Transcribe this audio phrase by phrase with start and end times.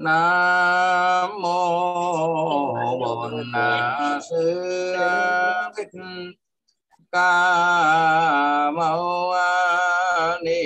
[0.00, 3.52] nam mô bổn
[4.30, 4.94] sư
[5.76, 6.00] thích
[7.12, 9.32] ca mâu
[10.42, 10.62] ni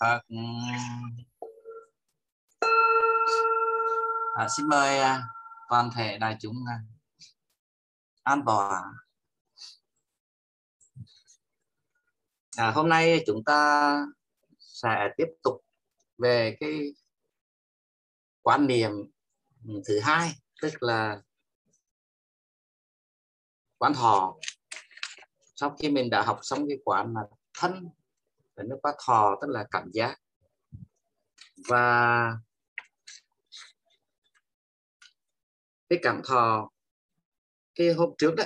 [0.00, 0.20] phật
[4.38, 5.22] à, xin mời à,
[5.68, 6.78] toàn thể đại chúng à,
[8.22, 8.82] an tọa.
[12.56, 14.06] À, hôm nay chúng ta
[14.58, 15.64] sẽ tiếp tục
[16.18, 16.94] về cái
[18.48, 18.90] quan niệm
[19.86, 20.30] thứ hai
[20.62, 21.22] tức là
[23.78, 24.36] quán thọ
[25.54, 27.22] sau khi mình đã học xong cái quán là
[27.58, 27.88] thân
[28.56, 30.16] và nó qua thọ tức là cảm giác.
[31.68, 32.36] Và
[35.88, 36.70] cái cảm thọ
[37.74, 38.44] cái hôm trước đó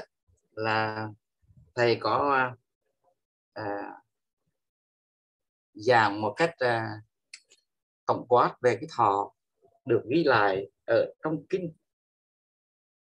[0.53, 1.08] là
[1.75, 2.50] thầy có
[3.53, 3.92] à,
[5.75, 7.03] giảng một cách à,
[8.06, 9.33] tổng quát về cái thọ
[9.85, 11.75] được ghi lại ở trong kinh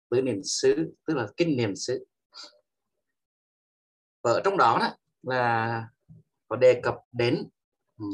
[0.10, 2.06] tứ niệm xứ tức là kinh niệm xứ.
[4.24, 5.88] Và ở trong đó, đó là
[6.48, 7.50] có đề cập đến
[7.98, 8.06] ừ,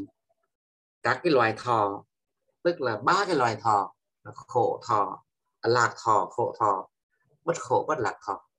[1.04, 2.06] các cái loài thọ
[2.64, 3.96] tức là ba cái loài thọ
[4.34, 5.24] khổ thọ
[5.62, 6.90] à, lạc thọ khổ thọ
[7.44, 8.50] bất khổ bất lạc thọ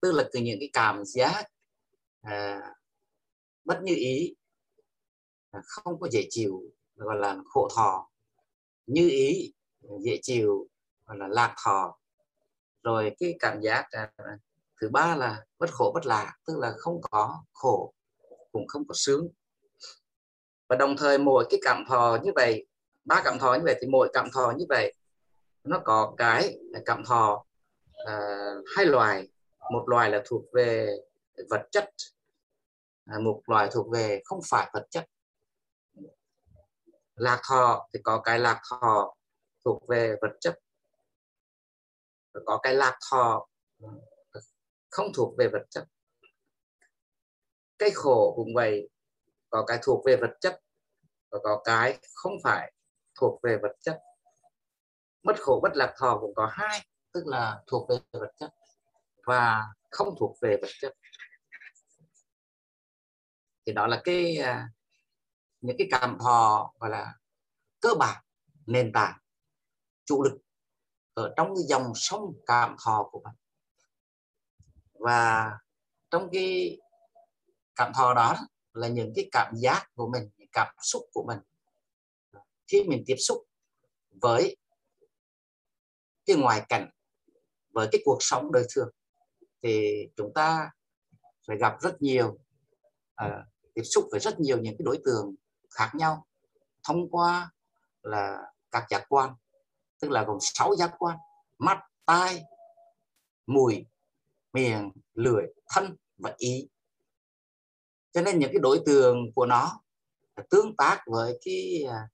[0.00, 1.44] tức là từ những cái cảm giác
[2.20, 2.60] à,
[3.64, 4.34] bất như ý
[5.50, 6.62] à, không có dễ chịu
[6.94, 8.07] gọi là khổ thọ
[8.88, 9.52] như ý
[10.00, 10.68] dễ chịu
[11.04, 11.98] hoặc là lạc thọ.
[12.82, 14.12] Rồi cái cảm giác à,
[14.80, 17.94] thứ ba là bất khổ bất lạc tức là không có khổ
[18.52, 19.28] cũng không có sướng.
[20.68, 22.66] Và đồng thời mỗi cái cảm thọ như vậy
[23.04, 24.94] ba cảm thọ như vậy thì mỗi cảm thọ như vậy
[25.64, 27.44] nó có cái cảm thọ
[28.02, 29.28] uh, hai loài.
[29.72, 30.96] Một loài là thuộc về
[31.50, 31.90] vật chất
[33.06, 35.06] à, một loài thuộc về không phải vật chất
[37.18, 39.14] lạc thọ thì có cái lạc thọ
[39.64, 40.58] thuộc về vật chất.
[42.46, 43.46] Có cái lạc thọ
[43.78, 43.88] ừ,
[44.90, 45.84] không thuộc về vật chất.
[47.78, 48.88] Cái khổ cũng vậy,
[49.50, 50.60] có cái thuộc về vật chất
[51.30, 52.72] và có cái không phải
[53.20, 54.00] thuộc về vật chất.
[55.22, 58.50] Mất khổ, bất lạc thọ cũng có hai, tức là thuộc về vật chất
[59.26, 60.94] và không thuộc về vật chất.
[63.66, 64.68] Thì đó là cái à,
[65.60, 67.14] những cái cảm thọ gọi là
[67.80, 68.24] cơ bản
[68.66, 69.18] nền tảng
[70.04, 70.38] chủ lực
[71.14, 73.34] ở trong cái dòng sông cảm thọ của bạn.
[74.92, 75.50] Và
[76.10, 76.78] trong cái
[77.74, 78.36] cảm thọ đó
[78.72, 81.38] là những cái cảm giác của mình những cảm xúc của mình.
[82.66, 83.44] Khi mình tiếp xúc
[84.10, 84.56] với
[86.26, 86.90] cái ngoài cảnh
[87.70, 88.88] với cái cuộc sống đời thường
[89.62, 90.70] thì chúng ta
[91.46, 92.38] phải gặp rất nhiều
[93.24, 95.34] uh, tiếp xúc với rất nhiều những cái đối tượng
[95.70, 96.26] khác nhau
[96.82, 97.50] thông qua
[98.02, 98.38] là
[98.70, 99.34] các giác quan
[100.00, 101.18] tức là gồm sáu giác quan
[101.58, 102.42] mắt tai
[103.46, 103.86] mùi
[104.52, 106.68] miệng lưỡi thân và ý.
[108.12, 109.80] Cho nên những cái đối tượng của nó
[110.50, 112.08] tương tác với cái à,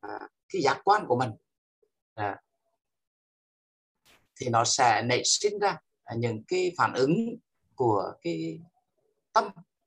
[0.00, 1.30] à, cái giác quan của mình
[2.14, 2.40] à,
[4.36, 5.78] thì nó sẽ nảy sinh ra
[6.16, 7.36] những cái phản ứng
[7.74, 8.60] của cái
[9.32, 9.44] tâm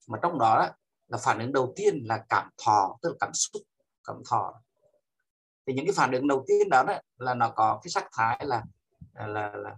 [0.08, 0.70] mà trong đó
[1.14, 3.62] là phản ứng đầu tiên là cảm thọ tức là cảm xúc
[4.04, 4.62] cảm thọ.
[5.66, 8.46] Thì những cái phản ứng đầu tiên đó, đó là nó có cái sắc thái
[8.46, 8.64] là
[9.14, 9.78] là là,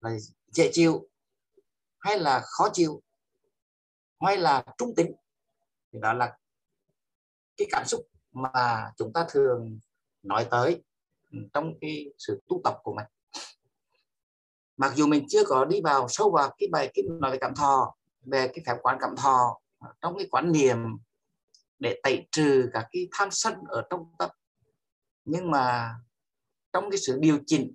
[0.00, 0.10] là
[0.46, 1.08] dễ chịu
[1.98, 3.02] hay là khó chịu
[4.20, 5.12] hay là trung tính.
[5.92, 6.38] Thì đó là
[7.56, 8.00] cái cảm xúc
[8.32, 9.78] mà chúng ta thường
[10.22, 10.82] nói tới
[11.52, 13.06] trong cái sự tu tập của mình.
[14.76, 17.54] Mặc dù mình chưa có đi vào sâu vào cái bài cái nói về cảm
[17.54, 19.60] thọ về cái phép quán cảm thọ
[20.00, 20.78] trong cái quán niệm
[21.78, 24.30] để tẩy trừ các cái tham sân ở trong tâm.
[25.24, 25.94] Nhưng mà
[26.72, 27.74] trong cái sự điều chỉnh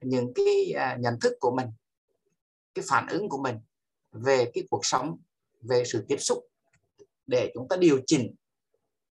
[0.00, 1.66] những cái à, nhận thức của mình
[2.74, 3.56] cái phản ứng của mình
[4.12, 5.18] về cái cuộc sống
[5.60, 6.38] về sự tiếp xúc
[7.26, 8.34] để chúng ta điều chỉnh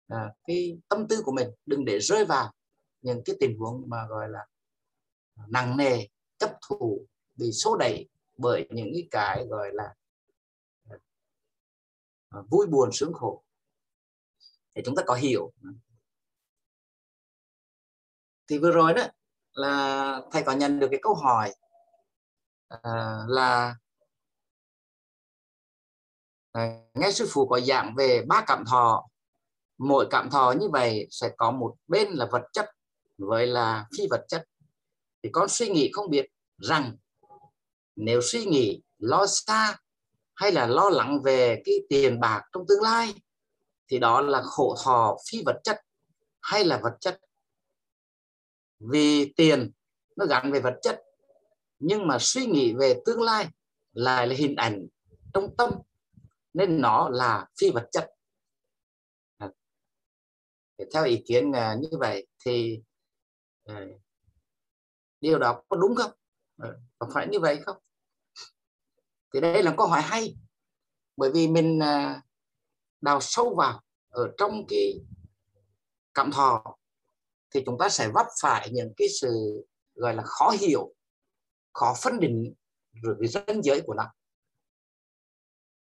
[0.08, 2.52] à, cái tâm tư của mình đừng để rơi vào
[3.02, 4.46] những cái tình huống mà gọi là
[5.48, 6.08] nặng nề
[6.38, 9.94] chấp thủ bị số đẩy bởi những cái gọi là
[12.32, 13.44] Ờ, vui buồn sướng khổ.
[14.76, 15.52] Để chúng ta có hiểu.
[18.48, 19.04] Thì vừa rồi đó
[19.54, 21.54] là thầy có nhận được cái câu hỏi
[22.68, 23.76] à, là
[26.52, 29.08] à, nghe sư phụ có giảng về ba cảm thọ.
[29.78, 32.66] Mỗi cảm thọ như vậy sẽ có một bên là vật chất
[33.18, 34.46] với là phi vật chất.
[35.24, 36.26] Thì con suy nghĩ không biết
[36.58, 36.98] rằng
[37.96, 39.78] nếu suy nghĩ lo xa
[40.42, 43.14] hay là lo lắng về cái tiền bạc trong tương lai,
[43.88, 45.82] thì đó là khổ thọ phi vật chất
[46.42, 47.20] hay là vật chất.
[48.80, 49.72] Vì tiền
[50.16, 51.02] nó gắn về vật chất,
[51.80, 53.48] nhưng mà suy nghĩ về tương lai
[53.94, 54.88] lại là hình ảnh
[55.34, 55.70] trong tâm,
[56.54, 58.10] nên nó là phi vật chất.
[59.38, 59.52] À.
[60.94, 62.82] Theo ý kiến à, như vậy thì
[63.66, 63.86] à,
[65.20, 66.12] điều đó có đúng không?
[66.98, 67.78] Có phải như vậy không?
[69.34, 70.36] Thì đây là câu hỏi hay.
[71.18, 72.22] Bởi vì mình à,
[73.02, 75.00] đào sâu vào ở trong cái
[76.14, 76.78] cảm thọ
[77.52, 79.64] thì chúng ta sẽ vấp phải những cái sự
[79.96, 80.94] gọi là khó hiểu
[81.74, 82.54] khó phân định
[83.04, 84.14] rồi cái ranh giới của nó.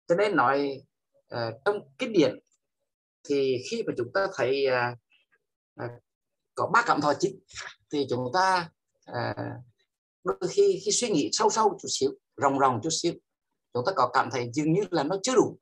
[0.09, 0.83] Cho nên nói
[1.35, 2.39] uh, trong kinh điển
[3.25, 4.99] thì khi mà chúng ta thấy uh,
[5.85, 6.03] uh,
[6.55, 7.41] có ba cảm thọ chính
[7.93, 8.71] thì chúng ta
[9.11, 9.65] uh,
[10.25, 13.13] đôi khi khi suy nghĩ sâu sâu chút xíu rồng rồng chút xíu.
[13.75, 15.59] Chúng ta có cảm thấy dường như là nó chưa đủ.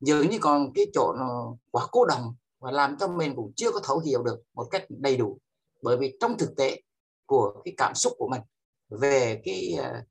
[0.00, 3.72] Dường như còn cái chỗ nó quá cố đồng và làm cho mình cũng chưa
[3.72, 5.38] có thấu hiểu được một cách đầy đủ.
[5.82, 6.82] Bởi vì trong thực tế
[7.26, 8.40] của cái cảm xúc của mình
[8.88, 10.04] về cái à,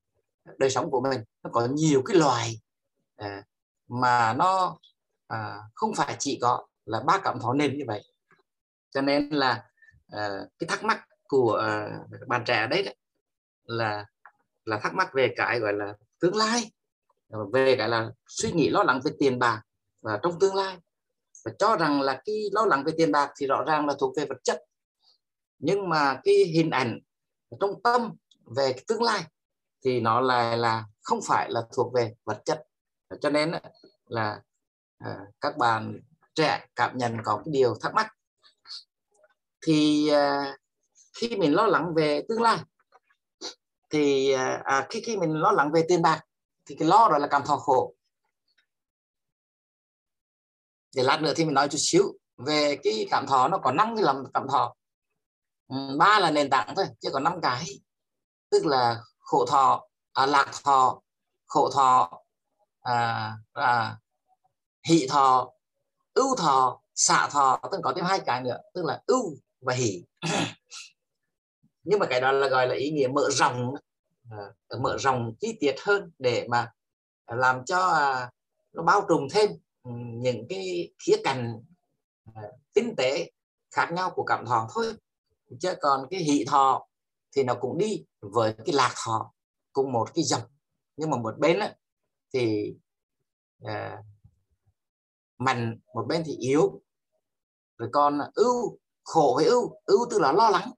[0.57, 2.61] đời sống của mình nó có nhiều cái loài
[3.15, 3.43] à,
[3.87, 4.77] mà nó
[5.27, 8.03] à, không phải chỉ có là ba cảm thọ nền như vậy.
[8.89, 9.69] Cho nên là
[10.59, 11.63] cái thắc mắc của
[12.27, 12.95] bạn trẻ đấy, đấy
[13.63, 14.05] là
[14.65, 16.71] là thắc mắc về cái gọi là tương lai.
[17.53, 19.61] Về cái là suy nghĩ lo lắng về tiền bạc
[20.01, 20.77] và trong tương lai.
[21.45, 24.17] Và cho rằng là cái lo lắng về tiền bạc thì rõ ràng là thuộc
[24.17, 24.63] về vật chất.
[25.59, 26.99] Nhưng mà cái hình ảnh
[27.59, 28.13] trong tâm
[28.55, 29.23] về cái tương lai
[29.85, 32.63] thì nó là là không phải là thuộc về vật chất.
[33.21, 33.51] Cho nên
[34.07, 34.41] là
[34.97, 35.99] à, các bạn
[36.35, 38.07] trẻ cảm nhận có cái điều thắc mắc.
[39.61, 40.57] Thì à,
[41.17, 42.57] khi mình lo lắng về tương lai
[43.95, 46.21] thì à, à, khi khi mình lo lắng về tiền bạc
[46.65, 47.93] thì cái lo đó là cảm thọ khổ.
[50.95, 52.03] Để lát nữa thì mình nói chút xíu
[52.37, 54.75] về cái cảm thọ nó có năm cái làm cảm thọ.
[55.67, 57.65] Ừ, ba là nền tảng thôi chứ có năm cái
[58.51, 61.01] tức là khổ thọ à, lạc thọ
[61.45, 62.21] khổ thọ
[62.81, 63.97] à, à,
[64.87, 65.51] hỷ thọ
[66.13, 70.03] ưu thọ xạ thọ tức có thêm hai cái nữa tức là ưu và hỷ.
[71.83, 73.75] Nhưng mà cái đó là gọi là ý nghĩa mở rộng
[74.27, 76.73] uh, mở rộng chi tiết hơn để mà
[77.27, 78.33] làm cho uh,
[78.73, 79.49] nó bao trùm thêm
[79.83, 81.63] ừ, những cái khía cạnh
[82.29, 82.35] uh,
[82.73, 83.31] tinh tế
[83.71, 84.93] khác nhau của cảm thọ thôi.
[85.59, 86.87] Chứ còn cái hỷ thọ
[87.35, 89.33] thì nó cũng đi với cái lạc thọ
[89.73, 90.43] cùng một cái dòng.
[90.97, 91.75] Nhưng mà một bên á,
[92.33, 92.73] thì
[93.63, 94.05] uh,
[95.37, 96.81] mạnh một bên thì yếu.
[97.77, 100.71] Rồi còn ưu khổ với ưu ưu tức là lo lắng.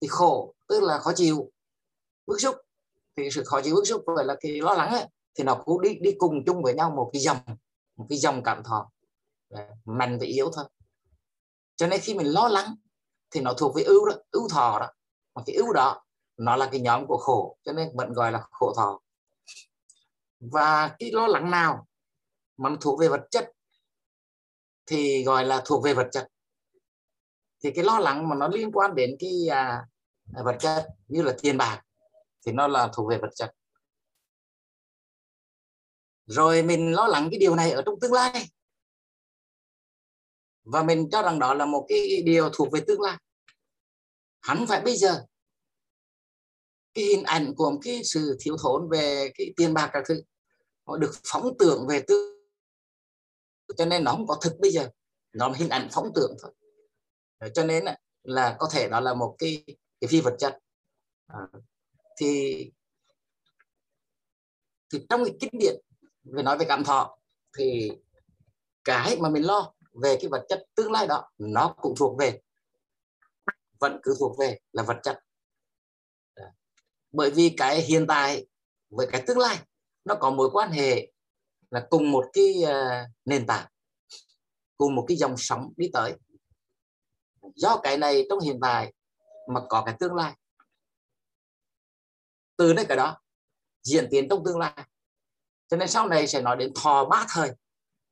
[0.00, 1.50] Thì khổ tức là khó chịu
[2.26, 2.56] bức xúc
[3.16, 5.80] thì sự khó chịu bức xúc vậy là cái lo lắng ấy, thì nó cũng
[5.80, 7.38] đi đi cùng chung với nhau một cái dòng
[7.96, 8.90] một cái dòng cảm thọ.
[9.84, 10.64] Mạnh và yếu thôi.
[11.76, 12.74] Cho nên khi mình lo lắng
[13.30, 14.92] thì nó thuộc về ưu đó ưu thọ đó.
[15.34, 16.04] Mà cái ưu đó
[16.36, 17.56] nó là cái nhóm của khổ.
[17.62, 19.00] Cho nên vẫn gọi là khổ thọ.
[20.40, 21.86] Và cái lo lắng nào
[22.56, 23.52] mà nó thuộc về vật chất
[24.86, 26.28] thì gọi là thuộc về vật chất.
[27.62, 29.86] Thì cái lo lắng mà nó liên quan đến cái à,
[30.44, 31.82] vật chất như là tiền bạc
[32.46, 33.50] thì nó là thuộc về vật chất.
[36.26, 38.48] Rồi mình lo lắng cái điều này ở trong tương lai.
[40.62, 43.16] Và mình cho rằng đó là một cái điều thuộc về tương lai.
[44.40, 45.26] Hắn phải bây giờ
[46.94, 50.22] cái hình ảnh của một cái sự thiếu thốn về cái tiền bạc các thứ
[50.86, 52.40] họ được phóng tưởng về tương,
[53.76, 54.90] cho nên nó không có thực bây giờ
[55.32, 56.52] nó là hình ảnh phóng tưởng thôi.
[57.54, 57.84] Cho nên
[58.22, 59.64] là có thể đó là một cái
[60.00, 60.58] cái phi vật chất.
[61.26, 61.38] À,
[62.20, 62.70] thì
[64.92, 65.74] thì trong cái kinh điển
[66.24, 67.18] về nói về cảm thọ
[67.58, 67.90] thì
[68.84, 69.72] cái mà mình lo
[70.02, 72.40] về cái vật chất tương lai đó, nó cũng thuộc về,
[73.80, 75.18] vẫn cứ thuộc về là vật chất.
[77.12, 78.46] Bởi vì cái hiện tại
[78.90, 79.58] với cái tương lai,
[80.04, 81.12] nó có mối quan hệ
[81.70, 83.66] là cùng một cái ờ, nền tảng,
[84.76, 86.12] cùng một cái dòng sóng đi tới.
[87.54, 88.92] Do cái này trong hiện tại
[89.48, 90.34] mà có cái tương lai
[92.60, 93.20] từ đấy cả đó
[93.82, 94.86] diễn tiến trong tương lai.
[95.68, 97.52] Cho nên sau này sẽ nói đến thọ ba thời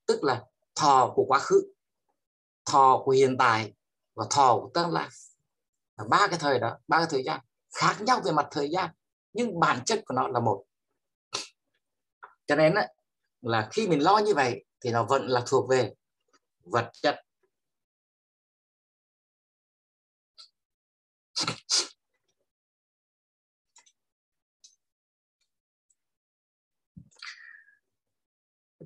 [0.07, 1.73] tức là thọ của quá khứ
[2.65, 3.73] thọ của hiện tại
[4.15, 5.09] và thọ của tương lai.
[6.09, 7.41] Ba cái thời đó ba cái thời gian
[7.75, 8.91] khác nhau về mặt thời gian
[9.33, 10.65] nhưng bản chất của nó là một.
[12.47, 12.83] Cho nên đó,
[13.41, 15.95] là khi mình lo như vậy thì nó vẫn là thuộc về
[16.65, 17.25] vật chất.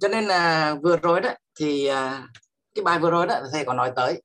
[0.02, 2.28] Cho nên là vừa rồi đó thì à,
[2.74, 4.22] cái bài vừa rồi đó thầy có nói tới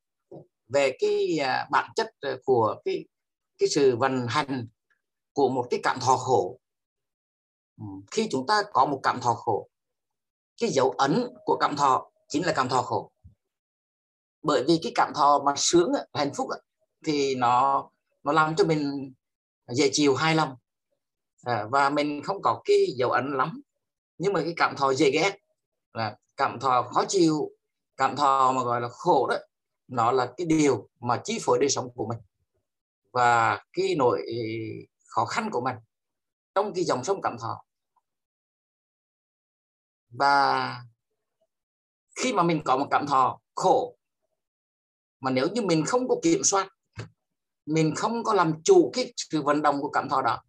[0.68, 2.12] về cái à, bản chất
[2.46, 3.06] của cái
[3.58, 4.68] cái sự vận hành
[5.34, 6.60] của một cái cảm thọ khổ.
[7.78, 9.70] Ừ, khi chúng ta có một cảm thọ khổ
[10.62, 13.12] cái dấu ấn của cảm thọ chính là cảm thọ khổ.
[14.42, 16.48] Bởi vì cái cảm thọ mà sướng hạnh phúc
[17.06, 17.90] thì nó
[18.24, 19.14] nó làm cho mình
[19.68, 20.56] dễ chịu hài lòng.
[21.44, 23.62] À, và mình không có cái dấu ấn lắm
[24.18, 25.38] nhưng mà cái cảm thọ dễ ghét
[25.98, 27.52] là cảm thọ khó chịu,
[27.98, 29.36] cảm thọ mà gọi là khổ đó,
[29.88, 32.20] nó là cái điều mà chi phối đời sống của mình
[33.12, 34.26] và cái nỗi
[35.08, 35.76] khó khăn của mình
[36.56, 37.64] trong cái dòng sông cảm thọ.
[40.10, 40.76] Và
[42.16, 43.98] khi mà mình có một cảm thọ khổ
[45.20, 46.70] mà nếu như mình không có kiểm soát,
[47.66, 50.44] mình không có làm chủ cái sự vận động của cảm thọ đó,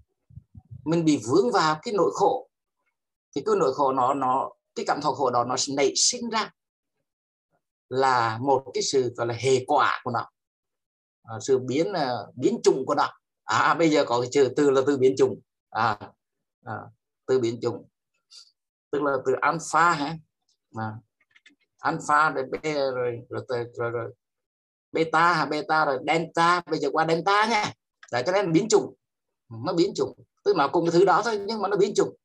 [0.85, 2.51] mình bị vướng vào cái nỗi khổ,
[3.35, 6.51] thì cái nỗi khổ nó nó cái cảm thọ khổ đó nó nảy sinh ra
[7.89, 10.27] là một cái sự gọi là hệ quả của nó.
[11.23, 13.03] À, sự biến uh, biến chủng của nó.
[13.45, 15.41] À, à bây giờ có cái chữ từ là từ biến chủng.
[15.71, 15.99] À,
[16.65, 16.75] à
[17.27, 17.89] từ biến chủng.
[18.91, 20.17] Tức là từ alpha hả?
[20.75, 20.93] Mà
[21.79, 24.13] alpha rồi b rồi rồi rồi, rồi, rồi
[24.93, 25.47] beta hả?
[25.47, 26.63] Beta rồi delta.
[26.71, 27.73] Bây giờ qua delta nha
[28.13, 28.95] để cho nên biến chủng.
[29.65, 30.23] Nó biến chủng.
[30.45, 32.17] Tức là cùng cái thứ đó thôi nhưng mà nó biến chủng.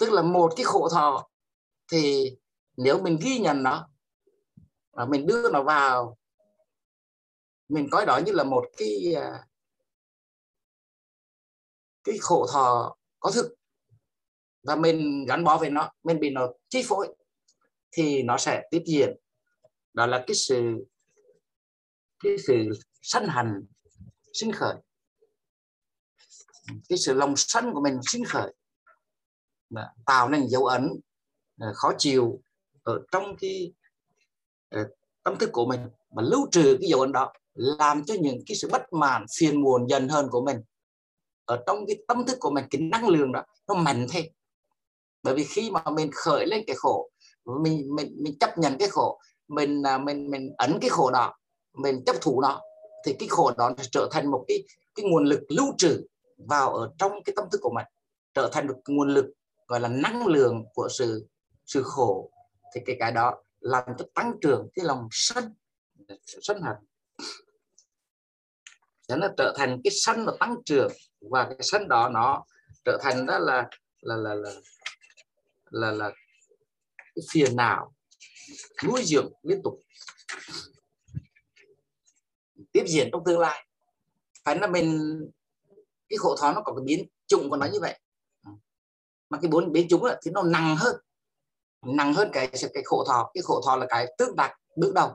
[0.00, 1.28] Tức là một cái khổ thọ
[1.92, 2.36] thì
[2.76, 3.88] nếu mình ghi nhận nó
[4.90, 6.18] và mình đưa nó vào,
[7.68, 9.46] mình coi đó như là một cái à,
[12.04, 13.54] cái khổ thọ có thực
[14.62, 17.14] và mình gắn bó với nó, mình bị nó chi phối
[17.92, 19.16] thì nó sẽ tiếp diễn.
[19.92, 20.86] Đó là cái sự
[22.20, 22.68] cái sự
[23.02, 23.66] sân hành,
[24.32, 24.74] sinh khởi.
[26.88, 28.52] Cái sự lòng sân của mình sinh khởi
[30.06, 31.00] tạo nên dấu ấn
[31.62, 32.42] Ờ, khó chịu
[32.82, 33.72] ở trong cái
[34.70, 34.88] ờ,
[35.22, 35.80] tâm thức của mình
[36.16, 39.62] mà lưu trừ cái dấu ấn đó làm cho những cái sự bất mãn, phiền
[39.62, 40.56] muộn, dần hơn của mình.
[41.44, 44.24] Ở trong cái tâm thức của mình, cái năng lượng đó, nó mạnh thêm
[45.22, 47.10] bởi vì khi mà mình khởi lên cái khổ,
[47.62, 51.34] mình mình mình chấp nhận cái khổ, mình à, mình mình ấn cái khổ đó,
[51.72, 52.60] mình chấp thủ nó,
[53.06, 54.58] thì cái khổ đó sẽ trở thành một cái
[54.94, 56.02] cái nguồn lực lưu trữ
[56.48, 57.86] vào ở trong cái tâm thức của mình.
[58.34, 59.26] Trở thành một nguồn lực,
[59.68, 61.28] gọi là năng lượng của sự
[61.66, 62.30] sự khổ
[62.74, 65.54] thì cái cái đó làm cho tăng trưởng cái lòng sân
[66.26, 66.76] sân hận.
[69.08, 70.92] Cho nó trở thành cái sân nó tăng trưởng
[71.30, 72.44] và cái sân đó nó
[72.84, 73.68] trở thành đó là
[74.00, 74.50] là là là
[75.70, 76.10] là, là
[76.96, 77.92] cái phiền não
[78.86, 79.80] nuôi dưỡng liên tục.
[82.72, 83.66] Tiếp diễn trong tương lai
[84.44, 85.20] phải là mình
[86.08, 88.00] cái khổ thọ nó có cái biến chủng của nó như vậy.
[89.28, 90.96] Mà cái bốn biến chủng thì nó nặng hơn
[91.86, 93.30] nặng hơn cái cái khổ thọ.
[93.34, 95.10] Cái khổ thọ là cái tương tác bước đầu.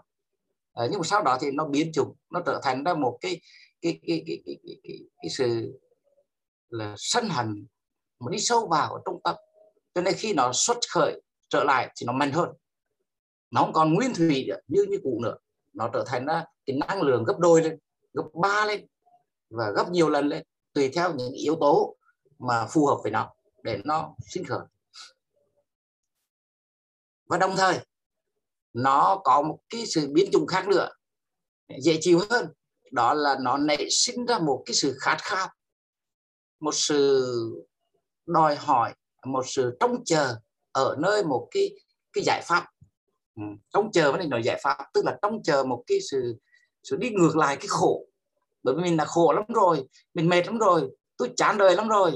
[0.74, 3.41] À, nhưng mà sau đó thì nó biến chủng nó trở thành ra một cái
[3.81, 5.79] cái cái cái cái, cái, cái, cái sự
[6.69, 7.67] là sân hận
[8.19, 9.36] mà đi sâu vào ở trung tâm.
[9.95, 12.50] Cho nên khi nó xuất khởi trở lại thì nó mạnh hơn.
[13.51, 15.36] Nó không còn nguyên thủy như như cũ nữa.
[15.74, 17.79] Nó trở thành ra cái năng lượng gấp đôi lên
[18.13, 18.88] gấp ba lên
[19.50, 20.43] và gấp nhiều lần lên
[20.74, 21.95] tùy theo những yếu tố
[22.39, 23.33] mà phù hợp với nó
[23.63, 24.59] để nó sinh khởi
[27.29, 27.79] và đồng thời
[28.74, 30.89] nó có một cái sự biến chủng khác nữa
[31.81, 32.48] dễ chịu hơn.
[32.91, 35.48] Đó là nó nảy sinh ra một cái sự khát khao
[36.60, 37.25] một sự
[38.25, 38.93] đòi hỏi
[39.25, 40.36] một sự trông chờ
[40.72, 41.72] ở nơi một cái
[42.13, 42.65] cái giải pháp.
[43.36, 43.43] Ừ.
[43.74, 46.36] trông chờ vấn đề nói giải pháp tức là trông chờ một cái sự
[46.84, 48.05] sự đi ngược lại cái khổ.
[48.63, 51.88] Bởi vì mình là khổ lắm rồi mình mệt lắm rồi tôi chán đời lắm
[51.88, 52.12] rồi.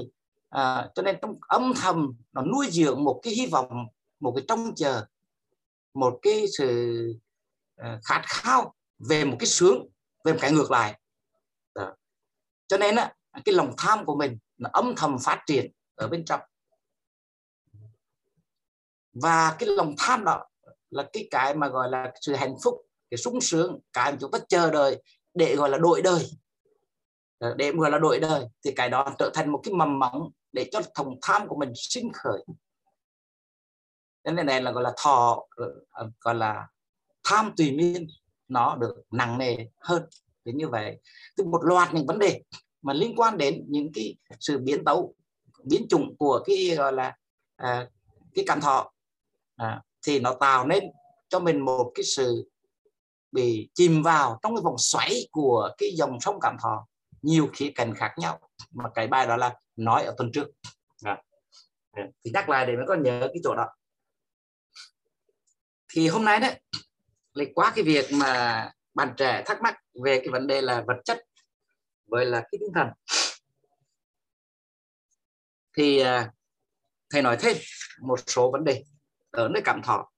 [0.48, 3.86] À, cho nên trong âm thầm nó nuôi dưỡng một cái hy vọng
[4.22, 5.06] một cái trông chờ,
[5.94, 6.98] một cái sự
[7.76, 9.88] ờ, khát khao về một cái sướng,
[10.24, 11.00] về một cái ngược lại.
[11.74, 11.94] Đó.
[12.68, 13.14] cho nên á,
[13.44, 16.40] cái lòng tham của mình nó âm thầm phát triển ở bên trong.
[19.12, 20.46] Và cái lòng tham đó
[20.90, 22.74] là cái cái mà gọi là sự hạnh phúc,
[23.10, 25.02] cái sung sướng, cái mà chúng ta chờ đợi
[25.34, 26.30] để gọi là đổi đời.
[27.38, 30.30] Ờ, để gọi là đổi đời thì cái đó trở thành một cái mầm móng
[30.52, 32.44] để cho thòng tham của mình sinh khởi
[34.24, 35.46] nên này là gọi là thọ
[35.90, 36.66] ờ, gọi là
[37.24, 38.06] tham tùy miên.
[38.48, 40.02] Nó được nặng nề hơn
[40.44, 41.00] đến như vậy.
[41.38, 42.42] Thì một loạt những vấn đề
[42.82, 45.14] mà liên quan đến những cái sự biến tấu
[45.64, 47.16] biến chủng của cái gọi là
[47.56, 47.88] à,
[48.34, 48.92] cái cảm thọ
[49.56, 50.84] à, thì nó tạo nên
[51.28, 52.50] cho mình một cái sự
[53.32, 56.86] bị chìm vào trong cái vòng xoáy của cái dòng sông cảm thọ.
[57.22, 58.38] Nhiều khía cạnh khác nhau.
[58.70, 60.46] Mà cái bài đó là nói ở tuần trước.
[61.02, 61.22] À.
[62.24, 63.68] thì nhắc lại để mới có nhớ cái chỗ đó
[65.94, 66.60] thì hôm nay đấy,
[67.32, 70.96] lại qua cái việc mà bạn trẻ thắc mắc về cái vấn đề là vật
[71.04, 71.18] chất
[72.06, 72.88] với là cái tinh thần.
[75.76, 76.30] Thì à,
[77.10, 77.56] thầy nói thêm
[78.00, 78.84] một số vấn đề
[79.30, 80.12] ở nơi cảm thọ.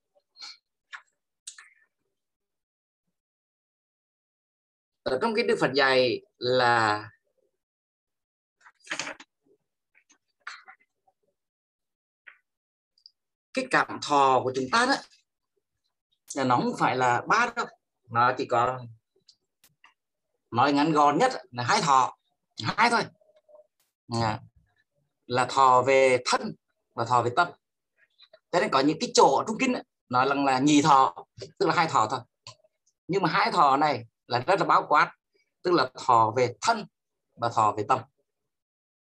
[5.02, 7.10] Ở trong cái đức phật dạy là
[13.54, 14.94] cái cảm thọ của chúng ta đó
[16.36, 17.66] nó không phải là ba đâu.
[18.10, 18.80] Nó chỉ có
[20.50, 22.16] nói ngắn gọn nhất là hai thọ.
[22.62, 23.02] Hai thôi.
[24.22, 24.40] À,
[25.26, 26.54] là thọ về thân
[26.94, 27.48] và thọ về tâm.
[28.52, 29.74] Thế nên có những cái chỗ trung kinh
[30.08, 31.24] nói rằng là nhì thọ
[31.58, 32.20] tức là hai thọ thôi.
[33.08, 35.12] Nhưng mà hai thọ này là rất là bao quát
[35.62, 36.86] tức là thọ về thân
[37.36, 38.00] và thọ về tâm.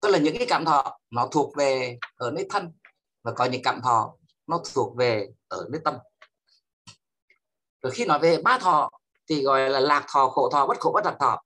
[0.00, 2.72] Tức là những cái cảm thọ nó thuộc về ở nơi thân
[3.22, 4.14] và có những cảm thọ
[4.46, 5.94] nó thuộc về ở nơi tâm
[7.82, 8.90] rồi khi nói về ba thọ
[9.28, 11.42] thì gọi là lạc thọ khổ thọ bất khổ bất lạc thọ.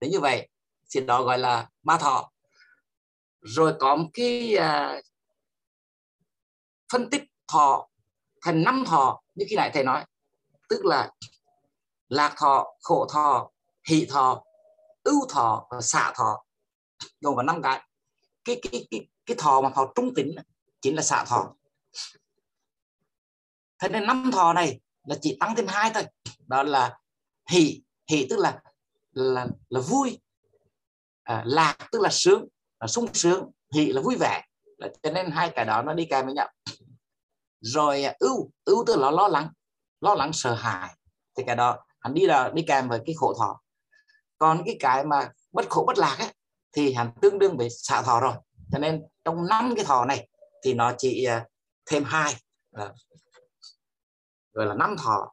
[0.00, 0.48] Thế như vậy
[0.90, 2.30] thì đó gọi là ba thọ.
[3.40, 5.04] Rồi có một cái uh,
[6.92, 7.22] phân tích
[7.52, 7.88] thọ
[8.42, 10.04] thành năm thọ như khi nãy thầy nói.
[10.68, 11.10] Tức là
[12.08, 13.50] lạc thọ khổ thọ
[13.88, 14.42] hỷ thọ
[15.02, 16.44] ưu thọ và xạ thọ.
[17.20, 17.82] Gồm có năm cái
[18.44, 20.34] cái cái cái cái thọ mà thọ trung tính
[20.80, 21.54] chính là xạ thọ.
[23.78, 26.04] Thế nên năm thọ này là chỉ tăng thêm hai thôi.
[26.46, 26.98] Đó là
[27.50, 28.60] hỷ hỷ tức là
[29.12, 30.20] là là vui
[31.22, 32.46] à, lạc tức là sướng
[32.80, 34.44] là sung sướng hỷ là vui vẻ.
[34.76, 36.48] Là cho nên hai cái đó nó đi kèm với nhau.
[37.60, 39.48] Rồi à, ưu ưu tức là lo lắng
[40.00, 40.94] lo lắng sợ hãi.
[41.36, 43.60] Thì cái đó hắn đi là đi kèm với cái khổ thọ.
[44.38, 46.32] Còn cái cái mà bất khổ bất lạc ấy,
[46.72, 48.34] thì hắn tương đương với xạ thọ rồi.
[48.72, 50.28] Cho nên trong năm cái thọ này
[50.64, 51.46] thì nó chỉ à,
[51.86, 52.34] thêm hai
[54.58, 55.32] gọi là năm thọ.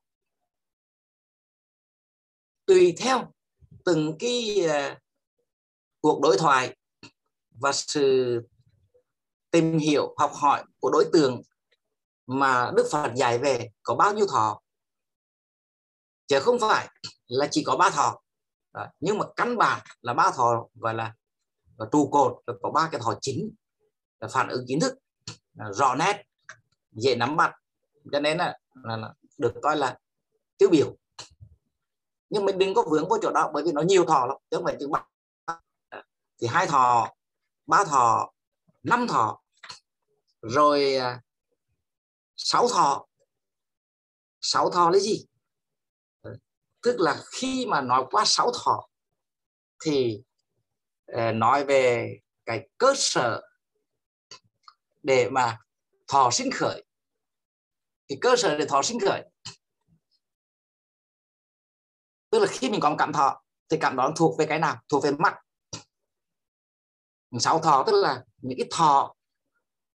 [2.65, 3.33] Tùy theo
[3.85, 4.97] từng cái uh,
[6.01, 6.77] cuộc đối thoại
[7.49, 8.41] và sự
[9.51, 11.41] tìm hiểu học hỏi của đối tượng
[12.27, 14.61] mà Đức Phật dạy về có bao nhiêu thọ.
[16.27, 16.89] Chứ không phải
[17.27, 18.21] là chỉ có ba thọ.
[18.71, 21.13] À, nhưng mà căn bản là ba thọ gọi là,
[21.77, 23.55] là trụ cột là có ba cái thọ chính
[24.19, 24.93] là phản ứng kiến thức
[25.53, 26.23] là rõ nét
[26.91, 27.53] dễ nắm bắt.
[28.11, 29.99] Cho nên là, là, là được coi là
[30.57, 30.95] tiêu biểu.
[32.29, 34.57] Nhưng mình đừng có vướng vô chỗ đó bởi vì nó nhiều thọ lắm chứ
[34.57, 35.05] không phải chữ ba.
[36.41, 37.13] Thì hai thọ
[37.65, 38.31] ba thọ
[38.83, 39.41] năm thọ
[40.41, 41.21] rồi à,
[42.35, 43.05] sáu thọ.
[44.41, 45.25] Sáu thọ là gì?
[46.81, 48.87] Tức là khi mà nói qua sáu thọ
[49.83, 50.23] thì
[51.05, 53.41] à, nói về cái cơ sở
[55.03, 55.57] để mà
[56.07, 56.84] thọ sinh khởi
[58.09, 59.23] thì cơ sở để thọ sinh khởi.
[62.29, 64.77] Tức là khi mình có một cảm thọ thì cảm đó thuộc về cái nào?
[64.89, 65.35] Thuộc về mắt
[67.39, 69.15] sáu thọ tức là những cái thọ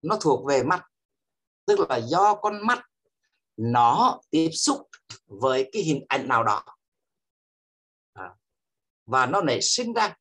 [0.01, 0.85] nó thuộc về mắt
[1.65, 2.85] tức là do con mắt
[3.57, 4.87] nó tiếp xúc
[5.25, 6.63] với cái hình ảnh nào đó.
[8.13, 8.29] À,
[9.05, 10.15] và nó nảy sinh ra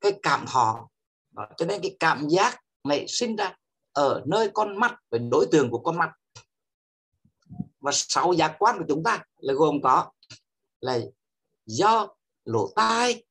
[0.00, 0.88] cái cảm thọ.
[1.30, 1.46] Đó.
[1.56, 3.56] cho nên cái cảm giác nảy sinh ra
[3.92, 6.10] ở nơi con mắt với đối tượng của con mắt
[7.82, 10.10] và sáu giác quan của chúng ta là gồm có
[10.80, 11.00] là
[11.66, 12.08] do
[12.44, 13.24] lỗ tai,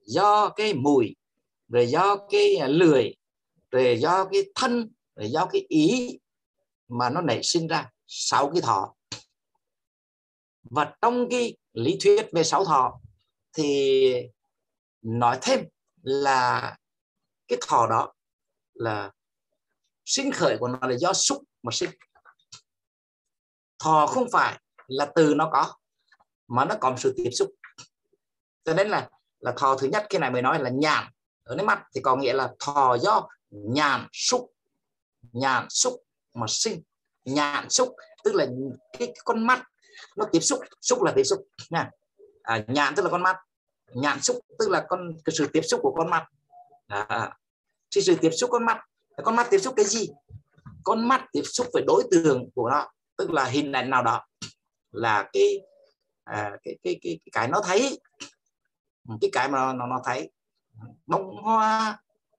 [0.00, 1.16] do cái mùi,
[1.68, 3.14] rồi do cái à, lười,
[3.70, 6.18] rồi do cái thân, rồi do cái ý
[6.88, 8.94] mà nó nảy sinh ra sáu cái thọ.
[10.62, 13.00] Và trong cái lý thuyết về sáu thọ
[13.52, 14.12] thì
[15.02, 15.60] nói thêm
[16.02, 16.76] là
[17.48, 18.12] cái thọ đó
[18.74, 19.10] là
[20.04, 21.90] sinh khởi của nó là do xúc mà sinh
[23.80, 25.74] thọ không phải là từ nó có
[26.48, 27.50] mà nó còn sự tiếp xúc.
[28.64, 31.04] Cho nên là là thọ thứ nhất cái này mới nói là nhàn
[31.44, 34.50] ở nơi mắt thì có nghĩa là thọ do nhàn xúc
[35.32, 35.94] nhàn xúc
[36.34, 36.82] mà sinh.
[37.24, 38.46] Nhàn xúc tức là
[38.98, 39.64] cái con mắt
[40.16, 40.60] nó tiếp xúc.
[40.80, 41.90] Xúc là tiếp xúc nha.
[42.42, 43.36] À, nhàn tức là con mắt.
[43.94, 46.26] Nhàn xúc tức là con cái sự tiếp xúc của con mắt.
[46.86, 47.36] À, à,
[47.90, 48.80] thì sự tiếp xúc con mắt
[49.24, 50.08] con mắt tiếp xúc cái gì?
[50.84, 52.88] Con mắt tiếp xúc với đối tượng của nó
[53.20, 54.26] tức là hình ảnh nào đó
[54.90, 55.60] là cái
[56.24, 58.00] à, cái, cái cái cái nó thấy
[59.20, 60.30] cái cái mà nó nó thấy.
[61.06, 61.98] Bông hoa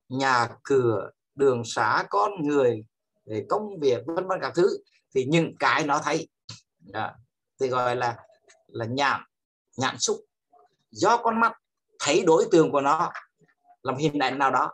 [0.09, 2.85] nhà cửa đường xá con người
[3.25, 4.77] để công việc vân vân các thứ
[5.15, 6.29] thì những cái nó thấy.
[6.93, 7.15] À,
[7.59, 8.17] thì gọi là
[8.67, 9.21] là nhãn
[9.77, 10.17] nhãn xúc.
[10.91, 11.53] Do con mắt
[11.99, 13.11] thấy đối tượng của nó
[13.83, 14.71] làm hình ảnh nào đó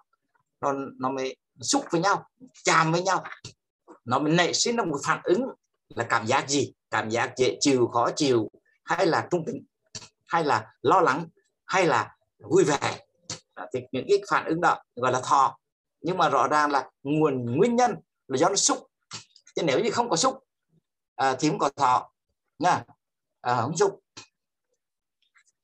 [0.62, 2.30] nó nó mới xúc với nhau
[2.64, 3.24] chạm với nhau.
[4.06, 5.42] Nó mới nảy sinh ra một phản ứng
[5.90, 6.74] là cảm giác gì?
[6.90, 8.52] Cảm giác dễ chịu khó chịu
[8.84, 9.66] hay là trung tính
[10.28, 11.28] hay là lo lắng
[11.66, 13.06] hay là vui vẻ?
[13.74, 15.58] Thì những cái phản ứng đó gọi là thọ.
[16.02, 17.96] Nhưng mà rõ ràng là nguồn nguyên nhân
[18.28, 18.88] là do nó xúc.
[19.56, 20.40] Chứ nếu như không có xúc
[21.16, 22.12] à, thì không có thọ
[22.60, 22.84] nha.
[23.42, 24.00] À, không xúc.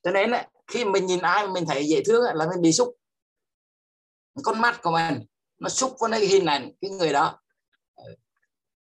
[0.04, 2.96] Cho nên ấy, khi mình nhìn ai mình thấy dễ thương là mình bị xúc.
[4.44, 5.26] Con mắt của mình
[5.60, 7.42] nó xúc vào cái hình ảnh cái người đó.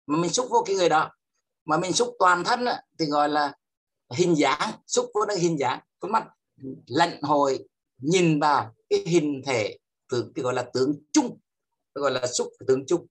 [0.07, 1.11] Mà mình xúc vô cái người đó
[1.69, 3.53] mà mình xúc toàn thân á thì gọi là
[4.11, 5.81] hình dáng xúc của nó hình dáng.
[6.01, 6.25] Con mắt
[6.87, 9.79] lạnh hồi nhìn vào cái hình thể
[10.11, 11.39] từ cái gọi là tướng chung
[11.95, 13.07] gọi là xúc tướng chung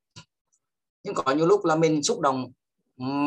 [1.03, 2.51] nhưng có nhiều lúc là mình xúc động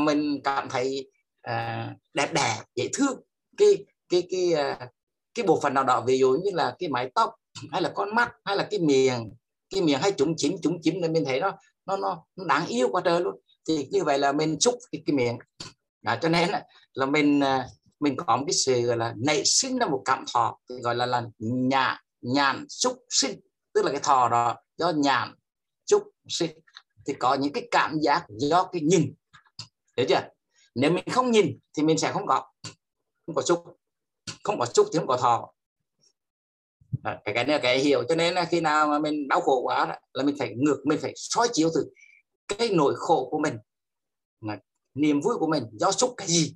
[0.05, 1.11] mình cảm thấy
[1.43, 3.21] à, đẹp đẽ dễ thương.
[3.57, 4.88] Cái cái cái à,
[5.35, 7.35] cái bộ phận nào đó ví dụ như là cái mái tóc
[7.73, 9.31] hay là con mắt hay là cái miệng
[9.71, 12.66] cái miệng hay chúng chím chúng chím nên mình thấy nó nó nó, nó đáng
[12.66, 15.38] yêu quá trời luôn thì như vậy là mình xúc cái, cái miệng.
[16.03, 16.51] Đó, cho nên
[16.92, 17.66] là mình à,
[18.01, 21.07] mình có một cái sự gọi là nảy sinh ra một cảm thọ gọi là
[21.07, 23.40] là nhàn nhàn xúc sinh.
[23.75, 25.35] Tức là cái thọ đó do nhàn
[25.87, 26.51] xúc sinh.
[27.07, 29.14] Thì có những cái cảm giác do cái nhìn.
[29.96, 30.29] Hiểu chưa?
[30.75, 32.46] Nếu mình không nhìn thì mình sẽ không có
[33.27, 33.64] không có xúc
[34.42, 35.53] không có xúc thì không có thọ.
[37.05, 38.05] Cái cái này là cái hiểu.
[38.09, 40.99] Cho nên là khi nào mà mình đau khổ quá là mình phải ngược mình
[41.03, 41.85] phải soi chiếu thử
[42.59, 43.59] cái nỗi khổ của mình
[44.41, 44.59] mà
[44.95, 46.55] niềm vui của mình do xúc cái gì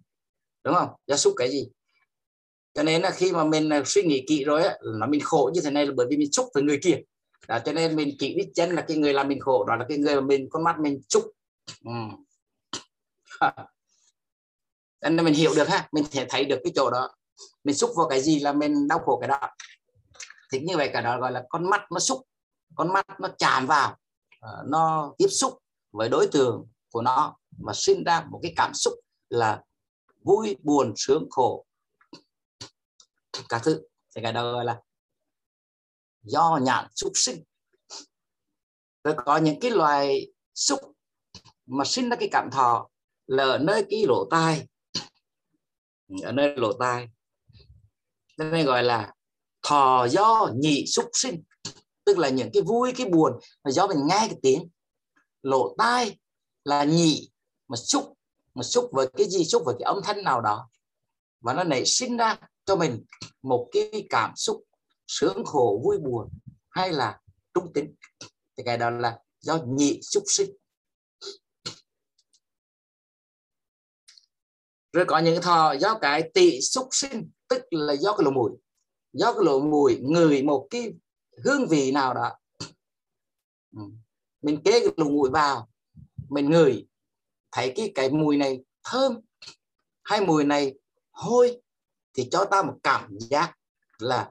[0.65, 0.89] đúng không?
[1.07, 1.69] Do xúc cái gì?
[2.75, 5.51] Cho nên là khi mà mình à, suy nghĩ kỹ rồi á, là mình khổ
[5.55, 6.97] như thế này là bởi vì mình xúc với người kia.
[7.49, 9.85] Đó, cho nên mình chỉ biết chân là cái người làm mình khổ đó là
[9.89, 11.25] cái người mà mình con mắt mình xúc.
[11.85, 11.91] Ừ.
[15.03, 17.15] nên mình hiểu được ha mình thể thấy được cái chỗ đó.
[17.65, 19.41] Mình xúc vào cái gì là mình đau khổ cái đó.
[20.53, 22.23] Thì như vậy cả đó gọi là con mắt nó xúc
[22.75, 23.97] con mắt nó chạm vào
[24.41, 25.59] à, nó tiếp xúc
[25.95, 28.95] với đối tượng của nó mà sinh ra một cái cảm xúc
[29.29, 29.63] là
[30.23, 31.67] vui, buồn, sướng, khổ.
[33.49, 33.83] Các thứ
[34.15, 34.81] thì cái đó gọi là
[36.23, 37.45] do nhãn xúc sinh.
[39.05, 40.81] Rồi có những cái loài xúc
[41.67, 42.89] mà sinh ra cái cảm thọ
[43.27, 44.69] là ở nơi cái lỗ tai.
[46.23, 47.09] Ở nơi lỗ tai.
[48.39, 49.13] Nên gọi là
[49.63, 51.43] thọ do nhị xúc sinh.
[52.05, 53.33] Tức là những cái vui, cái buồn
[53.65, 54.71] là do mình nghe cái tiếng
[55.45, 56.19] lỗ tai
[56.65, 57.31] là nhị,
[57.69, 58.19] mà xúc
[58.55, 59.45] mà xúc với cái gì?
[59.45, 60.69] Xúc với cái âm thanh nào đó.
[61.41, 63.05] Và nó nảy sinh ra cho mình
[63.43, 64.65] một cái cảm xúc
[65.07, 66.29] sướng khổ, vui buồn
[66.71, 67.21] hay là
[67.55, 67.95] trung tính.
[68.57, 70.51] Thì cái đó là do nhị xúc sinh.
[74.93, 78.51] Rồi có những thọ do cái tị xúc sinh, tức là do cái lỗ mũi.
[79.13, 80.93] Do cái lỗ mũi ngửi một cái
[81.45, 82.39] hương vị nào đó.
[83.77, 83.83] Ừ
[84.45, 85.69] mình kế cái lỗ mũi vào
[86.29, 86.87] mình ngửi
[87.53, 89.21] thấy cái cái mùi này thơm
[90.03, 90.75] hay mùi này
[91.11, 91.61] hôi
[92.15, 93.59] thì cho ta một cảm giác
[93.99, 94.31] là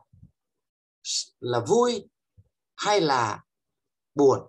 [1.40, 2.08] là vui
[2.76, 3.44] hay là
[4.16, 4.40] buồn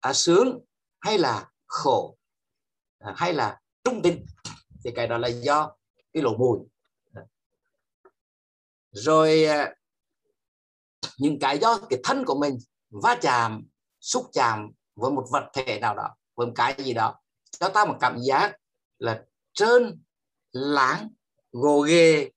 [0.00, 0.60] à, sướng
[1.00, 2.16] hay là khổ
[2.98, 4.26] à, hay là trung tính.
[4.84, 5.76] Thì cái đó là do
[6.12, 6.58] cái lỗ mùi
[8.90, 9.74] rồi à,
[11.18, 12.58] những cái do cái thân của mình
[12.90, 13.66] va chạm
[14.02, 17.84] xúc chạm với một vật thể nào đó với một cái gì đó cho ta
[17.84, 18.56] một cảm giác
[18.98, 20.02] là trơn
[20.52, 21.08] láng
[21.52, 22.30] gồ ghề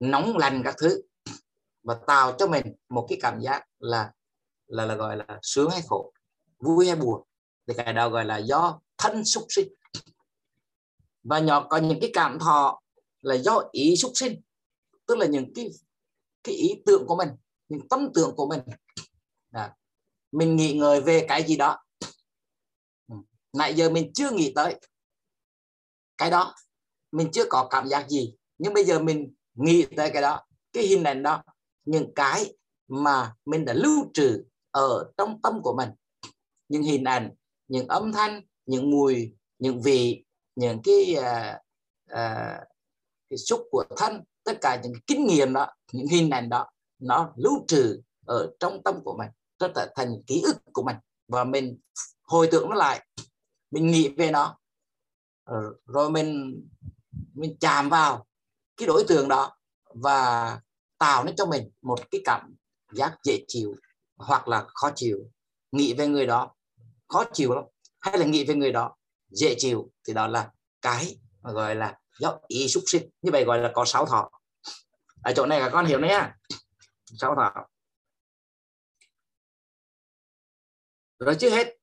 [0.00, 1.02] nóng lành các thứ
[1.82, 4.12] và tạo cho mình một cái cảm giác là
[4.66, 6.12] là là gọi là sướng hay khổ
[6.58, 7.22] vui hay buồn
[7.66, 9.68] thì cái đó gọi là do thân xúc sinh.
[11.22, 12.80] Và nhỏ có những cái cảm thọ
[13.20, 14.40] là do ý xúc sinh
[15.06, 15.70] tức là những cái
[16.44, 17.28] cái ý tưởng của mình
[17.68, 18.60] những tâm tưởng của mình.
[19.50, 19.76] À,
[20.32, 21.78] mình nghĩ ngợi về cái gì đó.
[23.08, 23.16] Ừ.
[23.52, 24.80] Nãy giờ mình chưa nghĩ tới
[26.18, 26.54] cái đó.
[27.12, 28.34] Mình chưa có cảm giác gì.
[28.58, 30.44] Nhưng bây giờ mình nghĩ tới cái đó.
[30.72, 31.42] Cái hình ảnh đó.
[31.84, 32.56] Những cái
[32.88, 35.90] mà mình đã lưu trữ ở trong tâm của mình.
[36.68, 37.34] Những hình ảnh
[37.68, 40.24] những âm thanh những mùi những vị
[40.56, 41.56] những cái uh,
[42.12, 42.68] uh,
[43.30, 44.22] cái xúc của thân.
[44.44, 48.82] Tất cả những kinh nghiệm đó những hình ảnh đó nó lưu trữ ở trong
[48.82, 49.28] tâm của mình
[49.60, 50.96] nó trở thành ký ức của mình.
[51.28, 51.78] Và mình
[52.22, 53.06] hồi tưởng nó lại,
[53.70, 54.58] mình nghĩ về nó.
[55.44, 56.60] Ờ, rồi mình
[57.34, 58.26] mình chạm vào
[58.76, 59.56] cái đối tượng đó
[59.94, 60.60] và
[60.98, 62.54] tạo nên cho mình một cái cảm
[62.92, 63.74] giác dễ chịu
[64.16, 65.18] hoặc là khó chịu.
[65.72, 66.54] Nghĩ về người đó,
[67.08, 67.64] khó chịu lắm.
[68.00, 68.96] Hay là nghĩ về người đó
[69.28, 70.50] dễ chịu thì đó là
[70.82, 73.10] cái mà gọi là do ý xúc sinh.
[73.22, 74.30] Như vậy gọi là có sáu thọ.
[75.22, 76.30] Ở chỗ này các con hiểu nhé
[77.04, 77.66] sáu thọ.
[81.18, 81.76] Rồi trước hết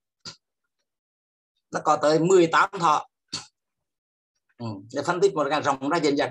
[1.72, 3.10] nó có tới 18 thọ.
[4.58, 4.66] Ừ.
[4.94, 6.30] để phân tích một cái rộng ra dần dần.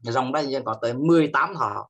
[0.00, 1.88] Rộng ra dần dần có tới 18 thọ.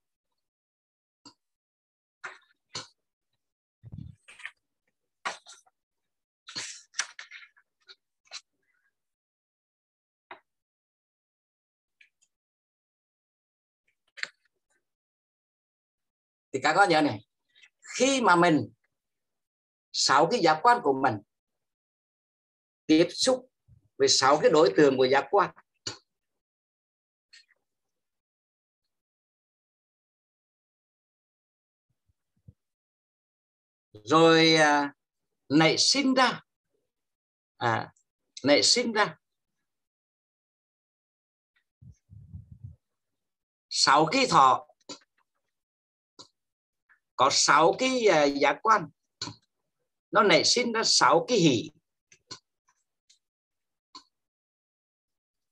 [16.52, 17.20] Thì các con nhớ này
[17.98, 18.68] khi mà mình
[20.00, 21.14] sáu cái giác quan của mình.
[22.86, 23.50] Tiếp xúc
[23.96, 25.54] với sáu cái đối tượng của giác quan.
[33.92, 34.94] Rồi à,
[35.48, 36.42] nảy sinh ra.
[37.56, 37.92] À,
[38.44, 39.18] nảy sinh ra.
[43.68, 44.66] Sáu cái thọ.
[47.16, 48.88] Có sáu cái uh, giác quan
[50.10, 51.70] nó nảy sinh ra sáu cái hỷ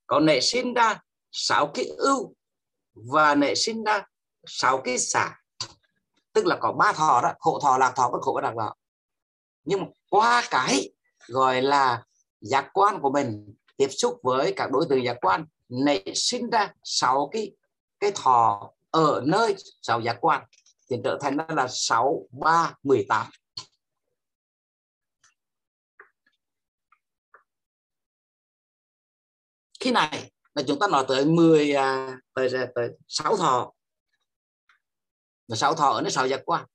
[0.07, 1.01] có nảy sinh ra
[1.33, 2.35] sáu cái ưu
[2.95, 4.07] và nảy sinh ra
[4.47, 5.39] sáu cái xả.
[6.33, 8.75] Tức là có ba thọ đó, khổ thọ, lạc thọ bất khổ bất lạc thọ.
[9.65, 10.91] Nhưng mà qua cái
[11.27, 12.05] gọi là
[12.41, 16.73] giác quan của mình, tiếp xúc với các đối tượng giác quan, nảy sinh ra
[16.85, 17.57] sáu cái
[18.01, 20.43] cái thọ ở nơi sáu giác quan,
[20.91, 23.27] thì trở thành là 6 3 18
[29.87, 33.73] khi này là chúng ta nói tới 10 à, tới, tới 6 thọ.
[35.49, 36.67] Và 6 thọ ở nó 6 giác quan.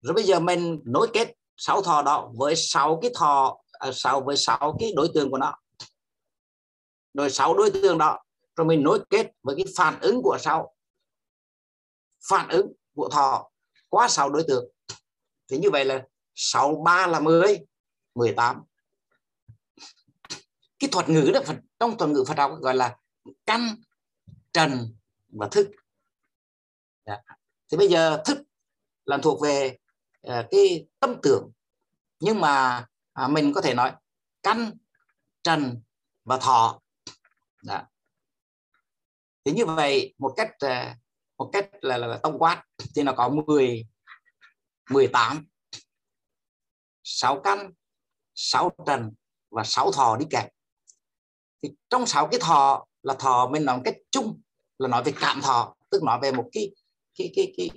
[0.00, 4.20] Rồi bây giờ mình nối kết 6 thọ đó với 6 cái thọ à, sáu
[4.20, 5.54] với 6 cái đối tượng của nó.
[7.14, 8.22] Rồi 6 đối tượng đó
[8.56, 10.74] rồi mình nối kết với cái phản ứng của 6
[12.28, 13.50] phản ứng của thọ
[13.88, 14.64] quá 6 đối tượng.
[15.50, 16.02] Thì như vậy là
[16.34, 17.58] 6 3 là 10
[18.14, 18.62] 18
[20.78, 22.96] cái thuật ngữ đó Phật, trong thuật ngữ Phật học gọi là
[23.46, 23.76] căn
[24.52, 24.96] trần
[25.28, 25.70] và thức.
[27.06, 27.22] Đã.
[27.70, 28.38] thì bây giờ thức
[29.04, 29.78] là thuộc về
[30.26, 31.52] uh, cái tâm tưởng.
[32.20, 32.86] Nhưng mà
[33.24, 33.92] uh, mình có thể nói
[34.42, 34.70] căn
[35.42, 35.82] trần
[36.24, 36.80] và thọ.
[37.62, 37.86] Đã.
[39.44, 40.96] thì như vậy một cách uh,
[41.38, 42.64] một cách là, là, là tổng quát
[42.96, 43.86] thì nó có 10
[44.90, 45.46] 18
[47.04, 47.72] 6 căn
[48.34, 49.12] sáu trần
[49.50, 50.48] và sáu thọ đi kèm
[51.64, 54.40] thì trong sáu cái thọ là thọ mình nói cách chung
[54.78, 56.74] là nói về cảm thọ tức nói về một cái
[57.14, 57.70] cái cái cái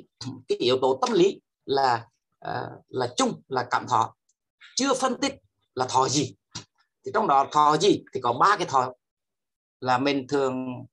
[0.47, 2.07] cái yếu tố tâm lý là
[2.47, 4.15] uh, là chung là cảm thọ.
[4.75, 5.33] Chưa phân tích
[5.75, 6.35] là thọ gì.
[7.05, 8.93] Thì trong đó thọ gì thì có ba cái thọ
[9.79, 10.85] là mình thường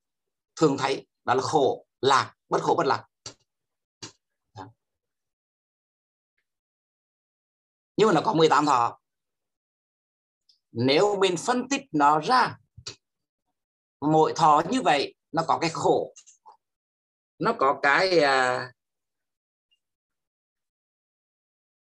[0.60, 3.04] thường thấy đó là khổ lạc bất khổ bất lạc.
[7.96, 9.00] Nhưng mà nó có 18 thọ.
[10.72, 12.58] Nếu mình phân tích nó ra
[14.12, 16.14] mỗi thọ như vậy nó có cái khổ.
[17.38, 18.74] Nó có cái uh,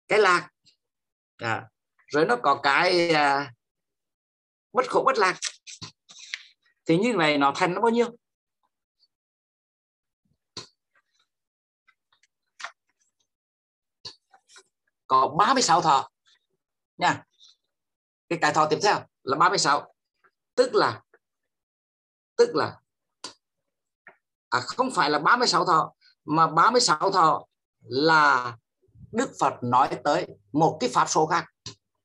[0.08, 0.50] cái lạc.
[1.36, 1.68] À,
[2.06, 3.46] rồi nó có cái uh,
[4.72, 5.38] bất khổ bất lạc.
[6.86, 8.16] Thì như vậy nó thành nó bao nhiêu?
[15.06, 16.08] Có 36 thọ
[16.96, 17.24] nha.
[18.28, 19.94] Cái cái thọ tiếp theo là 36
[20.54, 21.02] tức là
[22.36, 22.80] tức là
[24.48, 25.92] à, không phải là 36 thọ
[26.24, 27.46] mà 36 thọ
[27.80, 28.56] là
[29.12, 31.44] Đức Phật nói tới một cái pháp số khác.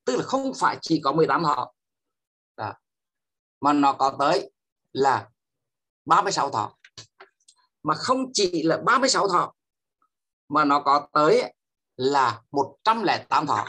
[0.05, 1.73] Tức là không phải chỉ có 18 thọ.
[2.55, 2.79] À,
[3.61, 4.51] mà nó có tới
[4.91, 5.29] là
[6.05, 6.77] 36 thọ.
[7.83, 9.53] Mà không chỉ là 36 thọ
[10.49, 11.53] mà nó có tới
[11.95, 13.67] là 108 thọ.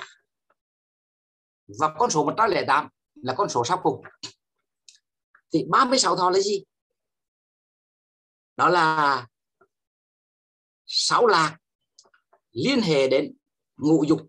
[1.80, 4.02] Và con số 108 là con số sau cùng
[5.52, 6.64] thì 36 thọ là gì?
[8.56, 9.26] Đó là
[10.86, 11.56] sáu lạc
[12.52, 13.36] liên hệ đến
[13.76, 14.20] ngũ dục.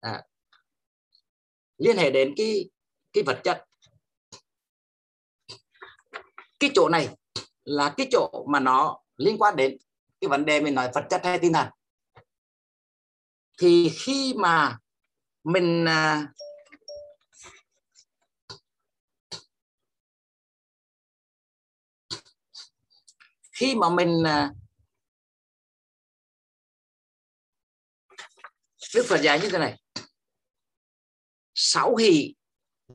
[0.00, 0.24] À,
[1.78, 2.70] liên hệ đến cái
[3.12, 3.64] cái vật chất.
[6.60, 7.16] Cái chỗ này
[7.64, 9.76] là cái chỗ mà nó liên quan đến
[10.20, 11.68] cái vấn đề mình nói vật chất hay tinh thần.
[13.58, 14.78] Thì khi mà
[15.44, 16.32] mình à,
[23.56, 24.52] khi mà mình à,
[28.94, 29.80] Đức Phật dạy như thế này.
[31.54, 32.34] Sáu hỷ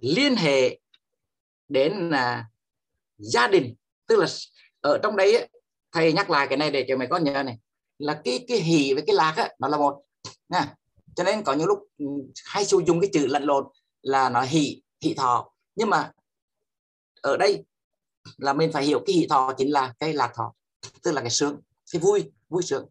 [0.01, 0.79] liên hệ
[1.67, 2.45] đến là
[3.17, 3.75] gia đình.
[4.07, 4.27] Tức là
[4.79, 5.49] ở trong đấy
[5.91, 7.57] thầy nhắc lại cái này để cho mày có nhớ này.
[7.97, 10.03] Là cái cái hỷ với cái lạc á, nó là một
[10.49, 10.75] nha.
[11.15, 12.05] Cho nên có những lúc ừ,
[12.45, 13.65] hay sử dụng cái chữ lẫn lộn
[14.01, 15.51] là nó hỷ hỷ thọ.
[15.75, 16.11] Nhưng mà
[17.21, 17.65] ở đây
[18.37, 20.53] là mình phải hiểu cái hỷ thọ chính là cái lạc thọ
[21.03, 22.89] tức là cái sướng cái vui vui sướng.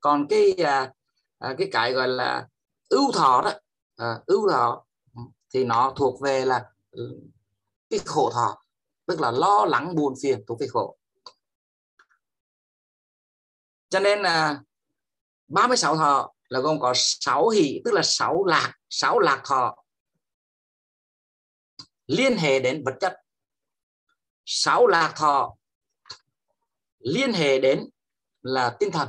[0.00, 0.92] Còn cái à,
[1.38, 2.48] à, cái cái gọi là
[2.88, 3.52] ưu thọ đó
[3.96, 5.20] à, ưu thọ ừ,
[5.54, 7.20] thì nó thuộc về là ừ,
[7.90, 8.62] cái khổ thọ
[9.06, 10.96] tức là lo lắng buồn phiền thuộc về khổ.
[13.88, 14.60] Cho nên là
[15.48, 19.84] 36 thọ là gồm có 6 hỷ tức là 6 lạc 6 lạc thọ
[22.06, 23.19] liên hệ đến vật chất
[24.52, 25.56] sáu lạc thọ
[26.98, 27.90] liên hệ đến
[28.42, 29.08] là tinh thần.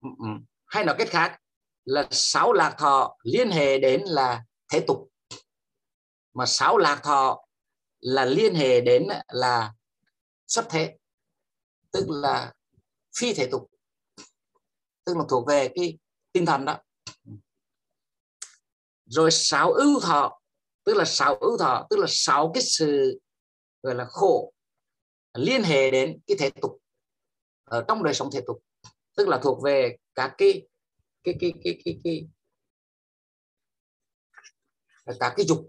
[0.00, 0.26] Ừ, ừ.
[0.66, 1.38] Hay nói cách khác
[1.84, 5.10] là sáu lạc thọ liên hệ đến là thế tục.
[6.34, 7.44] Mà sáu lạc thọ
[8.00, 9.72] là liên hệ đến là
[10.46, 10.96] xuất thế,
[11.92, 12.54] tức là
[13.18, 13.70] phi thể tục.
[15.04, 15.98] Tức là thuộc về cái
[16.32, 16.78] tinh thần đó.
[19.04, 20.40] Rồi sáu ưu thọ
[20.86, 23.20] tức là sáu ưu thọ tức là sáu cái sự
[23.82, 24.52] gọi là khổ
[25.34, 26.78] liên hệ đến cái thể tục
[27.64, 28.62] ở trong đời sống thể tục
[29.16, 30.66] tức là thuộc về các cái
[31.24, 32.26] cái cái cái cái cái,
[35.06, 35.68] cái các cái dục.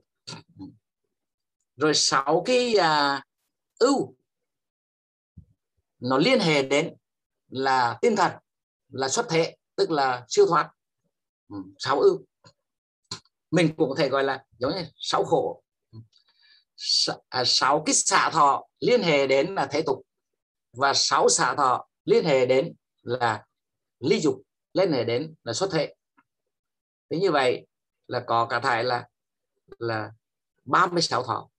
[1.76, 3.24] Rồi sáu cái à,
[3.80, 4.16] ưu
[6.00, 6.96] nó liên hệ đến
[7.48, 8.32] là tinh thần
[8.90, 10.72] là xuất thế tức là siêu thoát.
[11.50, 12.26] Ừ, sáu ưu
[13.52, 15.64] mình cũng có thể gọi là giống như sáu khổ.
[17.30, 20.02] À, sáu cái xạ thọ liên hệ đến là thế tục
[20.74, 23.46] và sáu xạ thọ liên hệ đến là
[24.00, 24.42] ly dục
[24.74, 25.96] liên hệ đến là xuất thế.
[27.10, 27.68] Thế như vậy
[28.08, 29.08] là có cả thải là
[29.80, 30.12] là
[30.66, 31.50] 36 thọ.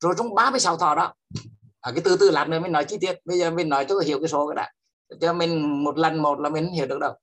[0.00, 1.14] Rồi trong 36 thọ đó
[1.80, 3.14] à, cái từ từ lát nữa mình nói chi tiết.
[3.24, 4.72] Bây giờ mình nói cho hiểu cái số cái đã.
[5.20, 7.14] Cho mình một lần một là mình hiểu được đâu.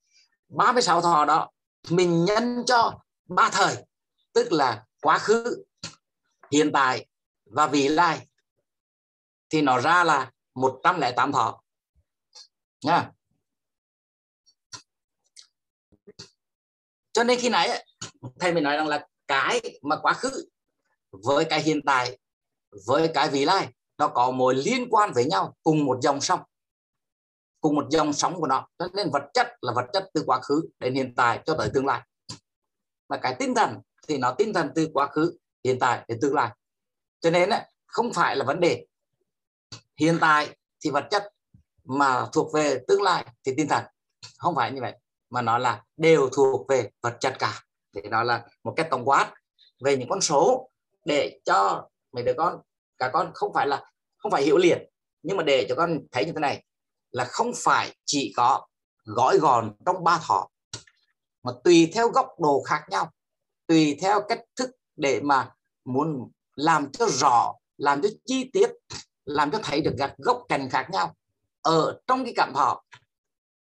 [0.50, 1.50] 36 thọ đó
[1.90, 3.76] mình nhân cho ba thời,
[4.34, 5.64] tức là quá khứ,
[6.52, 7.08] hiện tại
[7.46, 8.28] và vị lai,
[9.50, 11.62] thì nó ra là 108 thọ.
[12.82, 13.12] Nha.
[17.14, 17.86] Cho nên khi nãy,
[18.40, 20.50] thầy mình nói rằng là cái mà quá khứ
[21.12, 22.20] với cái hiện tại,
[22.86, 26.40] với cái vị lai, nó có mối liên quan với nhau cùng một dòng sông,
[27.62, 28.68] cùng một dòng sóng của nó.
[28.80, 31.70] Cho nên vật chất là vật chất từ quá khứ đến hiện tại cho tới
[31.74, 32.02] tương lai
[33.10, 36.34] là cái tinh thần thì nó tinh thần từ quá khứ, hiện tại đến tương
[36.34, 36.50] lai.
[37.20, 37.50] Cho nên
[37.86, 38.86] không phải là vấn đề
[40.00, 41.32] hiện tại thì vật chất
[41.84, 43.84] mà thuộc về tương lai thì tinh thần.
[44.38, 44.94] Không phải như vậy,
[45.30, 47.64] mà nó là đều thuộc về vật chất cả.
[47.96, 49.34] Thì đó là một cái tổng quát
[49.84, 50.70] về những con số
[51.06, 52.62] để cho mấy đứa con
[52.98, 54.90] cả con không phải là, không phải hiểu liền.
[55.24, 56.64] Nhưng mà để cho con thấy như thế này
[57.12, 58.68] là không phải chỉ có
[59.06, 60.50] gói gòn trong ba thọ
[61.46, 63.12] mà tùy theo góc độ khác nhau
[63.68, 65.52] tùy theo cách thức để mà
[65.86, 68.70] muốn làm cho rõ làm cho chi tiết
[69.26, 71.16] làm cho thấy được các góc cạnh khác nhau.
[71.62, 72.84] Ở trong cái cảm thọ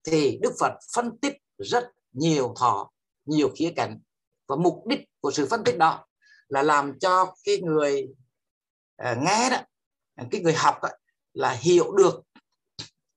[0.03, 2.91] thì Đức Phật phân tích rất nhiều thọ
[3.25, 3.99] nhiều khía cạnh.
[4.47, 6.05] Và mục đích của sự phân tích đó
[6.47, 8.07] là làm cho cái người
[9.11, 9.57] uh, nghe đó
[10.31, 10.89] cái người học đó,
[11.33, 12.21] là hiểu được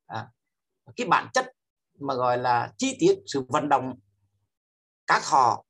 [0.06, 0.28] à,
[0.96, 1.52] cái bản chất
[2.00, 3.94] mà gọi là chi tiết sự vận động
[5.06, 5.64] các họ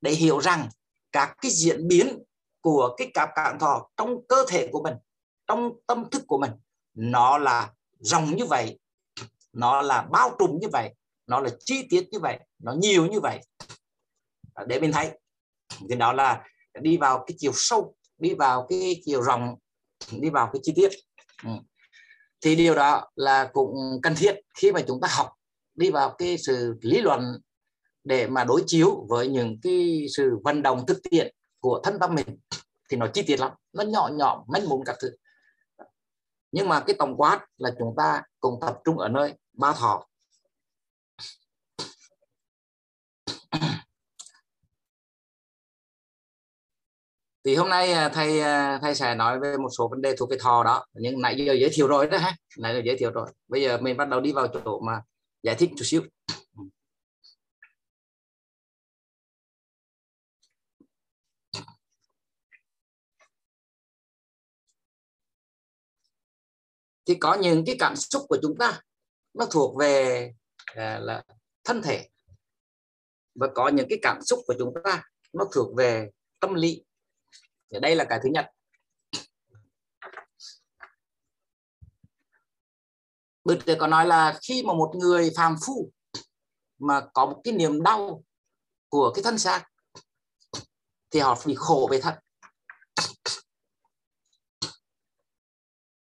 [0.00, 0.68] để hiểu rằng
[1.12, 2.22] các cái diễn biến
[2.60, 4.94] của cái cảm cảm thọ trong cơ thể của mình,
[5.46, 6.50] trong tâm thức của mình,
[6.94, 8.78] nó là rộng như vậy,
[9.52, 10.94] nó là bao trùm như vậy,
[11.26, 13.40] nó là chi tiết như vậy, nó nhiều như vậy
[14.66, 15.10] để mình thấy,
[15.88, 16.44] thì đó là
[16.80, 19.54] đi vào cái chiều sâu, đi vào cái chiều rộng,
[20.12, 20.88] đi vào cái chi tiết
[21.44, 21.50] ừ.
[22.40, 25.32] thì điều đó là cũng cần thiết khi mà chúng ta học
[25.74, 27.22] đi vào cái sự lý luận
[28.06, 32.14] để mà đối chiếu với những cái sự vận động thực tiễn của thân tâm
[32.14, 32.26] mình
[32.90, 35.10] thì nó chi tiết lắm, nó nhỏ nhỏ manh mún các thứ.
[36.52, 40.06] Nhưng mà cái tổng quát là chúng ta cùng tập trung ở nơi ba thọ.
[47.44, 50.30] Thì hôm nay à, thầy à, thầy sẽ nói về một số vấn đề thuộc
[50.30, 52.36] về thọ đó, nhưng nãy giờ giới thiệu rồi đó ha.
[52.58, 53.28] Nãy giờ giới thiệu rồi.
[53.48, 55.02] Bây giờ mình bắt đầu đi vào chỗ mà
[55.42, 56.02] giải thích chút xíu.
[67.06, 68.80] Thì có những cái cảm xúc của chúng ta
[69.34, 70.32] nó thuộc về
[70.64, 71.24] à, là
[71.64, 72.08] thân thể.
[73.34, 75.02] Và có những cái cảm xúc của chúng ta
[75.32, 76.84] nó thuộc về tâm lý.
[77.70, 78.50] Thì đây là cái thứ nhất.
[83.44, 85.92] Bực có nói là khi mà một người phàm phu
[86.78, 88.24] mà có một cái niềm đau
[88.88, 89.64] của cái thân xác
[91.10, 92.14] thì họ bị khổ về thân.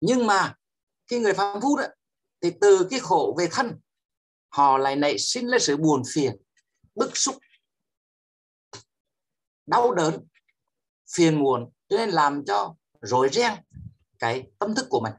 [0.02, 0.56] Nhưng mà
[1.08, 1.84] cái người phàm phu đó,
[2.42, 3.80] thì từ cái khổ về thân,
[4.50, 6.36] họ lại nảy sinh lên sự buồn phiền,
[6.96, 7.36] bức xúc,
[9.66, 10.28] đau đớn,
[11.16, 13.54] phiền muộn, cho nên làm cho rối ren
[14.20, 15.14] cái tâm thức của mình.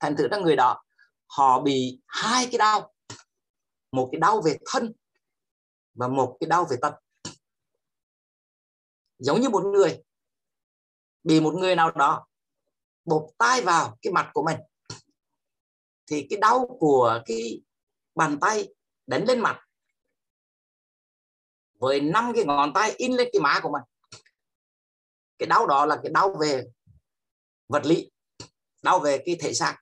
[0.00, 0.84] Thành thử ra người đó,
[1.26, 2.94] họ bị hai cái đau,
[3.92, 4.92] một cái đau về thân
[5.94, 6.92] và một cái đau về tâm.
[9.18, 10.02] Giống như một người,
[11.24, 12.26] bị một người nào đó
[13.04, 14.56] bột tay vào cái mặt của mình
[16.10, 17.62] thì cái đau của cái
[18.14, 18.68] bàn tay
[19.06, 19.60] đánh lên mặt.
[21.78, 23.82] Với năm cái ngón tay in lên cái má của mình.
[25.38, 26.64] Cái đau đó là cái đau về
[27.68, 28.10] vật lý,
[28.82, 29.76] đau về cái thể xác.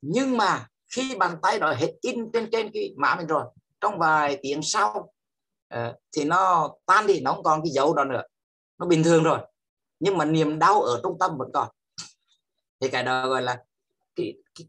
[0.00, 3.44] Nhưng mà khi bàn tay đó hết in trên trên cái má mình rồi,
[3.80, 5.12] trong vài tiếng sau
[5.68, 8.22] ờ, thì nó tan đi, nó không còn cái dấu đó nữa.
[8.78, 9.38] Nó bình thường rồi.
[10.00, 11.68] Nhưng mà niềm đau ở trung tâm vẫn còn.
[12.80, 13.64] Thì cái đó gọi là
[14.16, 14.68] cái cái,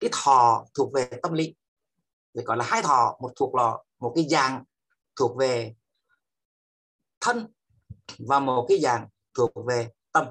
[0.00, 1.54] cái thọ thuộc về tâm lý.
[2.34, 4.64] Thì gọi là hai thọ một thuộc là một cái dạng
[5.16, 5.74] thuộc về
[7.20, 7.52] thân
[8.18, 10.26] và một cái dạng thuộc về tâm.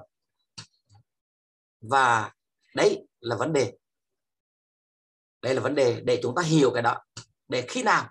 [1.81, 2.33] Và
[2.75, 3.77] đấy là vấn đề.
[5.41, 7.01] Đây là vấn đề để chúng ta hiểu cái đó.
[7.47, 8.09] Để khi nào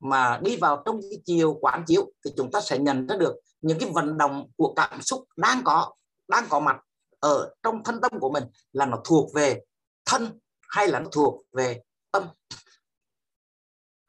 [0.00, 3.36] mà đi vào trong cái chiều quán chiếu thì chúng ta sẽ nhận ra được
[3.60, 5.94] những cái vận động của cảm xúc đang có
[6.28, 6.76] đang có mặt
[7.20, 9.60] ở trong thân tâm của mình là nó thuộc về
[10.04, 12.28] thân hay là nó thuộc về tâm?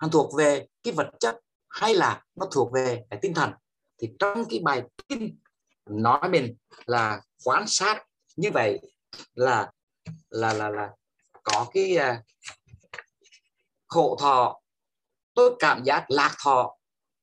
[0.01, 1.39] Nó thuộc về cái vật chất
[1.70, 3.51] hay là nó thuộc về cái tinh thần?
[3.97, 5.39] Thì trong cái bài kinh
[5.86, 6.55] nói mình
[6.86, 8.05] là quan sát
[8.36, 8.80] như vậy
[9.34, 9.72] là
[10.30, 10.89] là là là
[11.43, 12.26] có cái à, uh,
[13.88, 14.62] khổ thọ
[15.34, 16.78] tôi cảm giác lạc thọ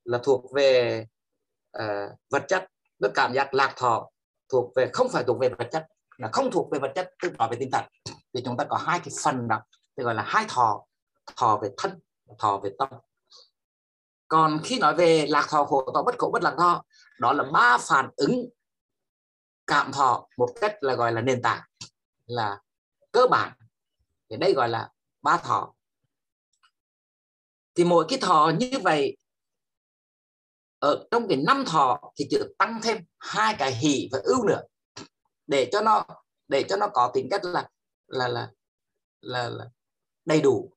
[0.05, 1.05] là thuộc về
[1.79, 2.69] uh, vật chất
[3.01, 4.11] tôi cảm giác lạc thọ
[4.49, 5.87] thuộc về, không phải thuộc về vật chất,
[6.17, 7.85] là không thuộc về vật chất, tức nói về tinh thần.
[8.35, 9.63] Thì chúng ta có hai cái phần đó,
[9.97, 10.85] thì gọi là hai thọ
[11.37, 12.01] thọ về thân
[12.39, 12.89] thọ về tâm.
[14.29, 16.85] Còn khi nói về lạc thọ, khổ thọ, bất khổ, bất lạc thọ,
[17.21, 18.49] đó là ba phản ứng
[19.67, 21.63] cảm thọ một cách là gọi là nền tảng,
[22.27, 22.61] là
[23.13, 23.53] cơ bản.
[24.31, 24.91] Thì đây gọi là
[25.23, 25.75] ba thọ.
[27.75, 29.17] Thì mỗi cái thọ như vậy
[30.79, 34.61] ở trong cái năm thọ thì chữ tăng thêm hai cái hỷ và ưu nữa.
[35.47, 36.07] Để cho nó
[36.49, 37.69] để cho nó có tính cách là
[38.07, 38.49] là là
[39.21, 39.65] là, là
[40.25, 40.73] đầy đủ.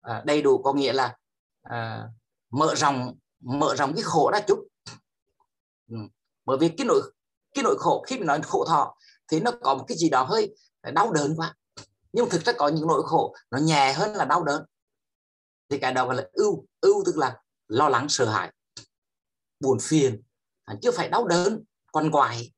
[0.00, 1.16] À, đầy đủ có nghĩa là
[1.62, 2.08] à,
[2.50, 4.58] mở rộng mở rộng cái khổ ra chút.
[5.90, 5.96] Ừ.
[6.44, 7.00] bởi vì cái nỗi
[7.54, 8.96] cái nỗi khổ khi mình nói khổ thọ
[9.28, 10.54] thì nó có một cái gì đó hơi
[10.94, 11.54] đau đớn quá.
[12.12, 14.64] Nhưng thực ra có những nỗi khổ nó nhẹ hơn là đau đớn.
[15.68, 18.52] Thì cái đó gọi là ưu ưu tức là lo lắng sợ hãi
[19.60, 20.22] buồn phiền
[20.64, 22.52] à, chưa phải đau đớn quằn quại.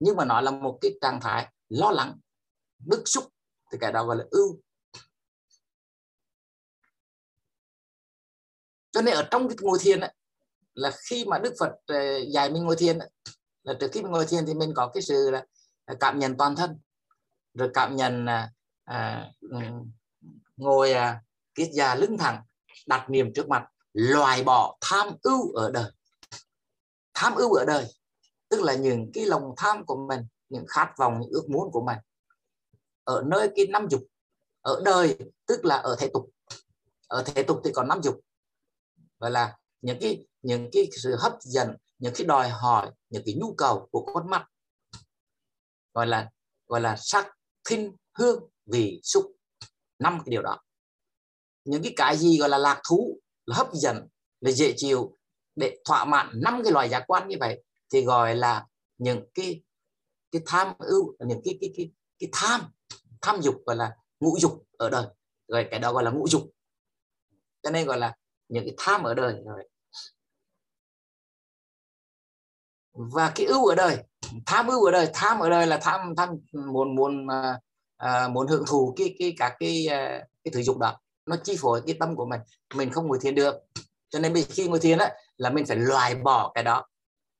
[0.00, 2.18] Nhưng mà nó là một cái trạng thái lo lắng
[2.78, 3.24] bức xúc
[3.72, 4.60] thì cái đó gọi là ưu.
[8.92, 10.14] Cho nên ở trong cái ngồi thiền ấy,
[10.74, 13.10] là khi mà đức phật ờ, dạy mình ngồi thiền ấy,
[13.62, 15.46] là trước khi mình ngồi thiền thì mình có cái sự là
[15.84, 16.78] à, cảm nhận toàn thân
[17.54, 18.50] rồi cảm nhận à,
[18.84, 19.58] à, ừ,
[20.56, 21.22] ngồi à,
[21.54, 22.42] kiết già lưng thẳng
[22.86, 25.92] đặt niềm trước mặt loại bỏ tham ưu ở đời
[27.18, 27.86] tham ưu ở đời,
[28.48, 31.84] tức là những cái lòng tham của mình, những khát vọng, những ước muốn của
[31.86, 31.98] mình
[33.04, 34.02] ở nơi cái năm dục,
[34.60, 36.30] ở đời, tức là ở thể tục.
[37.08, 38.20] Ở thể tục thì còn năm dục,
[39.18, 43.34] gọi là những cái những cái sự hấp dẫn, những cái đòi hỏi, những cái
[43.40, 44.46] nhu cầu của con mắt,
[45.94, 46.30] gọi là
[46.66, 47.26] gọi là sắc
[47.68, 49.32] thinh hương vị xúc,
[49.98, 50.62] năm cái điều đó.
[51.64, 54.08] Những cái cái gì gọi là lạc thú, là hấp dẫn,
[54.40, 55.16] là dễ chịu
[55.58, 58.66] để thỏa mãn năm cái loài giác quan như vậy thì gọi là
[58.98, 59.62] những cái
[60.30, 62.60] cái tham ưu những cái cái cái cái tham
[63.20, 65.06] tham dục gọi là ngũ dục ở đời.
[65.48, 66.42] Rồi cái đó gọi là ngũ dục.
[67.62, 68.16] Cho nên gọi là
[68.48, 69.42] những cái tham ở đời.
[69.44, 69.68] Rồi.
[72.92, 74.04] Và cái ưu ở đời
[74.46, 76.28] tham ưu ở đời tham ở đời là tham tham
[76.72, 81.00] muốn muốn uh, muốn hưởng thụ cái cái các cái à, cái thứ dục đó.
[81.26, 82.40] Nó chi phối cái tâm của mình.
[82.74, 83.54] Mình không ngồi thiền được.
[84.08, 86.86] Cho nên khi ngồi thiền á là mình phải loại bỏ cái đó.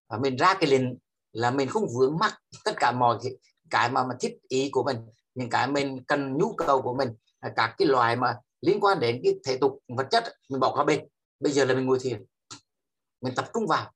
[0.08, 0.98] Và mình ra cái liền
[1.32, 2.34] là mình không vướng mắc
[2.64, 3.32] tất cả mọi cái,
[3.70, 4.96] cái mà mà thích ý của mình
[5.34, 7.14] những cái mình cần nhu cầu của mình
[7.56, 10.84] các cái loại mà liên quan đến cái thể tục vật chất mình bỏ qua
[10.84, 11.08] bên.
[11.40, 12.24] Bây giờ là mình ngồi thiền
[13.20, 13.92] mình tập trung vào.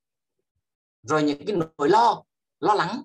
[1.03, 2.23] Rồi những cái nỗi lo
[2.61, 3.03] lo lắng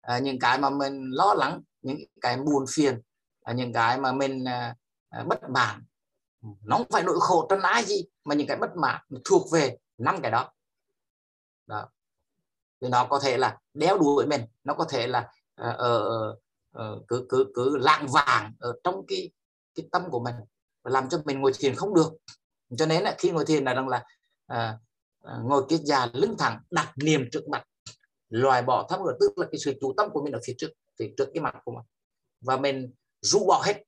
[0.00, 3.00] à, những cái mà mình lo lắng những cái buồn phiền
[3.42, 4.76] à, những cái mà mình à,
[5.08, 5.84] à bất mãn.
[6.62, 9.76] Nó không phải nỗi khổ trong ai gì mà những cái bất mãn thuộc về
[10.02, 10.52] năm cái đó.
[11.66, 11.88] Đó.
[12.80, 16.38] Thì nó có thể là đeo đuổi mình nó có thể là ở uh,
[16.78, 19.30] uh, uh, cứ cứ cứ lạng vàng ở trong cái
[19.74, 20.34] cái tâm của mình
[20.82, 22.12] và làm cho mình ngồi thiền không được.
[22.76, 24.04] Cho nên là khi ngồi thiền là rằng là
[24.52, 24.80] uh,
[25.44, 27.64] ngồi kiết già lưng thẳng đặt niềm trước mặt
[28.28, 30.68] loại bỏ tham ngược tức là cái sự chủ tâm của mình ở phía trước
[30.98, 31.84] phía trước cái mặt của mình.
[32.40, 33.82] Và mình rũ bỏ hết.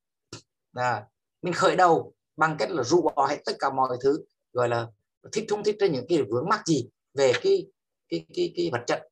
[0.73, 1.05] À,
[1.41, 4.87] mình khởi đầu bằng cách là rũ bỏ hết tất cả mọi thứ gọi là
[5.31, 7.65] thích thung thích trên những cái vướng mắc gì về cái
[8.09, 9.07] cái cái cái vật chất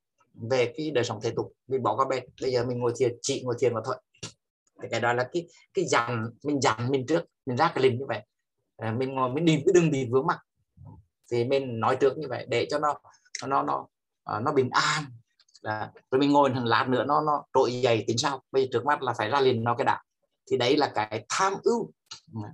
[0.49, 2.23] về cái đời sống thể tục mình bỏ qua bên.
[2.41, 3.95] Bây giờ mình ngồi thiền chỉ ngồi thiền mà thôi.
[4.81, 7.99] Thì cái đó là cái cái dặn mình dặn mình trước mình ra cái linh
[7.99, 8.21] như vậy.
[8.77, 10.39] À, mình ngồi mình đi cứ đừng bị vướng mắc.
[11.31, 12.99] Thì mình nói trước như vậy để cho nó
[13.47, 13.87] nó nó
[14.23, 15.03] à, nó bình an.
[15.61, 18.69] Là rồi mình ngồi thằng lát nữa nó nó trội dày tính sao bây giờ
[18.71, 20.01] trước mắt là phải ra liền nó cái đã.
[20.51, 21.91] Thì đấy là cái tham ưu.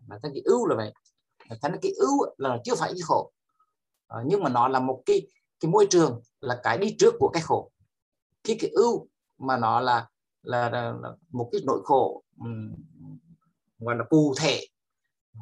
[0.08, 0.94] Mà cái ưu là vậy.
[1.62, 3.32] Thành cái ưu là chưa phải cái khổ
[4.10, 5.28] à, nhưng mà nó là một cái
[5.60, 7.72] cái môi trường là cái đi trước của cái khổ.
[8.44, 9.08] Khi cái ưu
[9.38, 10.08] mà nó là
[10.44, 12.76] là, là, là một cái nỗi khổ um,
[13.80, 14.68] gọi là cụ thể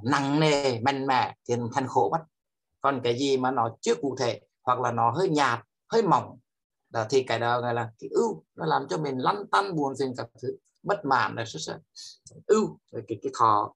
[0.03, 2.23] nặng nề mạnh mẽ thì thành khổ mất.
[2.81, 5.59] Còn cái gì mà nó chưa cụ thể hoặc là nó hơi nhạt
[5.89, 6.39] hơi mỏng
[6.89, 8.43] đó, thì cái đó gọi là cái ưu.
[8.55, 11.79] Nó làm cho mình lăn tăn buồn phiền các thứ bất mãn là rất là
[12.47, 13.73] ưu cái cái thọ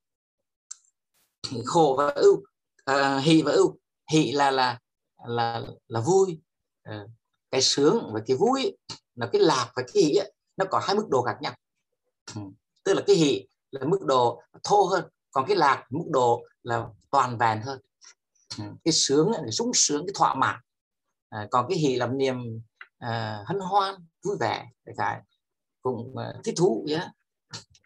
[1.66, 2.44] khổ và ưu
[2.86, 3.78] à, hỷ và ưu
[4.12, 4.80] hỷ là là
[5.28, 6.42] là là vui
[6.84, 7.06] à,
[7.52, 8.78] cái sướng và cái vui
[9.16, 10.20] là cái lạc và cái hỷ
[10.58, 11.56] nó có hai mức độ khác nhau
[12.36, 12.42] ừ.
[12.84, 16.88] tức là cái hỷ là mức độ thô hơn còn cái lạc mức độ là
[17.12, 17.82] toàn vẹn hơn
[18.58, 18.64] ừ.
[18.84, 20.60] cái sướng cái sung sướng cái thỏa mãn
[21.30, 22.62] à, còn cái hỷ là niềm
[22.98, 25.22] à, hân hoan vui vẻ cái
[25.82, 27.08] cũng uh, thích thú yeah.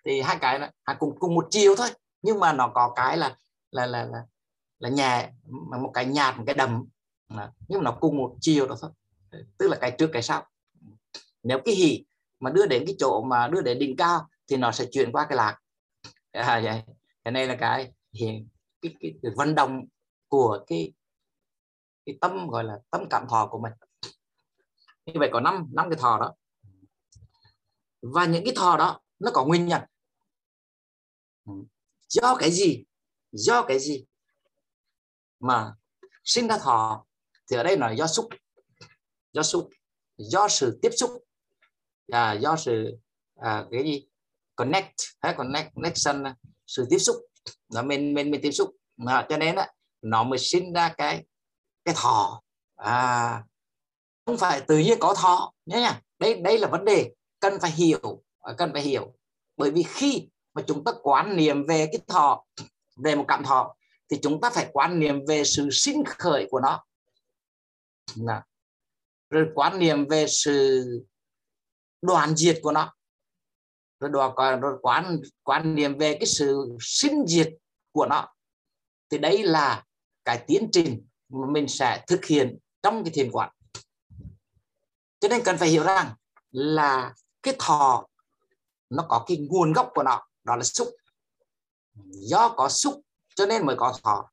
[0.06, 0.68] thì hai cái đó
[1.00, 1.90] cùng cùng một chiều thôi
[2.22, 3.36] nhưng mà nó có cái là
[3.72, 4.24] là là là,
[4.80, 5.32] là nhẹ
[5.82, 6.84] một cái nhạt một cái đầm
[7.68, 8.92] nhưng mà nó cùng một chiều đó thôi.
[9.58, 10.48] Tức là cái trước cái sau.
[11.44, 12.06] Nếu cái hỷ
[12.40, 15.26] mà đưa đến cái chỗ mà đưa đến đỉnh cao thì nó sẽ chuyển qua
[15.30, 15.60] cái lạc.
[16.32, 16.84] À, vậy.
[17.24, 18.48] Cái này là cái hiện
[18.82, 19.86] cái, cái, cái vận động
[20.28, 20.94] của cái
[22.06, 23.74] cái tâm gọi là tâm cảm thọ của mình.
[25.06, 26.34] Như vậy có năm năm cái thọ đó.
[28.02, 29.82] Và những cái thọ đó nó có nguyên nhân.
[32.08, 32.84] Do cái gì?
[33.32, 34.06] Do cái gì?
[35.40, 35.74] Mà
[36.24, 37.06] sinh ra thọ
[37.50, 38.30] thì ở đây là do xúc.
[39.34, 39.70] Do xúc.
[40.18, 41.12] Do sự tiếp xúc.
[42.12, 42.98] À, do sự
[43.36, 44.08] à, cái gì?
[44.56, 44.94] Connect.
[45.22, 46.24] Hay connect connection.
[46.68, 47.16] Sự tiếp xúc.
[47.70, 48.72] Là mình mình mình tiếp xúc.
[49.08, 49.72] À, cho nên á
[50.02, 51.26] nó mới sinh ra cái
[51.86, 52.42] cái thọ.
[52.76, 53.44] À
[54.26, 56.02] không phải tự nhiên có thọ nhé nha.
[56.20, 58.24] Đây đây là vấn đề cần phải hiểu.
[58.42, 59.14] À, cần phải hiểu.
[59.58, 62.46] Bởi vì khi mà chúng ta quán niệm về cái thọ
[62.96, 63.76] về một cảm thọ
[64.10, 66.84] thì chúng ta phải quán niệm về sự sinh khởi của nó.
[68.16, 68.44] Nào.
[69.30, 70.84] rồi quán niệm về sự
[72.02, 72.94] đoàn diệt của nó.
[74.00, 77.54] Rồi đoàn rồi quán quan niệm về cái sự sinh diệt
[77.92, 78.34] của nó.
[79.10, 79.84] Thì đấy là
[80.26, 83.52] cái tiến trình mà mình sẽ thực hiện trong cái thiền quán.
[85.20, 86.16] Cho nên cần phải hiểu rằng
[86.52, 88.08] là cái thọ,
[88.90, 90.28] nó có cái nguồn gốc của nó.
[90.44, 90.88] Đó là xúc.
[92.06, 93.05] Do có xúc
[93.36, 94.32] cho nên mới có thọ.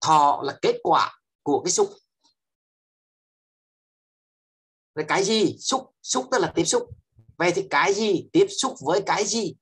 [0.00, 1.90] Thọ là kết quả của cái xúc.
[4.94, 5.56] Rồi cái gì?
[5.58, 5.94] Xúc.
[6.02, 6.90] Xúc tức là tiếp xúc.
[7.36, 8.28] Vậy thì cái gì?
[8.32, 9.54] Tiếp xúc với cái gì?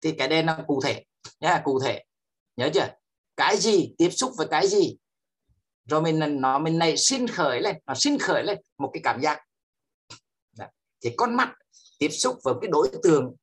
[0.00, 1.04] Thì cái đây là cụ thể.
[1.40, 2.04] Nhá, cụ thể.
[2.56, 2.88] Nhớ chưa?
[3.36, 3.94] Cái gì?
[3.98, 4.96] Tiếp xúc với cái gì?
[5.84, 7.76] Rồi mình nó, mình này sinh khởi lên.
[7.86, 9.40] Nó sinh khởi lên một cái cảm giác.
[10.52, 10.70] Dạ.
[11.00, 11.54] Thì con mắt
[11.98, 13.36] tiếp xúc với cái đối tượng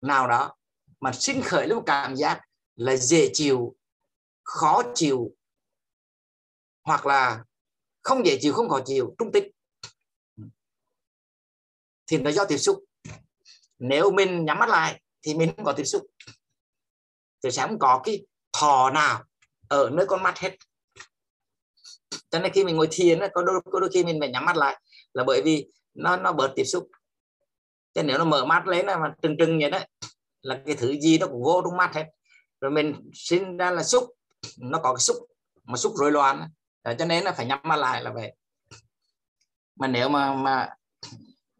[0.00, 0.55] nào đó
[1.06, 2.40] mà sinh khởi lên một cảm giác
[2.76, 3.76] là dễ chịu
[4.44, 5.36] khó chịu
[6.84, 7.44] hoặc là
[8.02, 9.44] không dễ chịu không khó chịu trung tích
[12.06, 12.84] thì nó do tiếp xúc.
[13.78, 16.06] Nếu mình nhắm mắt lại thì mình không có tiếp xúc.
[17.42, 19.24] Thì sẽ không có cái thò nào
[19.68, 20.56] ở nơi con mắt hết.
[22.30, 24.56] Cho nên khi mình ngồi thiền có đôi, có đôi khi mình phải nhắm mắt
[24.56, 24.82] lại
[25.12, 26.88] là bởi vì nó nó bớt tiếp xúc.
[27.94, 29.88] Cho nếu nó mở mắt lấy là mà trừng trừng vậy đấy
[30.46, 32.04] là cái thứ gì nó cũng vô trong mắt hết.
[32.60, 34.04] Rồi mình sinh ra là xúc,
[34.58, 35.16] nó có cái xúc
[35.64, 36.50] mà xúc rối loạn.
[36.98, 38.36] Cho nên là phải nhắm mắt lại là vậy.
[39.76, 40.74] Mà nếu mà mà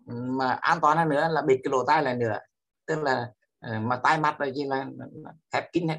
[0.07, 2.39] mà an toàn hơn nữa là bịt cái lỗ tai lại nữa.
[2.87, 3.27] Tức là
[3.61, 4.87] ờ, mà tai mắt rồi chỉ là
[5.53, 5.99] khép kín hết.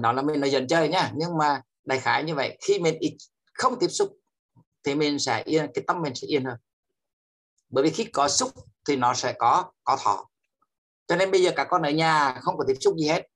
[0.00, 1.10] Đó là mình nói dần chơi nhá.
[1.14, 3.16] Nhưng mà đại khái như vậy, khi mình ít,
[3.54, 4.16] không tiếp xúc
[4.84, 6.56] thì mình sẽ yên, cái tâm mình sẽ yên hơn.
[7.68, 8.50] Bởi vì khi có xúc
[8.88, 10.28] thì nó sẽ có có thọ
[11.06, 13.26] cho nên bây giờ cả con ở nhà không có tiếp xúc gì hết.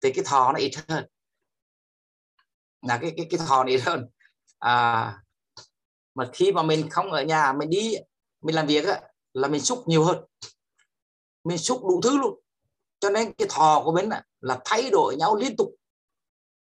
[0.00, 1.06] Thì cái thọ nó ít hơn.
[2.82, 4.06] Là cái cái cái thọ nó ít hơn.
[4.58, 5.18] À,
[6.14, 7.94] mà khi mà mình không ở nhà mình đi
[8.40, 9.00] mình làm việc á,
[9.32, 10.24] là mình xúc nhiều hơn.
[11.44, 12.40] Mình xúc đủ thứ luôn.
[13.00, 14.08] Cho nên cái thọ của mình
[14.40, 15.74] là thay đổi nhau liên tục.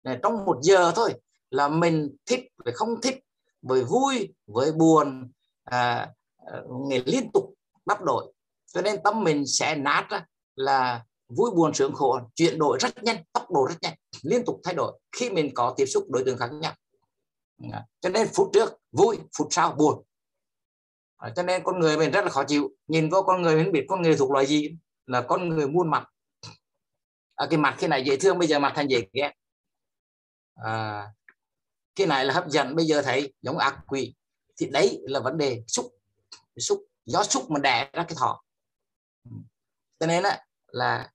[0.02, 1.14] Này, trong một giờ thôi
[1.50, 3.18] là mình thích phải không thích
[3.62, 5.30] với vui với buồn
[5.64, 7.54] à, à nghề liên tục
[7.86, 8.32] đắp đổi
[8.74, 10.24] cho nên tâm mình sẽ nát ra
[10.56, 14.60] là vui buồn sướng khổ chuyển đổi rất nhanh tốc độ rất nhanh liên tục
[14.64, 16.74] thay đổi khi mình có tiếp xúc đối tượng khác nhau.
[17.58, 17.82] Dạ.
[18.00, 20.04] Cho nên phút trước vui phút sau buồn.
[21.16, 22.70] Ờ, cho nên con người mình rất là khó chịu.
[22.88, 25.90] Nhìn vô con người mình biết con người thuộc loại gì là con người muôn
[25.90, 26.08] mặt.
[27.34, 29.32] À, cái mặt khi này dễ thương bây giờ mặt thành dễ ghét.
[30.54, 31.12] Ờ, à,
[31.94, 34.14] cái này là hấp dẫn bây giờ thấy giống ác quỷ.
[34.56, 35.86] Thì đấy là vấn đề xúc
[36.58, 38.42] xúc gió xúc mà đẻ ra cái thọ
[40.00, 41.10] cho nên là, là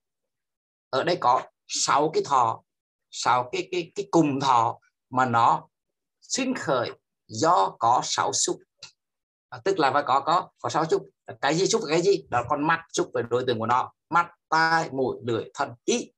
[0.90, 2.64] ở đây có sáu cái thọ
[3.12, 4.80] sáu cái cái cái cùng thọ
[5.10, 5.68] mà nó
[6.22, 6.92] sinh khởi
[7.28, 8.60] do có sáu xúc.
[9.50, 11.10] À, tức là phải có có có sáu xúc.
[11.42, 12.26] Cái gì xúc cái gì?
[12.30, 13.94] Đó con mắt xúc về đối tượng của nó.
[14.10, 16.12] Mắt tai mũi lưỡi thân ý.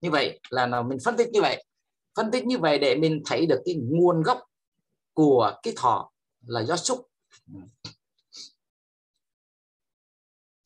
[0.00, 1.64] Như vậy là nó mình phân tích như vậy.
[2.16, 4.40] Phân tích như vậy để mình thấy được cái nguồn gốc
[5.12, 6.10] của cái thọ
[6.46, 7.06] là do xúc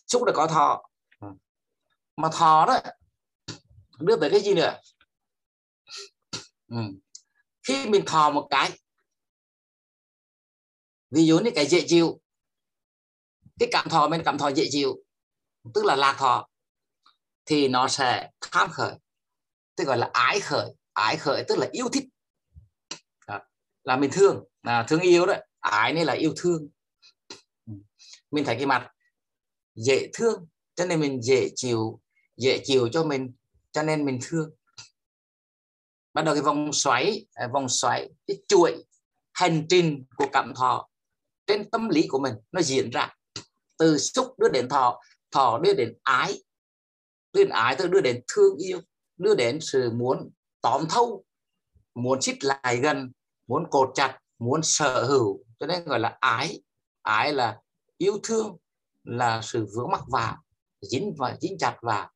[0.09, 0.88] xúc là có thọ
[2.16, 2.80] mà thọ đó
[3.98, 4.80] đưa tới cái gì nữa
[6.68, 6.76] ừ.
[7.62, 8.78] khi mình thọ một cái
[11.11, 12.20] ví dụ như cái dễ chịu
[13.59, 14.96] cái cảm thọ mình cảm thọ dễ chịu
[15.74, 16.48] tức là lạc thọ
[17.46, 18.94] thì nó sẽ tham khởi
[19.76, 22.04] tức gọi là ái khởi ái khởi tức là yêu thích
[23.26, 23.40] đó.
[23.84, 26.68] là mình thương là thương yêu đấy ái này là yêu thương
[27.66, 27.72] ừ.
[28.30, 28.90] mình thấy cái mặt
[29.79, 32.01] dễ thương, cho nên mình dễ chịu
[32.37, 33.33] dễ chịu cho mình,
[33.72, 34.51] cho nên mình thương.
[36.14, 38.85] Bắt đầu cái vòng xoáy à, vòng xoáy, cái chuỗi
[39.33, 40.89] hành trình của cảm thọ
[41.47, 43.14] trên tâm lý của mình nó diễn ra
[43.79, 45.01] từ xúc đưa đến thọ
[45.31, 46.43] thọ đưa đến ái,
[47.33, 48.81] đưa đến ái tôi đưa đến thương yêu,
[49.16, 51.24] đưa đến sự muốn tóm thâu,
[51.95, 53.12] muốn xích lại gần,
[53.47, 56.62] muốn cột chặt, muốn sở hữu, cho nên gọi là ái.
[57.03, 57.59] Ái là
[57.99, 58.57] yêu thương
[59.09, 60.36] là sự vướng mắc vào
[60.80, 62.11] dính và dính chặt vào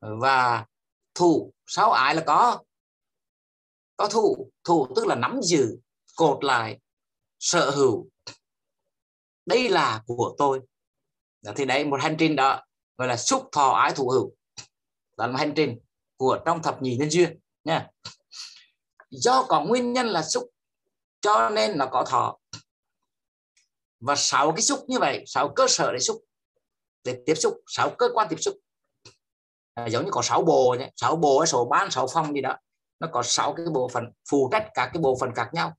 [0.00, 0.66] và
[1.14, 2.58] thụ sáu ái là có
[3.96, 5.78] có thụ thụ tức là nắm giữ,
[6.16, 6.78] cột lại,
[7.38, 8.08] sở hữu.
[9.46, 10.60] Đây là của tôi.
[11.40, 12.64] Dạ, thì đấy, một hành trình đó
[12.96, 14.34] gọi là xúc thọ ái thụ hữu.
[15.16, 15.78] Là một hành trình
[16.16, 17.88] của trong thập nhị nhân duyên, nha.
[19.10, 20.50] Do có nguyên nhân là xúc,
[21.20, 22.38] cho nên nó có thọ
[24.02, 26.16] và sáu cái xúc như vậy sáu cơ sở để xúc
[27.04, 28.54] để tiếp xúc sáu cơ quan tiếp xúc.
[29.74, 32.56] À, giống như có sáu bộ nhé sáu bộ sáu ban sáu phòng gì đó.
[33.00, 35.72] Nó có sáu cái bộ phận phụ trách các cái bộ phận khác nhau.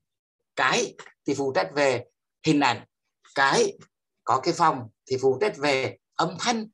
[0.56, 0.96] Cái
[1.26, 2.06] thì phụ trách về
[2.46, 2.86] hình ảnh
[3.36, 3.78] cái
[4.24, 6.68] có cái phòng thì phụ trách về âm thanh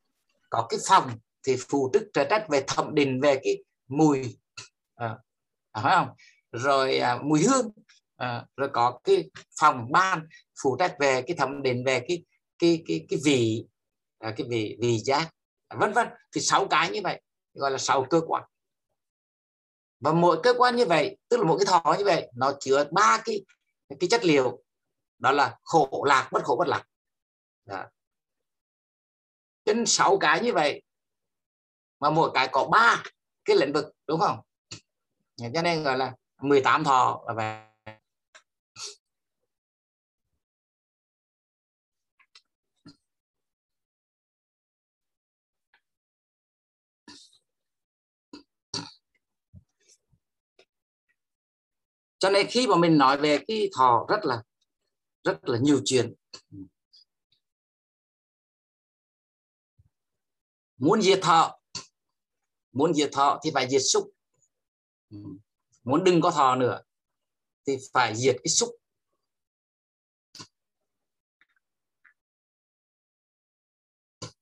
[0.50, 1.12] có cái phòng
[1.48, 4.38] thì phụ trách trách về thẩm định về cái mùi.
[4.96, 5.20] Ờ,
[5.72, 6.10] à, phải không?
[6.52, 7.72] Rồi à, mùi hương
[8.18, 9.30] à, rồi có cái
[9.60, 10.28] phòng ban
[10.64, 12.24] phụ trách về cái thẩm định về cái
[12.60, 13.66] cái cái cái vị
[14.20, 15.30] à, cái vị vị giác,
[15.80, 16.08] vân vân.
[16.36, 17.22] Thì sáu cái như vậy,
[17.54, 18.44] gọi là sáu cơ quan.
[20.00, 22.86] Và mỗi cơ quan như vậy, tức là mỗi cái thọ như vậy, nó chứa
[22.92, 23.46] ba cái
[24.00, 24.64] cái chất liệu.
[25.18, 26.86] Đó là khổ lạc, bất khổ bất lạc.
[27.66, 27.86] Đó.
[29.66, 30.84] trên sáu cái như vậy,
[32.00, 33.04] mà mỗi cái có ba
[33.46, 34.40] cái lĩnh vực, đúng không?
[35.54, 37.69] Cho nên gọi là 18 thọ là vậy.
[52.20, 54.44] Cho nên khi mà mình nói về cái thọ rất là
[55.24, 56.14] rất là nhiều chuyện.
[60.78, 61.60] Muốn diệt thọ,
[62.72, 64.12] muốn diệt thọ thì phải diệt xúc.
[65.84, 66.82] Muốn đừng có thọ nữa
[67.68, 68.70] thì phải diệt cái xúc.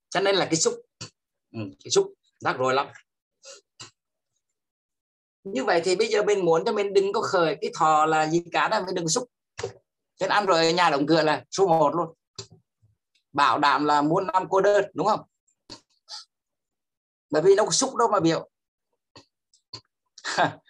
[0.10, 0.74] Cho nên là cái xúc.
[1.52, 2.88] Ừ, cái xúc rắc rối lắm
[5.52, 8.28] như vậy thì bây giờ mình muốn cho mình đừng có khởi cái thò là
[8.28, 9.30] gì cả đó mình đừng xúc.
[10.20, 12.14] Nên ăn rồi nhà đóng cửa là số 1 luôn.
[13.34, 15.20] Bảo đảm là muôn năm cô đơn, đúng không?
[17.30, 18.50] Bởi vì nó có xúc đâu mà biểu.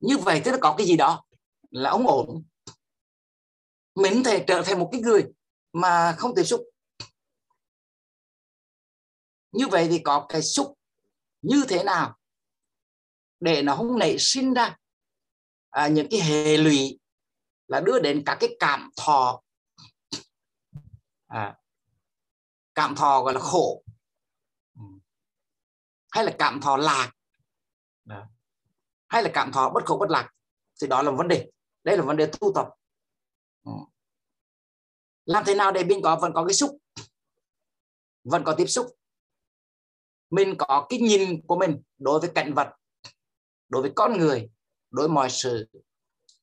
[0.00, 1.24] Như vậy tức là có cái gì đó
[1.70, 2.44] là ông ổn.
[3.94, 5.24] Mình thể trở thành một cái người
[5.72, 6.64] mà không thể xúc.
[9.52, 10.78] Như vậy thì có cái xúc
[11.42, 12.16] như thế nào?
[13.44, 14.76] Để nó không nảy sinh ra.
[15.70, 17.00] À, những cái hệ lụy
[17.66, 19.42] là đưa đến các cái cảm thọ.
[21.26, 21.56] À,
[22.74, 23.84] cảm thọ gọi là khổ.
[26.10, 27.12] Hay là cảm thọ lạc.
[28.04, 28.26] Đó.
[29.08, 30.30] hay là cảm thọ bất khổ bất lạc.
[30.80, 31.50] Thì đó là vấn đề.
[31.84, 32.68] Đây là vấn đề tu tập.
[33.64, 33.72] Ừ.
[35.24, 36.78] làm thế nào để mình có vẫn có cái xúc?
[38.24, 38.86] Vẫn có tiếp xúc.
[40.30, 42.68] Mình có cái nhìn của mình đối với cảnh vật
[43.74, 44.50] đối với con người,
[44.90, 45.68] đối với mọi sự.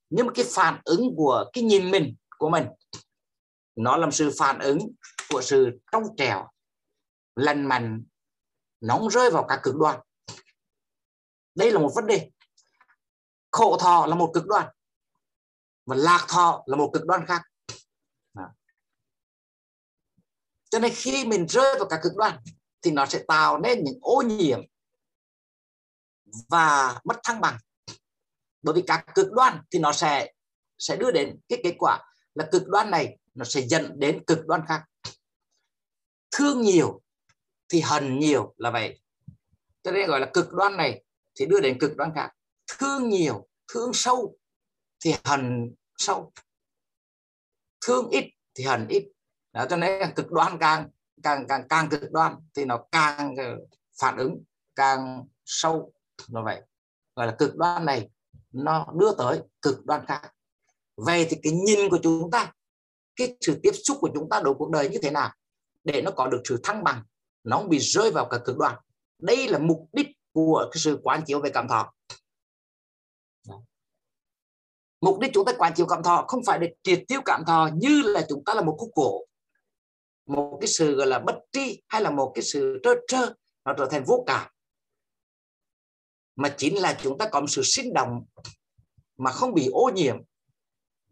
[0.10, 2.68] Nhưng mà cái phản ứng của cái nhìn mình, của mình,
[3.76, 4.80] nó làm sự phản ứng
[5.30, 6.50] của sự trong trẻo,
[7.36, 8.04] lành mạnh,
[8.82, 10.00] nóng rơi vào các cực đoan.
[11.56, 12.32] Đây là một vấn đề.
[13.52, 14.68] Khổ thọ là một cực đoan,
[15.86, 17.42] và lạc thọ là một cực đoan khác.
[20.70, 22.40] Cho nên khi mình rơi vào các cực đoan,
[22.82, 24.62] thì nó sẽ tạo nên những ô nhiễm
[26.50, 27.58] và mất thăng bằng.
[28.62, 30.32] Bởi vì các cực đoan thì nó sẽ
[30.78, 32.00] sẽ đưa đến cái kết quả
[32.36, 34.84] là cực đoan này nó sẽ dẫn đến cực đoan khác.
[36.32, 37.02] Thương nhiều
[37.70, 39.02] thì hận nhiều là vậy.
[39.84, 41.04] Cho nên gọi là cực đoan này
[41.40, 42.32] thì đưa đến cực đoan khác.
[42.78, 44.38] Thương nhiều, thương sâu
[45.04, 46.32] thì hận sâu.
[47.86, 48.26] Thương ít
[48.56, 49.12] thì hận ít.
[49.54, 50.90] Đó, cho nên là cực đoan càng
[51.24, 53.58] càng càng càng cực đoan thì nó càng ờ,
[54.02, 54.44] phản ứng
[54.76, 55.94] càng sâu
[56.30, 56.62] nó vậy.
[57.16, 58.10] Gọi là cực đoan này,
[58.52, 60.32] nó đưa tới cực đoan khác.
[61.08, 62.54] Về thì cái nhìn của chúng ta,
[63.16, 65.32] cái sự tiếp xúc của chúng ta đối cuộc đời như thế nào
[65.84, 67.04] để nó có được sự thăng bằng,
[67.44, 68.76] nó không bị rơi vào cả cực đoan.
[69.20, 71.94] Đây là mục đích của cái sự quán chiếu về cảm thọ.
[75.02, 77.70] Mục đích chúng ta quán chiếu cảm thọ không phải để triệt tiêu cảm thọ
[77.74, 79.22] như là chúng ta là một khúc cổ
[80.32, 83.34] một cái sự gọi là bất tri hay là một cái sự trơ trơ,
[83.66, 84.52] nó trở thành vô cảm
[86.42, 88.26] mà chính là chúng ta có một sự sinh động
[89.18, 90.18] mà không bị ô nhiễm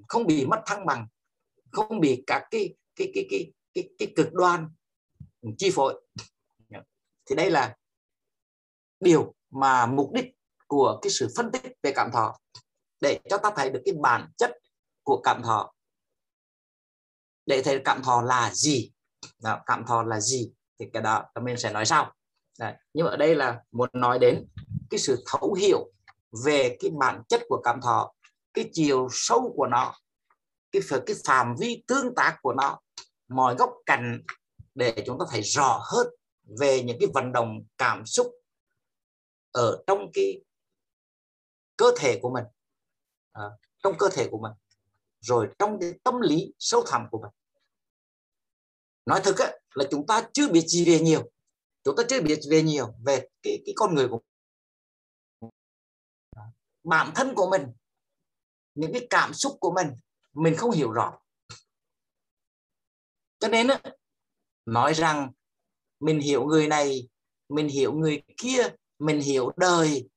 [0.07, 1.07] không bị mất thăng bằng
[1.71, 4.69] không bị các cái cái cái cái cái, cái cực đoan
[5.57, 6.01] chi phối.
[7.25, 7.75] Thì đây là
[8.99, 10.25] điều mà mục đích
[10.67, 12.37] của cái sự phân tích về cảm thọ
[13.01, 14.51] để cho ta thấy được cái bản chất
[15.03, 15.73] của cảm thọ.
[17.45, 18.91] Để thấy cảm thọ là gì.
[19.43, 22.13] Đó, cảm thọ là gì thì cái đó mình sẽ nói sau.
[22.59, 22.73] Đấy.
[22.93, 24.47] nhưng ở đây là muốn nói đến
[24.89, 25.91] cái sự thấu hiểu
[26.45, 28.13] về cái bản chất của cảm thọ
[28.53, 29.93] cái chiều sâu của nó
[30.71, 32.79] cái cái phạm vi tương tác của nó
[33.27, 34.21] mọi góc cạnh
[34.75, 36.07] để chúng ta thấy rõ hơn
[36.59, 38.27] về những cái vận động cảm xúc
[39.51, 40.41] ở trong cái
[41.77, 42.43] cơ thể của mình.
[43.31, 43.43] À,
[43.83, 44.51] trong cơ thể của mình
[45.19, 47.31] rồi trong cái tâm lý sâu thẳm của mình.
[49.05, 51.31] Nói thực á, là chúng ta chưa biết gì về nhiều.
[51.83, 54.19] Chúng ta chưa biết về nhiều về cái cái con người của
[56.89, 57.61] bản thân của mình
[58.75, 59.87] những cái cảm xúc của mình
[60.33, 61.19] mình không hiểu rõ.
[63.39, 63.81] Cho nên á,
[64.65, 65.31] nói rằng
[65.99, 67.09] mình hiểu người này
[67.49, 68.63] mình hiểu người kia
[68.99, 70.09] mình hiểu đời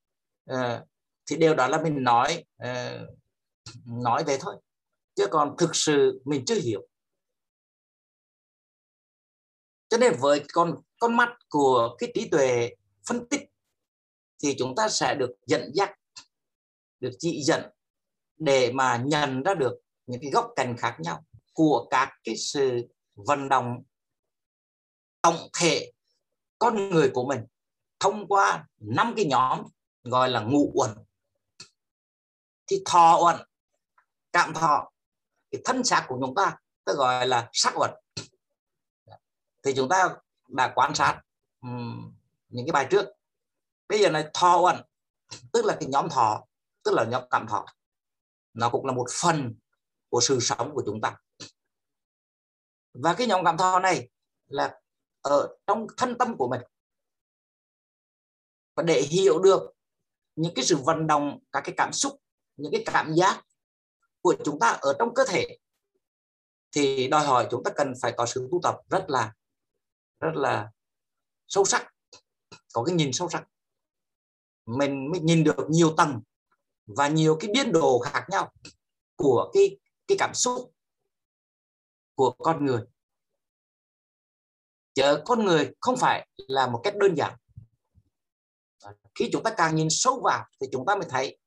[0.44, 0.84] ờ,
[1.26, 3.06] thì điều đó là mình nói ờ,
[3.84, 4.56] nói về thôi.
[5.14, 6.88] Chứ còn thực sự mình chưa hiểu.
[9.88, 12.74] Cho nên với con con mắt của cái trí tuệ
[13.06, 13.40] phân tích
[14.42, 15.90] thì chúng ta sẽ được dẫn dắt
[17.02, 17.70] được chỉ dẫn
[18.38, 22.88] để mà nhận ra được những cái góc cạnh khác nhau của các cái sự
[23.14, 23.82] vận động
[25.22, 25.92] tổng thể
[26.58, 27.40] con người của mình
[28.00, 29.62] thông qua năm cái nhóm
[30.02, 30.90] gọi là ngũ uẩn.
[32.66, 33.36] Thì thọ uẩn
[34.32, 34.90] cảm thọ
[35.50, 37.90] cái thân xác của chúng ta ta gọi là sắc uẩn.
[39.62, 40.16] Thì chúng ta
[40.48, 41.20] đã quan sát
[41.60, 42.14] um,
[42.48, 43.06] những cái bài trước.
[43.88, 44.76] Bây giờ này thọ uẩn
[45.52, 46.44] tức là cái nhóm thọ
[46.84, 47.66] tức là nhóm cảm thọ.
[48.54, 49.54] Nó cũng là một phần
[50.08, 51.16] của sự sống của chúng ta.
[52.92, 54.10] Và cái nhóm cảm thọ này
[54.46, 54.80] là
[55.20, 56.60] ở trong thân tâm của mình.
[58.74, 59.72] Và để hiểu được
[60.36, 62.22] những cái sự vận động, các cái cảm xúc,
[62.56, 63.44] những cái cảm giác
[64.20, 65.58] của chúng ta ở trong cơ thể,
[66.72, 69.34] thì đòi hỏi chúng ta cần phải có sự tu tập rất là
[70.20, 70.70] rất là
[71.48, 71.94] sâu sắc,
[72.72, 73.44] có cái nhìn sâu sắc.
[74.66, 76.20] Mình mới nhìn được nhiều tầng
[76.86, 78.52] và nhiều cái biến đồ khác nhau
[79.16, 80.72] của cái cái cảm xúc
[82.14, 82.82] của con người.
[84.94, 87.36] Chờ con người không phải là một cách đơn giản.
[89.14, 91.38] Khi chúng ta càng nhìn sâu vào thì chúng ta mới thấy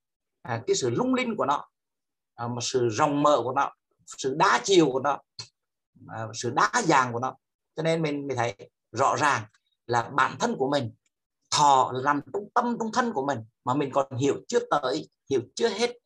[0.41, 1.69] à, cái sự lung linh của nó
[2.35, 3.73] à, một sự rộng mở của nó
[4.05, 5.21] sự đa chiều của nó
[6.07, 7.35] à, sự đa dạng của nó.
[7.75, 8.55] Cho nên mình mới thấy
[8.91, 9.43] rõ ràng
[9.87, 10.91] là bản thân của mình
[11.55, 15.41] thọ làm trong tâm trong thân của mình mà mình còn hiểu chưa tới hiểu
[15.55, 15.97] chưa hết.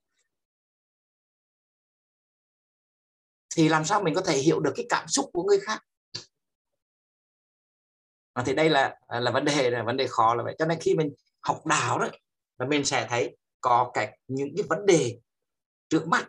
[3.55, 5.81] Thì làm sao mình có thể hiểu được cái cảm xúc của người khác?
[8.33, 10.55] À, thì đây là là vấn đề là vấn đề khó là vậy.
[10.59, 12.07] Cho nên khi mình học đạo đó
[12.57, 15.19] là mình sẽ thấy có cái những cái vấn đề
[15.89, 16.27] trước mắt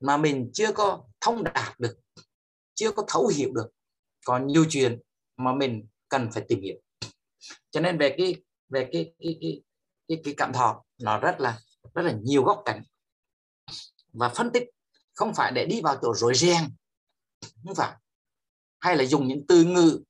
[0.00, 1.98] mà mình chưa có thông đạt được
[2.74, 3.68] chưa có thấu hiểu được.
[4.24, 5.00] Còn nhiều chuyện
[5.36, 6.76] mà mình cần phải tìm hiểu
[7.70, 8.36] cho nên về cái
[8.68, 9.62] về cái cái cái
[10.08, 11.58] cái, cái cảm thọ nó rất là
[11.94, 12.82] rất là nhiều góc cạnh.
[14.12, 14.62] Và phân tích
[15.14, 16.62] không phải để đi vào chỗ rối ren
[17.64, 17.96] không phải.
[18.80, 20.02] Hay là dùng những từ ngữ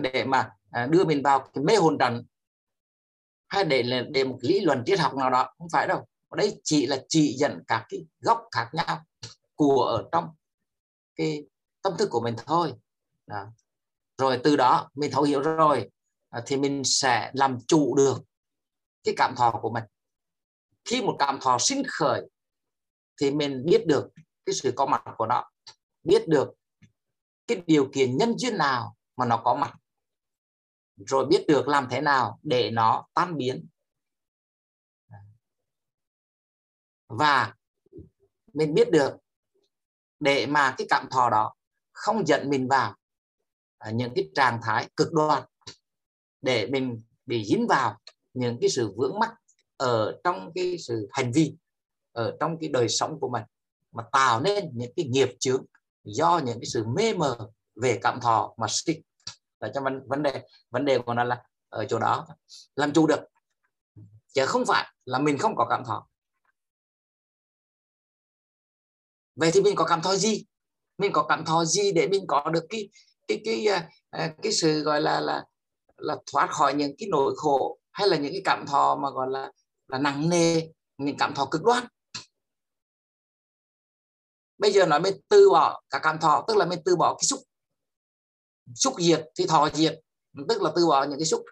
[0.00, 2.24] để mà à, đưa mình vào cái mê hồn trận
[3.48, 6.06] hay để là để một lý luận triết học nào đó không phải đâu.
[6.28, 9.04] Ở đây chỉ là chỉ dẫn các cái góc khác nhau
[9.54, 10.28] của ở trong
[11.16, 11.46] cái
[11.82, 12.74] tâm thức của mình thôi.
[13.26, 13.46] Đó.
[14.18, 15.90] rồi từ đó mình thấu hiểu rồi.
[16.34, 18.22] À, thì mình sẽ làm chủ được
[19.04, 19.84] cái cảm thọ của mình.
[20.84, 22.30] Khi một cảm thọ sinh khởi
[23.20, 24.10] thì mình biết được
[24.46, 25.50] cái sự có mặt của nó,
[26.02, 26.54] biết được
[27.46, 29.74] cái điều kiện nhân duyên nào mà nó có mặt,
[30.96, 33.68] rồi biết được làm thế nào để nó tan biến.
[37.08, 37.54] Và
[38.52, 39.16] mình biết được
[40.20, 41.54] để mà cái cảm thọ đó
[41.92, 42.96] không dẫn mình vào
[43.78, 45.44] à, những cái trạng thái cực đoan
[46.44, 47.98] để mình bị dính vào
[48.34, 49.34] những cái sự vướng mắc
[49.76, 51.54] ở trong cái sự hành vi
[52.12, 53.42] ở trong cái đời sống của mình
[53.92, 55.64] mà tạo nên những cái nghiệp chướng
[56.04, 57.38] do những cái sự mê mờ
[57.74, 59.02] về cảm thọ mà sinh.
[59.60, 62.26] Là cho vấn, vấn đề vấn đề của nó là ở chỗ đó.
[62.76, 63.20] Làm chủ được
[64.28, 66.08] chứ không phải là mình không có cảm thọ.
[69.36, 70.44] Vậy thì mình có cảm thọ gì?
[70.98, 72.88] Mình có cảm thọ gì để mình có được cái
[73.28, 73.66] cái cái
[74.12, 75.44] cái, cái sự gọi là là
[76.04, 79.30] là thoát khỏi những cái nỗi khổ hay là những cái cảm thọ mà gọi
[79.30, 79.52] là
[79.88, 81.84] là nặng nề những cảm thọ cực đoan.
[84.58, 87.24] Bây giờ nói mình từ bỏ cả cảm thọ tức là mình từ bỏ cái
[87.24, 87.40] xúc
[88.74, 90.00] xúc diệt thì thọ diệt
[90.48, 91.42] tức là từ bỏ những cái xúc.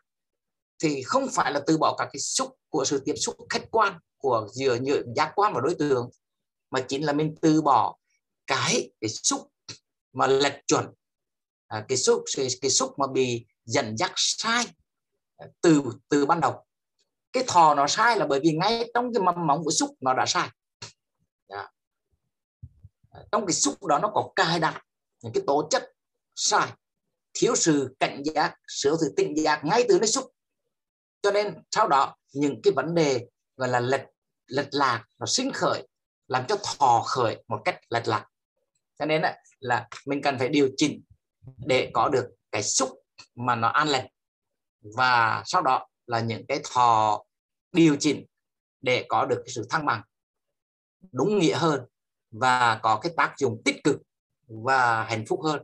[0.79, 3.99] Thì không phải là từ bỏ cả cái xúc của sự tiếp xúc khách quan
[4.17, 6.11] của giữa nhựa giác quan và đối tượng
[6.71, 7.97] mà chính là mình từ bỏ
[8.47, 9.53] cái cái xúc
[10.13, 10.87] mà lệch chuẩn.
[11.67, 14.67] À, cái xúc cái, cái xúc mà bị dẫn dắt sai.
[15.61, 16.65] Từ từ ban đầu.
[17.33, 20.15] Cái thò nó sai là bởi vì ngay trong cái mầm móng của xúc nó
[20.15, 20.49] đã sai.
[21.49, 21.71] Yeah.
[23.33, 24.83] Trong cái xúc đó nó có cài đặt
[25.23, 25.93] những cái tố chất
[26.35, 26.73] sai.
[27.35, 30.33] Thiếu sự cảnh giác, sửa sự tinh giác ngay từ nó xúc.
[31.23, 34.03] Cho nên sau đó, những cái vấn đề gọi là lệch
[34.47, 35.89] lệch lạc nó sinh khởi,
[36.29, 38.27] làm cho thò khởi một cách lệch lạc.
[38.99, 39.23] Cho nên
[39.61, 41.03] là mình cần phải điều chỉnh
[41.67, 43.02] để có được cái xúc
[43.35, 44.07] mà nó an lành
[44.97, 47.23] và sau đó là những cái thò
[47.73, 48.27] điều chỉnh
[48.81, 50.03] để có được cái sự thăng bằng,
[51.13, 51.81] đúng nghĩa hơn
[52.31, 53.97] và có cái tác dụng tích cực
[54.47, 55.63] và hạnh phúc hơn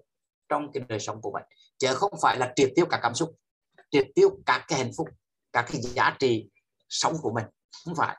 [0.49, 1.43] trong cái đời sống của mình.
[1.79, 3.37] Chứ không phải là triệt tiêu cả cảm xúc,
[3.91, 5.09] triệt tiêu các cái hạnh phúc
[5.53, 6.49] các cái giá trị
[6.89, 7.45] sống của mình.
[7.85, 8.17] Không phải.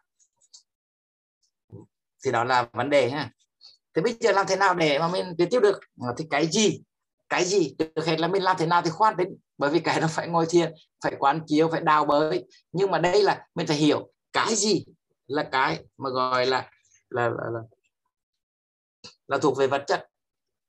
[2.25, 3.31] Thì đó là vấn đề ha.
[3.93, 5.79] Thì bây giờ làm thế nào để mà mình triệt tiêu được?
[6.17, 6.81] Thì cái gì
[7.29, 7.75] cái gì?
[7.77, 10.27] Được hết là mình làm thế nào thì khoan đến bởi vì cái nó phải
[10.27, 10.73] ngồi thiền
[11.03, 12.45] phải quán chiếu phải đào bới.
[12.71, 14.85] Nhưng mà đây là mình phải hiểu cái gì
[15.27, 16.71] là cái mà gọi là
[17.09, 17.59] là là, là,
[19.27, 20.07] là thuộc về vật chất?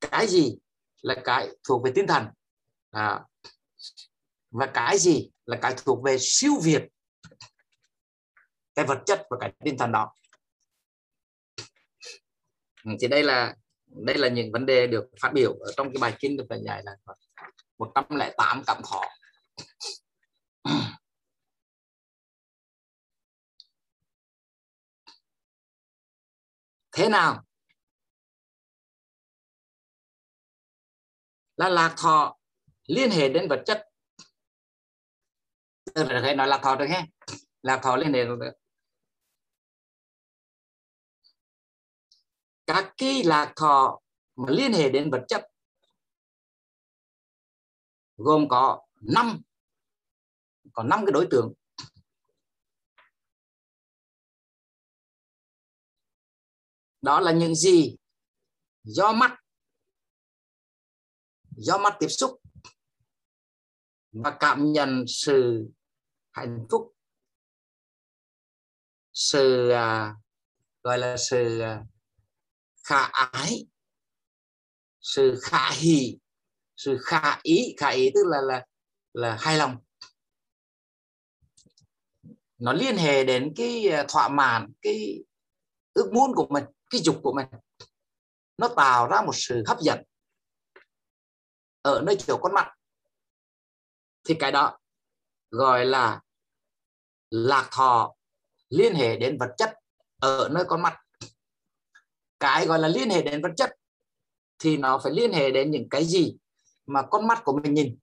[0.01, 0.59] Cái gì
[1.03, 2.27] là cái thuộc về tinh thần?
[2.91, 3.21] À,
[4.51, 6.89] và cái gì là cái thuộc về siêu việt
[8.75, 10.15] cái vật chất và cái tinh thần đó?
[12.85, 13.55] Ừ, thì đây là
[13.91, 16.59] đây là những vấn đề được phát biểu ở trong cái bài kinh được phải
[16.65, 16.97] giải là
[17.79, 19.03] 108 cảm thọ
[26.93, 27.45] thế nào?
[31.57, 32.37] Là lạc thọ
[32.87, 33.87] liên hệ đến vật chất.
[35.95, 37.07] Tôi phải nói lạc thọ được ha
[37.63, 38.25] lạc thọ liên hệ
[42.73, 44.01] các cái lạc thọ
[44.37, 45.47] mà liên hệ đến vật chất
[48.17, 49.41] gồm có năm
[50.73, 51.53] có năm cái đối tượng.
[57.03, 57.97] Đó là những gì?
[58.83, 59.37] Do mắt
[61.57, 62.41] do mắt tiếp xúc
[64.13, 65.69] và cảm nhận sự
[66.31, 66.95] hạnh phúc
[69.13, 70.15] sự à,
[70.83, 71.85] gọi là sự à,
[72.85, 73.67] khả ái,
[75.01, 76.19] sự khả hỷ
[76.85, 77.75] sự khả ý.
[77.79, 78.67] Khả ý tức là là
[79.13, 79.77] là hài lòng.
[82.59, 85.25] Nó liên hệ đến cái à, thỏa mãn, cái
[85.93, 87.47] ước muốn của mình, cái dục của mình.
[88.57, 90.03] Nó tạo ra một sự hấp dẫn
[91.83, 92.75] ở nơi chỗ con mắt.
[94.25, 94.79] Thì cái đó
[95.51, 96.21] gọi là
[97.31, 98.15] lạc thọ,
[98.69, 99.75] liên hệ đến vật chất
[100.21, 100.97] ở nơi con mắt
[102.41, 103.71] cái gọi là liên hệ đến vật chất
[104.59, 106.37] thì nó phải liên hệ đến những cái gì
[106.87, 107.99] mà con mắt của mình nhìn.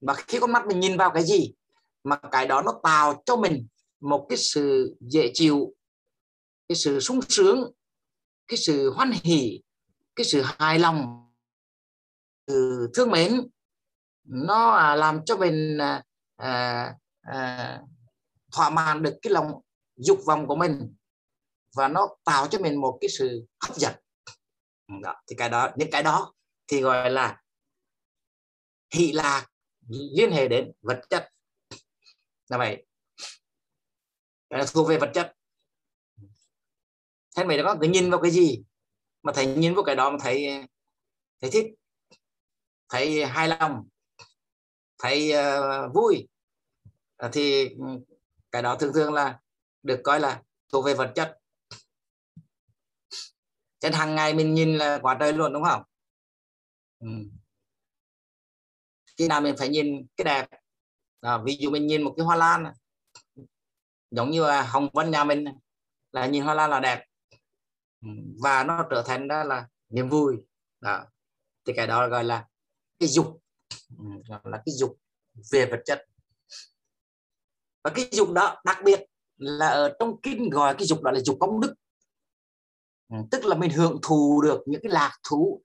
[0.00, 1.54] Và khi con mắt mình nhìn vào cái gì
[2.04, 3.66] mà cái đó nó tạo cho mình
[4.00, 5.74] một cái sự dễ chịu
[6.68, 7.72] cái sự sung sướng
[8.48, 9.62] cái sự hoan hỷ
[10.16, 11.30] cái sự hài lòng
[12.46, 13.48] sự thương mến
[14.24, 16.02] nó à, làm cho mình à,
[16.36, 17.80] à, à,
[18.52, 19.60] thỏa mãn được cái lòng
[19.96, 20.94] dục vọng của mình
[21.74, 23.94] và nó tạo cho mình một cái sự hấp dẫn.
[25.02, 26.34] Đó, thì cái đó những cái đó
[26.66, 27.42] thì gọi là
[28.90, 29.46] hỷ lạc
[29.88, 31.28] liên hệ đến vật chất.
[32.48, 32.86] Là vậy.
[34.50, 35.36] Là thuộc về vật chất.
[37.36, 38.62] Thế mày có cứ nhìn vào cái gì
[39.22, 40.66] mà thấy nhìn vào cái đó mà thấy
[41.40, 41.66] thấy thích
[42.88, 43.88] thấy hài lòng
[44.98, 46.28] thấy uh, vui
[47.32, 47.68] thì
[48.50, 49.40] cái đó thường thường là
[49.82, 51.38] được coi là thuộc về vật chất
[53.84, 55.82] trên hàng ngày mình nhìn là quá trời luôn đúng không?
[56.98, 57.08] Ừ.
[59.16, 60.58] khi nào mình phải nhìn cái đẹp?
[61.20, 62.72] À, ví dụ mình nhìn một cái hoa lan
[64.10, 65.44] giống như là hồng vân nhà mình
[66.12, 67.04] là nhìn hoa lan là đẹp.
[68.02, 68.08] Ừ,
[68.42, 70.36] và nó trở thành đó là niềm vui.
[70.80, 71.06] Đó.
[71.64, 72.48] thì cái đó gọi là
[72.98, 73.42] cái dục.
[73.98, 74.04] Ừ,
[74.44, 74.98] là cái dục
[75.52, 76.06] về vật chất.
[77.82, 79.00] Và cái dục đó đặc biệt
[79.36, 81.74] là ở trong kinh gọi cái dục đó là dục công đức.
[83.08, 85.62] Ừ, tức là mình hưởng thụ được những cái lạc thú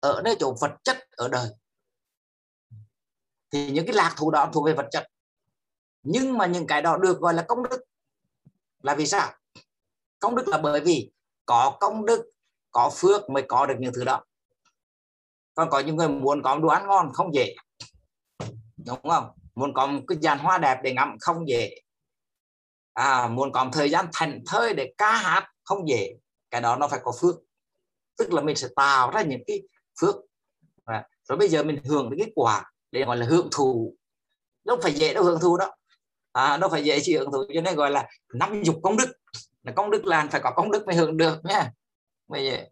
[0.00, 1.48] ở nơi chỗ vật chất ở đời.
[3.50, 5.06] Thì những cái lạc thú đó thuộc về vật chất.
[6.02, 7.84] Nhưng mà những cái đó được gọi là công đức.
[8.82, 9.32] Là vì sao?
[10.18, 11.12] Công đức là bởi vì
[11.46, 12.30] có công đức
[12.70, 14.24] có phước mới có được những thứ đó.
[15.54, 17.54] Còn có những người muốn có đồ ăn ngon không dễ.
[18.76, 19.30] Đúng không?
[19.54, 21.70] Muốn có một cái dàn hoa đẹp để ngắm không dễ.
[22.92, 26.16] À, muốn có một thời gian thành thơi để ca hát không dễ
[26.54, 27.34] cái đó nó phải có phước.
[28.18, 29.62] Tức là mình sẽ tạo ra những cái
[30.00, 30.14] phước.
[30.84, 33.96] À, rồi bây giờ mình hưởng đến cái quả để gọi là hưởng thụ.
[34.64, 35.76] Đâu phải dễ đâu hưởng thụ đó.
[36.32, 39.12] À, đâu phải dễ chỉ hưởng thụ cho nên gọi là năm dục công đức.
[39.62, 41.72] Là công đức là phải có công đức mới hưởng được nha
[42.28, 42.64] bây giờ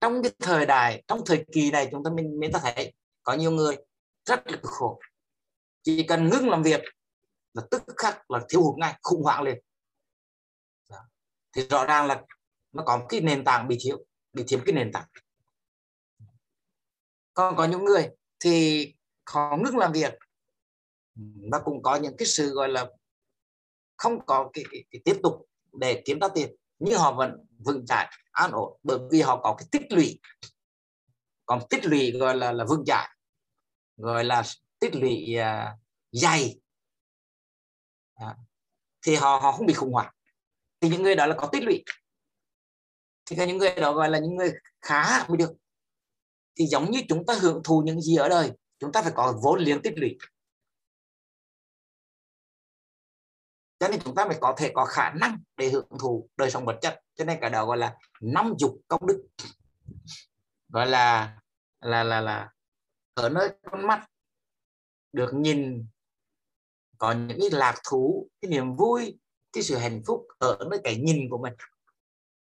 [0.00, 3.32] trong cái thời đại trong thời kỳ này chúng ta mình mình ta thấy có
[3.32, 3.76] nhiều người
[4.24, 5.00] rất là khổ.
[5.82, 6.80] Chỉ cần ngưng làm việc
[7.54, 9.58] là tức khắc là thiếu hụt ngay khủng hoảng liền
[11.52, 12.22] thì rõ ràng là
[12.72, 15.08] nó có một cái nền tảng bị thiếu bị thiếu cái nền tảng.
[17.34, 18.08] Còn có những người
[18.40, 18.86] thì
[19.24, 20.14] khó ngưng làm việc
[21.52, 22.86] và cũng có những cái sự gọi là
[23.96, 27.86] không có cái, cái, cái tiếp tục để kiếm ra tiền nhưng họ vẫn vững
[27.86, 30.20] chãi an ổn bởi vì họ có cái tích lũy.
[31.46, 33.08] Còn tích lũy gọi là là vững chãi
[33.96, 34.42] gọi là
[34.78, 35.78] tích lũy uh,
[36.12, 36.60] dày.
[38.14, 38.36] À,
[39.02, 40.14] thì họ họ không bị khủng hoảng
[40.80, 41.84] thì những người đó là có tích lũy.
[43.26, 45.52] Thì những người đó gọi là những người khá mới được.
[46.56, 49.38] Thì giống như chúng ta hưởng thụ những gì ở đời, chúng ta phải có
[49.42, 50.18] vốn liếng tích lũy.
[53.78, 56.64] Cho nên chúng ta phải có thể có khả năng để hưởng thụ đời sống
[56.64, 57.00] vật chất.
[57.14, 59.28] Cho nên cái đó gọi là năm dục công đức.
[60.68, 61.38] Gọi là
[61.80, 62.50] là là là
[63.14, 64.06] ở nơi con mắt
[65.12, 65.86] được nhìn,
[66.98, 69.18] có những cái lạc thú, cái niềm vui
[69.52, 71.52] cái sự hạnh phúc ở nơi cái nhìn của mình.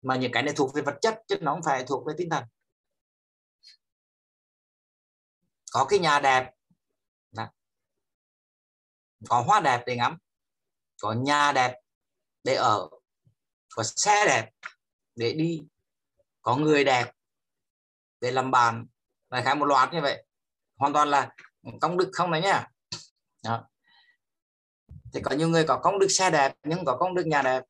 [0.03, 2.31] Mà những cái này thuộc về vật chất, chứ nó không phải thuộc về tinh
[2.31, 2.45] thần.
[5.73, 6.53] Có cái nhà đẹp.
[7.33, 7.49] Đó.
[9.29, 10.19] có hoa đẹp để ngắm.
[11.01, 11.81] Có nhà đẹp
[12.45, 12.89] để ở.
[13.75, 14.51] Có xe đẹp
[15.15, 15.63] để đi.
[16.43, 17.13] Có người đẹp
[18.21, 18.87] để làm bàn
[19.31, 20.27] là khá một loạt như vậy.
[20.77, 21.35] Hoàn toàn là
[21.81, 22.69] công đức không đấy nhá
[25.13, 27.63] thì có nhiều người có công đức xe đẹp, nhưng có công đức nhà đẹp.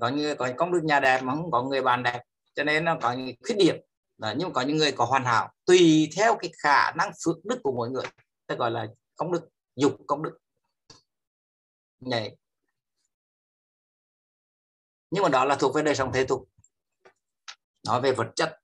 [0.00, 2.20] Có như, có công đức nhà đẹp mà không có người bạn đẹp.
[2.54, 3.76] Cho nên nó có những khuyết điểm.
[4.18, 4.32] Đó.
[4.36, 7.72] nhưng có những người có hoàn hảo, tùy theo cái khả năng phước đức của
[7.72, 8.04] mỗi người.
[8.46, 10.38] Ta gọi là công đức, dục công đức.
[12.00, 12.36] Này
[15.10, 16.48] nhưng mà đó là thuộc về đời sống thế tục.
[17.86, 18.58] Nói về vật chất.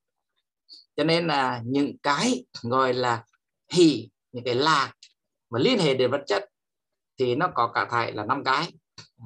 [0.97, 3.25] Cho nên là những cái gọi là
[3.73, 4.93] hỷ, những cái lạc
[5.51, 6.50] mà liên hệ đến vật chất
[7.21, 8.73] thì nó có cả thảy là năm cái.
[9.19, 9.25] Ừ.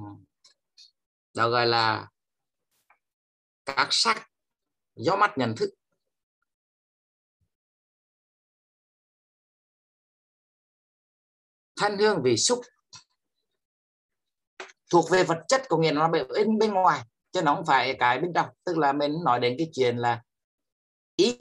[1.34, 2.09] đó gọi là
[3.64, 4.30] các sắc
[4.95, 5.70] do mắt nhận thức.
[11.80, 12.61] Thanh hương vị xúc
[14.90, 17.97] thuộc về vật chất có nghĩa là nó bên bên ngoài chứ nó không phải
[17.99, 18.49] cái bên trong.
[18.64, 20.22] Tức là mình nói đến cái chuyện là
[21.16, 21.36] ý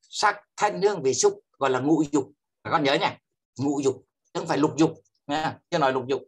[0.00, 2.32] sắc thanh hương vị xúc gọi là ngũ dục.
[2.64, 3.18] Các con nhớ nha
[3.58, 5.02] ngũ dục chứ không phải lục dục
[5.32, 6.22] nha chứ nói lục dục.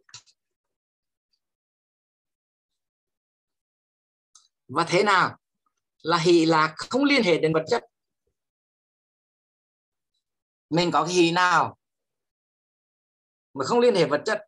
[4.67, 5.37] Và thế nào?
[6.01, 7.83] Là hỷ lạc không liên hệ đến vật chất.
[10.69, 11.77] Mình có cái hỷ nào
[13.53, 14.39] mà không liên hệ vật chất?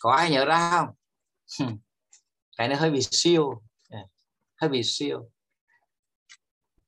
[0.00, 0.94] Có ai nhớ ra không?
[2.56, 3.62] Cái này hơi bị siêu.
[4.56, 5.30] Hơi bị siêu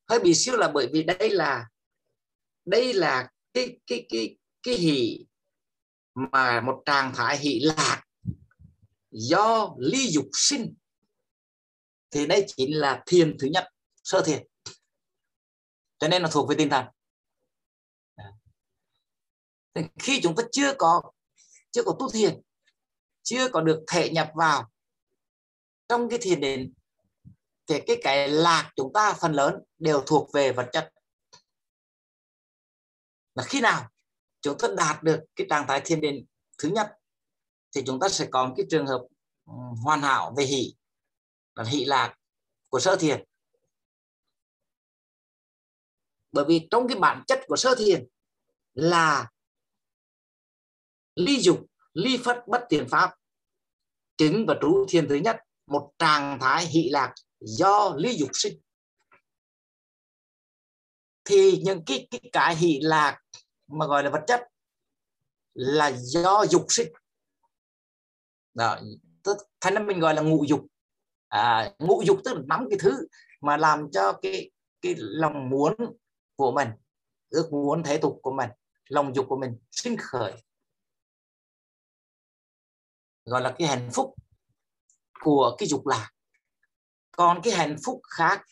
[0.07, 1.67] hơi bị siêu là bởi vì đây là
[2.65, 5.25] đây là cái cái cái cái hỷ
[6.13, 8.03] mà một trạng thái hỷ lạc
[9.11, 10.75] do ly dục sinh.
[12.11, 13.69] Thì đây chính là thiền thứ nhất,
[14.03, 14.47] sơ thiền.
[15.99, 16.85] Cho nên nó thuộc về tinh thần.
[19.99, 21.01] Khi chúng ta chưa có
[21.71, 22.41] chưa có tu thiền,
[23.23, 24.71] chưa có được thể nhập vào
[25.89, 26.73] trong cái thiền định
[27.67, 30.93] thì cái cái lạc chúng ta phần lớn đều thuộc về vật chất.
[33.35, 33.89] Là khi nào
[34.41, 36.25] chúng ta đạt được cái trạng thái thiên định
[36.57, 36.91] thứ nhất,
[37.75, 39.01] thì chúng ta sẽ có cái trường hợp
[39.45, 39.53] ừ,
[39.83, 40.75] hoàn hảo về hỷ
[41.55, 42.15] là hỷ lạc
[42.69, 43.23] của sơ thiền.
[46.31, 48.07] Bởi vì trong cái bản chất của sơ thiền
[48.73, 49.29] là
[51.15, 53.13] ly dục, ly phất bất tiền pháp
[54.17, 55.37] chứng và trú thiền thứ nhất,
[55.67, 58.61] một trạng thái hỷ lạc do lý dục sinh.
[61.25, 63.19] Thì những cái cái cái hỷ lạc
[63.67, 64.41] mà gọi là vật chất
[65.53, 66.87] là do dục sinh.
[68.53, 68.79] Đó
[69.61, 70.65] thành ra mình gọi là ngũ dục.
[71.27, 73.07] À, ngũ dục tức là nắm cái thứ
[73.41, 75.75] mà làm cho cái cái lòng muốn
[76.35, 76.69] của mình
[77.29, 78.49] ước muốn thể tục của mình
[78.89, 80.33] lòng dục của mình sinh khởi.
[83.25, 84.15] Gọi là cái hạnh phúc
[85.23, 86.11] của cái dục lạc
[87.17, 88.45] còn cái hạnh phúc khác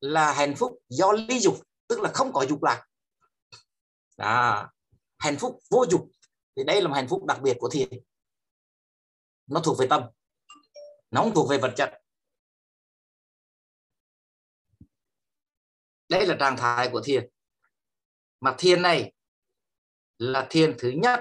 [0.00, 1.54] là hạnh phúc do ly dục
[1.86, 2.86] tức là không có dục lạc.
[4.16, 4.68] À,
[5.18, 6.10] hạnh phúc vô dục
[6.56, 7.88] thì đây là một hạnh phúc đặc biệt của thiền.
[9.46, 10.02] Nó thuộc về tâm
[11.10, 12.02] nó không thuộc về vật chất.
[16.08, 17.28] Đây là trạng thái của thiền.
[18.40, 19.12] Mà thiền này
[20.18, 21.20] là thiền thứ nhất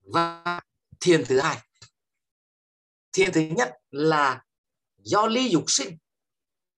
[0.00, 0.60] và
[1.00, 1.58] thiền thứ hai.
[3.12, 4.45] Thiền thứ nhất là
[5.06, 5.98] do ly dục sinh.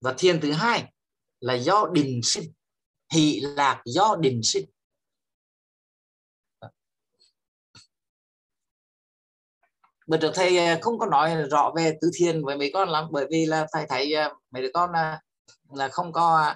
[0.00, 0.92] Và thiền thứ hai
[1.40, 2.52] là do đình sinh
[3.12, 4.64] hỷ lạc do đình sinh.
[10.06, 13.04] Bữa trước thầy à, không có nói rõ về tứ thiền với mấy con lắm
[13.10, 15.20] bởi vì là thầy thấy à, mấy đứa con là,
[15.70, 16.54] là không có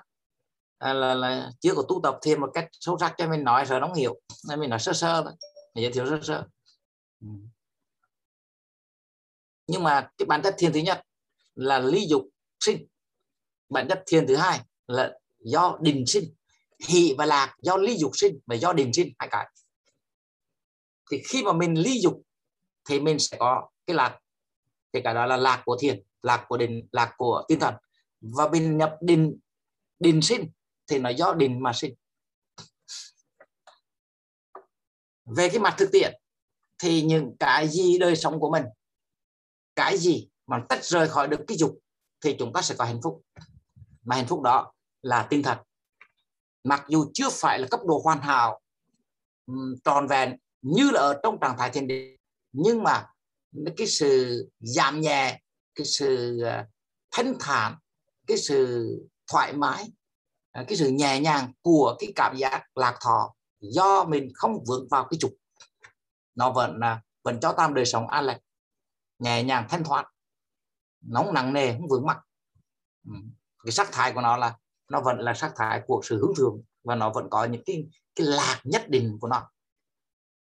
[0.79, 3.67] à, là, là chưa có tu tập thiền một cách sâu sắc cho mình nói
[3.67, 4.21] sợ nó hiểu.
[4.49, 5.33] Nên mình nói sơ sơ thôi
[5.75, 6.45] mình giới thiệu sơ sơ.
[7.21, 7.29] Ừ.
[9.67, 11.03] nhưng mà cái bản chất thiền thứ nhất
[11.55, 12.29] là ly dục
[12.61, 12.87] sinh.
[13.69, 16.35] Bản chất thiền thứ hai là do đình sinh.
[16.89, 19.49] Hỷ và lạc do ly dục sinh và do đình sinh, hai cái.
[21.11, 22.23] Thì khi mà mình ly dục
[22.89, 24.19] thì mình sẽ có cái lạc.
[24.93, 27.75] Thì cái đó là lạc của thiền, lạc của đình lạc của tinh thần.
[28.21, 29.39] Và mình nhập đình
[29.99, 30.51] đình sinh
[30.87, 31.95] thì nó do đình mà sinh.
[35.25, 36.13] Về cái mặt thực tiễn
[36.79, 38.65] thì những cái gì đời sống của mình,
[39.77, 41.79] cái gì mà tách rời khỏi được cái dục
[42.25, 43.23] thì chúng ta sẽ có hạnh phúc.
[44.05, 45.59] Mà hạnh phúc đó là tinh thần.
[46.65, 48.61] Mặc dù chưa phải là cấp độ hoàn hảo
[49.85, 52.17] tròn vẹn như là ở trong trạng thái thiền định,
[52.53, 53.07] nhưng mà
[53.77, 55.41] cái sự giảm nhẹ,
[55.75, 56.65] cái sự ờ,
[57.11, 57.77] thanh thản,
[58.27, 58.89] cái sự
[59.33, 59.85] thoải mái
[60.53, 64.89] ờ, cái sự nhẹ nhàng của cái cảm giác lạc thọ do mình không vướng
[64.91, 65.33] vào cái trục
[66.35, 68.39] nó vẫn là vẫn cho tam đời sống an lạc
[69.19, 70.12] nhẹ nhàng, thanh thoát
[71.03, 72.19] nóng nặng nề không vướng mặt
[73.07, 73.13] ừ.
[73.65, 74.57] cái sắc thái của nó là
[74.89, 77.87] nó vẫn là sắc thái của sự hướng thượng và nó vẫn có những cái
[78.15, 79.51] cái lạc nhất định của nó.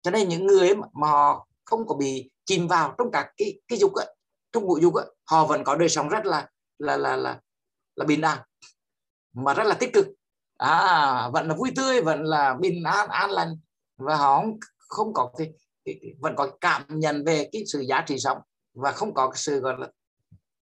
[0.02, 3.78] Cho nên những người mà họ không có bị chìm vào trong các cái cái
[3.78, 4.16] dục ấy,
[4.52, 6.48] trong ngũ dục ấy, họ vẫn có đời sống rất là
[6.78, 7.40] là là là
[7.96, 8.38] là bình an
[9.32, 10.06] mà rất là tích cực.
[10.58, 13.56] À vẫn là vui tươi vẫn là bình an an lành
[13.96, 15.52] và họ không, không có cái
[15.84, 18.38] cái, cái, vẫn có cảm nhận về cái sự giá trị sống
[18.74, 19.88] và không có cái sự gọi là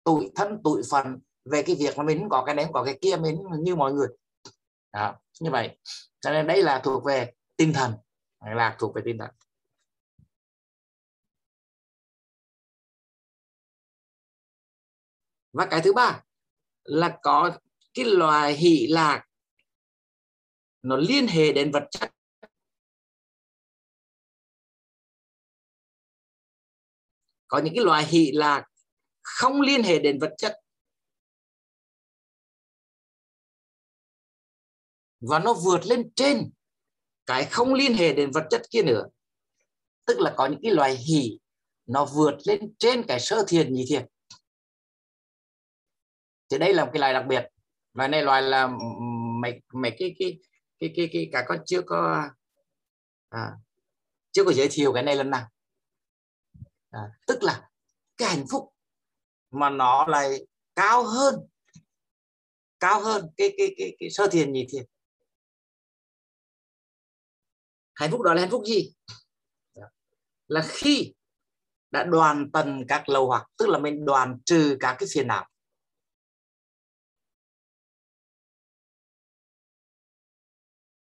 [0.04, 3.16] tụi thân tụi phần về cái việc mà mình có cái đấy có cái kia
[3.16, 4.08] mình như mọi người.
[4.92, 5.78] Đó, như vậy.
[6.20, 7.94] Cho nên đây là thuộc về tinh thần.
[8.40, 9.30] Là thuộc về tinh thần.
[15.52, 16.22] Và cái thứ ba
[16.84, 17.58] là có
[17.94, 19.26] cái loài hỷ lạc.
[20.82, 22.10] Nó liên hệ đến vật chất.
[27.48, 28.71] Có những cái loài hỷ lạc
[29.22, 30.58] không liên hệ đến vật chất.
[35.20, 36.50] Và nó vượt lên trên
[37.26, 39.04] cái không liên hệ đến vật chất kia nữa.
[40.06, 41.38] Tức là có những cái loài hỷ
[41.86, 44.06] nó vượt lên trên cái sơ thiền nhị thiền.
[46.50, 47.44] Thì đây là một cái loài đặc biệt.
[47.94, 48.68] Loài này loài là
[49.42, 50.38] mấy mấy cái cái
[50.78, 52.28] cái cái cái cả con chưa có
[53.28, 53.52] à,
[54.32, 55.48] chưa có giới thiệu cái này lần nào.
[56.90, 57.68] À, tức là
[58.16, 58.71] cái hạnh phúc
[59.52, 61.34] mà nó lại cao hơn
[62.80, 64.84] cao hơn cái cái cái cái sơ thiền, nhị thiền.
[67.94, 68.92] Hạnh phúc đó là hạnh phúc gì?
[69.74, 69.82] Dạ.
[70.46, 71.14] Là khi
[71.90, 75.48] đã đoàn tần các lầu hoặc, tức là mình đoàn trừ các cái phiền não.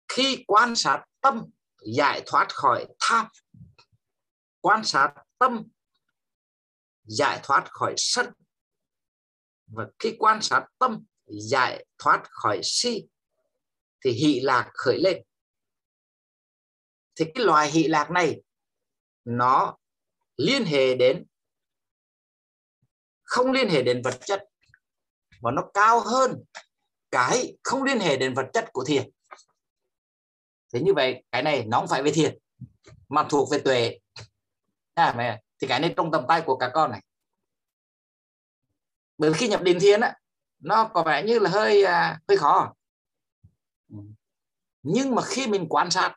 [0.08, 1.44] Khi quan sát tâm
[1.96, 3.26] giải thoát khỏi tham,
[4.60, 5.68] quan sát tâm
[7.04, 8.26] giải thoát khỏi sân.
[9.66, 13.06] Và khi quan sát tâm giải thoát khỏi si
[14.04, 15.22] thì hỷ lạc khởi lên.
[17.14, 18.42] Thì cái loài hỷ lạc này
[19.24, 19.76] nó
[20.36, 21.26] liên hệ đến
[23.22, 24.44] không liên hệ đến vật chất
[25.40, 26.44] và nó cao hơn
[27.10, 29.10] cái không liên hệ đến vật chất của thiền.
[30.72, 32.38] Thế như vậy cái này nó không phải về thiền
[33.08, 33.98] mà thuộc về tuệ.
[34.94, 37.02] À, mẹ thì cái này trong tầm tay của các con này.
[39.18, 40.16] Bởi khi nhập định thiền á
[40.58, 42.74] nó có vẻ như là hơi à, hơi khó.
[44.82, 46.16] Nhưng mà khi mình quan sát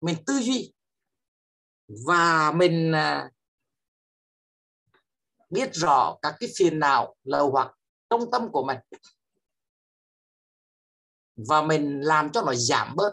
[0.00, 0.72] mình tư duy
[2.06, 3.30] và mình à,
[5.50, 7.74] biết rõ các cái phiền não lầu hoặc
[8.10, 8.78] trong tâm của mình
[11.36, 13.12] và mình làm cho nó giảm bớt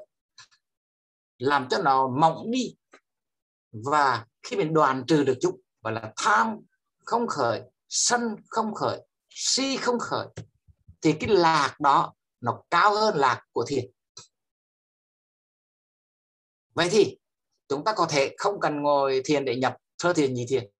[1.37, 2.75] làm cho nó mỏng đi
[3.71, 6.57] và khi mình đoàn trừ được chúng gọi là tham
[7.05, 10.27] không khởi, sân không khởi, si không khởi,
[11.01, 13.91] thì cái lạc đó nó cao hơn lạc của thiền.
[16.73, 17.17] Vậy thì
[17.67, 20.71] chúng ta có thể không cần ngồi thiền để nhập sơ thiền nhị thiền.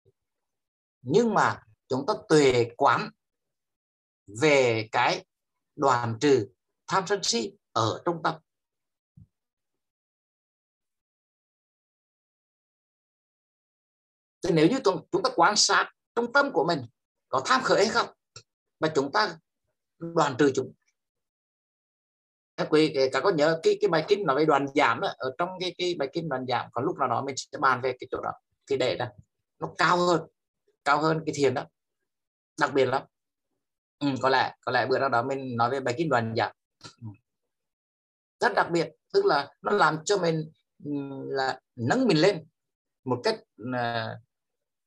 [1.02, 3.10] Nhưng mà chúng ta tuệ quán
[4.40, 5.24] về cái
[5.76, 6.48] đoàn trừ
[6.86, 8.34] tham sân si ở trong tâm.
[14.46, 16.86] Thì nếu như chúng ta quan sát trong tâm của mình
[17.28, 18.06] có tham khởi hay không
[18.80, 19.36] và chúng ta
[19.98, 20.72] đoàn trừ chúng.
[22.56, 25.34] Các quý các có nhớ cái cái bài kinh nói về đoàn giảm đó, ở
[25.38, 27.96] trong cái cái bài kinh đoàn giảm có lúc nào đó mình sẽ bàn về
[28.00, 28.32] cái chỗ đó
[28.66, 29.12] thì để là
[29.58, 30.20] nó cao hơn
[30.84, 31.64] cao hơn cái thiền đó
[32.60, 33.02] đặc biệt lắm.
[33.98, 36.52] Ừ, có lẽ có lẽ bữa nào đó mình nói về bài kinh đoàn giảm.
[36.82, 37.08] Ừ.
[38.40, 40.50] Rất đặc biệt tức là nó làm cho mình
[40.84, 40.90] ừ,
[41.26, 42.46] là nâng mình lên
[43.04, 44.25] một cách uh,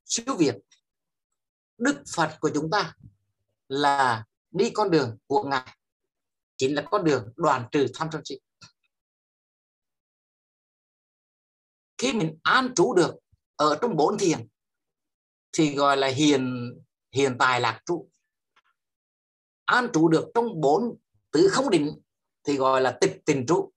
[0.09, 0.55] siêu việt.
[1.77, 2.95] Đức phật của chúng ta
[3.67, 5.77] là đi con đường của ngài
[6.57, 8.39] chính là con đường đoàn trừ tham sân si.
[11.97, 13.15] Khi mình an trú được
[13.55, 14.47] ở trong bốn thiền,
[15.51, 16.73] thì gọi là hiền
[17.11, 18.09] hiện tài lạc trụ
[19.69, 20.97] an trụ được trong bốn,
[21.31, 22.01] tứ không định,
[22.43, 23.73] thì gọi là tịch tình trụ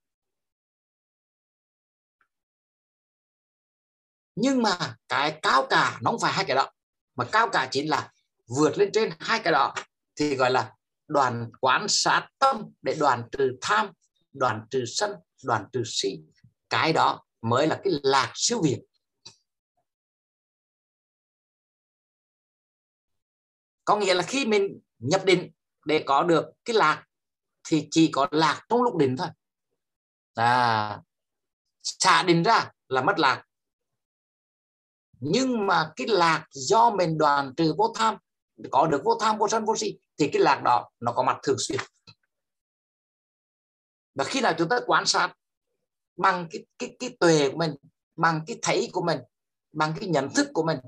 [4.34, 6.70] nhưng mà cái cao cả nó không phải hai cái đó.
[7.14, 8.12] Mà cao cả chính là
[8.46, 9.74] vượt lên trên hai cái đó
[10.16, 10.74] thì gọi là
[11.08, 13.90] đoàn quán sát tâm để đoàn trừ tham
[14.32, 15.12] đoàn trừ sân
[15.44, 16.22] đoàn trừ si.
[16.70, 18.80] Cái đó mới là cái lạc siêu việt.
[23.84, 25.52] Có nghĩa là khi mình nhập định
[25.84, 27.04] để có được cái lạc
[27.68, 29.28] thì chỉ có lạc trong lúc định thôi.
[30.34, 31.00] À
[31.82, 33.44] xả định ra là mất lạc
[35.24, 38.16] nhưng mà cái lạc do mình đoàn trừ vô tham,
[38.70, 41.38] có được vô tham, vô sân, vô si, thì cái lạc đó nó có mặt
[41.42, 41.80] thường xuyên.
[44.14, 45.34] Và khi nào chúng ta quan sát
[46.16, 47.74] bằng cái cái cái tuệ của mình,
[48.16, 49.18] bằng cái thấy của mình,
[49.72, 50.78] bằng cái nhận thức của mình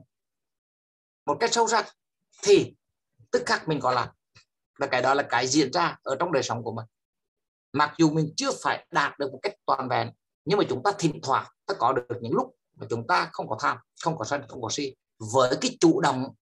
[1.27, 1.87] một cách sâu sắc,
[2.43, 2.75] thì
[3.31, 4.13] tức khắc mình có lạc.
[4.79, 6.87] Và cái đó là cái diễn ra ở trong đời sống của mình.
[7.73, 10.11] Mặc dù mình chưa phải đạt được một cách toàn vẹn,
[10.45, 13.49] nhưng mà chúng ta thỉnh thoảng ta có được những lúc mà chúng ta không
[13.49, 16.35] có tham, không có sân, không có si với cái chủ động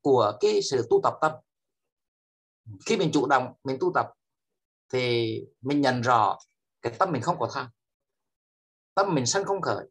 [0.00, 1.32] của cái sự tu tập tâm.
[2.86, 4.06] Khi mình chủ động, mình tu tập
[4.92, 6.38] thì mình nhận rõ
[6.82, 7.68] cái tâm mình không có tham.
[8.94, 9.86] Tâm mình sân không khởi,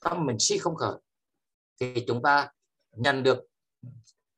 [0.00, 0.94] tâm mình si không khởi,
[1.80, 2.52] thì chúng ta
[2.92, 3.38] nhận được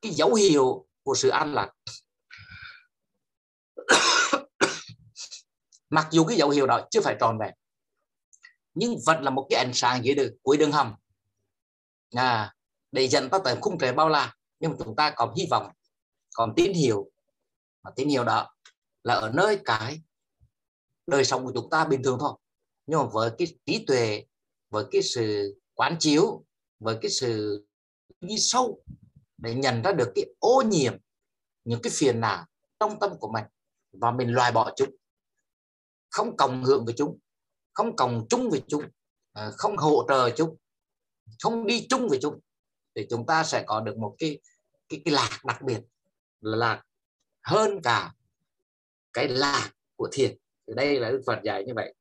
[0.01, 1.71] cái dấu hiệu của sự an lạc.
[5.89, 7.53] Mặc dù cái dấu hiệu đó chưa phải tròn vẹn
[8.77, 10.95] nhưng vẫn là một cái ánh sáng dưới đường cuối đường hầm.
[12.11, 12.55] À,
[12.91, 15.71] để dẫn ta tới khung trời bao la nhưng mà chúng ta còn hy vọng
[16.33, 17.11] còn tín hiệu.
[17.83, 18.53] Mà tín hiệu đó
[19.03, 20.01] là ở nơi cái
[21.07, 22.37] đời sống của chúng ta bình thường thôi.
[22.85, 24.25] Nhưng mà với cái trí tuệ
[24.69, 26.43] với cái sự quán chiếu
[26.79, 27.65] với cái sự
[28.21, 28.83] đi sâu
[29.37, 30.97] để nhận ra được cái ô nhiễm
[31.63, 32.45] những cái phiền não
[32.79, 33.43] trong tâm của mình
[33.91, 34.89] và mình loại bỏ chúng
[36.09, 37.19] không cộng hưởng với chúng
[37.77, 38.83] không cộng chung với chúng
[39.33, 40.57] à, không hỗ trợ chúng
[41.43, 42.39] không đi chung với chúng
[42.95, 44.39] thì chúng ta sẽ có được một cái
[44.89, 45.81] cái, cái lạc đặc biệt
[46.41, 46.83] là lạc
[47.41, 48.13] hơn cả
[49.13, 50.37] cái lạc của thiền
[50.67, 51.93] thì đây là Đức Phật dạy như vậy.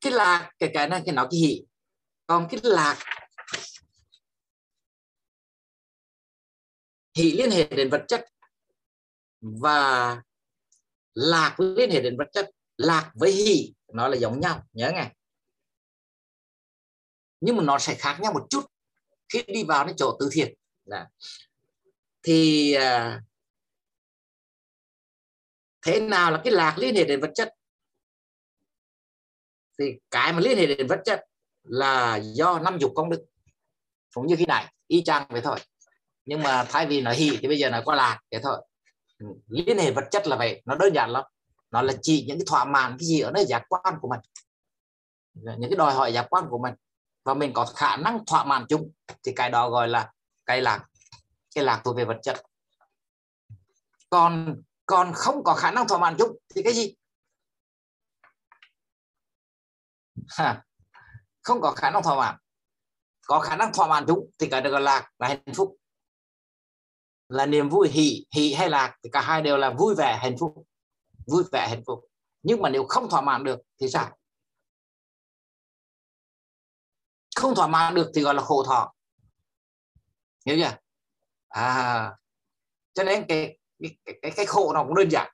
[0.00, 1.64] Cái lạc cái cái này cái nó cái hỷ
[2.26, 2.98] còn cái lạc
[7.18, 8.24] hỷ liên hệ đến vật chất
[9.40, 10.22] và
[11.14, 12.50] lạc liên hệ đến vật chất.
[12.76, 15.12] Lạc với hỷ nó là giống nhau nhớ nghe.
[17.40, 18.64] Nhưng mà nó sẽ khác nhau một chút
[19.32, 20.54] khi đi vào cái chỗ từ thiện.
[20.84, 21.08] Là
[22.22, 23.22] thì à,
[25.82, 27.54] thế nào là cái lạc liên hệ đến vật chất?
[29.78, 31.24] Thì cái mà liên hệ đến vật chất
[31.62, 33.24] là do năm dục công đức.
[34.14, 35.58] Cũng như khi này y chang vậy thôi
[36.28, 38.66] nhưng mà thay vì nói hỷ thì bây giờ nói qua lạc thế thôi.
[39.18, 41.24] Ừ, liên hệ vật chất là vậy, nó đơn giản lắm.
[41.70, 44.20] Nó là chỉ những cái thỏa mãn cái gì ở nơi giác quan của mình.
[45.34, 46.74] Những cái đòi hỏi giác quan của mình.
[47.24, 48.92] Và mình có khả năng thỏa mãn chúng,
[49.24, 50.12] thì cái đó gọi là
[50.46, 50.86] cái lạc
[51.54, 52.42] cái lạc thuộc về vật chất.
[54.10, 56.94] Còn còn không có khả năng thỏa mãn chúng thì cái gì?
[60.28, 60.64] Ha.
[61.42, 62.36] không có khả năng thỏa mãn.
[63.26, 65.77] Có khả năng thỏa mãn chúng thì cái được gọi là là hạnh phúc
[67.28, 70.36] là niềm vui hỷ hỷ hay lạc thì cả hai đều là vui vẻ hạnh
[70.38, 70.66] phúc.
[71.26, 72.04] Vui vẻ hạnh phúc.
[72.42, 74.18] Nhưng mà nếu không thỏa mãn được thì sao?
[77.36, 78.94] Không thỏa mãn được thì gọi là khổ thọ.
[80.46, 80.76] Hiểu chưa?
[81.48, 82.16] À
[82.98, 85.32] cho nên cái cái, cái, cái khổ nó cũng đơn giản.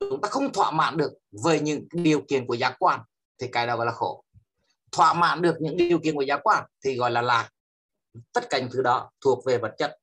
[0.00, 1.12] Chúng ta không thỏa mãn được
[1.42, 3.00] với những điều kiện của giác quan
[3.38, 4.24] thì cái đó gọi là khổ.
[4.92, 7.50] Thỏa mãn được những điều kiện của giác quan thì gọi là lạc.
[8.32, 9.98] Tất cả những thứ đó thuộc về vật chất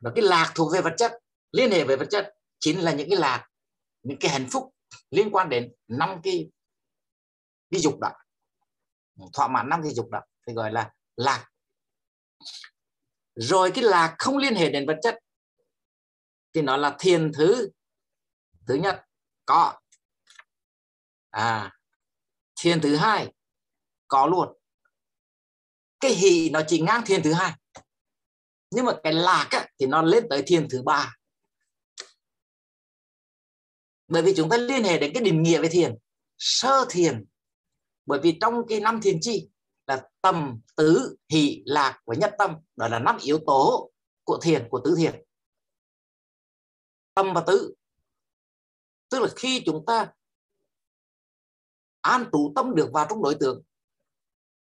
[0.00, 1.12] và cái lạc thuộc về vật chất,
[1.52, 3.48] liên hệ về vật chất chính là những cái lạc,
[4.02, 4.74] những cái hạnh phúc
[5.10, 6.50] liên quan đến năm cái
[7.70, 8.12] cái dục đó
[9.32, 11.46] thỏa mãn năm cái dục đó thì gọi là lạc.
[13.34, 15.18] Rồi cái lạc không liên hệ đến vật chất,
[16.52, 17.70] thì nó là thiền thứ
[18.66, 19.04] thứ nhất,
[19.46, 19.80] có.
[21.30, 21.76] À
[22.60, 23.34] thiền thứ hai,
[24.08, 24.58] có luôn.
[26.00, 27.52] Cái hỷ nó chỉ ngang thiền thứ hai
[28.70, 31.16] nhưng mà cái lạc á, thì nó lên tới thiền thứ ba.
[34.08, 35.96] Bởi vì chúng ta liên hệ đến cái định nghĩa về thiền
[36.38, 37.24] sơ thiền.
[38.06, 39.48] Bởi vì trong cái năm thiền chi
[39.86, 42.54] là tâm tứ hỷ lạc và nhất tâm.
[42.76, 43.90] Đó là năm yếu tố
[44.24, 45.24] của thiền của tứ thiền.
[47.14, 47.74] Tâm và tứ.
[49.08, 50.12] Tức là khi chúng ta
[52.00, 53.62] an trụ tâm được vào trong đối tượng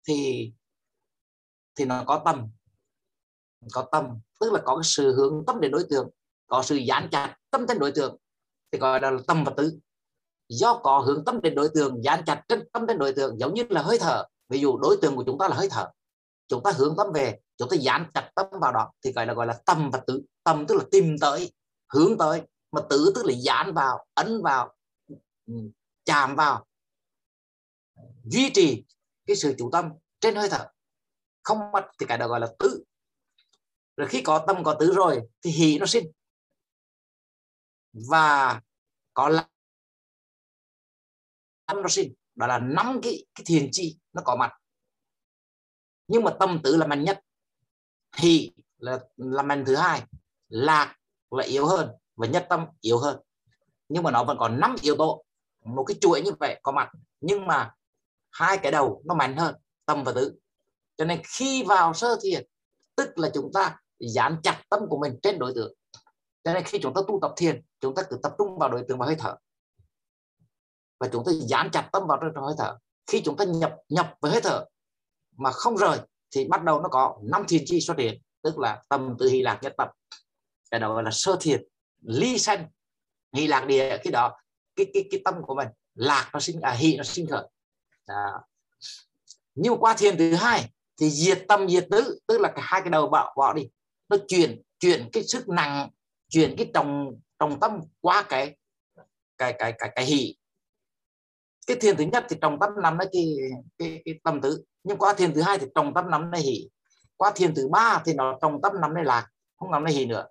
[0.07, 0.51] thì
[1.75, 2.49] thì nó có tâm
[3.71, 4.05] có tâm,
[4.39, 6.09] tức là có cái sự hướng tâm đến đối tượng,
[6.47, 8.17] có sự dán chặt tâm đến đối tượng,
[8.71, 9.79] thì gọi là tâm và tứ.
[10.49, 13.53] Do có hướng tâm đến đối tượng dán chặt trên tâm đến đối tượng, giống
[13.53, 14.23] như là hơi thở.
[14.49, 15.89] Ví dụ đối tượng của chúng ta là hơi thở.
[16.47, 19.33] Chúng ta hướng tâm về, chúng ta dán chặt tâm vào đó, thì gọi là
[19.33, 20.21] gọi là tâm và tứ.
[20.43, 21.53] Tâm tức là tìm tới,
[21.93, 22.41] hướng tới,
[22.71, 24.75] mà tứ tức là dán vào, ấn vào
[25.47, 25.53] ừ,
[26.05, 26.65] chạm vào.
[28.23, 28.83] Duy trì
[29.25, 30.67] cái sự chủ tâm trên hơi thở.
[31.43, 32.83] Không mất thì cái đó gọi là tứ
[33.99, 36.11] rồi khi có tâm, có tứ rồi, thì hỷ nó sinh.
[37.93, 38.61] Và
[39.13, 39.49] có là
[41.65, 42.13] tâm nó sinh.
[42.35, 44.51] Đó là năm cái cái thiền chi nó có mặt.
[46.07, 47.19] Nhưng mà tâm tứ là mạnh nhất.
[48.15, 50.03] Hỷ là là mạnh thứ hai.
[50.47, 50.97] Lạc
[51.31, 53.19] là yếu hơn và nhất tâm yếu hơn.
[53.89, 55.25] Nhưng mà nó vẫn còn năm yếu tố.
[55.65, 56.91] Một cái chuỗi như vậy có mặt.
[57.21, 57.75] Nhưng mà
[58.31, 59.55] hai cái đầu nó mạnh hơn,
[59.85, 60.39] tâm và tứ.
[60.97, 62.47] Cho nên khi vào sơ thiền,
[62.95, 65.73] tức là chúng ta dán chặt tâm của mình trên đối tượng.
[66.43, 68.83] Cho nên khi chúng ta tu tập thiền, chúng ta cứ tập trung vào đối
[68.87, 69.35] tượng và hơi thở.
[70.99, 72.77] Và chúng ta dán chặt tâm vào trong hơi thở.
[73.07, 74.65] Khi chúng ta nhập nhập với hơi thở
[75.37, 75.99] mà không rời,
[76.35, 79.41] thì bắt đầu nó có năm thiền chi xuất hiện, tức là tâm từ hy
[79.41, 79.91] lạc nhất tập.
[80.71, 81.63] Cái đó là sơ thiền,
[82.01, 82.69] ly sanh.
[83.35, 84.37] Hy lạc địa khi đó,
[84.75, 87.47] cái cái cái tâm của mình, lạc nó sinh à hy nó sinh khởi.
[88.07, 88.41] Đó.
[89.55, 93.07] nhưng qua thiền thứ hai, thì diệt tâm, diệt tứ, tức là hai cái đầu
[93.07, 93.69] bỏ bỏ đi
[94.09, 95.89] nó chuyển chuyển cái sức nặng
[96.29, 98.57] chuyển cái trọng trọng tâm qua cái
[99.37, 100.35] cái cái cái cái hỷ.
[101.67, 103.35] Cái thiền thứ nhất thì trọng tâm nằm ở cái
[103.77, 106.69] cái, cái tâm tứ nhưng qua thiền thứ hai thì trọng tâm nằm nơi hỷ.
[107.17, 109.27] Qua thiền thứ ba thì nó trọng tâm nằm nơi lạc
[109.57, 110.27] không nằm nơi hỷ nữa.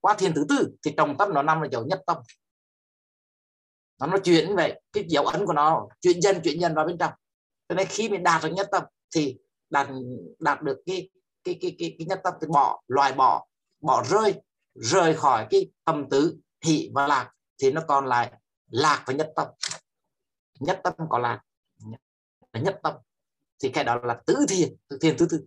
[0.00, 2.16] Qua thiền thứ tư thì trọng tâm nó nằm ở chỗ nhất tâm.
[4.00, 6.86] Nó nó chuyển như vậy cái dấu ấn của nó chuyển dần chuyển dần vào
[6.86, 7.12] bên trong.
[7.68, 8.82] Cho nên khi mình đạt được nhất tâm
[9.14, 9.38] thì
[9.70, 9.88] đạt
[10.38, 11.10] đạt được cái
[11.44, 13.46] cái cái cái, cái nhất tâm thì bỏ loại bỏ
[13.80, 14.34] bỏ rơi
[14.74, 18.32] rời khỏi cái tâm tứ thị và lạc thì nó còn lại
[18.70, 19.48] lạc và nhất tâm.
[20.60, 21.40] Nhất tâm còn lạc
[22.52, 22.94] là nhất tâm.
[23.62, 25.46] Thì cái đó là tứ thiền tứ thiền tứ tư.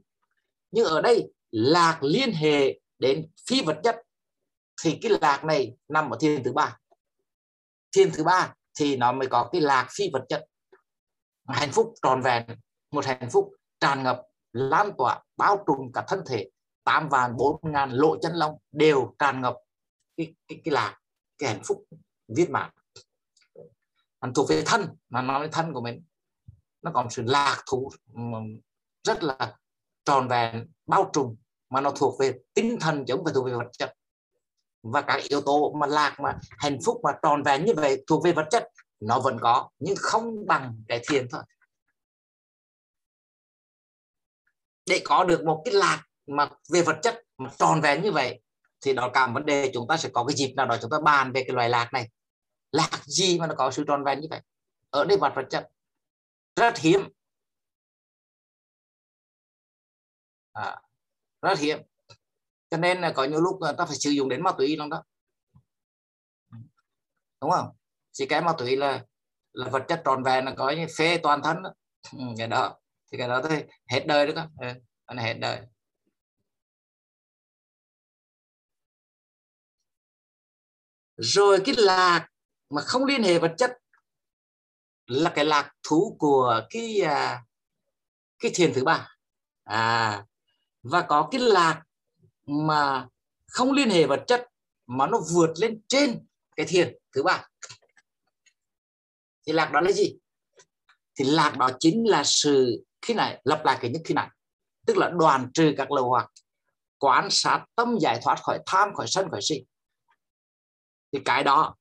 [0.71, 3.95] Nhưng ở đây lạc liên hệ đến phi vật chất
[4.83, 6.77] thì cái lạc này nằm ở thiền thứ ba.
[7.91, 10.45] Thiền thứ ba thì nó mới có cái lạc phi vật chất.
[11.47, 12.45] Hạnh phúc tròn vẹn
[12.91, 14.21] một hạnh phúc tràn ngập
[14.57, 16.49] lan tỏa bao trùm cả thân thể.
[16.83, 19.55] Tám vạn bốn ngàn lộ chân long đều tràn ngập
[20.17, 20.99] cái cái, cái lạc
[21.37, 21.85] cái hạnh phúc
[22.27, 22.71] viên mãn.
[24.21, 26.03] Nó thuộc về thân mà nói về thân của mình
[26.81, 27.91] nó còn sự lạc thú
[29.03, 29.55] rất là
[30.05, 31.35] tròn vẹn bao trùm
[31.69, 33.93] mà nó thuộc về tinh thần chứ không phải thuộc về vật chất.
[34.83, 38.23] Và các yếu tố mà lạc mà hạnh phúc mà tròn vẹn như vậy thuộc
[38.23, 38.67] về vật chất
[38.99, 41.41] nó vẫn có nhưng không bằng cái thiền thôi.
[44.87, 48.41] Để có được một cái lạc mà về vật chất mà tròn vẹn như vậy
[48.81, 50.97] thì đó cả vấn đề chúng ta sẽ có cái dịp nào đó chúng ta
[51.03, 52.09] bàn về cái loài lạc này.
[52.71, 54.41] Lạc gì mà nó có sự tròn vẹn như vậy?
[54.89, 55.67] Ở đây mặt vật chất.
[56.55, 57.01] Rất hiếm.
[60.53, 60.81] À,
[61.41, 61.79] rất hiếm.
[62.69, 65.03] Cho nên là có nhiều lúc ta phải sử dụng đến ma túy trong đó.
[67.41, 67.69] Đúng không?
[68.11, 69.05] Chỉ cái ma túy là
[69.53, 71.73] là vật chất tròn vẹn là có như phê toàn thân đó.
[72.11, 72.77] Ừ, cái đó
[73.11, 74.51] thì cái đó thôi hết đời đó không?
[74.59, 74.67] Ừ,
[75.05, 75.61] anh hết đời.
[81.17, 82.27] Rồi cái lạc
[82.69, 83.71] mà không liên hệ vật chất
[85.05, 87.43] là cái lạc thú của cái à,
[88.39, 89.09] cái thiền thứ ba.
[89.63, 90.25] À
[90.83, 91.83] và có cái lạc
[92.45, 93.07] mà
[93.47, 94.47] không liên hệ vật chất
[94.87, 96.25] mà nó vượt lên trên
[96.55, 97.47] cái thiền thứ ba.
[99.47, 100.17] Thì lạc đó là gì?
[101.15, 104.29] Thì lạc đó chính là sự khi này lặp lại cái nhất khi này.
[104.85, 106.31] Tức là đoàn trừ các lầu hoặc
[106.97, 109.65] quan sát tâm giải thoát khỏi tham, khỏi sân, khỏi si.
[111.11, 111.75] Thì cái đó,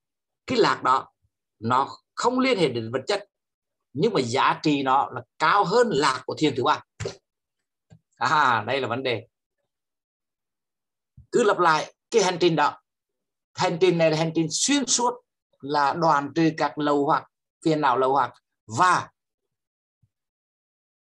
[0.46, 1.12] cái lạc đó,
[1.58, 3.24] nó không liên hệ đến vật chất.
[3.92, 6.82] Nhưng mà giá trị nó là cao hơn lạc của thiền thứ ba.
[8.16, 9.26] À đây là vấn đề.
[11.32, 12.80] Cứ lặp lại cái hành trình đó.
[13.54, 15.14] Hành trình này là hành trình xuyên suốt
[15.60, 17.24] là đoàn trừ các lầu hoặc,
[17.64, 18.32] phiền não lầu hoặc.
[18.78, 19.10] Và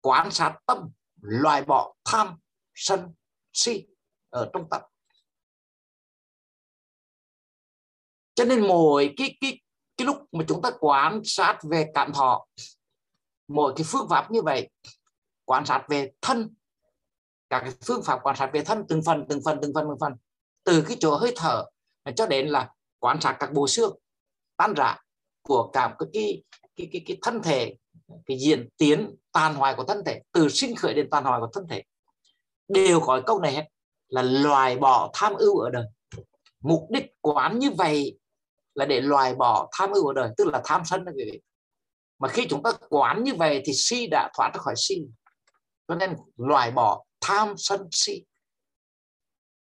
[0.02, 2.36] quan sát tâm loại bỏ tham
[2.74, 3.14] sân
[3.52, 3.86] si
[4.30, 4.82] ở trong tâm
[8.34, 9.60] cho nên mỗi cái cái
[9.96, 12.46] cái lúc mà chúng ta quan sát về cảm thọ
[13.48, 14.70] mỗi cái phương pháp như vậy
[15.44, 16.54] quan sát về thân
[17.50, 19.98] các cái phương pháp quan sát về thân từng phần từng phần từng phần từng
[20.00, 20.12] phần
[20.64, 21.64] từ cái chỗ hơi thở
[22.16, 23.98] cho đến là quan sát các bộ xương
[24.56, 24.98] tan rã
[25.42, 26.42] của cả cái cái
[26.76, 27.76] cái cái, cái thân thể
[28.26, 31.48] cái diễn tiến tàn hoại của thân thể, từ sinh khởi đến tàn hoại của
[31.52, 31.82] thân thể,
[32.68, 33.64] đều có câu này hết,
[34.08, 35.84] là loại bỏ tham ưu ở đời.
[36.60, 38.18] Mục đích quán như vậy
[38.74, 41.40] là để loại bỏ tham ưu ở đời, tức là tham sân đó quý vị.
[42.18, 44.96] Mà khi chúng ta quán như vậy thì si đã thoát ra khỏi si.
[45.88, 48.24] Cho nên loại bỏ tham sân si.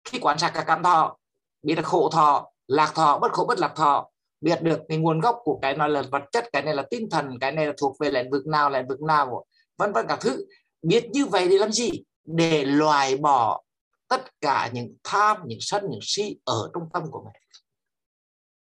[0.05, 1.17] Khi quán sát các cảm thọ,
[1.61, 4.09] biết là khổ thọ, lạc thọ, bất khổ bất lạc thọ
[4.41, 7.09] biết được cái nguồn gốc của cái này là vật chất, cái này là tinh
[7.09, 9.45] thần, cái này là thuộc về lĩnh vực nào, lĩnh vực nào,
[9.77, 10.45] vân vân các thứ.
[10.81, 11.89] Biết như vậy để làm gì?
[12.23, 13.63] Để loại bỏ
[14.07, 17.41] tất cả những tham, những sân, những si ở trong tâm của mình.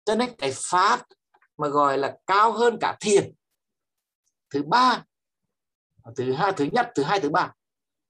[0.06, 1.06] Cho nên cái pháp
[1.58, 3.34] mà gọi là cao hơn cả thiền,
[4.50, 5.04] thứ ba,
[6.16, 7.54] thứ hai, thứ nhất, thứ hai, thứ ba,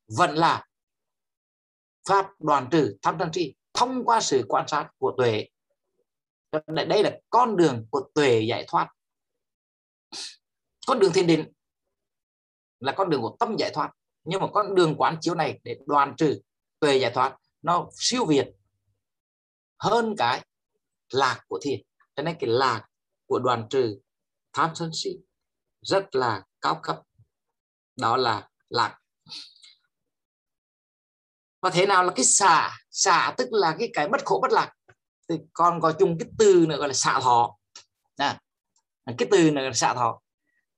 [0.07, 0.65] vẫn là
[2.09, 5.47] pháp đoàn trừ tham sân si thông qua sự quan sát của tuệ
[6.87, 8.89] đây là con đường của tuệ giải thoát.
[10.87, 11.51] Con đường thiền định
[12.79, 13.91] là con đường của tâm giải thoát.
[14.23, 16.41] Nhưng mà con đường quán chiếu này để đoàn trừ
[16.79, 18.47] tuệ giải thoát, nó siêu việt
[19.79, 20.45] hơn cái
[21.09, 21.81] lạc của thiền.
[22.15, 22.87] Cho nên cái lạc
[23.25, 23.99] của đoàn trừ
[24.53, 25.09] tham sân si
[25.81, 27.01] rất là cao cấp.
[27.95, 28.99] Đó là lạc.
[31.61, 32.77] Và thế nào là cái xả?
[32.89, 34.73] Xả tức là cái cái bất khổ bất lạc
[35.29, 37.57] thì con có chung cái từ nữa gọi là xạ thọ.
[38.15, 38.39] À,
[39.17, 40.21] cái từ này là xạ thọ.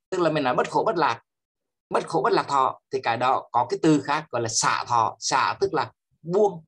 [0.09, 1.23] Tức là mình nói bất khổ bất lạc.
[1.89, 4.85] Bất khổ bất lạc thọ thì cái đó có cái từ khác gọi là xả
[4.87, 5.15] thọ.
[5.19, 6.65] Xả tức là buông.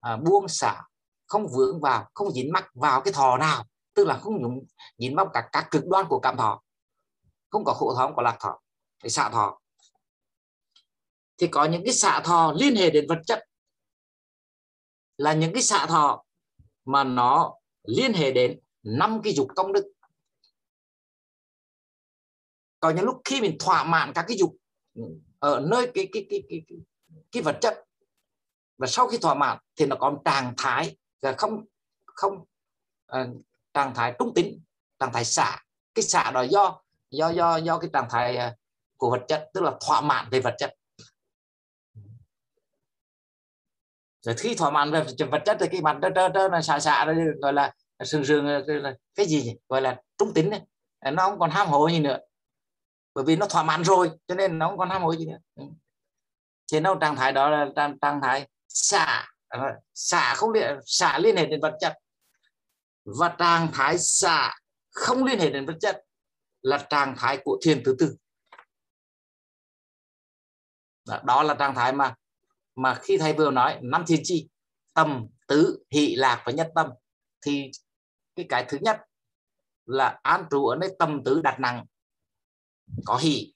[0.00, 0.82] À, buông xả.
[1.26, 3.64] Không vướng vào không dính mắc vào cái thọ nào.
[3.94, 4.66] Tức là không nhúng
[4.98, 6.62] dính mắc cả các cực đoan của cảm thọ.
[7.50, 8.60] Không có khổ thọ không có lạc thọ.
[9.02, 9.60] Thì xả thọ.
[11.38, 13.44] Thì có những cái xạ thọ liên hệ đến vật chất.
[15.16, 16.24] Là những cái xạ thọ
[16.88, 17.54] mà nó
[17.84, 19.92] liên hệ đến năm cái dục công đức.
[22.80, 24.56] Có những lúc khi mình thỏa mãn các cái dục
[25.38, 26.78] ở nơi cái cái cái cái, cái,
[27.32, 27.84] cái vật chất
[28.78, 31.64] và sau khi thỏa mãn thì nó còn trạng thái là không
[32.04, 32.44] không
[33.12, 33.28] uh,
[33.74, 34.62] trạng thái trung tính
[34.98, 35.64] trạng thái xả.
[35.94, 38.58] Cái xả đó do do do do cái trạng thái uh,
[38.96, 40.74] của vật chất tức là thỏa mãn về vật chất.
[44.22, 46.80] Rồi khi thỏa mãn về vật chất thì cái mặt đó đó, trơ là xả
[46.80, 47.74] xả gọi là
[48.04, 48.46] sương sương
[49.14, 49.56] cái gì nhỉ?
[49.68, 50.60] gọi là trung tính này.
[51.00, 52.18] Ờ, nó không còn ham hố gì nữa.
[53.14, 55.38] Bởi vì nó thỏa mãn rồi cho nên nó không còn ham hối gì nữa.
[55.54, 55.64] Ừ.
[56.72, 59.60] Thì nó trạng thái đó là trạng, trạng thái xả ờ,
[59.94, 61.92] xả không liên xả liên hệ đến vật chất.
[63.04, 64.54] Và trạng thái xả
[64.90, 66.04] không liên hệ đến vật chất
[66.62, 68.16] là trạng thái của thiền thứ tư.
[71.22, 72.14] Đó là trạng thái mà
[72.78, 74.48] mà khi thầy vừa nói, năm thiên chi
[74.94, 76.90] tâm tứ hỷ lạc và nhất tâm,
[77.46, 77.70] thì
[78.36, 79.00] cái cái thứ nhất
[79.84, 81.86] là an trụ ở nơi tâm tứ đặt nặng,
[83.06, 83.54] có hỷ.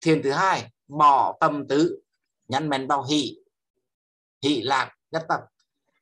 [0.00, 2.02] Thiền thứ hai, bỏ tâm tứ,
[2.48, 3.36] nhấn men vào hỷ
[4.42, 5.40] hỷ lạc, nhất tâm.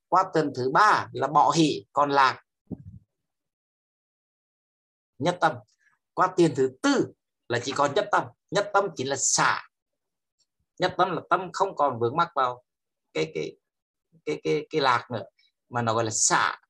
[0.08, 2.44] Qua tuần thứ ba là bỏ hỷ, còn lạc,
[5.18, 5.56] nhất tâm.
[6.14, 7.12] Qua tiền thứ tư
[7.48, 9.67] là chỉ còn nhất tâm nhất tâm chỉ là xả
[10.78, 12.64] nhất tâm là tâm không còn vướng mắc vào
[13.12, 13.56] cái cái
[14.24, 15.24] cái cái cái lạc nữa,
[15.68, 16.60] mà nó gọi là xả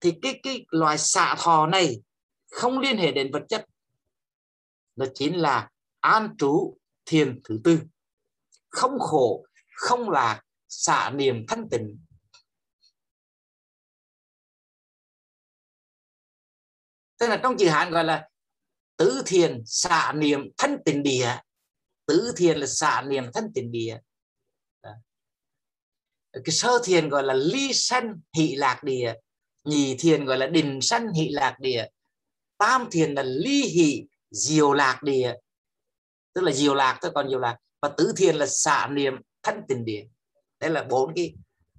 [0.00, 2.02] thì cái cái loài xả thọ này
[2.50, 3.66] không liên hệ đến vật chất.
[4.96, 5.70] Nó chính là
[6.00, 7.80] an trú thiền thứ tư.
[8.68, 11.98] Không khổ, không lạc xả niềm thanh tịnh.
[17.18, 18.28] Tức là trong chữ hán gọi là
[18.96, 21.36] tứ thiền xả niệm thanh tịnh địa
[22.06, 23.98] tứ thiền là xả niệm thân tiền địa.
[26.32, 29.14] Cái sơ thiền gọi là ly sanh hỷ lạc địa
[29.64, 31.86] nhị thiền gọi là đình sanh hỷ lạc địa,
[32.58, 35.34] tam thiền là ly hỷ diều lạc địa.
[36.32, 37.56] Tức là diều lạc thôi còn diều lạc.
[37.82, 40.04] Và tứ thiền là xả niệm thân tiền địa.
[40.60, 41.34] Đây là bốn cái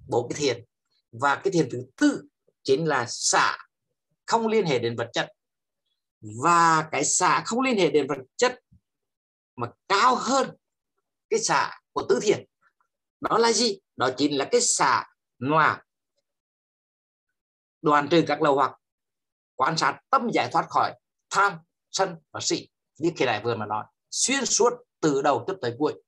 [0.08, 0.64] bốn cái thiền.
[1.12, 2.22] Và cái thiền thứ tư
[2.62, 3.58] chính là xả
[4.26, 5.32] không liên hệ đến vật chất.
[6.20, 8.60] Và cái xả không liên hệ đến vật chất
[9.56, 10.56] mà cao hơn
[11.30, 12.44] cái xả của tứ thiền.
[13.20, 13.78] Đó là gì?
[13.96, 15.06] Đó chính là cái xả
[15.38, 15.82] mà
[17.82, 18.72] đoàn trừ các lầu hoặc
[19.54, 20.94] quan sát tâm giải thoát khỏi
[21.30, 21.58] tham
[21.90, 22.68] sân và sĩ
[22.98, 26.02] như khi đại vừa mà nói xuyên suốt từ đầu tới tới cuối.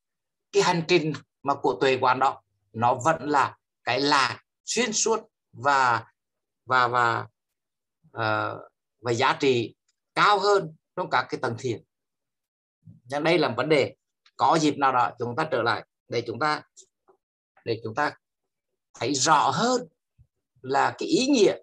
[0.53, 1.13] Cái hành trình
[1.43, 2.43] mà của tuệ quán đó
[2.73, 5.21] nó vẫn là cái là xuyên suốt
[5.53, 6.05] và
[6.65, 7.27] và và
[8.17, 8.61] uh,
[9.01, 9.75] và giá trị
[10.15, 11.85] cao hơn trong các cái tầng thiền
[13.09, 13.95] nhưng đây là vấn đề.
[14.37, 16.63] Có dịp nào đó chúng ta trở lại để chúng ta,
[17.65, 18.17] để chúng ta
[18.95, 19.89] thấy rõ hơn
[20.63, 21.57] là cái ý nghĩa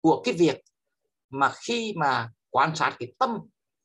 [0.00, 0.60] của cái việc
[1.30, 3.38] mà khi mà quan sát cái tâm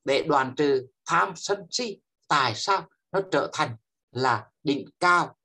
[0.03, 3.75] để đoàn trừ tham sân si, tại sao nó trở thành
[4.11, 5.35] là đỉnh cao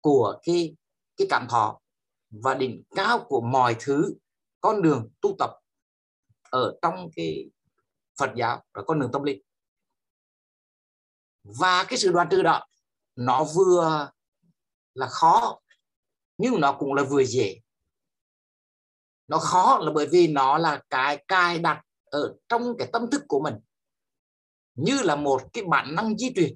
[0.00, 0.76] của cái
[1.16, 1.80] cái cảm thọ
[2.30, 4.14] và đỉnh cao của mọi thứ
[4.60, 5.50] con đường tu tập
[6.50, 7.50] ở trong cái
[8.18, 9.42] Phật giáo và con đường tâm linh
[11.46, 12.66] và cái sự đoạn trừ đó,
[13.16, 14.10] nó vừa
[14.94, 15.60] là khó,
[16.38, 17.60] nhưng nó cũng là vừa dễ.
[19.28, 23.22] Nó khó là bởi vì nó là cái cài đặt ở trong cái tâm thức
[23.28, 23.54] của mình,
[24.74, 26.54] như là một cái bản năng di truyền.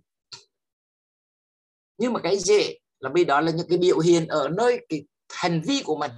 [1.98, 5.06] Nhưng mà cái dễ là vì đó là những cái biểu hiện ở nơi cái
[5.28, 6.10] hành vi của mình,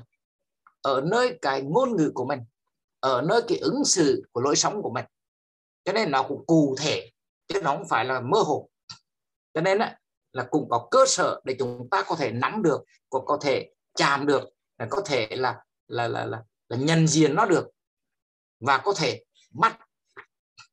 [0.80, 2.40] ở nơi cái ngôn ngữ của mình,
[3.00, 5.04] ở nơi cái ứng xử của lối sống của mình.
[5.84, 7.11] Cho nên nó cũng cụ thể
[7.52, 8.70] chứ nó không phải là mơ hồ
[9.54, 9.78] cho nên
[10.32, 13.70] là cũng có cơ sở để chúng ta có thể nắm được có có thể
[13.94, 14.48] chạm được
[14.90, 17.68] có thể là là là là, là nhận diện nó được
[18.60, 19.78] và có thể bắt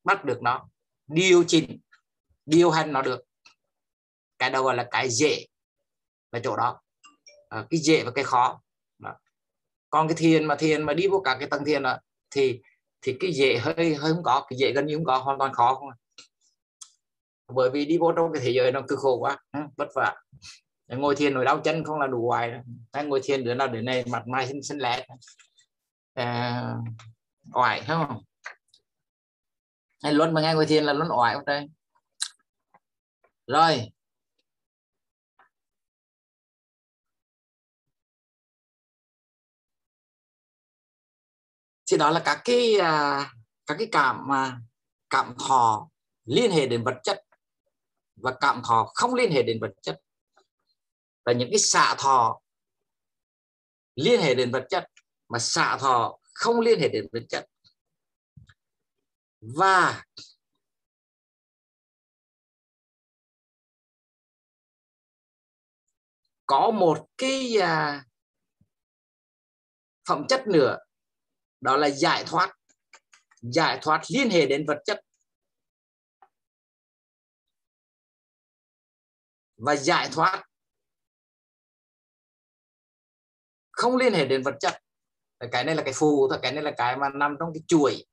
[0.03, 0.69] bắt được nó
[1.07, 1.79] điều chỉnh
[2.45, 3.21] điều hành nó được
[4.39, 5.45] cái đầu gọi là cái dễ
[6.31, 6.81] là chỗ đó
[7.49, 8.61] à, cái dễ và cái khó
[8.99, 9.15] đó.
[9.89, 11.97] còn cái thiền mà thiền mà đi vô cả cái tầng thiền đó
[12.31, 12.61] thì
[13.01, 15.53] thì cái dễ hơi hơi không có cái dễ gần như không có hoàn toàn
[15.53, 15.95] khó không à
[17.53, 19.37] bởi vì đi vô trong cái thế giới nó cực khổ quá
[19.77, 20.15] vất vả.
[20.87, 22.61] Ngồi thiền nổi đau chân không là đủ hoài đâu.
[23.03, 25.07] ngồi thiền đứa nào đến này mặt mai xinh xinh lẹ
[26.13, 26.73] à,
[27.53, 28.23] oải không?
[30.03, 31.67] Hay luôn mà nghe ngồi thiền là luôn oải không đây?
[33.47, 33.91] Rồi.
[41.91, 43.31] Thì đó là các cái à,
[43.67, 44.59] các cái cảm mà
[45.09, 45.89] cảm thọ
[46.25, 47.25] liên hệ đến vật chất
[48.21, 50.01] và cảm thọ không liên hệ đến vật chất.
[51.25, 52.41] Và những cái xạ thọ
[53.95, 54.85] liên hệ đến vật chất,
[55.29, 57.45] mà xạ thọ không liên hệ đến vật chất.
[59.41, 60.03] Và
[66.45, 68.05] có một cái à,
[70.07, 70.77] phẩm chất nữa,
[71.61, 72.55] đó là giải thoát.
[73.41, 75.01] Giải thoát liên hệ đến vật chất.
[79.59, 80.43] Và giải thoát.
[83.71, 84.81] Không liên hệ đến vật chất.
[85.51, 88.05] Cái này là cái phù, thôi, cái này là cái mà nằm trong cái chuỗi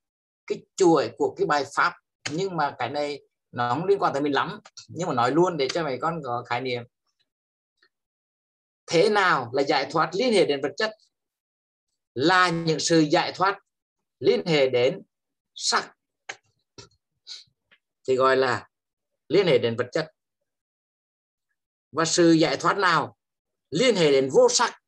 [0.47, 1.95] cái chuỗi của cái bài pháp.
[2.31, 3.21] Nhưng mà cái này
[3.53, 4.61] nó không liên quan tới mình lắm.
[4.89, 6.83] Nhưng mà nói luôn để cho mấy con có khái niệm.
[8.87, 10.91] Thế nào là giải thoát liên hệ đến vật chất?
[12.15, 13.59] Là những sự giải thoát
[14.19, 15.03] liên hệ đến
[15.55, 15.97] sắc.
[18.09, 18.69] Thì gọi là
[19.29, 20.13] liên hệ đến vật chất
[21.97, 23.17] và sự giải thoát nào
[23.71, 24.81] liên hệ đến vô sắc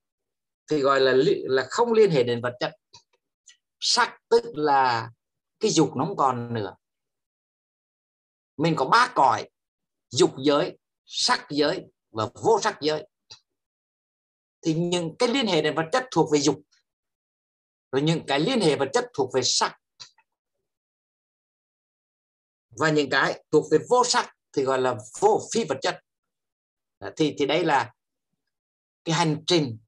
[0.71, 2.73] thì gọi là là không liên hệ đến vật chất.
[3.81, 5.11] Sắc tức là
[5.61, 6.77] cái dục nó không còn nữa.
[8.57, 9.51] Mình có ba cõi,
[10.11, 13.09] dục giới, sắc giới và vô sắc giới.
[14.63, 16.61] Thì những cái liên hệ đến vật chất thuộc về dục,
[17.93, 19.79] rồi những cái liên hệ vật chất thuộc về sắc.
[22.71, 26.01] Và những cái thuộc về vô sắc thì gọi là vô phi vật chất
[27.17, 27.93] thì thì đây là
[29.05, 29.79] cái hành trình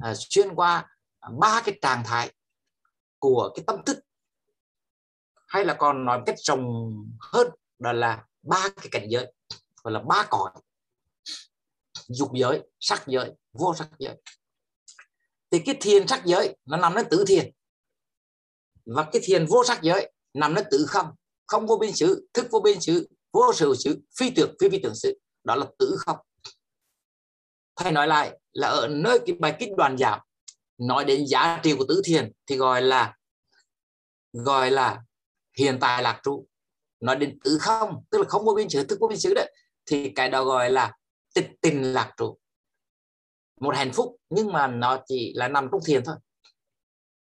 [0.00, 0.88] à, xuyên qua
[1.38, 2.32] ba cái trạng thái
[3.18, 3.98] của cái tâm thức.
[5.48, 7.48] Hay là còn nói cách rộng hơn
[7.78, 9.32] đó là ba cái cảnh giới
[9.82, 10.50] gọi là ba cõi.
[12.08, 14.22] Dục giới sắc giới vô sắc giới.
[15.50, 17.52] Thì cái thiền sắc giới nó nằm ở tứ thiền.
[18.86, 21.14] Và cái thiền vô sắc giới nằm ở tứ không.
[21.46, 24.78] Không vô biên xứ thức vô biên xứ vô sự xứ phi tưởng phi phi
[24.82, 25.18] tưởng xứ.
[25.44, 26.16] Đó là tứ không
[27.78, 30.20] thầy nói lại là ở nơi cái bài kích đoàn giảm,
[30.78, 33.16] nói đến giá trị của tứ thiền thì gọi là
[34.32, 35.02] gọi là
[35.58, 36.46] hiện tại lạc trụ
[37.00, 39.52] nói đến tứ không, tức là không có biên xứ thức có biên xứ đấy,
[39.86, 40.92] thì cái đó gọi là
[41.34, 42.38] tịch tình lạc trụ
[43.60, 46.16] một hạnh phúc, nhưng mà nó chỉ là nằm trong thiền thôi.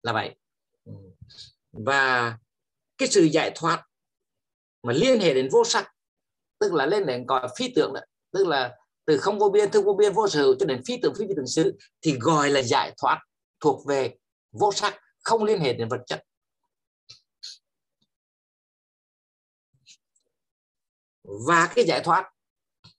[0.03, 0.37] Là vậy.
[1.73, 2.39] Và
[2.99, 3.85] cái sự giải thoát
[4.83, 5.93] mà liên hệ đến vô sắc,
[6.61, 8.77] tức là lên đến gọi phi tưởng đấy, tức là
[9.07, 11.35] từ không vô biên thức vô biên vô sở cho đến phi tưởng, phi phi
[11.37, 13.21] tưởng xứ thì gọi là giải thoát
[13.61, 14.15] thuộc về
[14.53, 16.23] vô sắc, không liên hệ đến vật chất.
[21.23, 22.31] Và cái giải thoát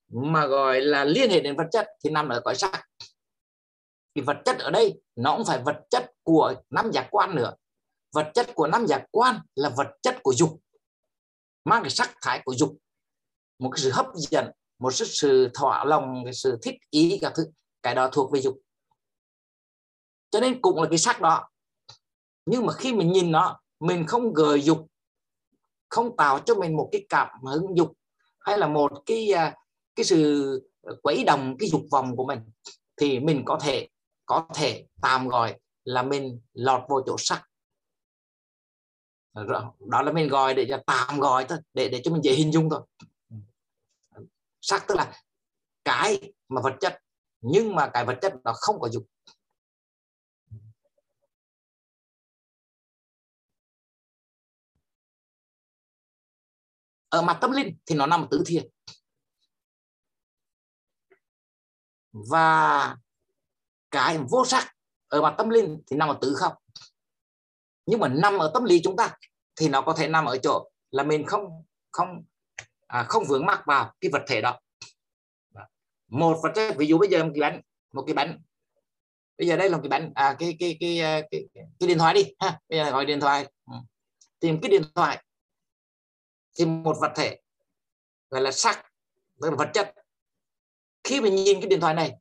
[0.08, 2.88] mà gọi là liên hệ đến vật chất thì nằm ở cõi sắc.
[4.16, 7.54] Thì vật chất ở đây, nó cũng phải vật chất của năm giác quan nữa.
[8.12, 10.60] Vật chất của năm giác quan là vật chất của dục,
[11.64, 12.78] mang cái sắc thái của dục.
[13.60, 17.34] Một cái sự hấp dẫn một sự, sự thỏa lòng cái sự thích ý các
[17.36, 17.46] thứ
[17.84, 18.58] cái đó thuộc về dục.
[20.32, 21.50] Cho nên cũng là cái sắc đó.
[22.46, 24.88] Nhưng mà khi mình nhìn nó mình không gợi dục
[25.90, 27.94] không tạo cho mình một cái cảm hứng dục
[28.40, 29.56] hay là một cái à,
[29.96, 30.62] cái sự
[31.04, 32.40] quấy đồng cái dục vọng của mình
[32.98, 33.88] thì mình có thể
[34.26, 37.44] có thể tạm gọi là mình lọt vô chỗ sắc.
[39.80, 42.52] Đó là mình gọi để cho tạm gọi thôi để để cho mình dễ hình
[42.52, 42.82] dung thôi
[44.68, 45.22] sắc tức là
[45.84, 47.02] cái mà vật chất,
[47.42, 49.04] nhưng mà cái vật chất nó không có dục.
[57.10, 58.70] Ở mặt tâm linh thì nó nằm ở tứ thiền.
[62.12, 62.98] Và
[63.92, 64.76] cái vô sắc
[65.08, 66.54] ở mặt tâm linh thì nằm ở tứ không.
[67.86, 69.18] Nhưng mà nằm ở tâm lý chúng ta
[69.56, 72.26] thì nó có thể nằm ở chỗ là mình không không
[72.88, 74.60] à, không vướng mắc vào cái vật thể đó.
[75.52, 75.68] Vâng.
[76.08, 77.62] Một vật thể ví dụ bây giờ một cái bánh
[77.94, 78.42] một cái bánh.
[79.38, 81.98] Bây giờ đây là một cái bánh à cái cái cái cái, cái, cái điện
[81.98, 83.52] thoại đi ha bây giờ gọi điện thoại.
[83.66, 83.74] Ừ.
[84.40, 85.24] Tìm cái điện thoại
[86.58, 87.40] thì một vật thể
[88.30, 88.86] gọi là sắc
[89.38, 89.94] gọi là vật chất.
[91.04, 92.14] Khi mình nhìn cái điện thoại này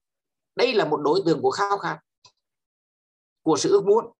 [0.57, 1.99] đây là một đối tượng của khao khát
[3.43, 4.13] của sự ước muốn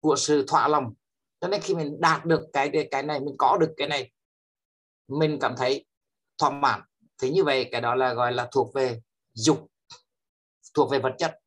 [0.00, 0.94] của sự thỏa lòng.
[1.40, 4.12] Cho nên khi mình đạt được cái cái này mình có được cái này
[5.08, 5.84] mình cảm thấy
[6.38, 6.80] thỏa mãn.
[7.22, 9.00] Thế như vậy cái đó là gọi là thuộc về
[9.32, 9.70] dục
[10.74, 11.38] thuộc về vật chất.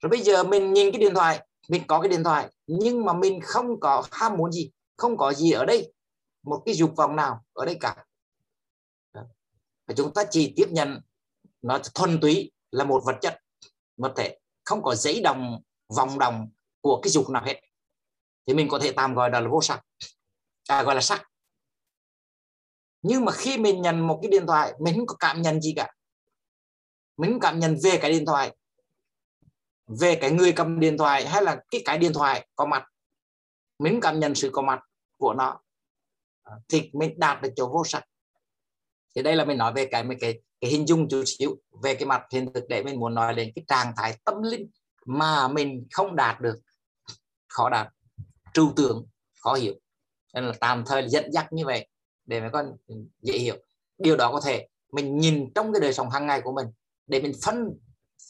[0.00, 3.12] Rồi bây giờ mình nhìn cái điện thoại mình có cái điện thoại nhưng mà
[3.12, 5.92] mình không có ham muốn gì không có gì ở đây
[6.42, 8.04] một cái dục vọng nào ở đây cả.
[9.86, 11.00] Và chúng ta chỉ tiếp nhận
[11.62, 13.40] nó thuần túy là một vật chất
[13.96, 15.62] vật thể không có giấy đồng
[15.96, 17.60] vòng đồng của cái dục nào hết.
[18.46, 19.84] Thì mình có thể tạm gọi là vô sắc
[20.68, 21.22] à, gọi là sắc
[23.08, 25.72] nhưng mà khi mình nhận một cái điện thoại, mình không có cảm nhận gì
[25.76, 25.92] cả.
[27.16, 28.56] Mình không cảm nhận về cái điện thoại,
[30.00, 32.84] về cái người cầm điện thoại hay là cái cái điện thoại có mặt.
[33.78, 34.80] Mình cảm nhận sự có mặt
[35.16, 35.60] của nó.
[36.68, 38.04] Thì mình đạt được chỗ vô sắc
[39.14, 42.06] thì đây là mình nói về cái cái cái hình dung chút xíu về cái
[42.06, 44.70] mặt hiện thực để mình muốn nói đến cái trạng thái tâm linh
[45.04, 46.58] mà mình không đạt được.
[47.48, 47.88] Khó đạt.
[48.54, 49.06] Trừu tượng,
[49.40, 49.74] khó hiểu.
[50.34, 51.88] Nên là tạm thời dẫn dắt như vậy
[52.28, 52.76] để mà con
[53.22, 53.56] dễ hiểu.
[53.98, 56.66] Điều đó có thể mình nhìn trong cái đời sống hàng ngày của mình
[57.06, 57.78] để mình phân,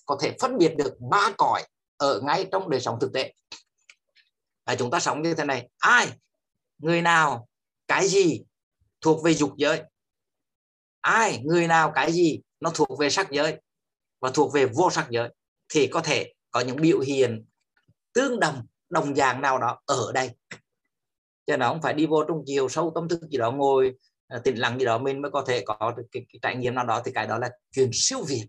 [0.06, 1.62] có thể phân biệt được ba cõi
[1.96, 3.32] ở ngay trong đời sống thực tế.
[4.66, 5.68] Là chúng ta sống như thế này.
[5.78, 6.08] Ai?
[6.78, 7.48] Người nào?
[7.88, 8.44] Cái gì
[9.00, 9.82] thuộc về dục giới?
[11.00, 11.42] Ai?
[11.44, 13.60] Người nào cái gì nó thuộc về sắc giới
[14.20, 15.28] và thuộc về vô sắc giới?
[15.68, 17.44] Thì có thể có những biểu hiện
[18.12, 20.30] tương đồng đồng dạng nào đó ở đây
[21.48, 23.94] cho nó không phải đi vô trong chiều sâu tâm thức gì đó ngồi
[24.26, 26.74] à, tĩnh lặng gì đó mình mới có thể có được cái, cái trải nghiệm
[26.74, 27.02] nào đó.
[27.04, 28.48] Thì cái đó là chuyện siêu việt.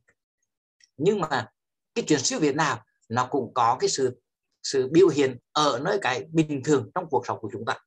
[0.97, 1.47] Nhưng mà
[1.95, 4.21] cái chuyện siêu việt nào nó cũng có cái sự
[4.63, 7.77] sự biểu hiện ở nơi cái bình thường trong cuộc sống của chúng ta.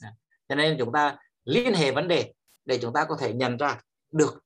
[0.00, 0.12] À,
[0.48, 2.32] cho nên chúng ta liên hệ vấn đề
[2.64, 3.80] để chúng ta có thể nhận ra
[4.12, 4.44] được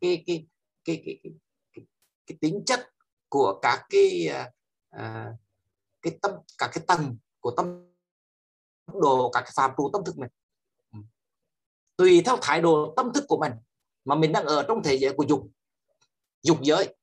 [0.00, 0.46] cái cái
[0.84, 1.32] cái cái, cái,
[1.72, 1.84] cái,
[2.26, 2.88] cái tính chất
[3.28, 4.28] của các cái
[4.96, 5.34] uh,
[6.02, 7.86] cái tâm các cái tầng của tâm
[8.86, 10.30] đồ các cái phạm trù tâm thức mình.
[10.92, 10.98] Ừ.
[11.96, 13.52] Tùy theo thái độ tâm thức của mình
[14.04, 15.48] mà mình đang ở trong thế giới của dục
[16.42, 16.96] dục giới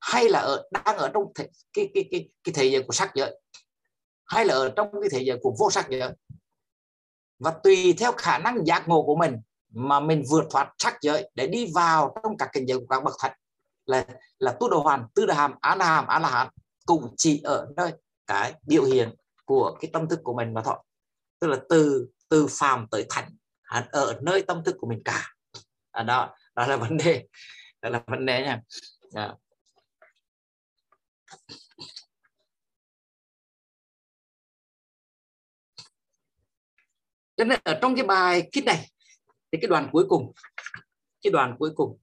[0.00, 3.14] hay là ở đang ở trong thế, cái cái cái cái thế giới của sắc
[3.14, 3.40] giới
[4.24, 6.10] hay là ở trong cái thế giới của vô sắc giới.
[7.38, 9.36] Và tùy theo khả năng giác ngộ của mình
[9.68, 13.04] mà mình vượt thoát sắc giới để đi vào trong các cảnh giới của các
[13.04, 13.32] bậc thánh
[13.86, 14.06] là
[14.38, 16.48] là tu đồ hoàn tư đà hàm á la hàm á la hán
[16.86, 17.92] cũng chỉ ở nơi
[18.26, 19.14] cái biểu hiện
[19.44, 20.76] của cái tâm thức của mình mà thôi
[21.38, 23.36] tức là từ từ phàm tới thánh
[23.90, 25.34] ở nơi tâm thức của mình cả.
[25.90, 27.26] À, đó đó là vấn đề
[27.82, 28.60] đó là vấn đề nha.
[29.14, 29.34] À.
[37.36, 38.90] cho nên ở trong cái bài kit này
[39.52, 40.32] thì cái đoạn cuối cùng
[41.22, 41.98] cái đoạn cuối cùng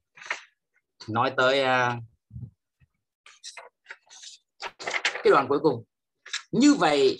[1.07, 2.03] nói tới uh,
[5.23, 5.83] cái đoạn cuối cùng.
[6.51, 7.17] Như vậy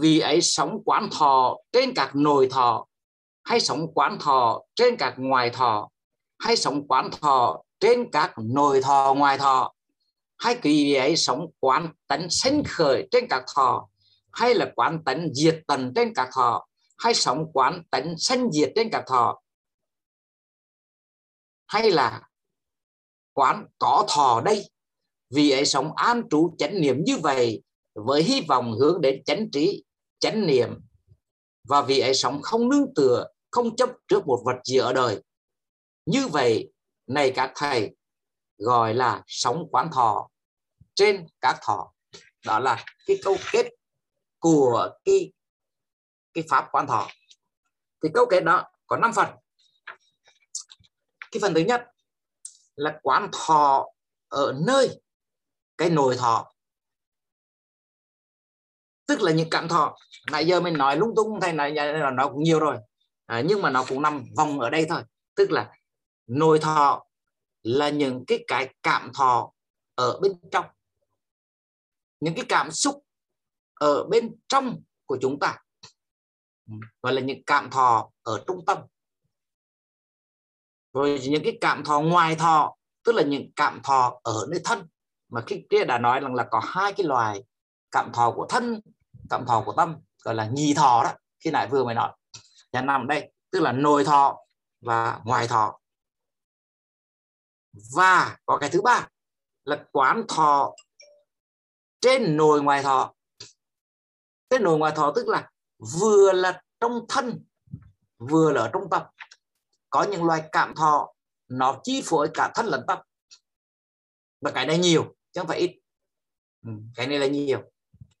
[0.00, 2.86] vì ấy sống quán thọ trên các nồi thọ,
[3.44, 5.88] hay sống quán thọ trên các ngoài thọ,
[6.38, 9.72] hay sống quán thọ trên các nồi thọ ngoài thọ,
[10.36, 13.88] hay kỳ ấy sống quán tánh sinh khởi trên các thọ,
[14.32, 16.66] hay là quán tánh diệt tần trên các thọ,
[16.98, 19.40] hay sống quán tánh sanh diệt trên các thọ,
[21.66, 22.22] hay là
[23.32, 24.70] quán có thọ đây.
[25.30, 27.62] Vì ấy sống an trú chánh niệm như vậy,
[27.94, 29.85] với hy vọng hướng đến chánh trí
[30.26, 30.80] chánh niệm.
[31.68, 35.22] Và vì ấy sống không nương tựa, không chấp trước một vật gì ở đời.
[36.06, 36.72] Như vậy,
[37.06, 37.96] này các thầy,
[38.58, 40.28] gọi là sống quán thọ.
[40.94, 41.92] Trên các thọ,
[42.44, 43.66] đó là cái câu kết
[44.38, 45.32] của cái
[46.34, 47.08] cái pháp quán thọ.
[48.02, 49.28] Thì câu kết đó có 5 phần.
[51.30, 51.86] Cái phần thứ nhất
[52.76, 53.86] là quán thọ
[54.28, 55.00] ở nơi
[55.76, 56.52] cái nồi thọ
[59.06, 59.96] tức là những cảm thọ.
[60.30, 62.76] Nãy giờ mình nói lung tung thay này dạ, là nó cũng nhiều rồi.
[63.26, 65.02] À, nhưng mà nó cũng nằm vòng ở đây thôi.
[65.34, 65.72] Tức là
[66.26, 67.06] nồi thọ
[67.62, 69.52] là những cái cái cảm thọ
[69.94, 70.64] ở bên trong.
[72.20, 73.04] Những cái cảm xúc
[73.74, 75.58] ở bên trong của chúng ta.
[77.02, 78.78] Gọi là những cảm thọ ở trung tâm.
[80.92, 84.88] Rồi những cái cảm thọ ngoài thọ tức là những cảm thọ ở nơi thân.
[85.28, 87.44] Mà khi kia đã nói rằng là có hai cái loài
[87.90, 88.80] cảm thọ của thân
[89.30, 92.12] cảm thọ của tâm, gọi là nhì thọ đó, khi nãy vừa mới nói.
[92.72, 94.38] Nhà nằm đây, tức là nội thọ
[94.80, 95.80] và ngoài thọ.
[97.94, 99.08] Và có cái thứ ba
[99.64, 100.74] là quán thọ
[102.00, 103.14] trên nội ngoài thọ.
[104.50, 105.50] Trên nội ngoài thọ tức là
[106.00, 107.44] vừa là trong thân,
[108.18, 109.02] vừa là ở trong tâm.
[109.90, 111.14] Có những loài cảm thọ,
[111.48, 112.98] nó chi phối cả thân lẫn tâm.
[114.40, 115.80] Và cái này nhiều, chứ không phải ít.
[116.64, 117.70] Ừ, cái này là nhiều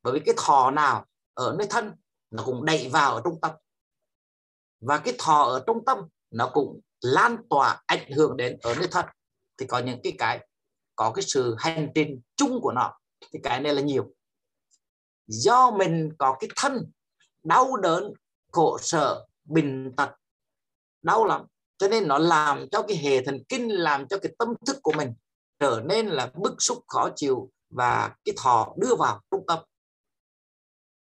[0.06, 1.92] bởi vì cái thọ nào ở nơi thân,
[2.30, 3.52] nó cũng đẩy vào ở trung tâm.
[4.80, 5.98] Và cái thọ ở trung tâm,
[6.30, 9.04] nó cũng lan tỏa ảnh hưởng đến ở nơi thân.
[9.58, 10.48] Thì có những cái cái,
[10.96, 12.98] có cái sự hành trình chung của nó.
[13.32, 14.14] Thì cái này là nhiều.
[15.26, 16.90] Do mình có cái thân,
[17.44, 18.12] đau đớn,
[18.52, 20.10] khổ sở bình tật,
[21.02, 21.46] đau lắm.
[21.78, 24.92] Cho nên nó làm cho cái hệ thần kinh, làm cho cái tâm thức của
[24.96, 25.14] mình
[25.58, 29.58] trở nên là bức xúc, khó chịu và cái thọ đưa vào trung tâm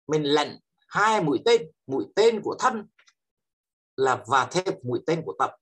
[0.08, 0.52] mình lệnh
[0.88, 2.88] hai mũi tên mũi tên của thân
[3.96, 5.56] là và thêm mũi tên của tập.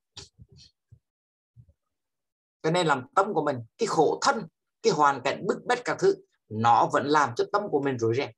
[2.63, 4.47] Cho nên làm tâm của mình, cái khổ thân,
[4.81, 6.15] cái hoàn cảnh bức bách các thứ,
[6.49, 8.31] nó vẫn làm cho tâm của mình rối ren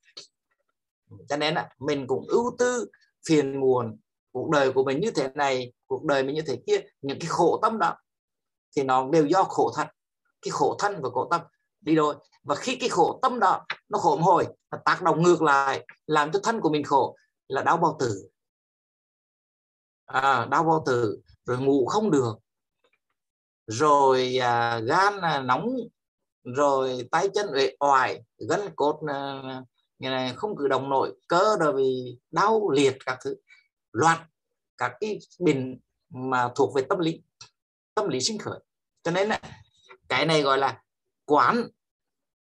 [1.29, 2.89] cho nên là mình cũng ưu tư
[3.27, 3.97] phiền muộn,
[4.31, 7.27] cuộc đời của mình như thế này, cuộc đời mình như thế kia, những cái
[7.27, 7.95] khổ tâm đó,
[8.75, 9.87] thì nó đều do khổ thân.
[10.41, 11.41] Cái khổ thân và khổ tâm
[11.81, 12.15] đi đôi.
[12.43, 16.31] Và khi cái khổ tâm đó nó khổm hồi nó tác động ngược lại làm
[16.31, 17.17] cho thân của mình khổ
[17.47, 18.29] là đau bao tử.
[20.05, 22.33] À, đau bao tử rồi ngủ không được.
[23.67, 25.75] Rồi à, gan à, nóng
[26.43, 29.01] rồi tay chân uể oải gân cốt
[30.01, 33.35] à, không cử động nổi cơ rồi vì đau liệt các thứ.
[33.91, 34.19] Loạt
[34.77, 35.79] các cái bệnh
[36.09, 37.21] mà thuộc về tâm lý
[37.95, 38.59] tâm lý sinh khởi.
[39.03, 39.41] Cho nên là
[40.07, 40.81] cái này gọi là
[41.25, 41.67] quán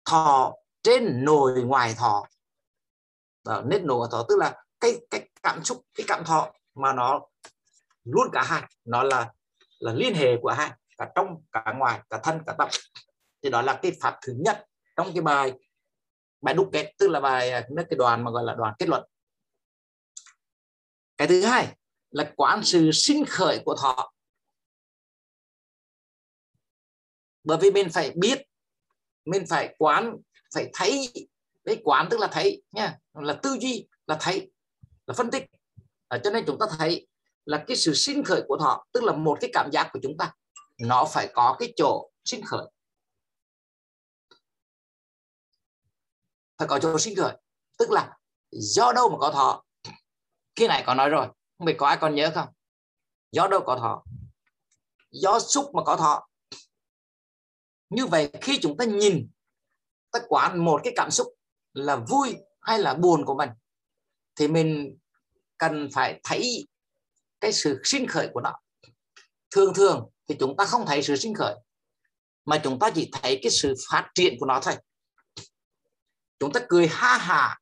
[0.05, 0.53] thọ
[0.83, 2.27] trên nồi ngoài thọ.
[3.43, 7.21] Đó, nết nồi thọ tức là cái cái cảm xúc cái cảm thọ mà nó
[8.03, 8.63] luôn cả hai.
[8.85, 9.33] Nó là
[9.79, 12.69] là liên hệ của hai cả trong cả ngoài cả thân cả tâm.
[13.43, 14.65] Thì đó là cái pháp thứ nhất
[14.95, 15.53] trong cái bài
[16.41, 19.03] bài đúc kết tức là bài à, cái đoàn mà gọi là đoàn kết luận.
[21.17, 21.75] Cái thứ hai
[22.09, 24.11] là quán sự sinh khởi của thọ.
[27.43, 28.41] Bởi vì mình phải biết
[29.25, 30.17] mình phải quán
[30.53, 31.13] phải thấy.
[31.63, 32.97] Đấy quán tức là thấy nha.
[33.13, 34.51] Là tư duy là thấy
[35.07, 35.45] là phân tích.
[36.07, 37.07] À, cho nên chúng ta thấy
[37.45, 40.17] là cái sự sinh khởi của thọ tức là một cái cảm giác của chúng
[40.17, 40.33] ta
[40.77, 42.65] nó phải có cái chỗ sinh khởi.
[46.57, 47.37] Phải có chỗ sinh khởi.
[47.77, 48.17] Tức là
[48.51, 49.63] do đâu mà có thọ?
[50.55, 51.27] Khi này có nói rồi.
[51.57, 52.47] Không biết có ai còn nhớ không?
[53.31, 54.03] Do đâu có thọ?
[55.11, 56.27] Do xúc mà có thọ.
[57.89, 59.29] Như vậy khi chúng ta nhìn
[60.11, 61.27] ta quán một cái cảm xúc
[61.73, 63.49] là vui hay là buồn của mình,
[64.35, 64.97] thì mình
[65.57, 66.67] cần phải thấy
[67.39, 68.59] cái sự sinh khởi của nó.
[69.51, 71.55] Thường thường thì chúng ta không thấy sự sinh khởi,
[72.45, 74.75] mà chúng ta chỉ thấy cái sự phát triển của nó thôi.
[76.39, 77.59] Chúng ta cười ha hà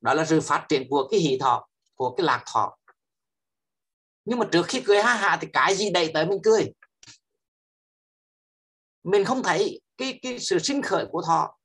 [0.00, 2.76] đó là sự phát triển của cái hỷ thọ, của cái lạc thọ.
[4.24, 6.72] Nhưng mà trước khi cười ha hà thì cái gì đẩy tới mình cười?
[9.02, 11.56] Mình không thấy cái cái sự sinh khởi của thọ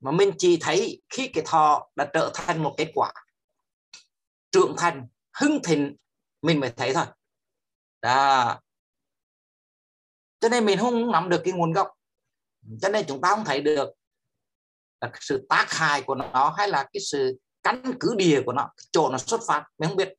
[0.00, 3.12] mà mình chỉ thấy khi cái thọ đã trở thành một kết quả.
[4.50, 5.08] Trưởng thành
[5.40, 5.96] hưng thịnh
[6.42, 7.04] mình mới thấy thôi.
[8.02, 8.60] Đó.
[10.40, 11.88] Cho nên mình không nắm được cái nguồn gốc.
[12.80, 13.88] Cho nên chúng ta không thấy được
[15.00, 18.70] là sự tác hại của nó hay là cái sự căn cứ địa của nó
[18.92, 19.64] chỗ nó xuất phát.
[19.78, 20.14] Mình không biết.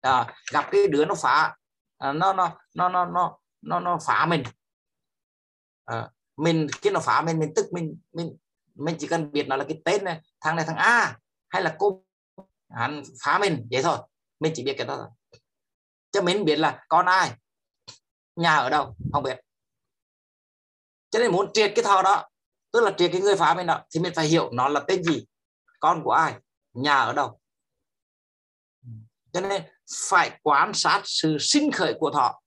[0.00, 1.56] À, gặp cái đứa nó phá
[1.98, 4.42] à, nó nó nó nó nó nó nó phá mình.
[5.84, 8.36] À, mình khi nó phá mình mình tức mình mình
[8.74, 11.18] mình chỉ cần biết nó là cái tên này, thằng này thằng A,
[11.48, 12.04] hay là cô
[12.70, 13.98] hắn phá mình, vậy thôi.
[14.40, 15.40] Mình chỉ biết cái đó thôi.
[16.10, 17.32] Cho mình biết là con ai,
[18.36, 19.40] nhà ở đâu, không biết.
[21.10, 22.28] Cho nên muốn triệt cái thọ đó,
[22.72, 25.02] tức là triệt cái người phá mình đó, thì mình phải hiểu nó là tên
[25.04, 25.26] gì,
[25.80, 26.34] con của ai,
[26.72, 27.40] nhà ở đâu.
[29.32, 29.62] Cho nên
[30.08, 32.40] phải quan sát sự sinh khởi của thọ.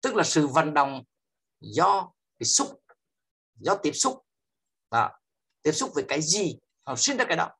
[0.00, 1.04] Tức là sự vận động
[1.60, 2.82] do cái xúc,
[3.54, 4.24] do tiếp xúc
[4.90, 5.10] đó.
[5.62, 6.58] tiếp xúc với cái gì?
[6.86, 7.50] Họ sinh ra cái đó.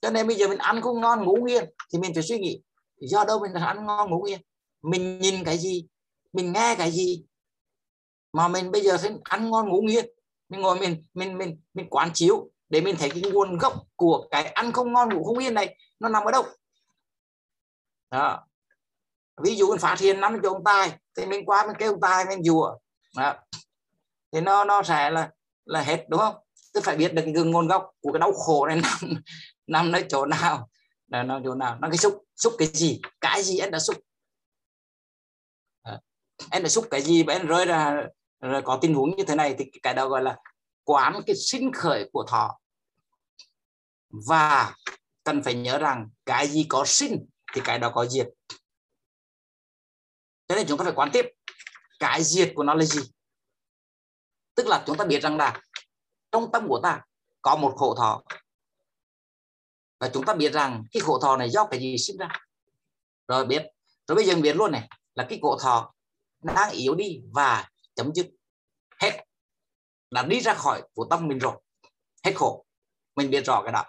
[0.00, 2.62] Cho nên bây giờ mình ăn không ngon, ngủ nghiêng thì mình phải suy nghĩ,
[2.96, 4.40] do đâu mình ăn ngon, ngủ nghiêng
[4.82, 5.86] mình nhìn cái gì?
[6.32, 7.24] Mình nghe cái gì?
[8.32, 10.06] Mà mình bây giờ sẽ ăn ngon, ngủ nghiêng
[10.48, 14.28] mình ngồi mình mình mình mình quán chiếu để mình thấy cái nguồn gốc của
[14.30, 16.44] cái ăn không ngon, ngủ không yên này nó nằm ở đâu.
[18.10, 18.46] Đó.
[19.42, 22.00] Ví dụ mình phát hiện nắm cho ông tài, thì mình qua mình kêu ông
[22.00, 22.78] tài, mình dùa.
[23.16, 23.34] Đó.
[24.32, 25.30] thì nó nó sẽ là
[25.64, 26.34] là hết đúng không?
[26.74, 29.22] Tức phải biết được cái nguồn gốc của cái đau khổ này nằm
[29.66, 30.70] nằm nơi chỗ nào.
[31.08, 31.78] Là nó chỗ nào?
[31.80, 33.00] Nó cái xúc xúc cái gì?
[33.20, 33.96] Cái gì anh đã xúc?
[35.82, 36.00] À,
[36.50, 38.06] em đã xúc cái gì mà em rơi ra
[38.40, 40.38] rồi có tình huống như thế này thì cái đó gọi là
[40.84, 42.58] quán cái sinh khởi của thọ.
[44.28, 44.74] Và
[45.24, 48.28] cần phải nhớ rằng cái gì có sinh thì cái đó có diệt.
[50.48, 51.26] Thế nên chúng ta phải quán tiếp.
[51.98, 53.00] Cái diệt của nó là gì?
[54.54, 55.60] Tức là chúng ta biết rằng là
[56.32, 57.00] trong tâm của ta
[57.42, 58.22] có một khổ thọ.
[60.00, 62.28] Và chúng ta biết rằng cái khổ thọ này do cái gì sinh ra?
[63.28, 63.62] Rồi biết.
[64.08, 65.94] Rồi bây giờ biết luôn này, là cái khổ thọ
[66.42, 68.26] đang yếu đi và chấm dứt
[69.00, 69.24] hết.
[70.10, 71.60] Là đi ra khỏi của tâm mình rồi.
[72.24, 72.66] Hết khổ.
[73.16, 73.84] Mình biết rõ cái đó.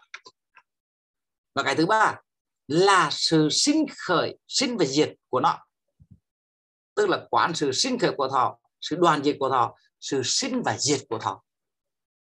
[1.55, 2.21] Và cái thứ ba
[2.67, 5.65] là sự sinh khởi, sinh và diệt của nó.
[6.95, 9.75] Tức là quán sự sinh khởi của thọ, sự đoàn diệt của thọ
[10.05, 11.43] sự sinh và diệt của thọ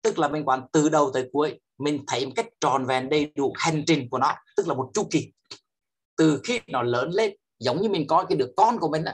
[0.02, 3.32] tức là mình quán từ đầu tới cuối mình thấy một cách tròn vẹn đầy
[3.36, 5.32] đủ hành trình của nó tức là một chu kỳ.
[6.18, 9.12] Từ khi nó lớn lên giống như mình coi cái đứa con của mình đó.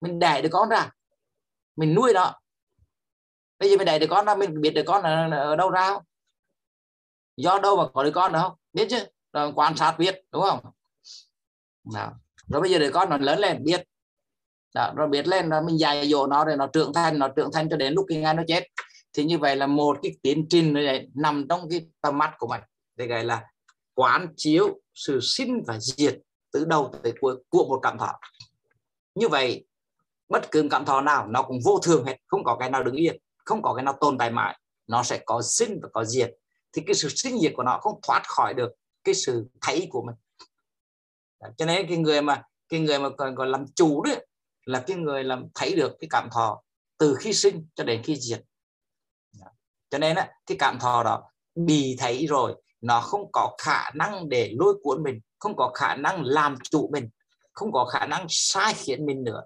[0.00, 0.90] mình đẻ đứa con ra
[1.76, 2.34] mình nuôi nó.
[3.58, 5.88] Bây giờ mình đẻ đứa con ra mình biết đứa con ở, ở đâu ra
[5.88, 6.02] không?
[7.36, 8.56] Do đâu mà có đứa con được không?
[8.72, 10.60] Biết chứ rồi quan sát biết đúng không?
[11.94, 12.12] Đó.
[12.46, 13.84] rồi bây giờ đứa con nó lớn lên biết
[14.78, 17.50] đó, rồi biết lên nó mình dạy dỗ nó rồi nó trưởng thành nó trưởng
[17.52, 18.64] thành cho đến lúc cái ngày nó chết.
[19.12, 22.46] Thì như vậy là một cái tiến trình này nằm trong cái tầm mắt của
[22.46, 22.60] mình.
[22.98, 23.44] Thì gọi là
[23.94, 26.18] quán chiếu sự sinh và diệt
[26.52, 28.20] từ đầu tới cuối của một cảm thọ.
[29.14, 29.66] Như vậy
[30.28, 32.94] bất cứ cảm thọ nào nó cũng vô thường hết không có cái nào đứng
[32.94, 34.58] yên không có cái nào tồn tại mãi.
[34.86, 36.30] Nó sẽ có sinh và có diệt.
[36.72, 38.70] Thì cái sự sinh diệt của nó không thoát khỏi được
[39.04, 40.14] cái sự thấy của mình.
[41.56, 44.26] Cho nên cái người mà cái người mà còn còn làm chủ đấy
[44.68, 46.62] là cái người làm thấy được cái cảm thọ
[46.98, 48.44] từ khi sinh cho đến khi diệt.
[49.90, 54.28] Cho nên á, cái cảm thọ đó bị thấy rồi nó không có khả năng
[54.28, 57.08] để lôi cuốn mình không có khả năng làm chủ mình
[57.52, 59.42] không có khả năng sai khiến mình nữa.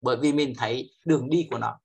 [0.00, 1.78] Bởi vì mình thấy đường đi của nó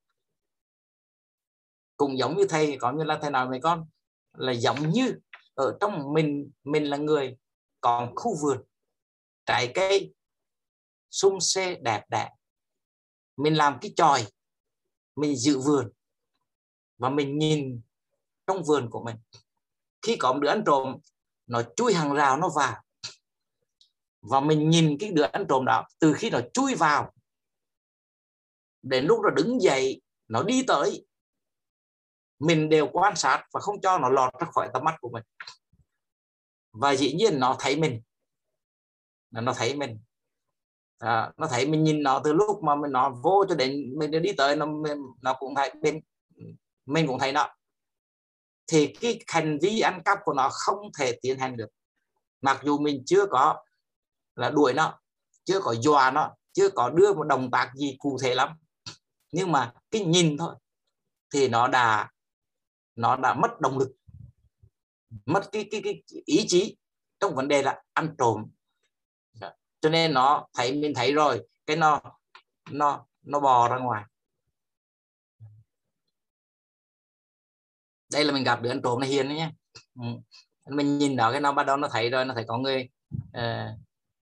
[1.96, 3.86] cũng giống như thầy có như là thầy nói với con
[4.32, 5.14] là giống như
[5.54, 7.36] ở trong mình mình là người
[7.80, 8.62] còn khu vườn
[9.46, 10.14] trái cây
[11.10, 12.30] sung xê đẹp đẹp
[13.38, 14.26] mình làm cái tròi,
[15.16, 15.92] mình giữ vườn
[16.96, 17.80] và mình nhìn
[18.46, 19.16] trong vườn của mình.
[20.02, 20.96] Khi có một đứa ăn trộm,
[21.46, 22.82] nó chui hàng rào nó vào.
[24.20, 27.12] Và mình nhìn cái đứa ăn trộm đó, từ khi nó chui vào,
[28.82, 31.06] đến lúc nó đứng dậy, nó đi tới,
[32.38, 35.24] mình đều quan sát và không cho nó lọt ra khỏi tầm mắt của mình.
[36.72, 38.02] Và dĩ nhiên nó thấy mình.
[39.30, 40.00] Nó thấy mình
[40.98, 44.10] à, nó thấy mình nhìn nó từ lúc mà mình nó vô cho đến mình
[44.22, 44.66] đi tới nó
[45.22, 46.00] nó cũng thấy bên
[46.86, 47.48] mình cũng thấy nó.
[48.66, 51.68] Thì cái hành vi ăn cắp của nó không thể tiến hành được.
[52.40, 53.64] Mặc dù mình chưa có
[54.34, 55.00] là đuổi nó
[55.44, 58.48] chưa có dọa nó chưa có đưa một động tác gì cụ thể lắm.
[59.32, 60.54] Nhưng mà cái nhìn thôi
[61.34, 62.10] thì nó đã
[62.96, 63.92] nó đã mất động lực
[65.26, 66.76] mất cái cái cái ý chí
[67.20, 68.44] trong vấn đề là ăn trộm
[69.80, 72.00] cho nên nó thấy mình thấy rồi cái nó
[72.70, 74.04] nó nó bò ra ngoài.
[78.12, 79.50] Đây là mình gặp đứa ăn trộm này hiền đấy nhé
[79.94, 80.06] ừ.
[80.66, 83.78] mình nhìn đó cái nó bắt đầu nó thấy rồi nó thấy có người uh,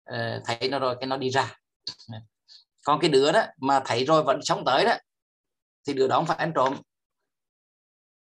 [0.09, 1.59] uh, thấy nó rồi cái nó đi ra.
[2.83, 4.93] Còn cái đứa đó mà thấy rồi vẫn sống tới đó
[5.87, 6.81] thì đứa đó không phải ăn trộm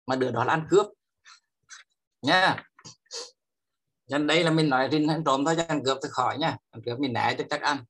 [0.06, 0.86] mà đứa đó là ăn cướp.
[2.22, 2.64] Nha
[4.08, 6.56] nên đây là mình nói rình ăn trộm thôi cho ăn cướp thì khỏi nha.
[6.70, 7.84] Ăn cướp mình né cho chắc ăn.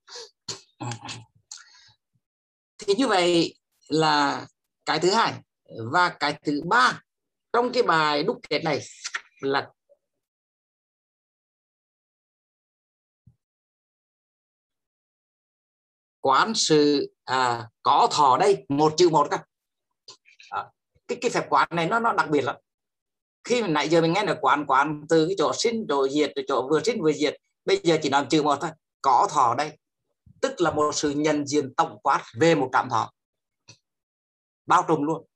[2.79, 3.55] Thì như vậy
[3.89, 4.47] là
[4.85, 5.33] cái thứ hai.
[5.93, 7.03] Và cái thứ ba
[7.53, 8.81] trong cái bài đúc kết này
[9.41, 9.71] là
[16.21, 19.45] quán sự à, có thọ đây một chữ một các
[20.51, 20.65] à,
[21.09, 22.57] cái cái phép quán này nó nó đặc biệt lắm
[23.47, 26.33] khi mà nãy giờ mình nghe là quán quán từ cái chỗ sinh chỗ diệt
[26.49, 28.71] chỗ vừa sinh vừa diệt bây giờ chỉ làm chữ một thôi
[29.07, 29.79] có thọ đây.
[30.41, 33.13] Tức là một sự nhận diện tổng quát về một cảm thọ.
[34.67, 35.27] Bao trùm luôn.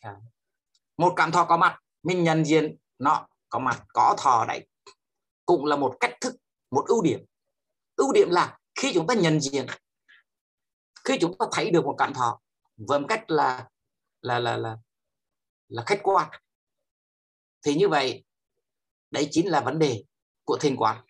[0.00, 0.16] À.
[0.96, 4.66] Một cảm thọ có mặt mình nhận diện nó có mặt có thọ đấy.
[5.46, 6.36] Cũng là một cách thức
[6.70, 7.24] một ưu điểm.
[7.96, 9.66] Ưu điểm là khi chúng ta nhận diện
[11.04, 12.40] khi chúng ta thấy được một cảm thọ
[12.76, 13.68] với một cách là
[14.20, 14.76] là là là
[15.68, 16.30] là khách quan
[17.66, 18.24] thì như vậy
[19.10, 20.04] đấy chính là vấn đề
[20.44, 21.04] của thiền quán.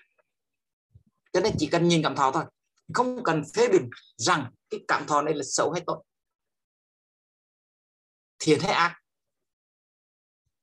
[1.32, 2.44] Cho nên chỉ cần nhìn cảm thọ thôi
[2.94, 6.02] không cần phê bình rằng cái cảm thọ này là xấu hay tốt.
[8.38, 8.98] Thiền hay ác.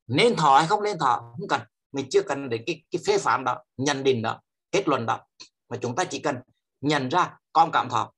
[0.08, 1.62] Nên thọ hay không nên thọ không cần.
[1.92, 4.42] Mình chưa cần để cái, cái phê phán đó nhận định đó
[4.72, 5.28] kết luận đó.
[5.70, 6.36] Mà chúng ta chỉ cần
[6.82, 8.14] nhận ra con cảm thọ.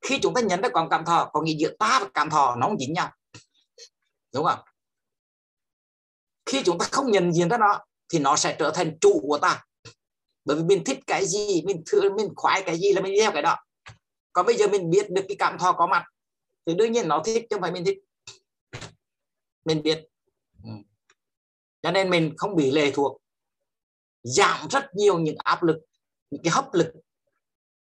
[0.00, 2.56] Khi chúng ta nhận ra con cảm thọ có nghĩa giữa ta và cảm thọ
[2.56, 3.12] nó không dính nhau.
[4.34, 4.58] Đúng không?
[6.46, 9.38] Khi chúng ta không nhận diện ra nó, thì nó sẽ trở thành chủ của
[9.38, 9.64] ta.
[10.44, 13.32] Bởi vì mình thích cái gì, mình thương mình khoái cái gì là mình theo
[13.32, 13.56] cái đó.
[14.32, 16.04] Còn bây giờ mình biết được cái cảm thọ có mặt,
[16.66, 17.98] thì đương nhiên nó thích chứ không phải mình thích.
[19.64, 20.04] Mình biết.
[20.64, 20.70] Ừ.
[21.82, 23.22] Cho nên mình không bị lệ thuộc.
[24.22, 25.76] Giảm rất nhiều những áp lực,
[26.30, 26.92] những cái hấp lực,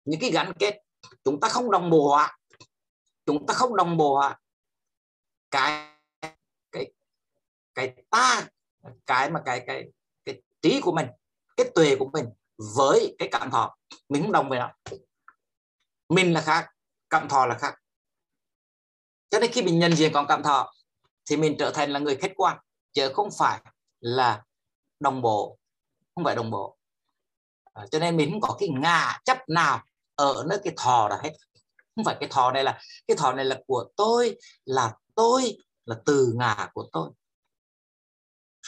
[0.06, 0.82] những cái gắn kết.
[1.24, 2.38] Chúng ta không đồng bộ hóa.
[3.26, 4.40] Chúng ta không đồng bộ hóa.
[5.52, 5.98] Cái
[6.72, 6.92] cái
[7.74, 8.48] cái ta
[9.06, 9.86] cái mà cái cái
[10.26, 11.08] cái trí của mình
[11.58, 12.26] cái tuệ của mình
[12.76, 13.78] với cái cảm thọ
[14.10, 14.72] mình không đồng về nó.
[16.10, 16.70] Mình là khác
[17.10, 17.76] cảm thọ là khác.
[19.30, 20.74] Cho nên khi mình nhận diện còn cảm thọ
[21.30, 22.58] thì mình trở thành là người khách quan
[22.94, 23.62] chứ không phải
[24.00, 24.44] là
[25.00, 25.58] đồng bộ
[26.16, 26.78] không phải đồng bộ.
[27.74, 29.84] À, cho nên mình không có cái ngà chấp nào
[30.16, 31.32] ở nơi cái thọ đó hết.
[31.96, 35.96] Không phải cái thọ này là cái thọ này là của tôi là tôi là
[36.06, 37.10] từ ngà của tôi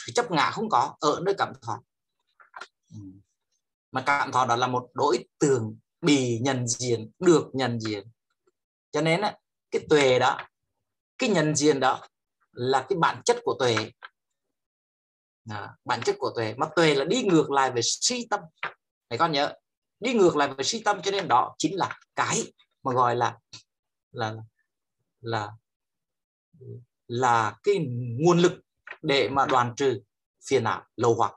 [0.06, 1.82] sự chấp ngã không có ở nơi cảm thọ.
[2.90, 3.00] Ừ.
[3.92, 8.10] Mà cảm thọ đó là một đối tượng bị nhận diện được nhận diện.
[8.90, 9.20] Cho nên
[9.70, 10.38] cái tuệ đó
[11.18, 12.06] cái nhận diện đó
[12.52, 13.76] là cái bản chất của tuệ.
[15.50, 16.54] À, bản chất của tuệ.
[16.56, 18.40] Mà tuệ là đi ngược lại về si tâm.
[19.10, 19.54] Này con nhớ
[20.00, 22.52] đi ngược lại về si tâm cho nên đó chính là cái
[22.82, 23.38] mà gọi là
[24.12, 24.34] là
[25.20, 25.50] là
[27.06, 27.74] là cái
[28.20, 28.52] nguồn lực
[29.02, 30.00] để mà đoàn trừ
[30.48, 31.34] phiền não lâu hoặc.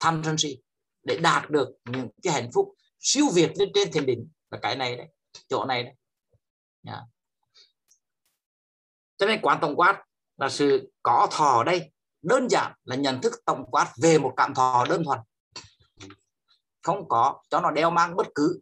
[0.00, 0.58] Tham sân si,
[1.02, 4.28] để đạt được những cái hạnh phúc siêu việt lên trên thiền định.
[4.50, 5.08] Là cái này đấy,
[5.48, 5.94] chỗ này đấy.
[6.86, 7.00] Yeah.
[9.16, 10.04] cho nên quán tổng quát
[10.36, 11.92] là sự có thọ đây,
[12.22, 15.18] đơn giản là nhận thức tổng quát về một cảm thọ đơn thuần.
[16.82, 18.60] Không có, cho nó đeo mang bất cứ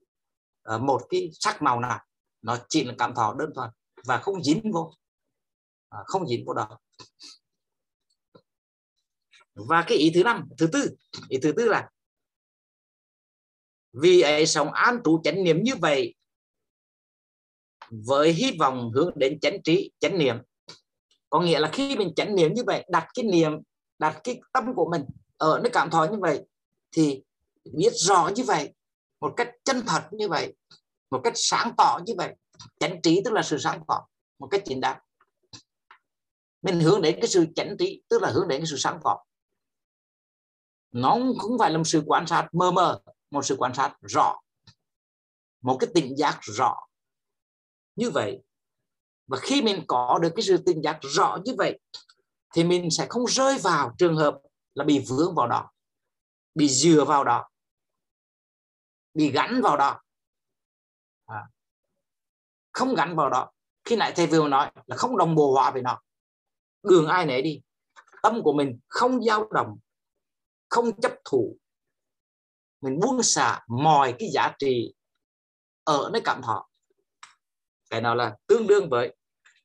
[0.63, 2.01] ờ, một cái sắc màu nào.
[2.43, 3.71] Nó chỉ là cảm thọ đơn thuần
[4.05, 4.93] và không dính vô.
[5.89, 6.79] À, không dính vô đó
[9.59, 10.97] và cái ý thứ năm, thứ tư,
[11.29, 11.89] ý thứ tư là,
[13.93, 16.15] vì ấy sống an trú chánh niệm như vậy,
[17.91, 20.37] với hy vọng hướng đến chánh trí, chánh niệm.
[21.31, 23.53] Có nghĩa là khi mình chánh niệm như vậy, đặt cái niệm,
[23.99, 25.03] đặt cái tâm của mình
[25.37, 26.41] ở nơi cảm thọ như vậy,
[26.93, 27.23] thì
[27.73, 28.75] biết rõ như vậy,
[29.21, 30.55] một cách chân thật như vậy,
[31.11, 32.35] một cách sáng tỏ như vậy,
[32.81, 34.07] chánh trí tức là sự sáng tỏ,
[34.39, 34.99] một cách chính đáng.
[36.63, 39.25] Mình hướng đến cái sự chánh trí tức là hướng đến cái sự sáng tỏ
[41.01, 43.01] nó không phải là một sự quan sát mơ mơ
[43.31, 44.37] một sự quan sát rõ.
[45.61, 46.77] Một cái tỉnh giác rõ.
[47.97, 48.43] Như vậy,
[49.27, 51.79] và khi mình có được cái sự tỉnh giác rõ như vậy,
[52.55, 54.39] thì mình sẽ không rơi vào trường hợp
[54.75, 55.71] là bị vướng vào đó,
[56.55, 57.49] bị dừa vào đó,
[59.15, 60.01] bị gắn vào đó.
[61.27, 61.49] À.
[62.73, 63.51] không gắn vào đó.
[63.85, 66.01] Khi nãy thầy vừa nói là không đồng bộ hóa với nó.
[66.83, 67.63] Đường ai nấy đi.
[68.23, 69.79] Tâm của mình không dao động
[70.69, 71.57] không chấp thủ
[72.81, 74.95] mình buông xả mọi cái giá trị
[75.85, 76.69] ở nơi cảm thọ
[77.91, 79.17] cái nào là tương đương với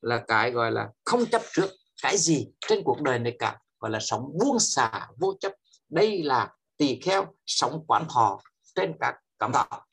[0.02, 1.70] là cái gọi là không chấp trước
[2.02, 5.52] cái gì trên cuộc đời này cả, gọi là sống buông xả vô chấp.
[5.90, 8.40] Đây là tỳ kheo sống quán thọ
[8.76, 9.86] trên các cảm thọ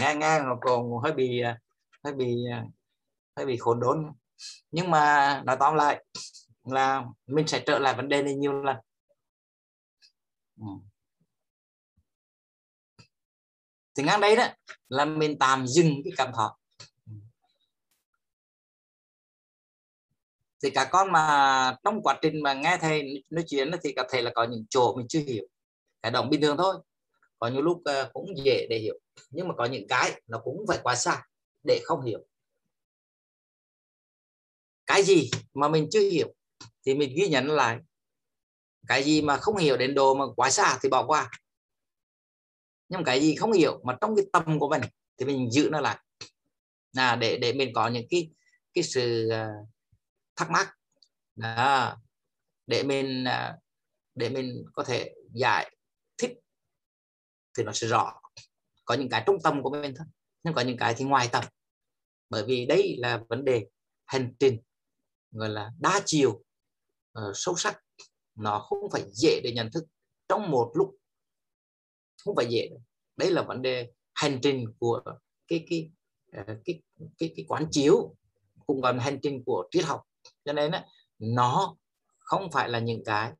[0.00, 1.42] nghe nghe nó còn hơi bị
[2.04, 2.36] hơi bị
[3.36, 4.12] hơi bị khốn đốn.
[4.70, 6.04] Nhưng mà nói tóm lại
[6.64, 8.76] là mình sẽ trở lại vấn đề này nhiều lần.
[10.56, 10.66] Ừ.
[13.96, 14.48] thì ngang đây đó,
[14.88, 16.58] là mình tạm dừng cái cảm thọ
[17.06, 17.12] ừ.
[20.62, 24.22] thì cả con mà trong quá trình mà nghe thầy nói chuyện thì cả thầy
[24.22, 25.44] là có những chỗ mình chưa hiểu.
[26.02, 26.76] Cái đồng bình thường thôi.
[27.38, 28.98] Có những lúc ờ, cũng dễ để hiểu.
[29.30, 31.22] Nhưng mà có những cái nó cũng phải quá xa
[31.66, 32.26] để không hiểu.
[34.86, 36.34] Cái gì mà mình chưa hiểu
[36.86, 37.78] thì mình ghi nhận lại
[38.88, 41.30] cái gì mà không hiểu đến đồ mà quá xa thì bỏ qua.
[42.88, 44.82] Nhưng cái gì không hiểu mà trong cái tâm của mình
[45.18, 45.98] thì mình giữ nó lại.
[46.92, 48.30] Là để để mình có những cái
[48.74, 49.48] cái sự à,
[50.36, 50.74] thắc mắc.
[51.36, 51.96] Đó.
[52.66, 53.56] để mình à,
[54.14, 55.76] để mình có thể giải
[56.18, 56.32] thích
[57.58, 58.20] thì nó sẽ rõ.
[58.84, 60.06] Có những cái trung tâm của mình thôi
[60.42, 61.44] nhưng có những cái thì ngoài tâm
[62.30, 63.66] bởi vì đấy là vấn đề
[64.04, 64.60] hành trình
[65.30, 66.30] gọi là đa chiều
[67.18, 67.83] uh, sâu sắc
[68.34, 69.84] nó không phải dễ để nhận thức.
[70.28, 70.96] Trong một lúc
[72.24, 72.70] không phải dễ.
[73.16, 75.02] Đấy là vấn đề hành trình của
[75.48, 75.90] cái cái
[76.32, 76.82] cái cái
[77.18, 78.14] cái cái quán chiếu
[78.66, 80.02] cũng gần hành trình của triết học.
[80.44, 80.86] Cho nên á,
[81.18, 81.76] nó
[82.18, 83.32] không phải là những cái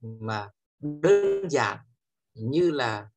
[0.00, 0.50] mà
[0.80, 1.78] đơn giản
[2.34, 3.08] như là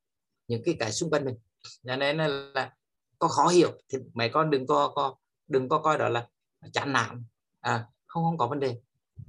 [0.48, 1.36] những cái cái xung quanh mình.
[1.84, 2.76] Cho nên là, là
[3.18, 5.16] có khó hiểu thì mày con đừng có, có
[5.48, 6.28] đừng có coi đó là
[6.72, 7.24] chán nản.
[7.60, 8.80] À, không không có vấn đề.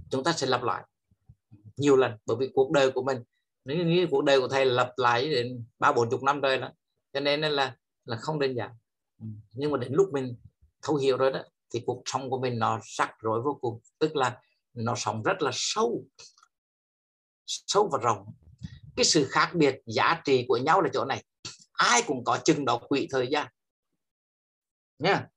[0.09, 0.83] Chúng ta sẽ lặp lại
[1.77, 3.23] nhiều lần, bởi vì cuộc đời của mình,
[3.65, 6.71] nếu như cuộc đời của thầy lặp lại đến ba, bốn chục năm rồi đó,
[7.13, 7.75] cho nên là
[8.05, 8.71] là không đơn giản.
[9.21, 10.35] Ừ, nhưng mà đến lúc mình
[10.81, 11.43] thấu hiểu rồi đó,
[11.73, 14.41] thì cuộc sống của mình nó rắc rối vô cùng, tức là
[14.73, 16.03] nó sống rất là sâu
[17.47, 18.33] sâu và rộng.
[18.95, 21.23] Cái sự khác biệt giá trị của nhau là chỗ này.
[21.71, 23.47] Ai cũng có chừng đó quỹ thời gian.
[24.99, 25.27] Nha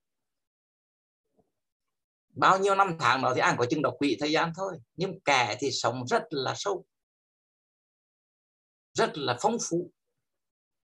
[2.31, 5.21] bao nhiêu năm tháng đó thì anh có chứng độc quỵ thời gian thôi, nhưng
[5.21, 6.85] kẻ thì sống rất là sâu,
[8.95, 9.91] rất là phong phú.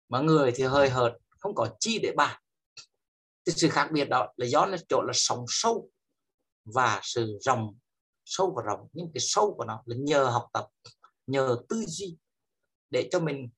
[0.09, 2.41] Mà người thì hơi hợt, không có chi để bàn.
[3.45, 5.89] Cái sự khác biệt đó là do nó chỗ là sống sâu
[6.65, 7.77] và sự rộng,
[8.25, 8.87] sâu và rộng.
[8.93, 10.67] Nhưng cái sâu của nó là nhờ học tập,
[11.27, 12.17] nhờ tư duy
[12.89, 13.49] để cho mình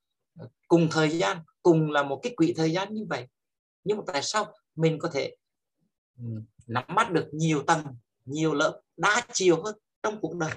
[0.67, 3.27] cùng thời gian, cùng là một cái quỹ thời gian như vậy.
[3.83, 5.35] Nhưng mà tại sao mình có thể
[6.17, 6.23] ừ,
[6.67, 7.83] nắm bắt được nhiều tầng,
[8.25, 10.51] nhiều lớp, đa chiều hơn trong cuộc đời.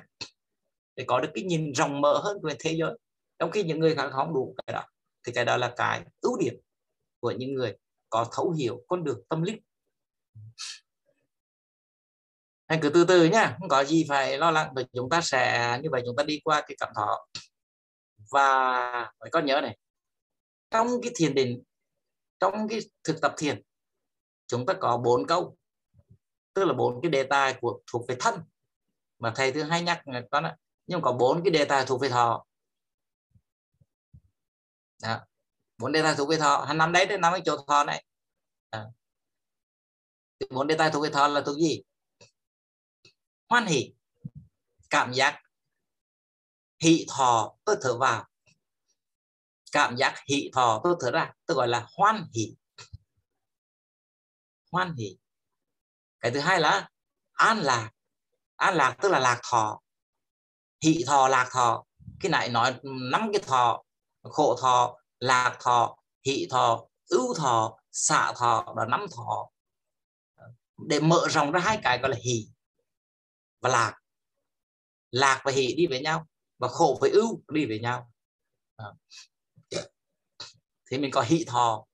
[0.97, 2.98] Để có được cái nhìn rộng mở hơn về thế giới.
[3.39, 4.85] Trong khi những người khác không đủ cái đó,
[5.26, 6.55] thì cái đó là cái ưu điểm
[7.20, 7.76] của những người
[8.10, 9.62] có thấu hiểu con đường tâm linh.
[12.66, 15.78] Anh cứ từ từ nhá, không có gì phải lo lắng và chúng ta sẽ,
[15.82, 17.28] như vậy chúng ta đi qua cái cảm thọ.
[18.30, 19.78] Và, phải con nhớ này,
[20.70, 21.62] trong cái thiền định,
[22.40, 23.62] trong cái thực tập thiền,
[24.47, 25.56] chúng ta có bốn câu
[26.59, 28.35] tức là bốn cái đề tài của, thuộc về thân.
[29.18, 30.51] Mà thầy thứ hay nhắc con đó
[30.86, 32.44] nhưng có bốn cái đề tài thuộc về thọ.
[35.02, 35.20] Đó.
[35.78, 36.64] bốn đề tài thuộc về thọ.
[36.68, 38.05] Hắn nằm đấy đấy nằm ở chỗ thọ này.
[40.51, 41.82] Bốn đề tài thuộc về thọ là thuộc gì?
[43.48, 43.94] Hoan hỷ,
[44.90, 45.43] cảm giác
[46.80, 48.28] hỷ thọ tôi thở vào.
[49.72, 52.56] Cảm giác hỷ thọ tôi thở ra, tôi gọi là hoan hỷ.
[54.72, 55.18] Hoan hỷ
[56.20, 56.88] cái thứ hai là
[57.32, 57.90] an lạc.
[58.56, 59.80] An lạc tức là lạc thọ.
[60.84, 61.84] Hị thọ, lạc thọ.
[62.20, 62.80] Cái này nói
[63.12, 63.82] năm cái thọ,
[64.22, 65.96] khổ thọ, lạc thọ,
[66.26, 69.50] hị thọ, ưu thọ, xạ thọ, và năm thọ.
[70.86, 72.48] Để mở rộng ra hai cái gọi là hỷ
[73.60, 73.94] và lạc.
[75.10, 76.26] Lạc và hỷ đi với nhau
[76.58, 78.12] và khổ với ưu đi với nhau.
[78.76, 78.86] À.
[80.90, 81.84] Thì mình có hỷ thọ.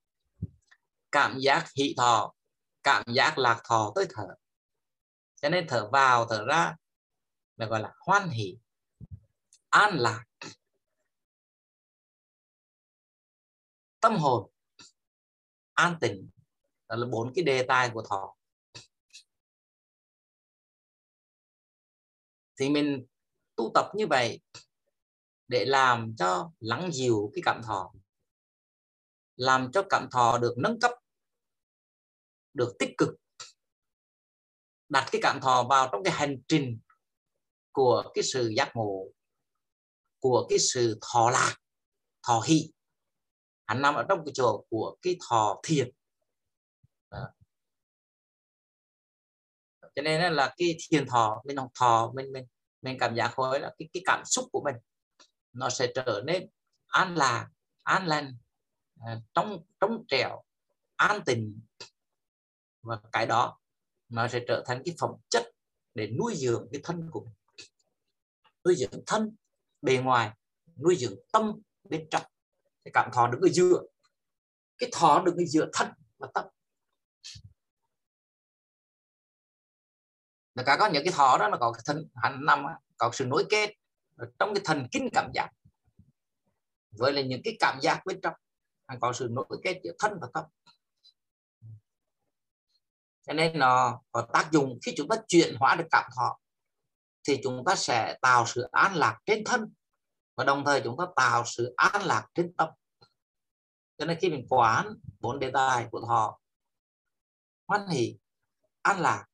[1.13, 2.35] Cảm giác hỷ thọ
[2.85, 4.27] cảm giác lạc thọ tới thở.
[5.43, 6.77] Cho nên thở vào, thở ra
[7.57, 8.59] là gọi là hoan hỷ,
[9.69, 10.25] an lạc,
[14.01, 14.51] tâm hồn,
[15.73, 16.31] an tịnh.
[16.89, 18.37] Đó là bốn cái đề tài của thọ.
[22.57, 23.07] Thì mình
[23.57, 24.41] tu tập như vậy
[25.49, 27.93] để làm cho lắng dịu cái cảm thọ,
[29.37, 30.91] làm cho cảm thọ được nâng cấp
[32.55, 33.09] được tích cực,
[34.89, 36.81] đặt cái cảm thọ vào trong cái hành trình
[37.73, 39.07] của cái sự giác ngộ,
[40.21, 41.57] của cái sự thọ lạc,
[42.27, 42.73] thọ hỷ.
[43.67, 45.91] Hắn nằm ở trong cái chỗ của cái thọ thiền.
[47.11, 47.29] Đó.
[49.95, 52.47] cho nên là cái thiền thọ, mình học thọ, mình mình
[52.83, 54.75] mình cảm giác hồi là cái cái cảm xúc của mình,
[55.53, 56.49] nó sẽ trở nên
[56.87, 57.49] an lạc,
[57.83, 58.37] an lành
[59.07, 60.43] à, trong trong trẻo,
[60.97, 61.61] an tình
[62.85, 63.59] và cái đó
[64.09, 65.51] nó sẽ trở thành cái phẩm chất
[65.95, 67.35] để nuôi dưỡng cái thân của mình.
[68.65, 69.37] Nuôi dưỡng thân
[69.83, 70.31] bề ngoài,
[70.77, 71.53] nuôi dưỡng tâm
[71.91, 72.23] bên trong.
[72.85, 73.83] Cái cảm thọ đứng ở giữa.
[74.79, 75.89] Cái thọ đứng ở giữa thân
[76.19, 76.45] và tâm.
[80.55, 82.65] Là cả có những cái thọ đó là có cái thân hành năm
[82.97, 83.75] có sự nối kết
[84.39, 85.51] trong cái thần kinh cảm giác.
[86.91, 88.35] Với là những cái cảm giác bên trong
[89.01, 90.45] có sự nối kết giữa thân và tâm
[93.27, 96.39] cho nên nó có tác dụng khi chúng ta chuyển hóa được cảm thọ
[97.29, 99.73] thì chúng ta sẽ tạo sự an lạc trên thân
[100.37, 102.69] và đồng thời chúng ta tạo sự an lạc trên tâm.
[103.99, 106.39] Cho nên khi mình quán bốn đề tài của thọ
[107.69, 108.19] hoan hỷ
[108.83, 109.27] an lạc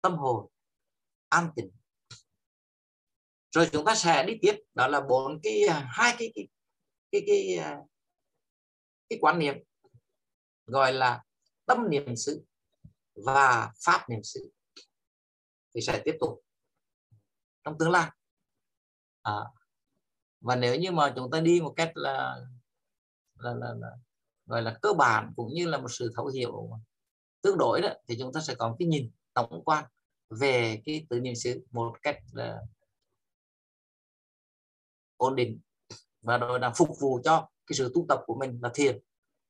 [0.00, 0.46] tâm hồn
[1.28, 1.70] an tịnh.
[3.50, 6.48] Rồi chúng ta sẽ đi tiếp đó là bốn cái à, hai cái cái
[7.12, 7.76] cái cái, cái,
[9.08, 9.56] cái quan niệm
[10.66, 11.22] gọi là
[11.66, 12.44] tâm niệm xứ
[13.14, 14.50] và pháp niệm xứ
[15.74, 16.42] thì sẽ tiếp tục
[17.64, 18.10] trong tương lai.
[19.22, 19.34] À,
[20.40, 22.36] và nếu như mà chúng ta đi một cách là
[23.34, 23.90] là, là, là
[24.46, 26.70] gọi là cơ bản cũng như là một sự thấu hiểu
[27.42, 29.84] tương đối đó thì chúng ta sẽ có cái nhìn tổng quan
[30.30, 32.60] về cái tứ niệm xứ một cách là
[35.16, 35.60] ổn định
[36.22, 38.98] và rồi là phục vụ cho cái sự tu tập của mình là thiền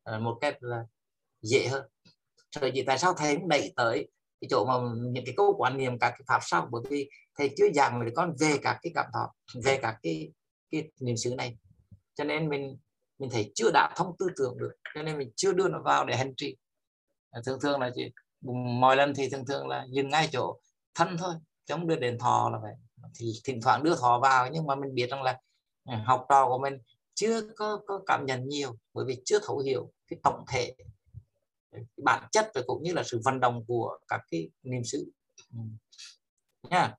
[0.05, 0.87] à, một cách là
[1.43, 1.91] dễ hơn
[2.51, 4.09] sở dĩ tại sao thầy cũng đẩy tới
[4.41, 4.75] cái chỗ mà
[5.13, 6.69] những cái câu quan niệm các cái pháp sau?
[6.71, 10.33] Bởi vì thầy chưa giảng với con về các cái cảm thọ về các cái
[10.71, 11.59] cái niệm xứ này.
[12.15, 12.79] Cho nên mình
[13.19, 16.05] mình thấy chưa đã thông tư tưởng được cho nên mình chưa đưa nó vào
[16.05, 16.57] để hành trì.
[17.47, 18.13] Thường thường là chỉ
[18.81, 20.61] mọi lần thì thường thường là dừng ngay chỗ
[20.95, 21.35] thân thôi
[21.67, 22.73] chống đưa đến thọ là vậy.
[23.19, 25.39] Thì thỉnh thoảng đưa thọ vào nhưng mà mình biết rằng là
[25.85, 26.79] ừ, học trò của mình
[27.15, 30.75] chưa có, có cảm nhận nhiều bởi vì chưa thấu hiểu cái tổng thể
[31.97, 35.13] bản chất và cũng như là sự vận động của các cái niềm sự
[35.53, 35.59] ừ.
[36.71, 36.95] nha.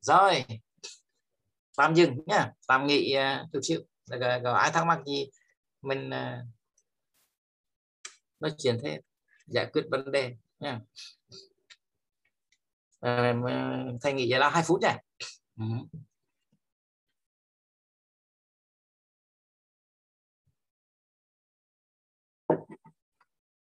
[0.00, 0.44] Rồi.
[1.76, 3.80] Tạm dừng nhá tạm nghỉ uh, chút xíu.
[4.06, 5.30] Rồi, ai thắc mắc gì
[5.82, 6.46] mình uh,
[8.40, 9.00] nói chuyện thêm
[9.46, 10.80] giải quyết vấn đề nha.
[13.06, 15.04] Uh, à, thầy nghỉ là hai phút này
[15.62, 15.86] uh -huh.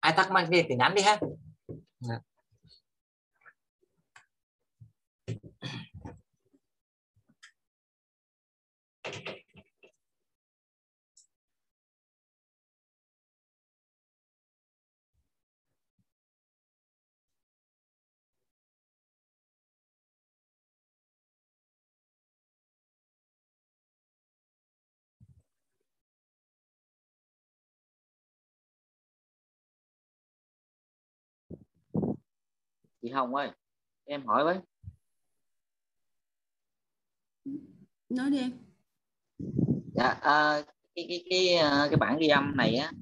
[0.03, 1.19] Ai thắc mắc gì thì nhắn đi ha
[9.05, 9.42] Thank you.
[33.03, 33.51] Chị Hồng ơi
[34.05, 34.59] em hỏi với.
[38.09, 38.53] Nói đi em.
[39.95, 40.63] Dạ à,
[40.95, 42.93] cái cái cái à, cái bản ghi âm này á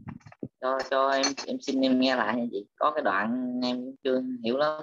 [0.60, 2.66] cho cho em em xin em nghe lại nha chị.
[2.76, 4.82] Có cái đoạn em chưa hiểu lắm.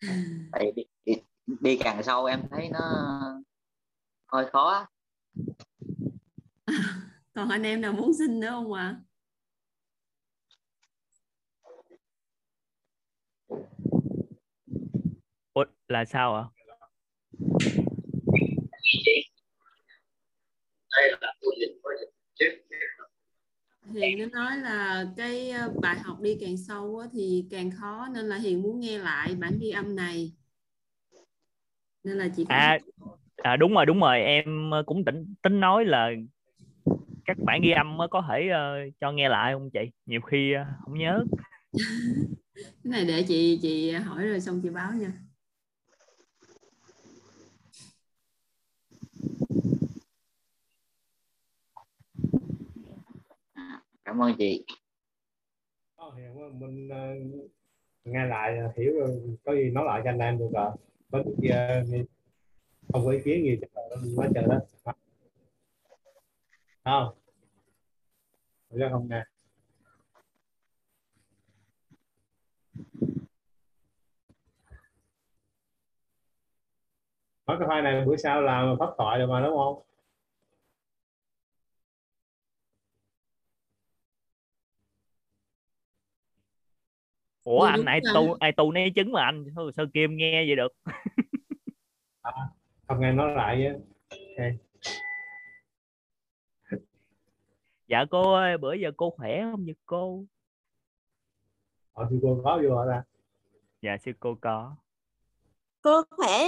[0.52, 1.14] Tại đi, đi,
[1.60, 2.80] đi càng sâu em thấy nó
[4.32, 4.86] hơi khó
[7.34, 8.82] còn anh em nào muốn xin nữa không ạ?
[8.82, 9.09] à?
[15.52, 16.44] Ủa, là sao ạ?
[23.94, 28.24] Hiền nó nói là cái ờ, bài học đi càng sâu thì càng khó nên
[28.24, 30.32] là Hiền muốn nghe lại bản ghi âm này.
[32.04, 32.78] Nên là chị à,
[33.36, 34.20] à đúng rồi đúng rồi.
[34.20, 36.10] Em cũng tính tính nói là
[37.24, 39.80] các bản ghi âm có thể uh, cho nghe lại không chị?
[40.06, 41.24] Nhiều khi uh, không nhớ.
[42.54, 45.12] Cái này để chị chị hỏi rồi xong chị báo nha
[54.10, 54.64] cảm ơn chị.
[55.96, 56.10] Ờ,
[56.52, 57.14] mình uh, ờ,
[58.04, 58.92] nghe lại ờ, hiểu
[59.44, 60.70] có gì nói lại cho anh em được rồi.
[61.12, 61.48] Có gì
[62.92, 63.60] không có ý kiến gì
[64.16, 64.58] nói chờ đó.
[68.68, 69.24] Không ra không nè.
[77.46, 79.89] Nói cái file này bữa sau làm phát thoại được mà đúng không?
[87.50, 89.44] Ủa anh ai tu ai tu né chứng mà anh.
[89.76, 90.72] Sao kim nghe vậy được?
[92.22, 92.32] À,
[92.88, 93.80] không nghe nói lại với
[94.36, 94.58] okay.
[97.86, 100.24] dạ cô ơi bữa giờ cô khỏe không vậy cô?
[101.92, 103.02] Ờ thì cô có vô ra
[103.82, 104.76] dạ sư cô có.
[105.82, 106.38] Cô khỏe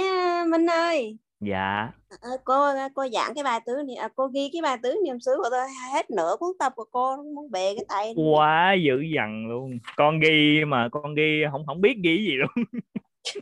[0.51, 1.91] Minh ơi dạ.
[2.21, 5.19] À, cô cô giảng cái bài tứ niệm à, cô ghi cái bài tứ niệm
[5.19, 9.01] xứ của tôi hết nửa cuốn tập của cô muốn bề cái tay quá dữ
[9.15, 9.77] dằn luôn.
[9.95, 12.49] Con ghi mà con ghi không không biết ghi gì luôn.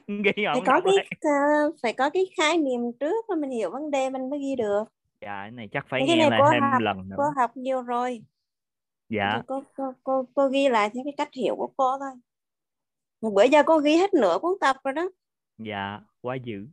[0.07, 3.91] Ghi phải có cái uh, phải có cái khái niệm trước mà mình hiểu vấn
[3.91, 4.84] đề mình mới ghi được.
[5.22, 7.15] Dạ cái này chắc phải cái nghe lại thêm học, lần nữa.
[7.18, 8.22] cô học nhiều rồi.
[9.10, 9.41] Dạ.
[9.48, 12.11] Cô, cô cô cô ghi lại theo cái cách hiểu của cô thôi.
[13.34, 15.10] Bữa giờ cô ghi hết nửa cuốn tập rồi đó.
[15.57, 16.68] Dạ quá dữ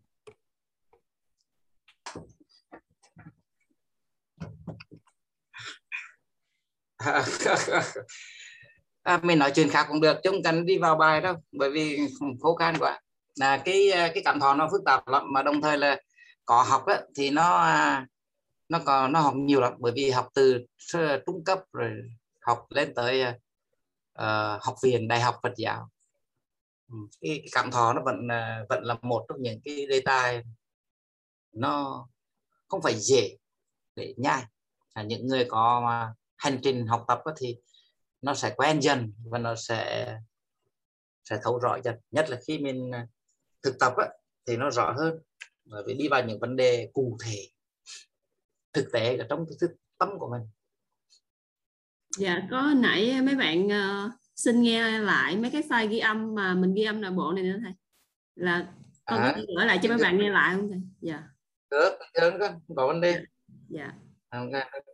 [9.02, 11.70] à, mình nói chuyện khác cũng được chứ không cần đi vào bài đâu bởi
[11.70, 11.98] vì
[12.42, 13.00] khó khăn quá.
[13.36, 16.00] Là cái à, cái cảm thọ nó phức tạp lắm mà đồng thời là
[16.44, 18.06] có học á, thì nó à,
[18.68, 20.64] nó còn nó học nhiều lắm bởi vì học từ
[21.26, 21.90] trung cấp rồi
[22.40, 23.24] học lên tới
[24.18, 25.88] uh, học viện đại học Phật giáo.
[27.20, 28.28] Cái, cái cảm thọ nó vẫn
[28.68, 30.42] vẫn là một trong những cái đề tài
[31.52, 32.06] nó
[32.68, 33.36] không phải dễ
[33.96, 34.44] để nhai.
[34.94, 37.56] À, những người có mà hành trình học tập thì
[38.22, 40.16] nó sẽ quen dần và nó sẽ
[41.24, 41.96] sẽ thấu rõ dần.
[42.10, 43.06] Nhất là khi mình à,
[43.62, 44.08] thực tập á,
[44.46, 45.18] thì nó rõ hơn.
[45.64, 47.48] Bởi vì đi vào những vấn đề cụ thể
[48.72, 50.42] thực tế ở trong cái thức tâm của mình.
[52.18, 56.54] Dạ có nãy mấy bạn uh, xin nghe lại mấy cái file ghi âm mà
[56.54, 57.72] mình ghi âm nội bộ này nữa thầy.
[58.34, 58.72] Là
[59.04, 60.80] con à, có gửi lại cho mấy bạn nghe lại không thầy?
[61.00, 61.22] Dạ.
[61.70, 62.38] Được được
[62.76, 63.24] có vấn đề.
[63.68, 63.84] Dạ.
[63.84, 63.94] À,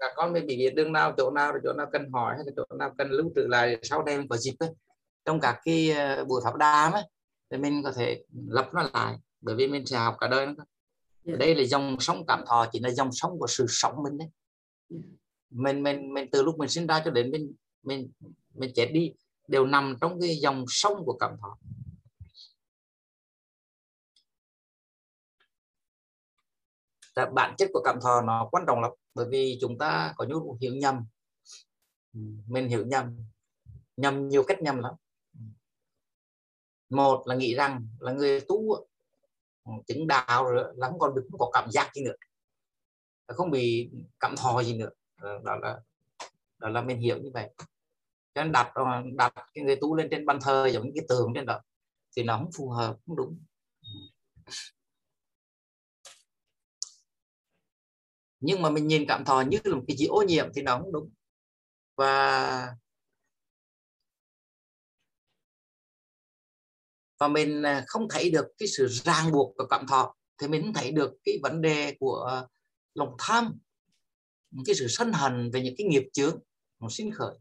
[0.00, 2.52] các con mới bị biết đường nào chỗ nào chỗ nào cần hỏi hay là
[2.56, 4.70] chỗ nào cần lưu trữ lại sau đây có dịp ấy.
[5.24, 5.90] trong các cái
[6.20, 7.02] uh, buổi pháp đàm ấy
[7.50, 10.64] thì mình có thể lập nó lại bởi vì mình sẽ học cả đời nữa
[11.26, 11.38] yeah.
[11.38, 14.28] đây là dòng sống cảm thọ chỉ là dòng sống của sự sống mình đấy
[14.90, 15.04] yeah.
[15.50, 17.52] mình mình mình từ lúc mình sinh ra cho đến mình
[17.82, 18.10] mình
[18.54, 19.12] mình chết đi
[19.48, 21.58] đều nằm trong cái dòng sống của cảm thọ
[27.34, 30.56] bản chất của cảm thọ nó quan trọng lắm, bởi vì chúng ta có nhu
[30.60, 31.04] hiểu nhầm.
[32.14, 33.16] Ừ, mình hiểu nhầm.
[33.96, 34.94] Nhầm nhiều cách nhầm lắm.
[36.90, 38.74] Một là nghĩ rằng là người tu
[39.64, 42.16] ừ, chứng đạo rồi là không còn được không có cảm giác gì nữa.
[43.26, 44.90] Không bị cảm thọ gì nữa.
[45.20, 45.80] Ờ, đó là
[46.58, 47.50] đó là mình hiểu như vậy.
[48.34, 48.84] Cho nên đặt ờ,
[49.16, 51.60] đặt cái người tu lên trên bàn thờ giống như cái tường trên đó
[52.16, 53.38] thì nó không phù hợp, không đúng.
[58.44, 60.78] Nhưng mà mình nhìn cảm thọ như là một cái gì ô nhiễm thì nó
[60.78, 61.10] không đúng.
[61.96, 62.76] Và
[67.18, 70.62] và mình à, không thấy được cái sự ràng buộc của cảm thọ, thì mình
[70.62, 72.46] không thấy được cái vấn đề của
[72.94, 73.58] lòng tham,
[74.66, 76.40] cái sự sân hận về những cái nghiệp chướng
[76.78, 77.38] một sinh khởi.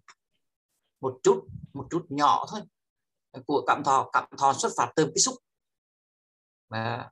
[1.01, 2.61] Một chút một chút nhỏ thôi.
[3.45, 5.35] Của cảm thọ cảm thọ xuất phát từ cái xúc.
[6.69, 7.11] Và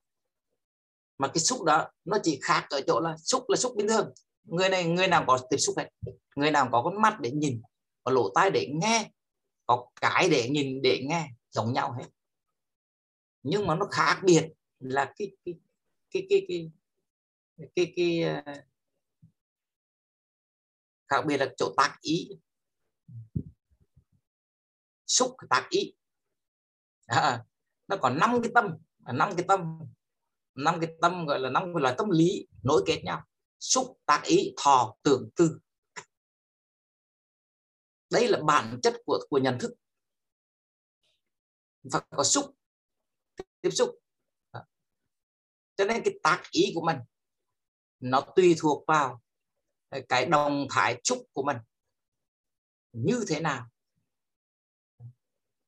[1.22, 4.14] mà cái xúc đó nó chỉ khác ở chỗ là xúc là xúc bình thường.
[4.43, 5.89] Người này người nào có tiếp xúc hết.
[6.35, 7.61] Người nào có con mắt để nhìn
[8.03, 9.11] có lỗ tai để nghe
[9.65, 12.06] có cái để nhìn để nghe giống nhau hết.
[13.43, 14.49] Nhưng mà nó khác biệt
[14.80, 15.56] là cái cái
[16.11, 16.72] cái cái cái
[17.57, 18.43] cái, cái, cái
[21.07, 22.30] khác biệt là chỗ tác ý.
[25.07, 25.93] Xúc tác ý.
[27.06, 27.43] À,
[27.88, 29.80] nó còn năm cái tâm à, năm cái tâm
[30.56, 33.23] năm cái tâm, gọi là năm cái loại tâm lý nối kết nhau.
[33.60, 35.60] Xúc, tác ý, thọ, tưởng, tư.
[38.10, 39.73] Đây là bản chất của của nhận thức.
[41.91, 42.56] Phải có xúc,
[43.61, 43.99] tiếp xúc.
[45.76, 46.98] Cho nên cái tác ý của mình,
[47.99, 49.22] nó tùy thuộc vào
[50.10, 51.57] cái đồng thái xúc của mình.
[52.91, 53.68] Như thế nào?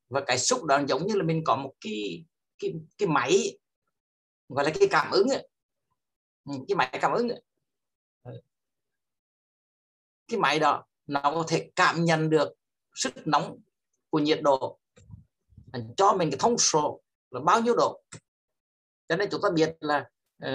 [0.08, 2.24] Và cái xúc đó giống như là mình có một cái
[2.58, 3.58] cái cái máy
[4.48, 5.48] gọi là cái cảm ứng ấy.
[6.44, 7.42] Ừ, cái máy cảm ứng ấy.
[10.28, 12.48] cái máy đó, nó có thể cảm nhận được
[12.94, 13.58] sức nóng
[14.10, 14.78] của nhiệt độ.
[15.96, 17.00] Cho mình cái thông số
[17.30, 18.02] là bao nhiêu độ.
[19.08, 20.50] Cho nên chúng ta biết là ờ,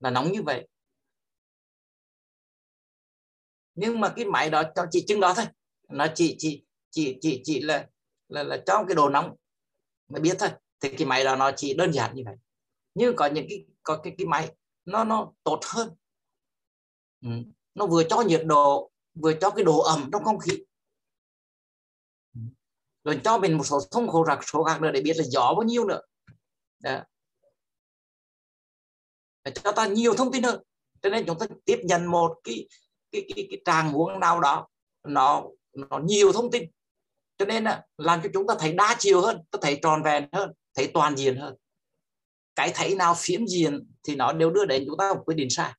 [0.00, 0.68] là nóng như vậy.
[3.74, 5.46] Nhưng mà cái máy đó cho chỉ chứng đó thôi.
[5.88, 7.88] Nó chỉ chỉ chỉ chỉ chỉ là
[8.28, 9.36] là là cho cái đồ nóng.
[10.08, 10.48] Mới biết thôi
[10.90, 12.36] thì cái máy đó nó chỉ đơn giản như vậy.
[12.94, 14.54] Nhưng có những cái có cái cái máy
[14.84, 15.90] nó nó tốt hơn.
[17.22, 17.30] Ừ.
[17.74, 20.64] nó vừa cho nhiệt độ vừa cho cái độ ẩm trong không khí.
[22.34, 22.40] Ừ,
[23.04, 25.54] rồi cho mình một số thông khổ rạc số khác nữa để biết là gió
[25.54, 26.00] bao nhiêu nữa.
[26.78, 27.02] Đó.
[29.54, 30.62] cho ta nhiều thông tin hơn.
[31.02, 32.68] Cho nên chúng ta tiếp nhận một cái
[33.12, 34.68] cái cái, cái tràng huống nào đó
[35.02, 36.70] nó nó nhiều thông tin.
[37.38, 40.28] Cho nên là làm cho chúng ta thấy đa chiều hơn ta thấy tròn vẹn
[40.32, 41.54] hơn thấy toàn diện hơn.
[42.54, 45.50] Cái thấy nào phiến diện thì nó đều đưa đến chúng ta một quyết định
[45.50, 45.72] sai.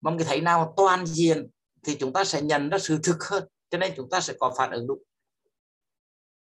[0.00, 1.48] Mong cái thấy nào toàn diện
[1.84, 4.54] thì chúng ta sẽ nhận ra sự thực hơn cho nên chúng ta sẽ có
[4.58, 5.02] phản ứng đúng.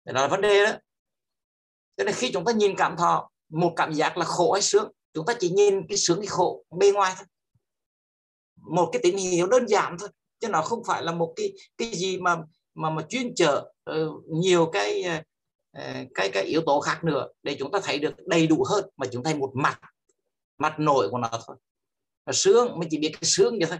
[0.05, 0.71] Đó là vấn đề đó.
[1.97, 4.91] Cho nên khi chúng ta nhìn cảm thọ một cảm giác là khổ hay sướng
[5.13, 7.25] chúng ta chỉ nhìn cái sướng cái khổ bên ngoài thôi.
[8.55, 10.09] Một cái tín hiệu đơn giản thôi
[10.39, 12.37] chứ nó không phải là một cái cái gì mà
[12.73, 15.25] mà mà chuyên chở uh, nhiều cái uh,
[15.77, 18.89] Ờ, cái cái yếu tố khác nữa để chúng ta thấy được đầy đủ hơn
[18.97, 19.79] mà chúng ta thấy một mặt
[20.57, 21.57] mặt nổi của nó thôi.
[22.25, 23.77] Và sướng mới chỉ biết cái sướng vậy thôi.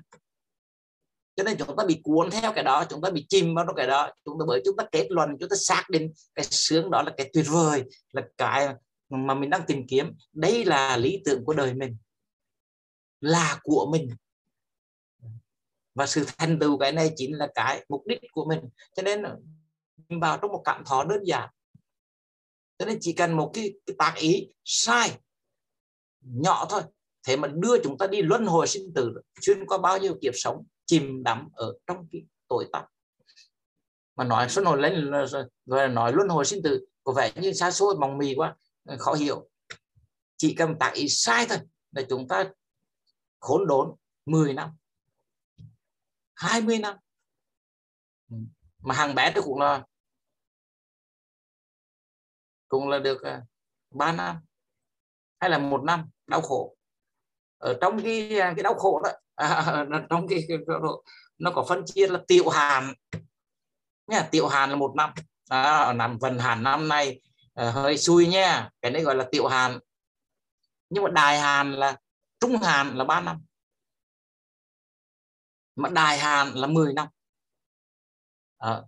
[1.36, 3.88] Cho nên chúng ta bị cuốn theo cái đó, chúng ta bị chìm vào cái
[3.88, 4.12] đó.
[4.26, 7.14] Chúng ta, bởi chúng ta kết luận, chúng ta xác định cái sướng đó là
[7.18, 8.68] cái tuyệt vời, là cái
[9.10, 10.14] mà mình đang tìm kiếm.
[10.34, 11.98] Đây là lý tưởng của đời mình,
[13.22, 14.10] là của mình.
[15.96, 18.60] Và sự thành tựu cái này chính là cái mục đích của mình.
[18.94, 19.24] Cho nên
[20.10, 21.50] mình vào trong một cảm thọ đơn giản
[22.78, 25.20] cho nên chỉ cần một cái, cái tác ý sai
[26.22, 26.82] nhỏ thôi.
[27.24, 30.34] Thế mà đưa chúng ta đi luân hồi sinh tử xuyên qua bao nhiêu kiếp
[30.36, 32.86] sống chìm đắm ở trong cái tội tắc
[34.16, 35.12] mà nói số nổi lên
[35.66, 38.56] rồi nói luân hồi sinh tử có vẻ như xa xôi mong mì quá
[39.00, 39.50] khó hiểu.
[40.38, 41.58] Chỉ cần tác ý sai thôi
[41.92, 42.52] là chúng ta
[43.40, 43.96] khốn đốn
[44.26, 44.70] 10 năm
[46.36, 46.98] 20 năm.
[48.80, 49.86] Mà hàng bé tôi cũng là
[52.68, 53.42] cũng là được à,
[53.92, 54.36] 3 năm
[55.40, 56.76] hay là một năm đau khổ.
[57.58, 60.58] Ở trong cái à, cái đau khổ đó à, trong cái, cái
[61.38, 62.94] nó có phân chia là tiểu hàn.
[64.08, 65.14] Nha tiểu hàn là một năm.
[65.50, 67.22] À, năm vận hàn năm nay
[67.54, 69.80] à, hơi xui nha cái này gọi là tiểu hàn.
[70.90, 71.98] Nhưng mà đại hàn là
[72.40, 73.46] trung hàn là 3 năm.
[75.76, 77.08] Mà đại hàn là 10 năm.
[78.58, 78.82] À,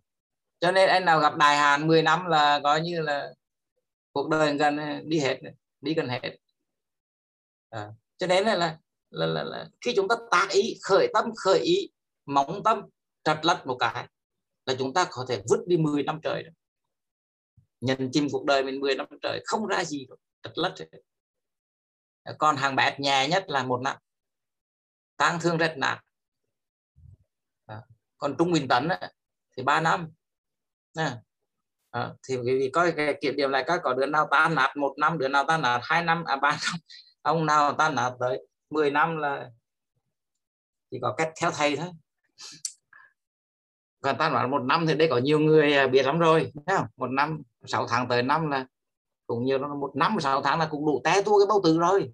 [0.60, 3.34] cho nên anh nào gặp đại hàn 10 năm là coi như là
[4.12, 4.78] cuộc đời gần
[5.10, 5.40] đi hết
[5.82, 6.38] đi gần hết
[7.70, 7.88] à,
[8.18, 8.78] cho nên là, là,
[9.10, 11.90] là, là, là khi chúng ta tác ý khởi tâm khởi ý
[12.26, 12.82] móng tâm
[13.24, 14.08] trật lật một cái
[14.66, 16.52] là chúng ta có thể vứt đi 10 năm trời đó.
[17.82, 20.88] nhận chìm cuộc đời mình 10 năm trời không ra gì rồi trật lật rồi.
[22.38, 23.98] còn hàng bét nhẹ nhất là một năm
[25.18, 26.04] tang thương rất nặng
[27.66, 27.82] à,
[28.18, 28.88] còn trung bình tấn
[29.58, 30.12] thì ba năm
[30.94, 31.22] à,
[31.92, 34.94] à, thì vì coi cái kiểm điểm lại các có đứa nào ta nạt một
[34.98, 36.80] năm đứa nào ta nạt hai năm à ba năm
[37.22, 39.50] ông nào ta nạt tới 10 năm là
[40.92, 41.90] chỉ có cách theo thầy thôi
[44.02, 46.78] còn ta nói một năm thì đây có nhiều người à, biết lắm rồi thấy
[46.78, 46.88] không?
[46.98, 48.66] một năm sáu tháng tới năm là
[49.28, 52.14] cũng nhiều một năm sáu tháng là cũng đủ té tua cái bao tử rồi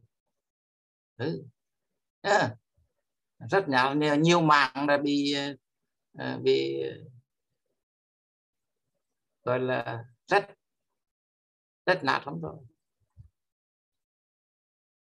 [1.18, 1.44] ừ.
[2.22, 2.56] à.
[3.50, 5.36] rất nhiều, nhiều mạng là bị
[6.18, 6.84] à, bị
[9.46, 10.50] gọi là rất
[11.86, 12.56] rất nạt lắm rồi.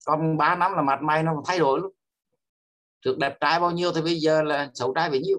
[0.06, 1.92] Còn 3 năm là mặt mày nó thay đổi luôn.
[3.02, 5.38] Trước đẹp trai bao nhiêu thì bây giờ là xấu trai bấy nhiêu.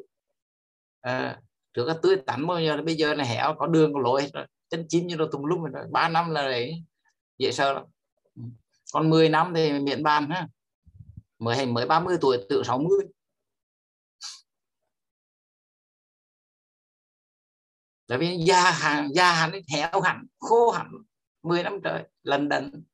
[1.01, 1.41] À,
[1.75, 4.31] trước là tươi tắn bao nhiêu thì bây giờ là hẻo có đường có lối
[4.69, 5.87] chân chín như nó tùm lum rồi.
[5.91, 6.85] Ba năm là đấy
[7.39, 7.85] dễ sợ lắm.
[8.93, 10.49] Còn 10 năm thì miễn bàn ha.
[11.39, 12.99] Mới mới 30 tuổi tự 60
[18.07, 20.91] tại vì da hẳn da hẳn thẹo hẳn khô hẳn
[21.43, 22.85] 10 năm trời lần đần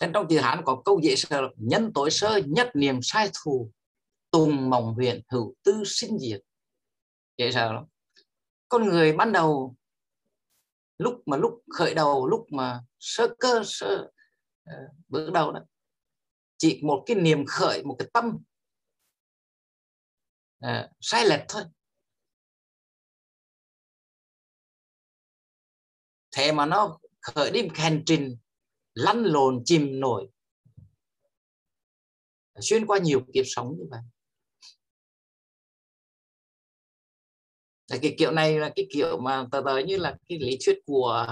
[0.00, 3.70] Nên trong chữ Hán có câu dễ sợ nhân tối sơ nhất niềm sai thù
[4.30, 6.40] tùng mộng huyền hữu tư sinh diệt.
[7.38, 7.84] Dễ sợ lắm.
[8.68, 9.76] Con người ban đầu
[10.98, 14.10] lúc mà lúc khởi đầu lúc mà sơ cơ sơ
[14.70, 14.74] uh,
[15.08, 15.60] bước đầu đó
[16.56, 18.38] chỉ một cái niềm khởi một cái tâm
[20.66, 21.62] uh, sai lệch thôi.
[26.36, 28.36] Thế mà nó khởi đi hành trình
[28.94, 30.28] lăn lộn chìm nổi.
[32.60, 34.00] Xuyên qua nhiều kiếp sống như vậy.
[38.02, 41.26] Cái kiểu này là cái kiểu mà tờ tờ như là cái lý thuyết của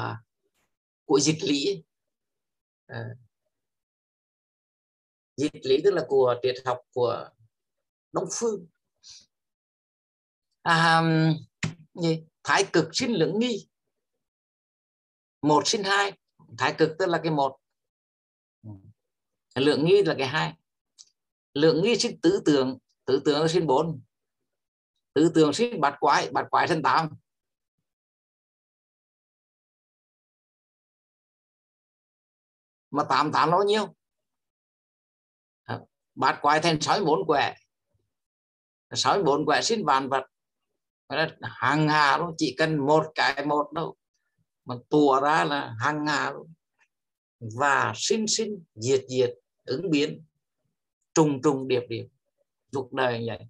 [1.05, 1.85] của dịch lý.
[2.87, 3.05] À.
[5.37, 7.29] dịch lý tức là của triết học của
[8.13, 8.67] đông phương
[10.67, 11.03] à,
[11.95, 12.25] gì?
[12.43, 13.69] thái cực sinh lưỡng nghi.
[15.43, 16.19] Một sinh hai.
[16.59, 17.59] Thái cực tức là cái một.
[19.55, 20.55] Lượng nghi là cái hai.
[21.55, 24.03] Lượng nghi sinh tứ tưởng tứ tưởng sinh bốn.
[25.13, 26.31] Tứ tưởng sinh bát quái.
[26.31, 27.09] Bát quái sinh tám.
[32.91, 33.95] Mà tám tám nó nhiêu?
[36.15, 37.55] Bát quái thành sáu bốn quẻ.
[38.93, 40.27] Sáu bốn quẻ sinh vạn vật
[41.43, 43.97] hàng hà luôn, chỉ cần một cái một đâu.
[44.65, 46.53] Mà tùa ra là hàng hà luôn.
[47.41, 49.31] Và sinh sinh, diệt diệt,
[49.65, 50.25] ứng biến,
[51.15, 52.07] trùng trùng điệp điệp
[52.73, 53.47] cuộc đời như vậy.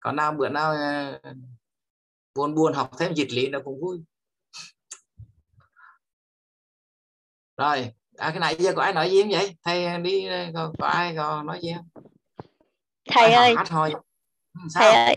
[0.00, 1.20] Có nào bữa nào à,
[2.34, 4.02] buồn buồn học thêm dịch lý nó cũng vui.
[7.56, 10.86] Rồi à, cái này giờ có ai nói gì không vậy thầy đi có, có
[10.86, 12.02] ai có nói gì không
[13.10, 13.92] thầy ơi thôi
[14.70, 14.82] Sao?
[14.82, 15.16] thầy ơi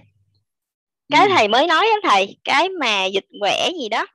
[1.09, 1.33] cái ừ.
[1.35, 4.05] thầy mới nói đó thầy cái mà dịch quẻ gì đó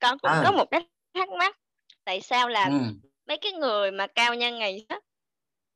[0.00, 0.40] con cũng à.
[0.44, 1.56] có một cái thắc mắc
[2.04, 2.78] tại sao là ừ.
[3.26, 5.00] mấy cái người mà cao nhân ngày đó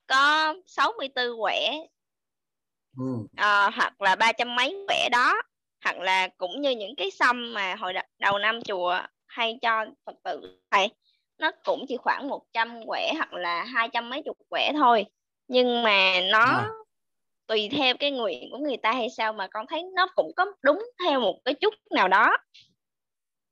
[0.06, 1.86] có 64 quẻ
[2.98, 3.04] ừ.
[3.36, 5.34] à, hoặc là ba trăm mấy quẻ đó
[5.84, 10.16] hoặc là cũng như những cái xăm mà hồi đầu năm chùa hay cho phật
[10.24, 10.88] tử thầy
[11.38, 15.06] nó cũng chỉ khoảng 100 quẻ hoặc là hai trăm mấy chục quẻ thôi.
[15.48, 16.68] Nhưng mà nó à
[17.46, 20.44] tùy theo cái nguyện của người ta hay sao mà con thấy nó cũng có
[20.62, 22.36] đúng theo một cái chút nào đó.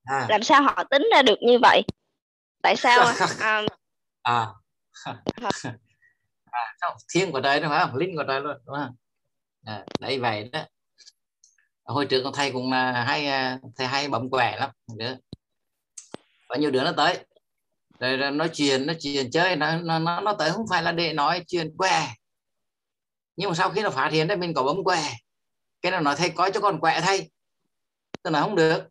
[0.04, 0.26] À.
[0.28, 1.82] làm sao họ tính ra được như vậy?
[2.62, 3.06] Tại sao
[3.40, 3.62] à,
[4.22, 4.46] à.
[6.50, 7.96] à thiên của trời đúng không?
[7.96, 8.94] Linh của trời luôn đúng không?
[9.64, 10.60] À, đấy vậy đó.
[11.84, 15.14] Hồi trước con thầy cũng hay à, thầy hay bấm quẻ lắm đứa.
[16.48, 17.24] Có nhiều đứa nó tới
[18.04, 19.56] rồi, nó nói chuyện nói chuyện chơi.
[19.56, 22.08] Nó nó nó nó tới không phải là để nói chuyện què.
[23.36, 25.02] Nhưng mà sau khi nó phát hiện ra mình có bấm quẹ
[25.82, 27.30] cái nó nói thầy coi cho con quẹ thầy.
[28.22, 28.88] Tôi nói không được.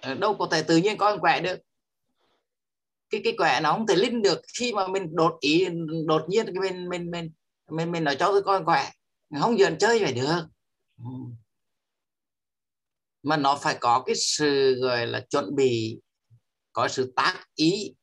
[0.00, 1.58] Ờ, đâu có thể tự nhiên coi con quẹ được.
[3.10, 5.66] Cái cái quẹ nó không thể linh được khi mà mình đột ý
[6.06, 7.32] đột nhiên cái mình mình mình
[7.70, 8.90] mình mình nói cho tôi coi quẹ
[9.40, 10.46] không dần chơi phải được.
[10.98, 11.10] Ừ.
[13.22, 16.00] Mà nó phải có cái sự gọi là chuẩn bị
[16.72, 17.94] có sự tác ý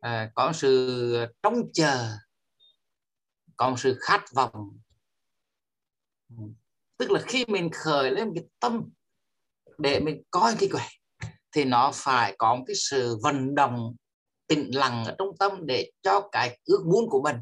[0.00, 2.16] à, có sự trông chờ
[3.56, 4.78] có sự khát vọng.
[6.96, 8.90] Tức là khi mình khởi lên cái tâm
[9.78, 10.88] để mình coi cái quẻ
[11.52, 13.96] thì nó phải có một cái sự vận động
[14.46, 17.36] tĩnh lặng ở trong tâm để cho cái ước muốn của mình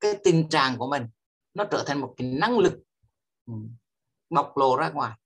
[0.00, 1.06] cái tình trạng của mình
[1.54, 2.72] nó trở thành một cái năng lực
[3.46, 3.52] ừ,
[4.30, 5.18] bộc lộ ra ngoài.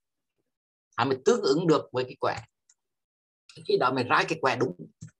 [0.94, 2.40] À, mình tương ứng được với cái quẻ.
[3.68, 4.76] Khi đó mình ra cái quẻ đúng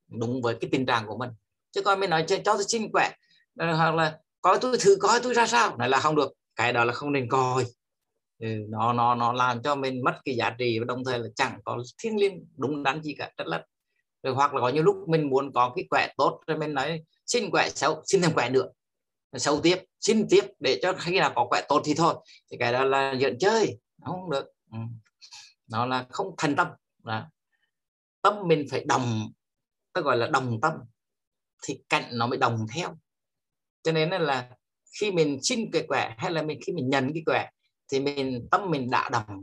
[0.08, 1.30] đúng với cái tình trạng của mình.
[1.70, 3.12] Chứ coi mình nói cho, cho tôi xin quẻ
[3.58, 5.76] ờ, hoặc là coi tôi thử coi tôi ra sao?
[5.76, 6.32] Này là không được.
[6.56, 7.64] Cái đó là không nên coi.
[8.38, 11.28] Ừ, nó nó nó làm cho mình mất cái giá trị và đồng thời là
[11.36, 13.64] chẳng có thiên liêng đúng đắn gì cả rất là.
[14.22, 17.04] Rồi hoặc là có những lúc mình muốn có cái quẻ tốt rồi mình nói
[17.26, 18.68] xin quẻ xấu xin thêm quẻ nữa
[19.36, 22.14] xấu tiếp xin tiếp để cho khi nào có quẻ tốt thì thôi.
[22.50, 24.46] Thì cái đó là giận chơi không được.
[24.72, 24.78] Ừ.
[25.70, 26.66] nó là không thành tâm.
[27.04, 27.28] Là
[28.22, 29.32] tâm mình phải đồng
[29.98, 30.72] ta gọi là đồng tâm
[31.62, 32.98] thì cạnh nó mới đồng theo.
[33.82, 34.50] Cho nên là
[35.00, 37.50] khi mình xin cái quẻ hay là mình khi mình nhận cái quẻ
[37.92, 39.42] thì mình tâm mình đã đồng.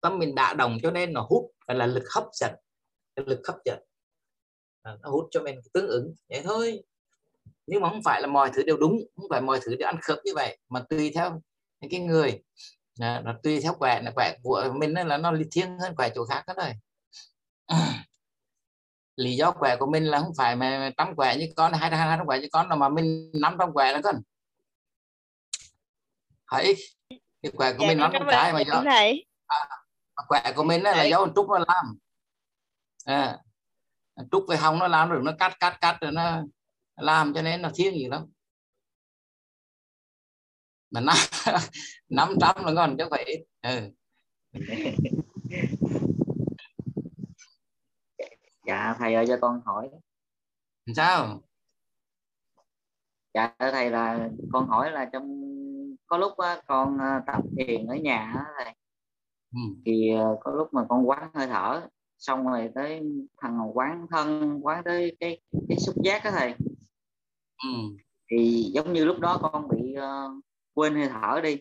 [0.00, 2.54] Tâm mình đã đồng cho nên nó hút là lực hấp dẫn
[3.16, 3.78] lực hấp dẫn.
[4.82, 6.82] À, nó hút cho mình tương ứng vậy thôi.
[7.66, 9.96] Nhưng mà không phải là mọi thứ đều đúng không phải mọi thứ đều ăn
[10.02, 11.42] khớp như vậy mà tùy theo
[11.80, 12.42] những cái người.
[13.00, 16.24] À, nó tùy theo quẻ là quẻ của mình là nó thiên hơn quẻ chỗ
[16.24, 16.72] khác hết rồi
[19.16, 22.18] lý do quẻ của mình là không phải mà trăm quẻ như con hai hai
[22.18, 24.16] trăm quẻ như con mà mình năm trăm quẻ là con.
[26.46, 26.74] Hãy
[27.42, 28.82] cái quẻ của dạ, mình năm trăm cái mà do
[29.46, 29.58] à,
[30.28, 31.98] quẻ của mình là, là do trúc nó làm.
[33.04, 33.38] À,
[34.32, 36.42] trúc với hồng nó làm rồi nó cắt cắt cắt rồi nó
[36.96, 38.26] làm cho nên nó thiên gì lắm.
[40.90, 41.16] Mà năm
[42.08, 43.90] năm trăm là ngon chứ phải ừ.
[48.66, 49.90] dạ thầy ơi cho con hỏi
[50.96, 51.40] sao
[53.34, 55.40] dạ thầy là con hỏi là trong
[56.06, 58.74] có lúc á, con à, tập thiền ở nhà á, thầy
[59.52, 59.60] ừ.
[59.86, 63.02] thì à, có lúc mà con quán hơi thở xong rồi tới
[63.38, 66.54] thằng quán thân quán tới cái cái xúc giác đó thầy
[67.64, 67.70] ừ.
[68.30, 70.44] thì giống như lúc đó con bị uh,
[70.74, 71.58] quên hơi thở đi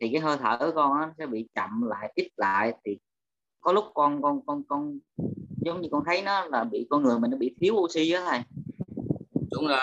[0.00, 2.98] thì cái hơi thở của con nó sẽ bị chậm lại ít lại thì
[3.60, 4.98] có lúc con con con con
[5.64, 8.22] giống như con thấy nó là bị con người mình nó bị thiếu oxy á
[8.30, 8.40] thầy.
[9.50, 9.78] Đúng rồi.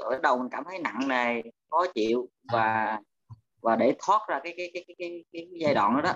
[0.00, 3.00] Ở đầu mình cảm thấy nặng nề khó chịu và
[3.62, 6.12] và để thoát ra cái cái cái cái cái, cái, giai đoạn đó đó.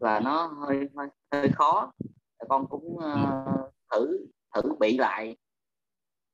[0.00, 1.92] Là nó hơi hơi, hơi khó.
[2.48, 5.36] Con cũng uh, thử thử bị lại.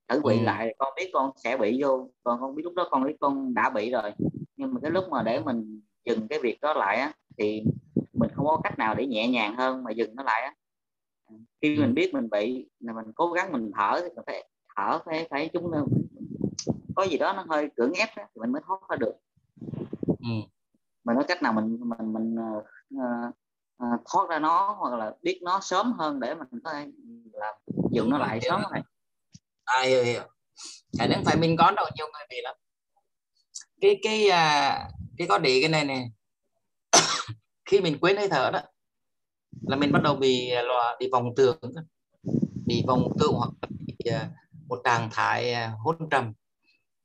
[0.08, 0.44] Thử bị ừ.
[0.44, 2.10] lại con biết con sẽ bị vô.
[2.24, 4.12] Còn không biết lúc đó con biết con đã bị rồi.
[4.56, 7.62] Nhưng mà cái lúc mà để mình dừng cái việc đó lại á thì
[8.12, 10.54] mình không có cách nào để nhẹ nhàng hơn mà dừng nó lại á
[11.62, 11.80] khi ừ.
[11.80, 15.26] mình biết mình bị là mình cố gắng mình thở thì mình phải thở phải
[15.30, 15.72] phải chúng
[16.98, 19.12] có gì đó nó hơi cưỡng ép đó, thì mình mới thoát ra được.
[20.06, 20.28] Ừ.
[21.04, 22.64] mình có cách nào mình mình mình uh,
[23.84, 26.86] uh, thoát ra nó hoặc là biết nó sớm hơn để mình có thể
[27.32, 27.54] làm
[27.90, 28.82] dừng nó lại sớm này.
[29.64, 30.22] À, hiểu hiểu.
[30.98, 32.56] Cái đấy phải mình có đâu nhiều người bị lắm.
[33.80, 36.10] Cái cái à, cái có để cái này này
[37.64, 38.60] khi mình quên hơi thở đó
[39.62, 41.58] là mình bắt đầu bị à, là bị vòng tường
[42.66, 43.50] bị vòng tường hoặc
[43.86, 44.10] bị
[44.68, 46.32] một trạng thái hỗn hôn trầm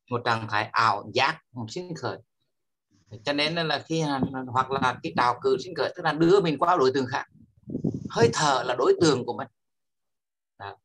[0.09, 2.17] một trạng thái ảo giác một sinh khởi.
[3.23, 4.03] Cho nên là khi
[4.47, 7.25] hoặc là cái trào cử sinh khởi tức là đưa mình qua đối tượng khác.
[8.09, 9.47] Hơi thở là đối tượng của mình.
[10.59, 10.77] Đó.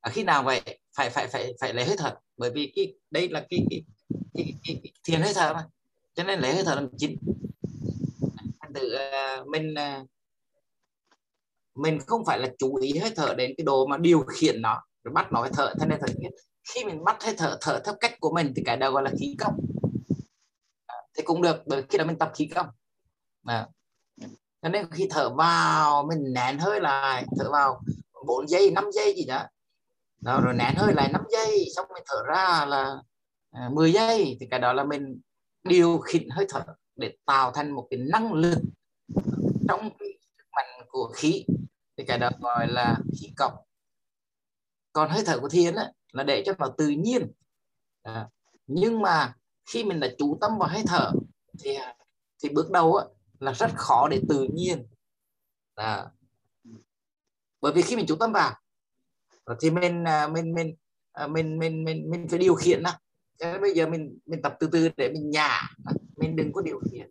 [0.00, 2.14] À, khi nào vậy phải phải phải phải lấy hơi thở.
[2.36, 3.84] Bởi vì cái đây là cái cái,
[4.34, 5.66] cái, cái, cái thiền hơi thở mà.
[6.14, 7.18] Cho nên lấy hơi thở làm chính.
[8.74, 10.08] Từ uh, à, mình uh,
[11.74, 14.82] mình không phải là chú ý hơi thở đến cái đồ mà điều khiển nó
[15.04, 16.12] rồi bắt nó phải thở thế nên thật
[16.64, 19.10] khi mình bắt hơi thở thở theo cách của mình thì cái đó gọi là
[19.20, 19.60] khí công.
[20.86, 22.66] À, thì cũng được bởi khi đó mình tập khí công.
[23.44, 23.68] À.
[24.62, 27.80] cho nên khi thở vào mình nén hơi lại thở vào
[28.26, 29.42] 4 giây 5 giây gì đó.
[30.20, 32.96] Đó, rồi nén hơi lại 5 giây xong mình thở ra là
[33.50, 34.36] à, 10 giây.
[34.40, 35.20] Thì cái đó là mình
[35.64, 36.64] điều khiển hơi thở
[36.96, 38.58] để tạo thành một cái năng lực
[39.68, 40.13] trong cái
[40.94, 41.44] của khí
[41.96, 43.52] thì cái đó gọi là khí cộng.
[44.92, 47.32] Còn hơi thở của thiền á, là để cho nó tự nhiên.
[48.02, 48.28] À,
[48.66, 49.34] nhưng mà
[49.70, 51.10] khi mình đã chú tâm vào hơi thở
[51.60, 51.76] thì
[52.42, 53.04] thì bước đầu á,
[53.40, 54.86] là rất khó để tự nhiên.
[55.74, 56.06] À,
[57.60, 58.54] bởi vì khi mình chú tâm vào
[59.60, 60.74] thì mình à, mình mình
[61.12, 62.90] à, mình mình mình mình phải điều khiển đó
[63.38, 65.60] cho nên bây giờ mình mình tập từ từ để mình nhả.
[66.16, 67.10] Mình đừng có điều khiển.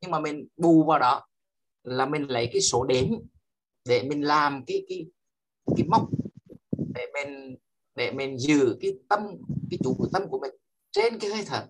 [0.00, 1.26] Nhưng mà mình bù vào đó
[1.82, 3.06] là mình lấy cái số đếm
[3.88, 5.06] để mình làm cái cái
[5.76, 6.08] cái móc
[6.94, 7.56] để mình
[7.94, 9.20] để mình giữ cái tâm
[9.70, 10.54] cái chủ của tâm của mình
[10.90, 11.66] trên cái hơi thở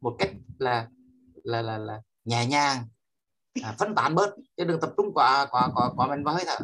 [0.00, 0.88] một cách là
[1.44, 2.84] là là là nhẹ nhàng
[3.62, 4.36] à, phân tán bớt.
[4.56, 6.58] Chứ đừng tập trung quá quá quá quá mình vào hơi thở.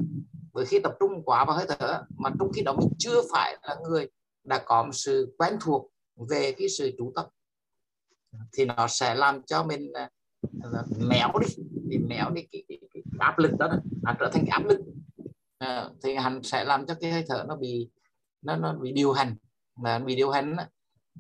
[0.53, 3.57] Bởi khi tập trung quá vào hơi thở mà trong khi đó mình chưa phải
[3.63, 4.09] là người
[4.45, 5.91] đã có một sự quen thuộc
[6.31, 7.27] về cái sự chú tâm
[8.53, 10.11] thì nó sẽ làm cho mình à,
[11.09, 11.47] méo đi
[11.91, 12.79] thì méo đi cái, cái
[13.19, 14.81] áp lực đó, nó à, trở thành cái áp lực.
[15.59, 17.89] À, thì hành sẽ làm cho cái hơi thở nó bị
[18.43, 19.37] nó nó bị điều hành.
[19.77, 20.65] Mà bị điều hành đó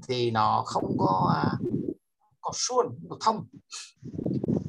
[0.08, 1.52] thì nó không có à,
[2.40, 3.46] có suôn có thông.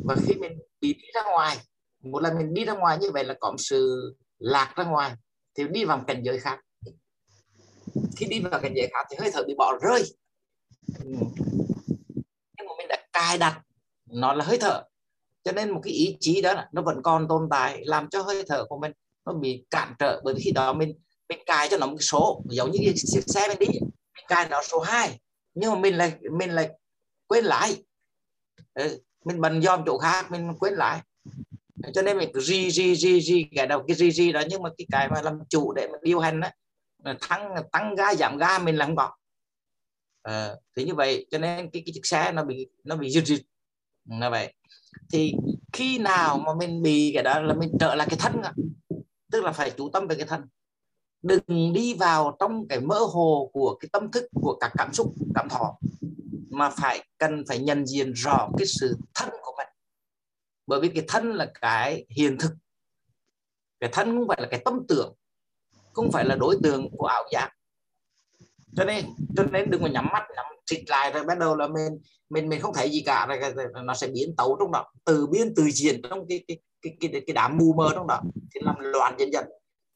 [0.06, 1.58] Và khi mình bị đi ra ngoài
[2.04, 5.16] một lần mình đi ra ngoài như vậy là có một sự lạc ra ngoài
[5.56, 6.60] thì đi vào cảnh giới khác.
[8.18, 10.04] Khi đi vào cảnh giới khác thì hơi thở bị bỏ rơi.
[11.00, 11.06] Ừ.
[12.58, 13.62] Nhưng mà mình đã cài đặt
[14.06, 14.84] nó là hơi thở
[15.46, 18.44] cho nên một cái ý chí đó nó vẫn còn tồn tại làm cho hơi
[18.48, 18.92] thở của mình
[19.26, 20.94] nó bị cản trở bởi vì khi đó mình
[21.30, 23.80] mình cài cho nó một cái số giống như cái chiếc xe mình đi
[24.16, 25.20] mình cài nó số 2
[25.54, 26.70] nhưng mà mình lại mình lại
[27.28, 27.84] quên lái.
[28.74, 31.02] Ừ, mình bận dòm chỗ khác mình quên lái.
[31.94, 34.64] Cho nên mình cứ ri ri ri ri cái đầu cái ri ri đó nhưng
[34.64, 36.50] mà cái cái mà làm chủ để mà điều hành đó
[37.30, 39.12] tăng tăng ga giảm ga mình làm không có.
[40.24, 43.26] À, thì như vậy cho nên cái cái chiếc xe nó bị nó bị dứt
[43.26, 43.42] dứt
[44.10, 44.54] là vậy
[45.12, 45.34] thì
[45.74, 48.42] khi nào mà mình bị cái đó là mình trở lại cái thân
[49.32, 50.42] tức là phải chú tâm về cái thân.
[51.22, 55.14] Đừng đi vào trong cái mơ hồ của cái tâm thức, của các cảm xúc,
[55.36, 55.78] cảm thọ
[56.50, 59.68] mà phải cần phải nhận diện rõ cái sự thân của mình.
[60.68, 62.52] Bởi vì cái thân là cái hiện thực.
[63.80, 65.14] Cái thân không phải là cái tâm tưởng,
[65.94, 67.52] không phải là đối tượng của ảo giác.
[68.76, 69.06] Cho nên
[69.38, 72.50] cho nên đừng có nhắm mắt, nhắm xịt lại rồi bắt đầu là mình mình
[72.50, 73.28] mình không thấy gì cả.
[73.56, 76.98] Rồi nó sẽ biến tấu trong đó từ biến từ diện trong cái cái cái
[77.00, 78.22] cái, cái đám mù mờ trong đó.
[78.56, 79.46] Thì làm loạn dần dần.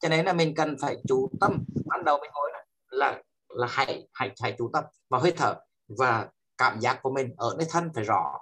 [0.00, 1.64] Cho nên là mình cần phải chú tâm.
[1.86, 2.50] Ban đầu mình nói
[2.90, 5.54] là là hãy hãy hãy chú tâm vào hơi thở
[5.88, 8.38] và cảm giác của mình ở nơi thân phải rõ.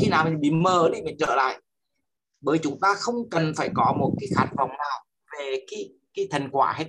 [0.00, 1.60] Khi nào mình bị mờ đi mình trở lại.
[2.40, 5.04] Bởi chúng ta không cần phải có một cái khát vọng nào
[5.38, 6.86] về cái cái thành quả hết.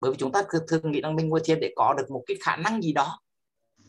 [0.00, 2.24] Bởi vì chúng ta thường, thường nghĩ rằng mình ngồi thiền để có được một
[2.26, 3.18] cái khả năng gì đó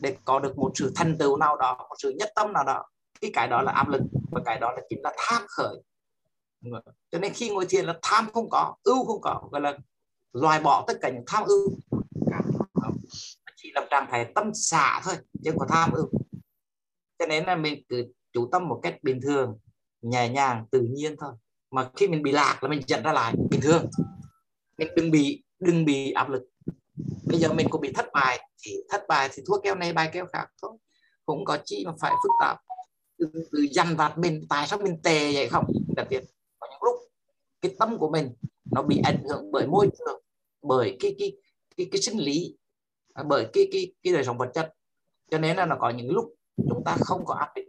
[0.00, 2.84] để có được một sự thành tựu nào đó, một sự nhất tâm nào đó
[3.20, 5.76] cái cái đó là áp lực và cái đó là chính là tham khởi.
[7.10, 9.78] Cho nên khi ngồi thiền là tham không có, ưu không có, gọi là
[10.32, 11.78] loại bỏ tất cả những tham ưu.
[13.56, 15.14] Chỉ là trạng thái tâm xả thôi,
[15.44, 16.10] chứ không có tham ưu.
[17.18, 19.58] Cho nên là mình cứ chú tâm một cách bình thường,
[20.02, 21.32] nhẹ nhàng, tự nhiên thôi.
[21.70, 23.90] Mà khi mình bị lạc là mình dẫn ra lại, bình thường.
[24.78, 26.42] Mình đừng bị đừng bị áp lực
[27.30, 28.48] bây giờ mình cũng bị thất bại.
[28.62, 30.70] Thì thất bại thì thua keo này bài keo khác thôi.
[31.26, 32.58] Cũng có chi mà phải phức tạp.
[33.18, 35.64] Từ dằn vặt mình tại sao mình tệ vậy không?
[35.96, 36.24] Đặc biệt
[36.58, 36.94] có những lúc
[37.62, 38.34] cái tâm của mình
[38.70, 40.22] nó bị ảnh hưởng bởi môi trường
[40.62, 41.32] bởi cái cái
[41.76, 42.56] cái, cái sinh lý
[43.14, 44.74] à, bởi cái cái cái đời sống vật chất.
[45.30, 47.64] Cho nên là nó có những lúc chúng ta không có áp lực.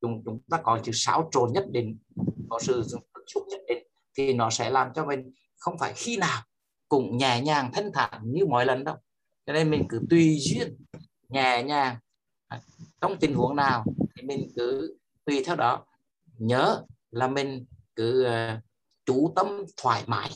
[0.00, 1.98] Chúng chúng ta có sự xáo trộn nhất định
[2.50, 2.82] có sự
[3.34, 3.86] xúc nhất định
[4.18, 6.42] thì nó sẽ làm cho mình không phải khi nào
[6.94, 8.96] cũng nhẹ nhàng thanh thản như mọi lần đâu.
[9.46, 10.76] Cho nên mình cứ tùy duyên
[11.28, 11.96] nhẹ nhàng
[12.48, 12.60] à,
[13.00, 13.84] trong tình huống nào
[14.16, 15.86] thì mình cứ tùy theo đó.
[16.38, 17.64] Nhớ là mình
[17.96, 18.62] cứ uh,
[19.06, 20.30] chú tâm thoải mái.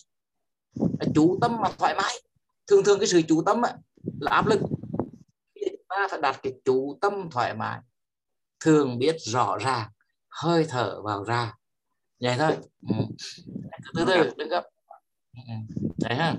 [1.14, 2.22] Chú tâm mà thoải mái
[2.66, 3.72] thường thường cái sự chú tâm á,
[4.20, 4.60] là áp lực.
[5.88, 7.80] Ta phải đặt cái chú tâm thoải mái
[8.60, 9.88] thường biết rõ ràng
[10.28, 11.54] hơi thở vào ra.
[12.20, 12.56] Vậy thôi.
[12.88, 12.94] Ừ.
[13.94, 14.64] từ từ đừng gấp.
[15.98, 16.34] Đấy ha.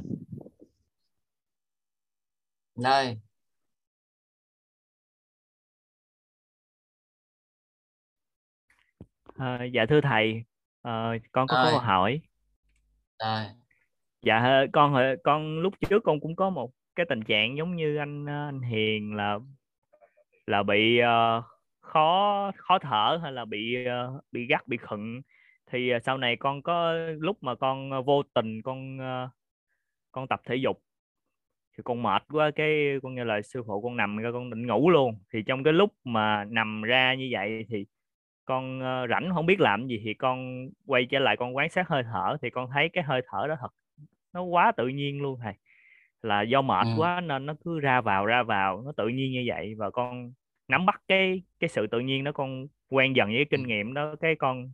[2.76, 3.20] Đây
[9.40, 10.44] à, dạ thưa thầy.
[10.82, 12.22] À, con có câu hỏi.
[13.20, 13.46] Rồi.
[14.22, 18.26] Dạ con con lúc trước con cũng có một cái tình trạng giống như anh
[18.26, 19.40] anh Hiền là
[20.46, 21.44] là bị uh,
[21.82, 25.22] khó khó thở hay là bị uh, bị gắt bị khựng
[25.72, 29.30] thì uh, sau này con có lúc mà con uh, vô tình con uh,
[30.12, 30.82] con tập thể dục
[31.78, 34.68] thì con mệt quá cái con như là sư phụ con nằm ra con định
[34.68, 35.16] ngủ luôn.
[35.34, 37.86] Thì trong cái lúc mà nằm ra như vậy thì
[38.46, 42.04] con rảnh không biết làm gì thì con quay trở lại con quan sát hơi
[42.04, 43.70] thở thì con thấy cái hơi thở đó thật
[44.34, 45.54] nó quá tự nhiên luôn thầy.
[46.22, 46.92] Là do mệt ừ.
[46.98, 50.32] quá nên nó cứ ra vào ra vào nó tự nhiên như vậy và con
[50.68, 53.94] nắm bắt cái cái sự tự nhiên đó con quen dần với cái kinh nghiệm
[53.94, 54.72] đó cái con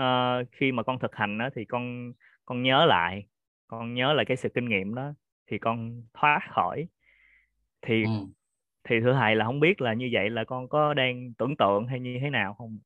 [0.00, 2.12] uh, khi mà con thực hành đó thì con
[2.44, 3.26] con nhớ lại
[3.70, 5.12] con nhớ lại cái sự kinh nghiệm đó
[5.50, 6.86] thì con thoát khỏi.
[7.82, 8.10] Thì ừ.
[8.88, 11.86] thì thưa thầy là không biết là như vậy là con có đang tưởng tượng
[11.86, 12.78] hay như thế nào không?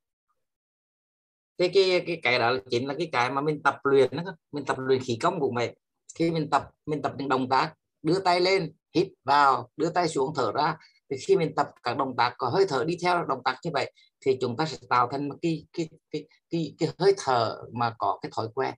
[1.59, 4.65] Cái cái cái cái đó chính là cái cái mà mình tập luyện đó mình
[4.65, 5.75] tập luyện khí công của mình
[6.19, 10.09] khi mình tập mình tập những động tác đưa tay lên hít vào đưa tay
[10.09, 10.77] xuống thở ra
[11.11, 13.71] thì khi mình tập các động tác có hơi thở đi theo động tác như
[13.75, 13.93] vậy
[14.25, 17.95] thì chúng ta sẽ tạo thành một cái cái cái cái, cái hơi thở mà
[17.99, 18.75] có cái thói quen.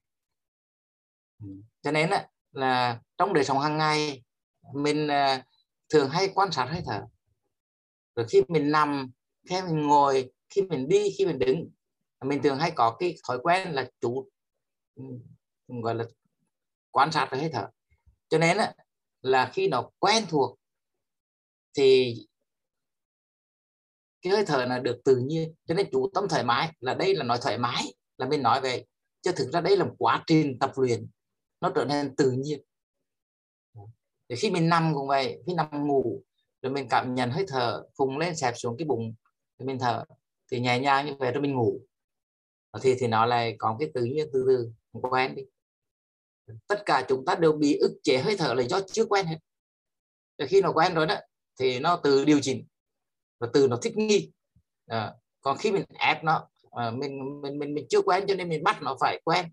[1.83, 4.23] Cho nên là, là trong đời sống hàng ngày
[4.75, 5.44] mình uh,
[5.89, 7.02] thường hay quan sát hơi thở.
[8.16, 9.10] Rồi khi mình nằm
[9.49, 11.70] khi mình ngồi khi mình đi khi mình đứng
[12.25, 14.28] mình thường hay có cái thói quen là chủ
[15.68, 16.05] gọi là
[16.91, 17.68] quan sát hơi thở.
[18.28, 18.57] Cho nên
[19.20, 20.58] là khi nó quen thuộc
[21.75, 22.15] thì
[24.27, 27.15] cái hơi thở là được tự nhiên, cho nên chủ tâm thoải mái, là đây
[27.15, 28.85] là nói thoải mái, là mình nói về
[29.23, 31.07] chứ thực ra đây là một quá trình tập luyện,
[31.61, 32.63] nó trở nên tự nhiên.
[34.29, 36.23] Thì khi mình nằm cũng vậy, khi nằm ngủ,
[36.63, 39.15] rồi mình cảm nhận hơi thở phùng lên xẹp xuống cái bụng,
[39.59, 40.05] thì mình thở,
[40.51, 41.81] thì nhẹ nhàng như vậy rồi mình ngủ.
[42.83, 45.43] Thì thì nó lại có cái tự nhiên từ từ quen đi.
[46.67, 49.39] Tất cả chúng ta đều bị ức chế hơi thở là do chưa quen hết.
[50.39, 51.17] Rồi khi nó quen rồi đó,
[51.61, 52.67] thì nó tự điều chỉnh
[53.39, 54.32] và từ nó thích nghi.
[54.86, 58.48] À, còn khi mình ép nó à, mình mình mình mình chưa quen cho nên
[58.48, 59.47] mình bắt nó phải quen.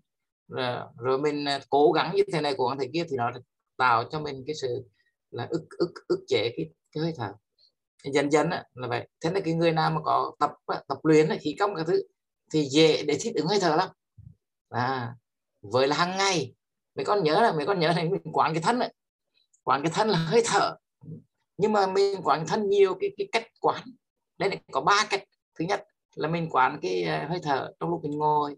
[0.48, 3.30] Rồi, rồi mình cố gắng như thế này cố gắng thế kia thì nó
[3.76, 4.84] tạo cho mình cái sự
[5.30, 7.32] là ức ức ức chế cái, cái hơi thở.
[8.12, 9.08] Dần dần á, là vậy.
[9.20, 10.52] Thế nên cái người nào mà có tập
[10.88, 12.02] tập luyện khí công các thứ
[12.52, 13.88] thì dễ để thích ứng hơi thở lắm.
[14.68, 15.14] À
[15.72, 16.54] với là hàng ngày
[16.94, 18.92] mấy con nhớ là mấy con nhớ này mình quán cái thân ấy.
[19.62, 20.76] quán cái thân là hơi thở
[21.56, 23.82] nhưng mà mình quản thân nhiều cái cái cách quán.
[24.38, 25.24] Đây là có ba cách.
[25.58, 25.84] Thứ nhất
[26.14, 28.56] là mình quản cái à, hơi thở trong lúc mình ngồi.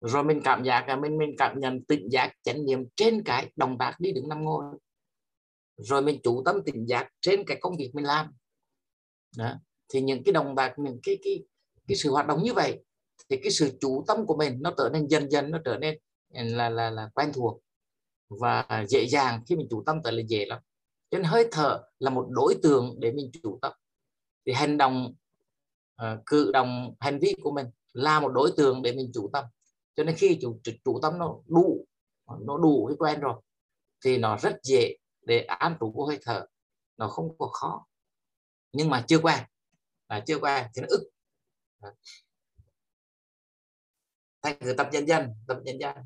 [0.00, 3.52] Rồi mình cảm giác là mình mình cảm nhận tỉnh giác, chánh niệm trên cái
[3.56, 4.64] đồng tác đi đứng nằm ngồi.
[5.76, 8.32] Rồi mình chủ tâm tỉnh giác trên cái công việc mình làm.
[9.36, 9.54] Đó.
[9.88, 11.44] thì những cái đồng bạc những cái cái
[11.88, 12.84] cái sự hoạt động như vậy
[13.28, 15.98] thì cái sự chủ tâm của mình nó trở nên dần dần, nó trở nên
[16.30, 17.60] là là là quen thuộc
[18.28, 20.62] và dễ dàng khi mình chủ tâm tới là dễ lắm
[21.14, 23.72] cho nên hơi thở là một đối tượng để mình chủ tâm.
[24.46, 25.14] Thì hành động
[26.02, 29.44] uh, cử động hành vi của mình là một đối tượng để mình chủ tâm.
[29.96, 31.86] Cho nên khi chủ, chủ tâm nó đủ
[32.40, 33.42] nó đủ cái quen rồi
[34.04, 36.46] thì nó rất dễ để an trú của hơi thở.
[36.96, 37.86] Nó không có khó.
[38.72, 39.44] Nhưng mà chưa quen
[40.08, 41.10] là chưa quen thì nó ức.
[44.42, 45.96] Thành thử tập dần dần tập dần dần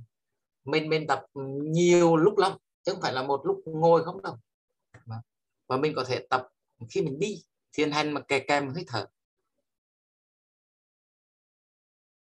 [0.64, 1.24] mình mình tập
[1.62, 4.36] nhiều lúc lắm chứ không phải là một lúc ngồi không đâu
[5.68, 6.48] và mình có thể tập
[6.90, 9.06] khi mình đi thiền hành mà kèm kèm hơi thở.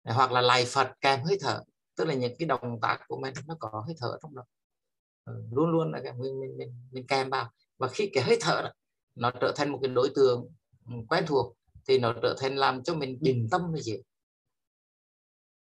[0.04, 1.62] Hoặc là lạy Phật kèm hơi thở.
[1.96, 4.44] Tức là những cái động tác của mình nó có hơi thở trong đó.
[5.24, 7.50] Ừ, luôn luôn là cái mình mình mình, mình kèm vào.
[7.78, 8.72] Và khi cái hơi thở đó,
[9.14, 10.48] nó trở thành một cái đối tượng
[11.08, 11.56] quen thuộc
[11.86, 14.02] thì nó trở thành làm cho mình bình tâm như gì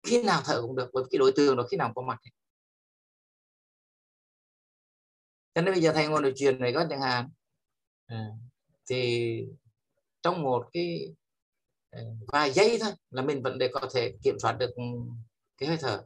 [0.03, 2.19] khi nào thở cũng được với cái đối tượng đó khi nào có mặt.
[5.53, 7.29] Cho nên bây giờ thầy ngồi nói chuyện này có chẳng hạn
[8.11, 8.27] à,
[8.89, 9.45] thì
[10.21, 11.15] trong một cái
[11.89, 14.83] ờ, vài giây thôi là mình vẫn để có thể kiểm soát được ừ,
[15.57, 16.05] cái hơi thở.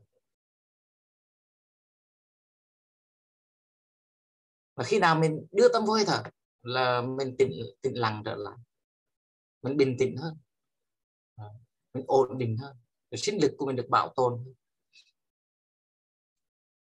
[4.75, 6.23] Và khi nào mình đưa tâm vô hơi thở
[6.61, 7.51] là mình tĩnh
[7.81, 8.57] tĩnh lặng trở lại.
[9.61, 10.37] Mình bình tĩnh hơn.
[11.35, 11.53] Ờ,
[11.93, 12.77] mình ổn định hơn.
[13.11, 14.53] Rồi sinh lực của mình được bảo tồn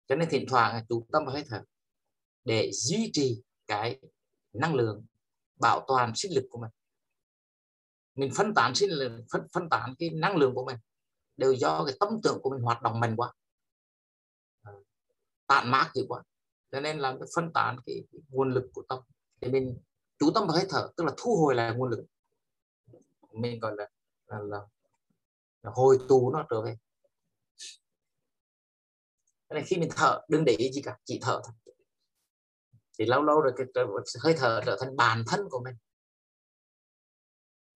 [0.08, 1.62] cho nên thỉnh thoảng chú tâm vào hơi thở
[2.44, 4.00] để duy trì cái
[4.60, 5.04] năng lượng
[5.60, 6.70] bảo toàn sinh lực của mình.
[8.14, 10.76] Mình phân tán sinh lực phân, phân tán cái năng lượng của mình
[11.36, 13.32] đều do cái tâm tưởng của mình hoạt động mạnh quá.
[14.62, 14.72] À,
[15.46, 16.22] tản mát gì quá
[16.72, 18.98] cho nên là phân tán cái, cái nguồn lực của tâm
[19.40, 19.78] để mình
[20.18, 22.04] chú tâm vào hơi thở tức là thu hồi lại nguồn lực.
[23.32, 23.88] Mình gọi là
[24.26, 24.58] là, là,
[25.62, 26.76] là hồi tù nó trở về.
[29.50, 31.65] Nên khi mình thở đừng để ý gì cả chỉ thở thôi
[32.98, 33.66] thì lâu lâu rồi cái
[34.22, 35.74] hơi thở trở thành bản thân của mình.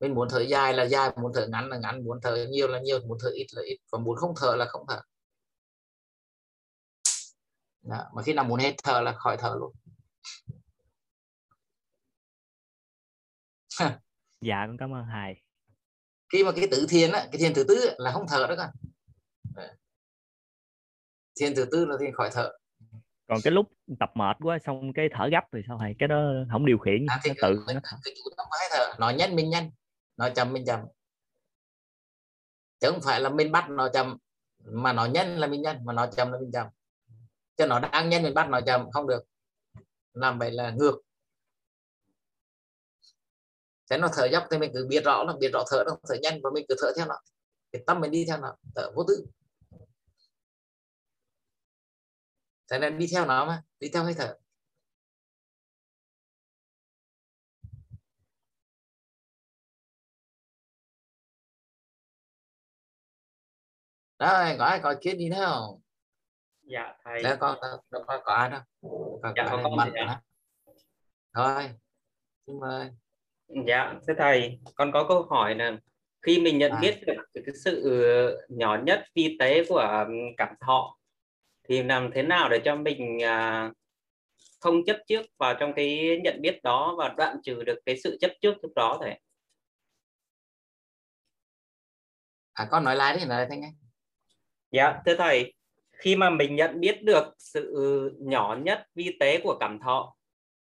[0.00, 2.80] Mình muốn thở dài là dài muốn thở ngắn là ngắn muốn thở nhiều là
[2.80, 5.00] nhiều muốn thở ít là ít còn muốn không thở là không thở.
[7.82, 8.04] Đó.
[8.14, 9.72] mà khi nào muốn hết thở là khỏi thở luôn.
[14.40, 15.42] Dạ con cảm ơn thầy
[16.32, 18.70] khi mà cái tự thiền á cái thiền thứ tư là không thở đó con.
[21.40, 22.52] Thiền thứ tư là thiền khỏi thở
[23.30, 23.66] còn cái lúc
[24.00, 25.94] tập mệt quá xong cái thở gấp thì sao thầy?
[25.98, 27.96] Cái đó không điều khiển à, thì nó tự nó thở.
[28.70, 29.70] thở nó nhanh mình nhanh.
[30.16, 30.80] Nó chậm mình chậm.
[32.80, 34.16] Chứ không phải là mình bắt nó chậm
[34.64, 36.66] mà nó nhanh là mình nhanh mà nó chậm là mình chậm.
[37.56, 39.22] Cho nó đang nhanh mình bắt nó chậm không được.
[40.12, 41.00] Làm vậy là ngược.
[43.90, 46.14] Thế nó thở dốc thì mình cứ biết rõ là biết rõ thở nó thở
[46.22, 47.20] nhanh và mình cứ thở theo nó.
[47.72, 49.26] Cái tâm mình đi theo nó thở vô tư
[52.70, 54.36] thế nên đi theo nó mà đi theo hơi thở.
[64.18, 65.80] Rồi có ai có chuyện gì nữa không?
[66.62, 67.22] Dạ thầy.
[67.22, 68.60] Đấy, có, có, có, có ai đâu
[69.22, 70.20] có, dạ có con mạnh dạ.
[71.34, 71.70] thôi
[72.46, 72.90] xin mời.
[73.66, 75.78] Dạ, thưa thầy, con có câu hỏi là
[76.22, 76.78] khi mình nhận À.
[76.80, 80.99] biết được cái sự nhỏ nhất vi tế của cảm thọ
[81.70, 83.70] thì làm thế nào để cho mình à,
[84.60, 88.18] không chấp trước vào trong cái nhận biết đó và đoạn trừ được cái sự
[88.20, 89.20] chấp trước lúc đó thầy?
[92.52, 93.72] à con nói lại đi nói lại thanh nghe
[94.72, 95.54] Dạ, thưa thầy,
[95.92, 97.74] khi mà mình nhận biết được sự
[98.20, 100.16] nhỏ nhất vi tế của cảm thọ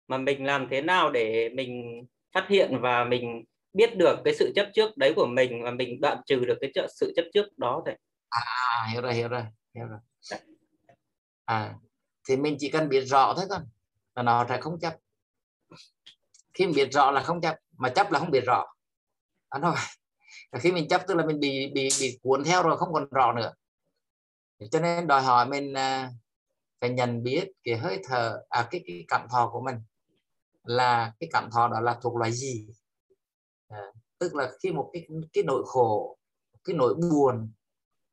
[0.08, 4.52] mà mình làm thế nào để mình phát hiện và mình biết được cái sự
[4.56, 6.70] chấp trước đấy của mình và mình đoạn trừ được cái
[7.00, 7.96] sự chấp trước đó thầy?
[8.28, 9.42] à hiểu rồi hiểu rồi
[9.74, 9.98] hiểu rồi
[11.50, 11.74] à
[12.28, 13.66] thì mình chỉ cần biết rõ thôi con
[14.14, 14.96] là nó sẽ không chấp.
[16.54, 18.66] Khi mình biết rõ là không chấp mà chấp là không biết rõ.
[19.48, 19.74] Anh thôi.
[20.60, 23.32] Khi mình chấp tức là mình bị bị bị cuốn theo rồi không còn rõ
[23.32, 23.52] nữa.
[24.70, 26.10] Cho nên đòi hỏi mình à,
[26.80, 29.76] phải nhận biết cái hơi thở à cái cái cảm thọ của mình
[30.64, 32.68] là cái cảm thọ đó là thuộc loại gì.
[33.68, 33.82] À,
[34.18, 36.18] tức là khi một cái cái nỗi khổ
[36.64, 37.52] cái nỗi buồn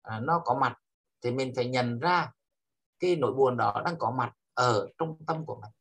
[0.01, 0.77] à, nó có mặt
[1.21, 2.31] thì mình phải nhận ra
[2.99, 5.71] cái nỗi buồn đó đang có mặt ở trong tâm của mình.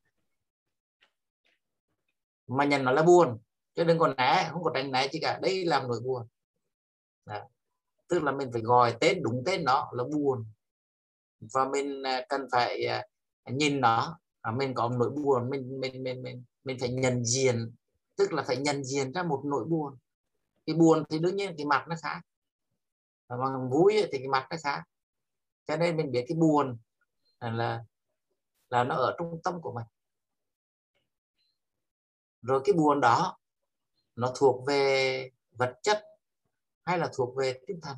[2.46, 3.38] Mà nhận nó là buồn,
[3.74, 5.38] chứ đừng còn né, không có tránh né chứ cả.
[5.42, 6.26] Đây là nỗi buồn.
[7.26, 7.40] Đó.
[8.08, 10.46] tức là mình phải gọi tên đúng tên nó là buồn.
[11.40, 13.04] Và mình à, cần phải à,
[13.46, 14.18] nhìn nó.
[14.40, 17.74] À, mình có nỗi buồn, mình mình mình mình mình phải nhận diện.
[18.16, 19.96] Tức là phải nhận diện ra một nỗi buồn.
[20.66, 22.20] Cái buồn thì đương nhiên cái mặt nó khác.
[23.28, 23.36] Mà
[23.70, 24.82] vui thì cái mặt nó khác.
[25.66, 26.78] Cho nên mình biết cái buồn
[27.50, 27.84] là
[28.70, 29.86] là nó ở trung tâm của mình.
[32.42, 33.38] Rồi cái buồn đó,
[34.16, 36.04] nó thuộc về vật chất
[36.84, 37.96] hay là thuộc về tinh thần?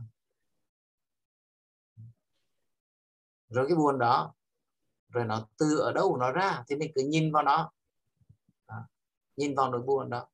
[3.49, 4.35] Rồi cái buồn đó,
[5.09, 7.73] rồi nó từ ở đâu nó ra thì mình cứ nhìn vào nó.
[8.69, 8.87] Đó.
[9.37, 10.29] nhìn vào nỗi buồn đó.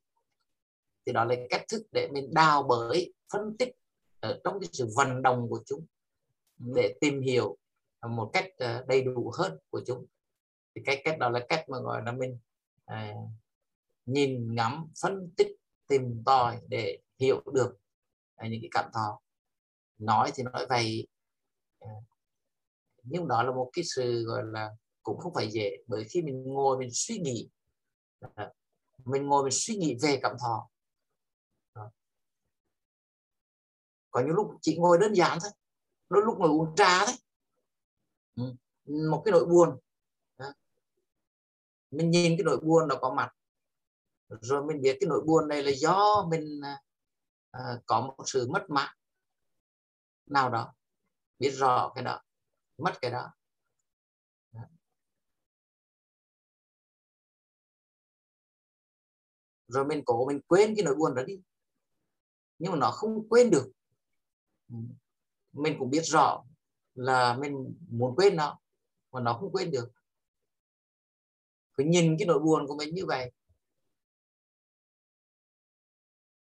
[1.07, 3.77] Thì đó là cách thức để mình đào bới, phân tích
[4.21, 5.87] ở trong cái sự vận động của chúng,
[6.57, 7.57] để tìm hiểu
[8.09, 10.07] một cách ờ, đầy đủ hơn của chúng.
[10.75, 12.39] Thì cái cách đó là cách mà gọi là mình
[12.85, 13.15] à,
[14.07, 15.49] nhìn ngắm phân tích
[15.89, 17.77] tìm tòi để hiểu được
[18.37, 19.21] à, những cái cảm thọ.
[19.99, 21.09] Nói thì nói vậy
[21.81, 21.91] à,
[23.03, 24.71] nhưng đó là một cái sự gọi là
[25.03, 27.49] cũng không phải dễ bởi khi mình ngồi mình suy nghĩ
[28.35, 28.53] à,
[29.05, 30.69] mình ngồi mình suy nghĩ về cảm thọ
[34.15, 35.51] có những lúc chỉ ngồi đơn giản thôi
[36.11, 37.15] đôi lúc ngồi uống trà thôi.
[38.37, 38.55] Ừ.
[39.11, 39.79] một cái nỗi buồn.
[41.91, 43.33] Mình nhìn cái nỗi buồn nó có mặt.
[44.29, 46.61] Rồi mình biết cái nỗi buồn này là do mình
[47.51, 48.95] à, có một sự mất mát
[50.27, 50.75] nào đó.
[51.39, 52.23] Biết rõ cái đó.
[52.79, 53.33] Mất cái đó.
[59.69, 61.41] Rồi mình cố mình quên cái nỗi buồn đó đi.
[62.59, 63.73] Nhưng mà nó không quên được.
[64.69, 64.77] Ừ.
[65.53, 66.45] Mình cũng biết rõ
[66.95, 68.59] là mình muốn quên nó
[69.13, 69.93] mà nó không quên được.
[71.77, 73.33] Phải nhìn cái nỗi buồn của mình như vậy.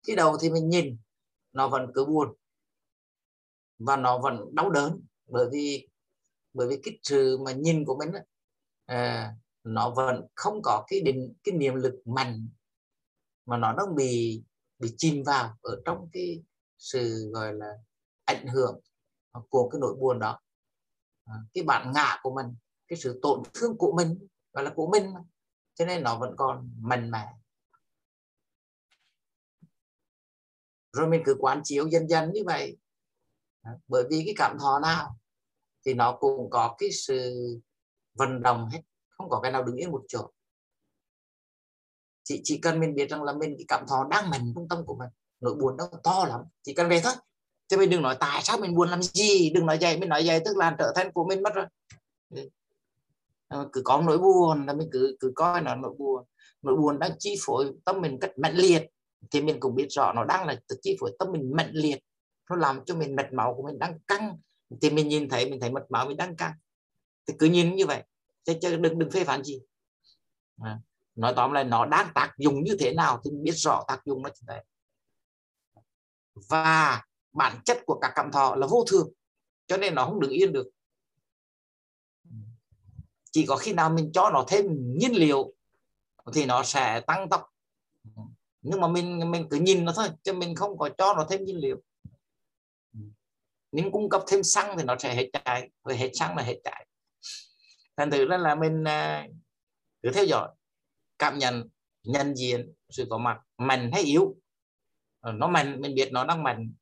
[0.06, 0.96] Cái đầu thì mình nhìn
[1.52, 2.34] nó vẫn cứ buồn
[3.78, 5.88] và nó vẫn đau đớn bởi vì
[6.52, 8.22] bởi vì cái sự mà nhìn của mình ấy,
[8.84, 12.48] à, nó vẫn không có cái định cái niềm lực mạnh
[13.46, 14.42] mà nó đang bị
[14.78, 16.42] bị chìm vào ở trong cái
[16.78, 17.72] sự gọi là
[18.24, 18.80] ảnh hưởng
[19.48, 20.40] của cái nỗi buồn đó.
[21.24, 22.46] À, cái bản ngã của mình
[22.88, 25.14] cái sự tổn thương của mình gọi là của mình.
[25.14, 25.20] Mà.
[25.74, 27.26] cho nên nó vẫn còn mạnh mẽ.
[30.92, 32.78] Rồi mình cứ quán chiếu dần dần như vậy.
[33.62, 35.18] À, bởi vì cái cảm thọ nào
[35.86, 37.34] thì nó cũng có cái sự
[38.14, 38.80] vận động hết.
[39.08, 40.30] Không có cái nào đứng yên một chỗ.
[42.24, 44.84] Chỉ chỉ cần mình biết rằng là mình cái cảm thọ đang mạnh trong tâm
[44.86, 45.08] của mình
[45.40, 46.40] nỗi buồn nó to lắm.
[46.62, 47.12] Chỉ cần về thôi
[47.68, 49.50] chứ mình đừng nói tại sao mình buồn làm gì?
[49.50, 51.66] Đừng nói vậy mình nói vậy tức là trở thành của mình mất rồi.
[53.48, 56.24] Ờ, cứ có nỗi buồn là mình cứ cứ coi nó nỗi buồn.
[56.62, 58.82] Nỗi buồn đang chi phối tâm mình cách mạnh liệt.
[59.30, 61.98] Thì mình cũng biết rõ nó đang là chi phối tâm mình mạnh liệt.
[62.50, 64.38] Nó làm cho mình mạch máu của mình đang căng.
[64.82, 66.52] Thì mình nhìn thấy mình thấy mạch máu mình đang căng.
[67.26, 68.02] Thì cứ nhìn như vậy.
[68.44, 69.60] Chứ, chứ đừng đừng phê phán gì.
[70.62, 70.78] À,
[71.14, 74.22] nói tóm lại nó đang tác dụng như thế nào thì biết rõ tác dụng
[74.22, 74.62] nó như thế
[76.48, 77.02] và
[77.34, 79.12] bản chất của các cảm thọ là vô thường,
[79.66, 80.70] cho nên nó không đứng yên được.
[83.30, 84.66] Chỉ có khi nào mình cho nó thêm
[84.98, 85.54] nhiên liệu
[86.34, 87.50] thì nó sẽ tăng tốc.
[88.62, 91.44] Nhưng mà mình mình cứ nhìn nó thôi, chứ mình không có cho nó thêm
[91.44, 91.82] nhiên liệu.
[93.72, 96.60] Mình cung cấp thêm xăng thì nó sẽ hết chạy, rồi hết xăng là hết
[96.64, 96.86] chạy.
[97.96, 99.28] Thành thử đó là mình à,
[100.02, 100.48] cứ theo dõi,
[101.18, 101.68] cảm nhận
[102.02, 104.36] nhận diện sự có mặt mạnh hay yếu.
[105.22, 106.72] Nó mạnh, mình biết nó đang mạnh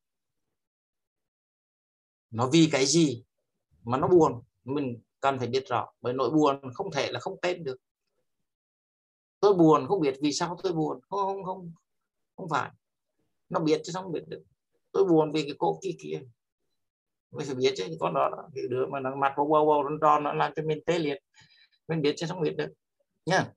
[2.33, 3.25] nó vì cái gì
[3.85, 4.43] mà nó buồn?
[4.65, 5.93] Mình cần phải biết rõ.
[6.01, 7.77] Bởi nỗi buồn không thể là không tên được.
[9.41, 11.01] Tôi buồn không biết vì sao tôi buồn.
[11.09, 11.73] Không không không
[12.37, 12.71] không phải.
[13.49, 14.43] Nó biết chứ không biết được.
[14.93, 16.23] Tôi buồn vì cái cô kia kia.
[17.31, 19.99] Mình phải biết chứ con đó cái đứa mà nó mặt bầu bầu bầu tròn
[20.01, 21.19] tròn nó làm cho mình tê liệt.
[21.89, 22.73] Mình biết chứ không biết được.
[23.27, 23.53] Nhá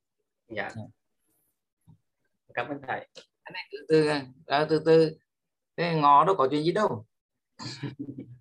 [0.48, 0.72] dạ.
[2.54, 3.08] Cảm ơn thầy.
[3.72, 4.08] Từ từ
[4.46, 5.18] à, từ từ.
[5.78, 7.06] Cái ngõ đâu có chuyện gì đâu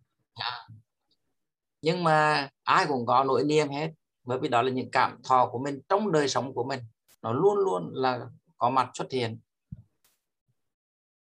[1.85, 3.91] nhưng mà ai cũng có nỗi niềm hết
[4.23, 6.81] bởi vì đó là những cảm thọ của mình trong đời sống của mình.
[7.23, 8.21] Nó luôn luôn là
[8.57, 9.39] có mặt xuất hiện.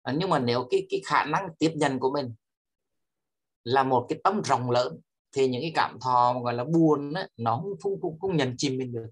[0.03, 2.35] À, nhưng mà nếu cái cái khả năng tiếp nhận của mình
[3.65, 5.01] là một cái tâm rộng lớn
[5.33, 8.55] thì những cái cảm thọ gọi là buồn ấy, nó không không không, không nhận
[8.59, 9.11] chìm mình được.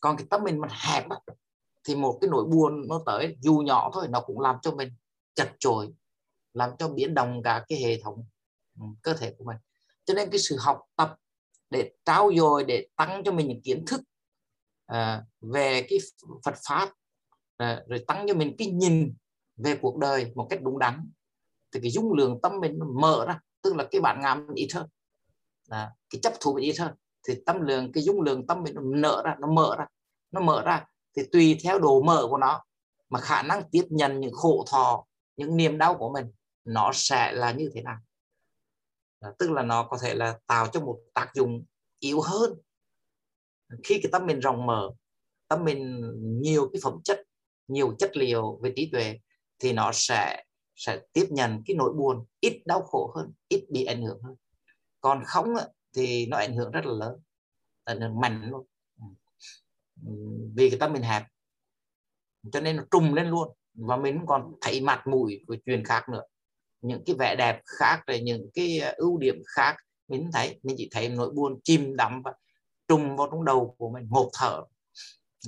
[0.00, 1.20] Còn cái tâm mình mà hẹp ấy,
[1.84, 4.92] thì một cái nỗi buồn nó tới dù nhỏ thôi nó cũng làm cho mình
[5.34, 5.88] chật chội
[6.54, 8.24] làm cho biến động cả cái hệ thống
[9.02, 9.56] cơ thể của mình.
[10.04, 11.16] Cho nên cái sự học tập
[11.70, 14.00] để trao dồi để tăng cho mình những kiến thức
[14.86, 15.98] à, về cái
[16.44, 16.92] Phật pháp
[17.56, 19.14] à, rồi tăng cho mình cái nhìn
[19.56, 21.10] về cuộc đời một cách đúng đắn
[21.72, 24.68] thì cái dung lượng tâm mình mở ra tức là cái bản ngã mình ít
[24.74, 24.88] hơn.
[25.68, 26.94] À, cái chấp thủ mình ít hơn
[27.28, 29.86] thì tâm lượng cái dung lượng tâm mình nó nở ra nó mở ra
[30.30, 30.84] nó mở ra
[31.16, 32.64] thì tùy theo độ mở của nó
[33.08, 35.04] mà khả năng tiếp nhận những khổ thọ
[35.36, 36.26] những niềm đau của mình
[36.64, 37.96] nó sẽ là như thế nào.
[39.20, 41.64] À, tức là nó có thể là tạo cho một tác dụng
[41.98, 42.60] yếu hơn.
[43.84, 44.90] Khi cái tâm mình rộng mở,
[45.48, 47.22] tâm mình nhiều cái phẩm chất,
[47.68, 49.18] nhiều chất liệu về trí tuệ
[49.58, 53.84] thì nó sẽ sẽ tiếp nhận cái nỗi buồn, ít đau khổ hơn, ít bị
[53.84, 54.36] ảnh hưởng hơn.
[55.00, 55.54] Còn không
[55.96, 57.20] thì nó ảnh hưởng rất là lớn,
[57.84, 58.66] ảnh hưởng mạnh luôn.
[60.06, 60.12] Ừ,
[60.54, 61.22] vì cái tâm mình hẹp,
[62.52, 66.08] cho nên nó trùng lên luôn và mình còn thấy mặt mũi của chuyện khác
[66.08, 66.22] nữa
[66.80, 69.76] những cái vẻ đẹp khác rồi những cái ờ, ưu điểm khác.
[70.08, 72.32] Mình thấy mình chỉ thấy nỗi buồn chìm đắm và
[72.88, 74.62] trùng vào trong đầu của mình một thở.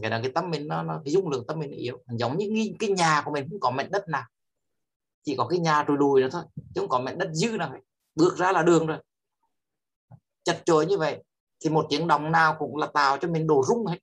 [0.03, 2.03] Cái là cái tâm mình nó, nó cái dung lượng tâm mình yếu.
[2.19, 4.25] Giống như cái, cái nhà của mình không có mảnh đất nào.
[5.25, 7.77] Chỉ có cái nhà trùi đùi nữa thôi chứ không có mảnh đất dư nào
[8.15, 8.99] bước ra là đường rồi.
[10.45, 11.23] Chật chội như vậy
[11.65, 13.99] thì một tiếng đồng nào cũng là tạo cho mình đổ rung hết.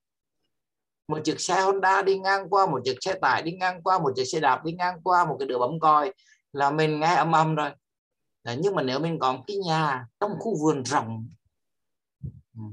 [1.07, 4.11] Một chiếc xe Honda đi ngang qua một chiếc xe tải đi ngang qua một
[4.15, 6.13] chiếc xe đạp đi ngang qua một cái đứa bấm còi
[6.57, 7.71] là mình nghe âm âm rồi.
[8.43, 11.29] Đấy, nhưng mà nếu mình có một cái nhà trong khu vườn rộng
[12.55, 12.63] ừ,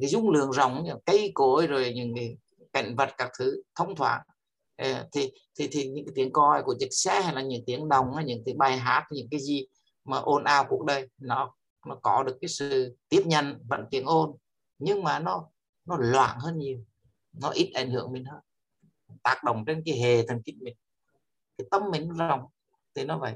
[0.00, 2.36] cái dung lượng rộng cây cối rồi những cái
[2.72, 4.20] cảnh vật các thứ thông thoáng
[4.76, 7.88] ờ, thì thì thì những cái tiếng còi của chiếc xe hay là những tiếng
[7.88, 9.66] đồng hay những cái bài hát những cái gì
[10.04, 11.54] mà ồn ào cuộc đời nó
[11.86, 14.36] nó có được cái sự tiếp nhận vẫn tiếng ồn
[14.78, 15.48] nhưng mà nó
[15.84, 16.84] nó loạn hơn nhiều
[17.32, 18.40] nó ít ảnh hưởng mình hơn.
[19.22, 20.76] Tác động trên cái hệ thần kinh mình
[21.62, 22.40] cái tâm mình rộng
[22.94, 23.34] thì nó vậy.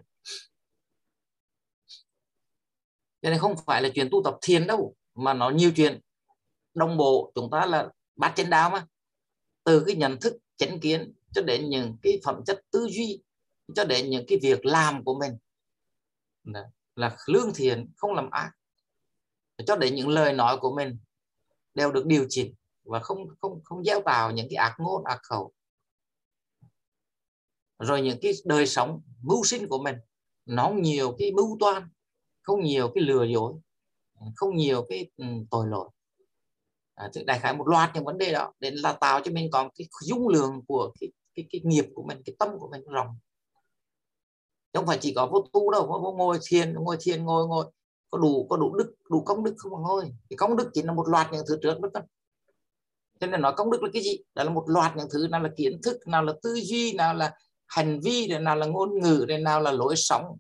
[3.23, 6.01] Cho nên không phải là chuyện tu tập thiền đâu, mà nó nhiều chuyện.
[6.75, 8.87] Đồng bộ, chúng ta là bát chánh đạo mà.
[9.65, 13.23] Từ cái nhận thức, chánh kiến, cho đến những cái phẩm chất tư duy,
[13.75, 15.37] cho đến những cái việc làm của mình.
[16.97, 18.53] Là lương thiện, không làm ác.
[19.67, 20.99] Cho đến những lời nói của mình
[21.75, 25.19] đều được điều chỉnh và không không không gieo vào những cái ác ngôn, ác
[25.23, 25.53] khẩu
[27.79, 29.97] rồi những cái đời sống mưu sinh của mình
[30.47, 31.83] nó không nhiều cái mưu toan
[32.43, 33.55] không nhiều cái lừa dối
[34.37, 35.89] không nhiều cái ừ, tội lỗi.
[36.95, 39.71] À, đại khái một loạt những vấn đề đó để là tạo cho mình có
[39.75, 43.19] cái dung lượng của cái cái, cái nghiệp của mình cái tâm của mình rộng.
[44.75, 47.67] Không phải chỉ có vô tu đâu vô, vô ngồi thiền ngồi thiền ngồi ngồi.
[48.11, 50.13] Có đủ có đủ đức đủ công đức không mà ngồi.
[50.31, 52.01] Thì công đức chỉ là một loạt những thứ trước đó
[53.21, 54.19] cho nên nói công đức là cái gì?
[54.35, 57.15] Đó là một loạt những thứ nào là kiến thức nào là tư duy nào
[57.15, 57.33] là
[57.67, 60.37] hành vi nào là ngôn ngữ nào là lối sống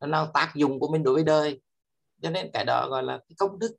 [0.00, 1.60] nào tác dụng của mình đối với đời.
[2.22, 3.76] Cho nên cái đó gọi là cái công đức.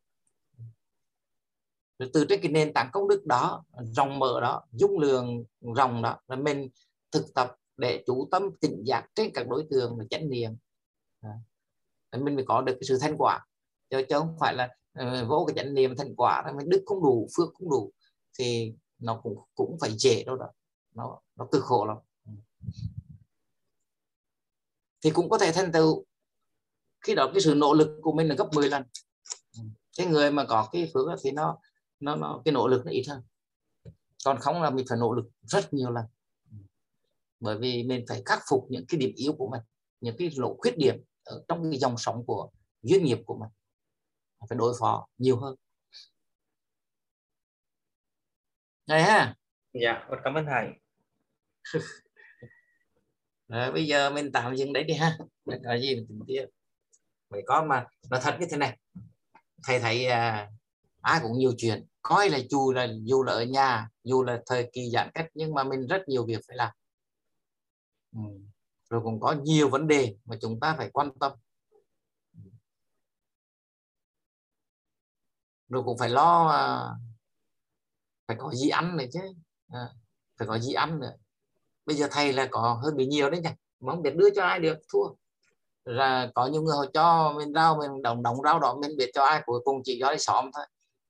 [1.99, 3.63] Rồi từ trên cái nền tảng công đức đó
[3.95, 5.43] rộng mở đó dung lượng
[5.75, 6.69] rộng đó là mình
[7.11, 10.51] thực tập để chủ tâm tỉnh giác trên các đối tượng và chánh niệm.
[12.17, 13.45] Mình mới có được cái sự thành quả.
[13.89, 17.03] Chứ, chứ không phải là ờ, vô cái chánh niệm thành quả mình đức không
[17.03, 17.91] đủ phước không đủ
[18.39, 20.49] thì nó cũng cũng phải dễ đâu đó.
[20.95, 21.97] Nó nó cực khổ lắm
[25.03, 26.06] thì cũng có thể thành tựu.
[27.01, 28.83] Khi đó cái sự nỗ lực của mình là gấp 10 lần.
[29.98, 31.57] Cái người mà có cái phước thì nó
[31.99, 33.22] nó nó cái nỗ lực nó ít hơn.
[34.25, 36.06] Còn không là mình phải nỗ lực rất nhiều lần.
[37.40, 39.61] Bởi vì mình phải khắc phục những cái điểm yếu của mình
[40.01, 42.49] những cái lỗ khuyết điểm ở trong cái dòng sống của
[42.81, 43.49] duyên nghiệp của mình
[44.49, 45.56] phải đối phó nhiều hơn.
[48.88, 49.35] Này ha.
[49.73, 50.67] Dạ cảm ơn thầy
[53.51, 55.17] Rồi, bây giờ mình tạm dừng đấy đi ha.
[55.45, 56.45] Có gì mình tính tiếp.
[57.30, 58.77] Vậy có mà nó thật như thế này.
[59.63, 60.49] Thầy thấy à,
[61.01, 61.85] ai cũng nhiều chuyện.
[62.01, 65.53] Coi là dù là dù là ở nhà dù là thời kỳ giãn cách nhưng
[65.53, 66.71] mà mình rất nhiều việc phải làm.
[68.15, 68.21] Ừ.
[68.89, 71.31] rồi cũng có nhiều vấn đề mà chúng ta phải quan tâm.
[75.69, 76.61] Rồi cũng phải lo à,
[78.27, 79.19] phải có gì ăn này chứ.
[79.67, 79.89] À,
[80.39, 81.13] phải có gì ăn nữa
[81.85, 83.49] bây giờ thầy là có hơi bị nhiều đấy nhỉ?
[83.79, 85.09] Mong biết đưa cho ai được thua.
[85.85, 89.11] Là có nhiều người họ cho mình rau mình đồng đồng rau đó mình biết
[89.13, 90.65] cho ai cuối cùng chỉ cho đi xóm thôi.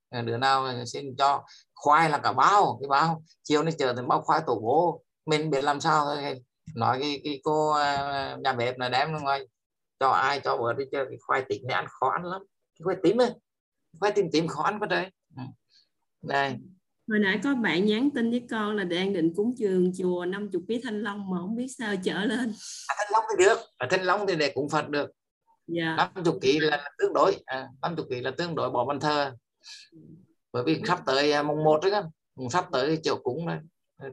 [0.10, 1.44] Ờ, đứa nào xin cho
[1.76, 3.24] khoai là cả bao cái bao.
[3.44, 6.42] Chiều nay chờ thì bao khoai tổ bố mình biết làm sao thôi.
[6.76, 9.48] Nói cái, cái cô à, nhà bếp là đem ngoài
[10.00, 12.42] cho ai cho bữa đi chơi cái khoai tím này ăn khó ăn lắm.
[12.80, 13.32] Cái khoai tím ấy
[14.00, 15.44] khoai tím tím khó ăn quá đấy ừ.
[16.22, 16.58] đây
[17.08, 20.62] hồi nãy có bạn nhắn tin với con là đang định cúng trường chùa 50
[20.68, 22.54] ký thanh long mà không biết sao trở lên.
[22.88, 25.12] À, thanh long thì được ở thanh long thì để cúng phật được.
[25.68, 25.96] Dạ.
[26.16, 29.36] 50 ký là tương đối à, 50 ký là tương đối bỏ bàn thờ.
[30.52, 31.92] Bởi vì sắp tới à, mùng một đấy
[32.52, 33.60] sắp tới chiều cúng đấy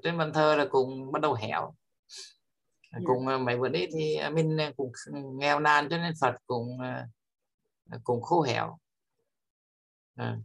[0.02, 1.75] trên bàn thờ là cùng bắt đầu hẻo
[2.92, 2.99] dạ.
[3.05, 4.92] cùng à, mấy bữa đấy thì mình cũng
[5.39, 6.78] nghèo nàn cho nên Phật cũng
[8.05, 8.78] cùng khô hẻo
[10.15, 10.36] à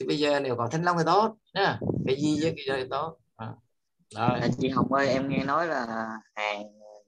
[0.00, 2.86] thì bây giờ nếu có thanh long thì tốt nha cái gì với cái gì
[2.90, 3.16] tốt.
[3.36, 3.48] À.
[4.14, 6.62] À, chị Hồng ơi em nghe nói là hàng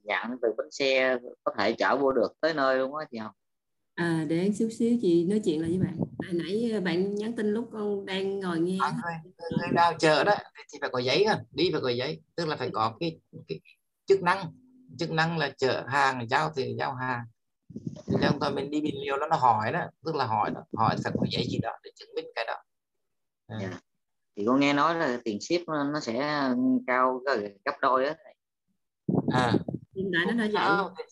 [0.05, 3.33] nhận từ bến xe có thể chở vô được tới nơi luôn á chị Hồng.
[3.95, 5.97] À để chút xíu chị nói chuyện lại với bạn.
[5.97, 8.79] Hồi nãy bạn nhắn tin lúc con đang ngồi nghe.
[8.81, 8.93] À,
[9.51, 10.35] người nào chờ đó
[10.73, 13.61] thì phải có giấy thôi đi phải có giấy tức là phải có cái, cái
[14.07, 14.53] chức năng.
[14.99, 17.25] Chức năng là chở hàng giao thì giao hàng.
[18.07, 20.65] Thì trong thôi mình đi bình liều đó nó hỏi đó tức là hỏi đó
[20.77, 22.55] hỏi phải có giấy gì đó để chứng minh cái đó
[23.53, 23.59] à.
[23.59, 23.83] yeah.
[24.37, 26.45] thì con nghe nói là tiền ship nó sẽ
[26.87, 27.21] cao
[27.65, 28.17] gấp đôi á
[29.33, 29.53] à.
[29.97, 31.07] Hiện tại nó đã vậy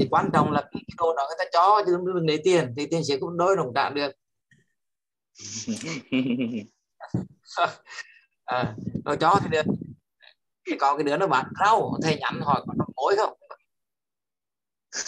[0.00, 2.86] thì quan trọng là cái đồ đó người ta cho chứ đừng lấy tiền thì
[2.90, 4.12] tiền sẽ cũng đôi đồng trả được.
[8.44, 9.66] À, nó cho thì được.
[10.66, 13.38] Thì có cái đứa nó bán rau thầy nhắn hỏi có nó mối không?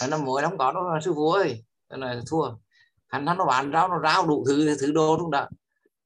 [0.09, 1.63] Nó mối không có nó sư phụ ơi.
[1.89, 2.55] Là thua.
[3.07, 5.47] Hắn nó bán rau nó rau đủ thứ thứ đồ đúng đó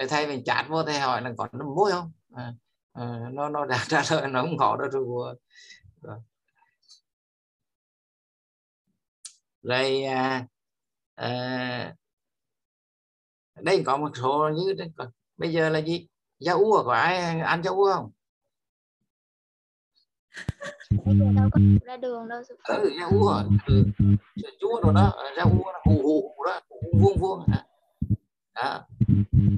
[0.08, 2.12] thầy mình chát vô thầy hỏi là có nó mối không?
[2.36, 2.54] À,
[2.94, 5.36] à, nó nó đã trả lời nó không có đâu ơi
[6.02, 6.20] rồi.
[9.64, 10.48] Rồi à,
[11.16, 11.96] à,
[13.56, 14.76] đây có một số như
[15.38, 16.08] bây giờ là gì?
[16.40, 16.84] Da u à?
[16.86, 18.12] có ai ăn da u không?
[21.36, 23.84] Đâu có ra đường đâu ừ, da u à ừ.
[24.60, 26.62] chúa rồi đó da u hù hù đó
[26.94, 27.46] vuông vuông
[28.56, 28.86] đó.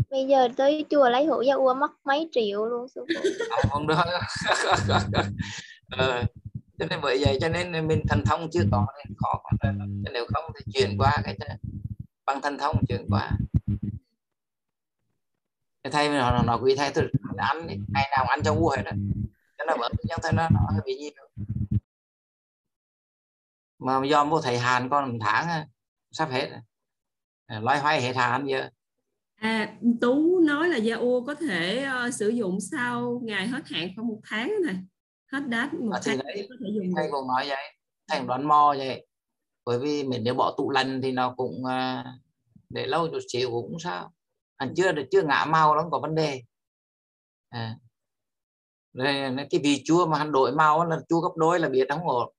[0.09, 3.29] bây giờ tới chùa lấy hũ da u mất mấy triệu luôn sư phụ.
[3.49, 4.05] À, không đó.
[5.89, 6.23] Ờ,
[6.79, 9.69] cho nên bởi vậy cho nên mình thần thông chưa có nên khó cho
[10.13, 11.37] nếu không thì chuyển qua cái
[12.25, 13.31] bằng thần thông chuyển qua.
[15.91, 17.75] Thầy nó nó, nó quý thầy tôi ăn đi.
[17.87, 18.91] ngày nào ăn cho vua hết đó.
[19.57, 21.09] Cho nó vẫn nhưng thầy nó nó bị gì
[23.79, 25.67] mà do vô thầy Hàn con một tháng
[26.11, 26.49] sắp hết
[27.47, 28.69] loay hoay hết Hàn giờ
[29.45, 33.89] À, Tú nói là da u có thể uh, sử dụng sau ngày hết hạn
[33.95, 34.75] khoảng một tháng này.
[35.31, 38.47] Hết đát một à, tháng đấy, có thể dùng thầy cũng nói vậy thầy đoán
[38.47, 39.07] mò vậy.
[39.65, 42.05] Bởi vì mình nếu bỏ tủ lạnh thì nó cũng uh,
[42.69, 44.11] để lâu chút xíu cũng sao.
[44.55, 46.41] Anh chưa được chưa ngã màu nó không có vấn đề.
[47.49, 47.77] À.
[48.93, 49.07] Rồi,
[49.49, 52.33] cái vị chua mà hắn đổi màu là chua gấp đôi là biết không ổn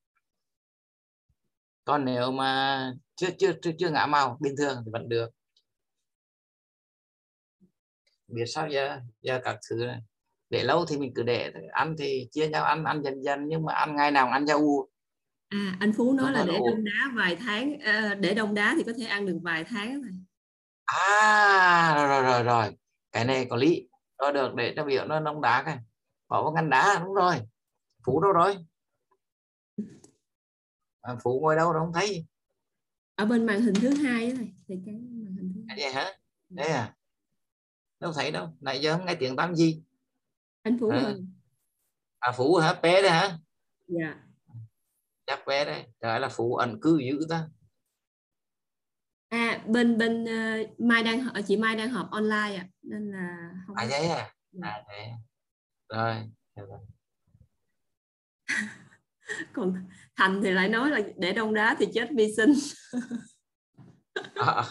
[1.84, 5.30] còn nếu mà chưa chưa chưa, chưa ngã màu bình thường thì vẫn được
[8.28, 9.00] biết sao giờ?
[9.20, 10.00] Giờ các thứ này.
[10.50, 13.64] Để lâu thì mình cứ để ăn thì chia nhau ăn ăn dần dần nhưng
[13.64, 14.88] mà ăn ngày nào ăn rau u.
[15.48, 18.82] À anh phú nói là để đông đá vài tháng à, để đông đá thì
[18.82, 20.12] có thể ăn được vài tháng rồi
[20.84, 22.76] à rồi rồi rồi rồi.
[23.12, 23.88] Cái này có lý.
[24.18, 25.78] Rồi được để cho biểu nó đông đá cái.
[26.28, 27.36] Bỏ vào ngăn đá đúng rồi.
[28.06, 28.56] Phú đâu rồi?
[31.00, 32.26] À, phú ngồi đâu đâu không thấy?
[33.14, 34.52] Ở bên màn hình thứ hai này.
[34.68, 35.78] Thì cái màn hình thứ hai.
[35.80, 36.12] Vậy hả?
[36.48, 36.94] Đấy à
[38.06, 38.48] đâu thấy đâu.
[38.60, 39.82] Nãy giờ không nghe tiếng tắm gì.
[40.62, 41.14] Anh phú à,
[42.18, 42.74] à phú hả?
[42.82, 43.38] Bé đấy hả?
[43.86, 44.16] Dạ.
[45.26, 45.86] Chắc bé đấy.
[46.00, 47.48] Trời là phú ẩn cư dữ ta.
[49.28, 53.76] À bên bên uh, mai đang chị mai đang họp online à nên là không
[53.76, 54.68] à vậy à, dạ.
[54.68, 55.12] à thế.
[55.88, 56.30] Rồi
[59.52, 62.52] còn thành thì lại nói là để đông đá thì chết vi sinh.
[64.34, 64.44] À,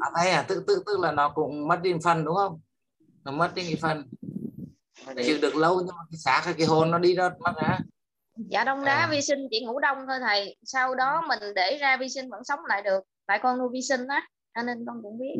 [0.00, 0.44] à, thế à?
[0.48, 2.60] Tức tức tức là nó cũng mất đi phần đúng không
[3.30, 4.04] nó mất đi cái phần.
[5.24, 7.78] Chịu được lâu nhưng mà cái xác cái hồn nó đi đó mất hả
[8.50, 9.08] dạ đông đá à.
[9.10, 10.56] vi sinh chỉ ngủ đông thôi thầy.
[10.62, 13.04] Sau đó mình để ra vi sinh vẫn sống lại được.
[13.26, 15.34] Tại con nuôi vi sinh á cho nên con cũng biết.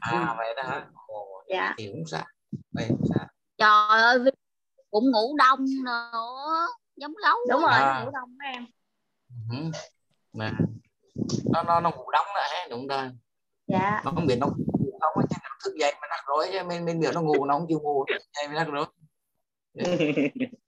[0.00, 0.86] À, à vậy đó hả?
[1.06, 1.74] Ồ, dạ.
[1.78, 2.24] thì cũng sao?
[2.72, 3.26] Vậy cũng sao?
[3.58, 4.18] Trời ơi
[4.90, 6.66] cũng ngủ đông nữa.
[6.96, 8.04] Giống gấu đúng rồi à.
[8.04, 8.66] ngủ đông em.
[9.50, 9.78] Ừ.
[10.32, 10.52] mà
[11.52, 13.10] nó nó nó ngủ đông rồi ha đúng rồi.
[13.66, 14.02] Dạ.
[14.04, 14.48] Nó không biết nó
[15.00, 17.44] không có chắc nó thức dậy mà nắc rối chứ mình mình biết nó ngủ
[17.44, 18.86] nó không chịu ngủ dậy mới nắc rối.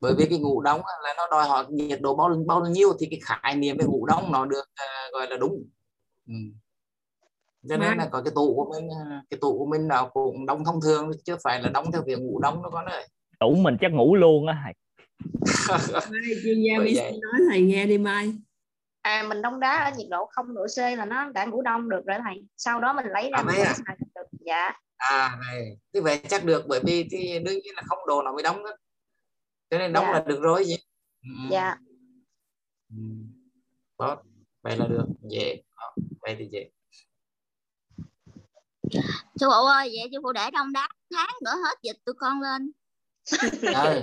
[0.00, 3.06] Bởi vì cái ngủ đông là nó đòi hỏi nhiệt độ bao bao nhiêu thì
[3.10, 5.64] cái khái niệm về ngủ đông nó được uh, gọi là đúng.
[6.26, 6.34] Ừ.
[7.68, 10.46] cho nên là có cái tủ của mình à, cái tủ của mình nào cũng
[10.46, 13.08] đông thông thường chứ phải là đông theo việc ngủ đông nó có này
[13.40, 14.74] tủ mình chắc ngủ luôn á thầy.
[16.42, 18.32] Chuyên gia nói thầy nghe đi mai
[19.04, 21.88] à mình đông đá ở nhiệt độ không độ C là nó đã ngủ đông
[21.88, 22.44] được rồi thầy.
[22.56, 23.74] Sau đó mình lấy ra à, mình à?
[23.74, 24.38] xài được.
[24.46, 24.72] Dạ.
[24.96, 28.32] À này thế vậy chắc được bởi vì thì đương nhiên là không độ nó
[28.32, 28.70] mới đóng đó
[29.70, 30.12] cho nên đóng dạ.
[30.12, 30.76] là được rồi gì
[31.22, 31.28] ừ.
[31.50, 31.76] dạ.
[32.90, 32.96] Ừ.
[33.98, 34.22] đó
[34.62, 35.06] vậy là được.
[35.30, 35.62] Dễ.
[36.20, 36.70] Vậy thì dễ.
[39.40, 42.40] Chú phụ ơi vậy chú phụ để đông đá tháng nữa hết dịch tụi con
[42.40, 42.72] lên.
[43.62, 44.02] Ừ.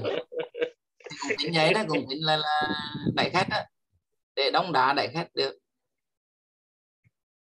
[1.19, 2.75] cũng tính vậy đó cũng tính là, là
[3.15, 3.57] đại khách đó
[4.43, 5.57] để đóng đá để hết được.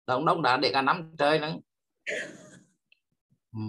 [0.07, 1.55] Đóng đóng đá để cả năm trời nữa
[3.51, 3.59] ừ.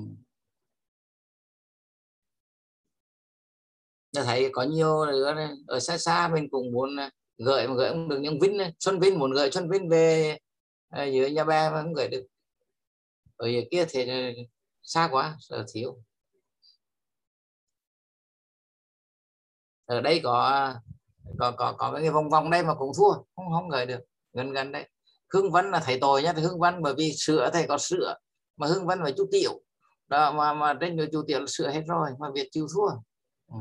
[4.25, 5.01] thấy có nhiều
[5.67, 8.73] ở xa xa mình cũng muốn à, gửi, mà gửi không được, nhưng Vinh à,
[8.81, 10.39] Xuân Vinh muốn gửi Xuân Vinh về
[10.89, 12.27] à, dưới nhà bè mà không gửi được.
[13.37, 14.07] Ở dưới kia thì
[14.83, 16.03] xa quá, sợ thiếu.
[19.85, 20.75] Ở đây có
[21.39, 24.01] có có có cái vòng vòng đây mà cũng thua không không gửi được.
[24.33, 24.89] Gần gần đây
[25.33, 28.15] hương vân là thầy tồi nhất hương vân bởi vì sữa thầy có sữa
[28.57, 29.61] mà hương vân phải chú tiểu.
[30.09, 32.89] Đó mà mà trên người chú tiểu là sữa hết rồi mà việc chịu thua.
[33.53, 33.59] Ừ.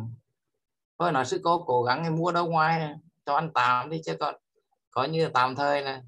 [1.00, 2.94] thôi nói sư cô cố gắng mua đâu ngoài
[3.26, 4.36] cho ăn tạm đi chứ còn
[4.92, 6.02] có như tạm thời là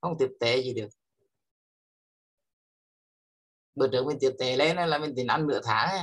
[0.00, 0.88] không tiếp tế gì được.
[3.74, 6.00] Bữa trước mình tiếp tế lên là mình tính ăn nửa tháng ấy.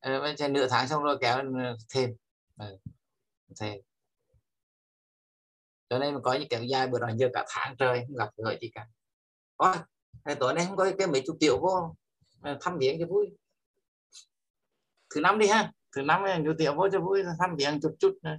[0.00, 1.38] Ờ, nửa tháng xong rồi kéo
[1.94, 2.10] thêm.
[2.58, 2.76] Ừ,
[3.60, 3.80] thêm
[5.88, 8.58] cho nên có những kéo dài bữa đó giờ cả tháng trời không gặp người
[8.60, 8.86] gì cả.
[9.56, 9.76] Ôi,
[10.40, 11.96] tối nay không có cái mấy chục triệu vô
[12.60, 13.26] thăm viếng cho vui.
[15.14, 15.72] Thứ năm đi ha.
[15.96, 18.38] Thứ năm chục triệu vô cho vui thăm viếng chút chút này.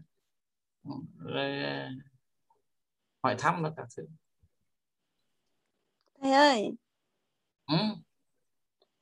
[1.18, 1.90] rồi ờ,
[3.24, 4.04] hỏi thăm nó cả thứ.
[6.22, 6.72] Thầy ơi.
[7.68, 7.76] Ừ?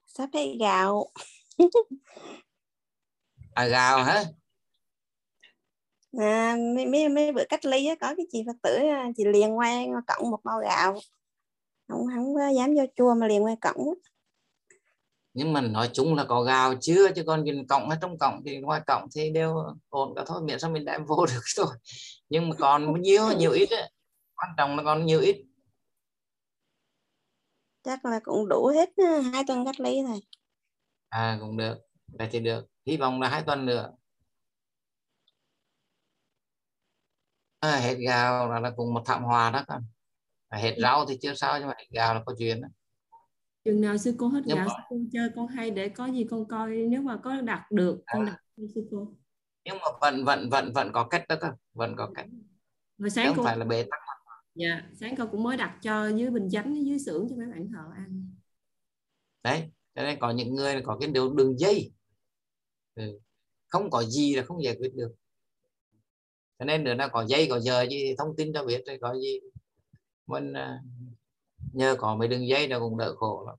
[0.06, 1.08] sắp hết gạo.
[3.54, 4.24] À gạo hả
[6.20, 9.24] à, mấy, mấy, mấy bữa cách ly á, có cái chị phật tử à, chị
[9.26, 11.00] liền qua cổng một bao gạo.
[11.88, 13.94] Không không dám vô chua mà liền qua cổng
[15.36, 17.12] nhưng mà nói chung là có gạo chưa?
[17.12, 19.56] Chứ còn nhìn cổng ở trong cổng thì ngoài cổng thì đều
[19.90, 21.68] ổn cả thôi miễn sao mình đem vô được thôi
[22.30, 23.92] nhưng mà còn nhiều nhiều ít ấy.
[24.36, 25.46] quan trọng là còn nhiều ít.
[27.84, 28.90] Chắc là cũng đủ hết
[29.34, 30.20] hai tuần cách ly rồi.
[31.10, 31.76] À cũng được.
[32.08, 32.66] Vậy thì được.
[32.86, 33.92] Hy vọng là hai tuần nữa
[37.74, 39.84] à, hết gạo là, là cùng một thảm họa đó con.
[40.52, 42.68] Hết rau thì chưa sao nhưng mà hết gạo là có chuyện đó.
[43.66, 44.74] Chừng nào sư cô hết nhưng gạo mà...
[44.78, 46.72] sư cô chơi con hay để có gì con coi.
[46.72, 48.32] Nếu mà có đặt được con à.
[48.58, 49.14] đặt sư cô.
[49.64, 51.48] Nhưng mà vẫn vẫn vẫn vẫn có cách đó cơ.
[51.74, 52.26] Vẫn có cách.
[52.98, 53.44] Rồi sáng không cô...
[53.44, 54.00] phải là bế tắc.
[54.56, 57.68] Dạ sáng cô cũng mới đặt cho dưới bình chánh dưới xưởng cho mấy bạn
[57.74, 58.36] thợ ăn.
[59.44, 59.64] Đấy
[59.96, 61.92] cho nên có những người có cái đường đường dây.
[62.96, 63.20] Ừ.
[63.68, 65.16] không có gì là không giải quyết được
[66.60, 69.16] cho nên nữa nó có dây có giờ gì thông tin cho biết rồi có
[69.16, 69.40] gì.
[70.28, 70.80] Mình à,
[71.74, 73.56] nhờ có mấy đường dây nó cũng đỡ khổ lắm.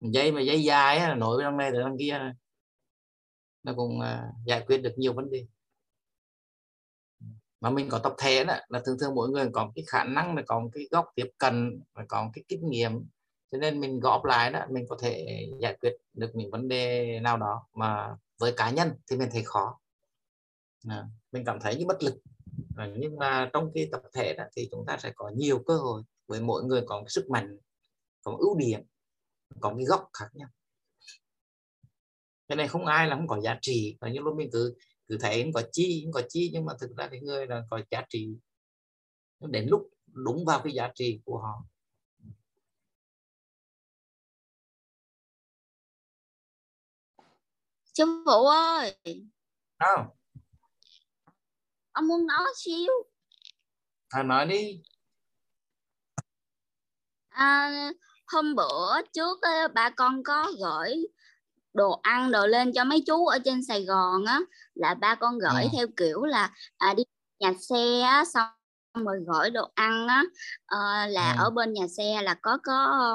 [0.00, 2.34] Dây mà dây dài á, nổi trong này từ đằng kia.
[3.62, 5.46] Nó cũng à, giải quyết được nhiều vấn đề.
[7.60, 10.36] Mà mình có tập thể đó là thường thường mỗi người có cái khả năng
[10.36, 13.06] là có cái góc tiếp cận và có cái kinh nghiệm.
[13.52, 17.18] Cho nên mình góp lại đó mình có thể giải quyết được những vấn đề
[17.20, 17.66] nào đó.
[17.74, 19.78] Mà với cá nhân thì mình thấy khó
[20.88, 22.14] à, mình cảm thấy như bất lực.
[22.96, 26.02] Nhưng mà trong cái tập thể đó thì chúng ta sẽ có nhiều cơ hội
[26.26, 27.58] với mỗi người có sức mạnh
[28.22, 28.80] có ưu điểm
[29.60, 30.48] có cái góc khác nhau.
[32.48, 33.96] Cái này không ai là không có giá trị.
[34.00, 34.74] Và như lúc mình cứ
[35.08, 37.62] cứ thấy không có chi không có chi nhưng mà thực ra cái người là
[37.70, 38.36] có giá trị.
[39.40, 41.64] Đến lúc đúng vào cái giá trị của họ.
[47.94, 48.96] Sư phụ ơi!
[49.78, 50.16] Sao
[51.94, 52.92] ông muốn nói xíu
[54.08, 54.82] à, nói đi
[57.28, 57.70] à,
[58.26, 59.38] hôm bữa trước
[59.74, 60.94] ba con có gửi
[61.74, 64.40] đồ ăn đồ lên cho mấy chú ở trên Sài Gòn á
[64.74, 65.68] là ba con gửi à.
[65.72, 67.02] theo kiểu là à, đi
[67.40, 70.22] nhà xe á, xong rồi gửi đồ ăn á
[70.66, 71.36] à, là à.
[71.38, 73.08] ở bên nhà xe là có có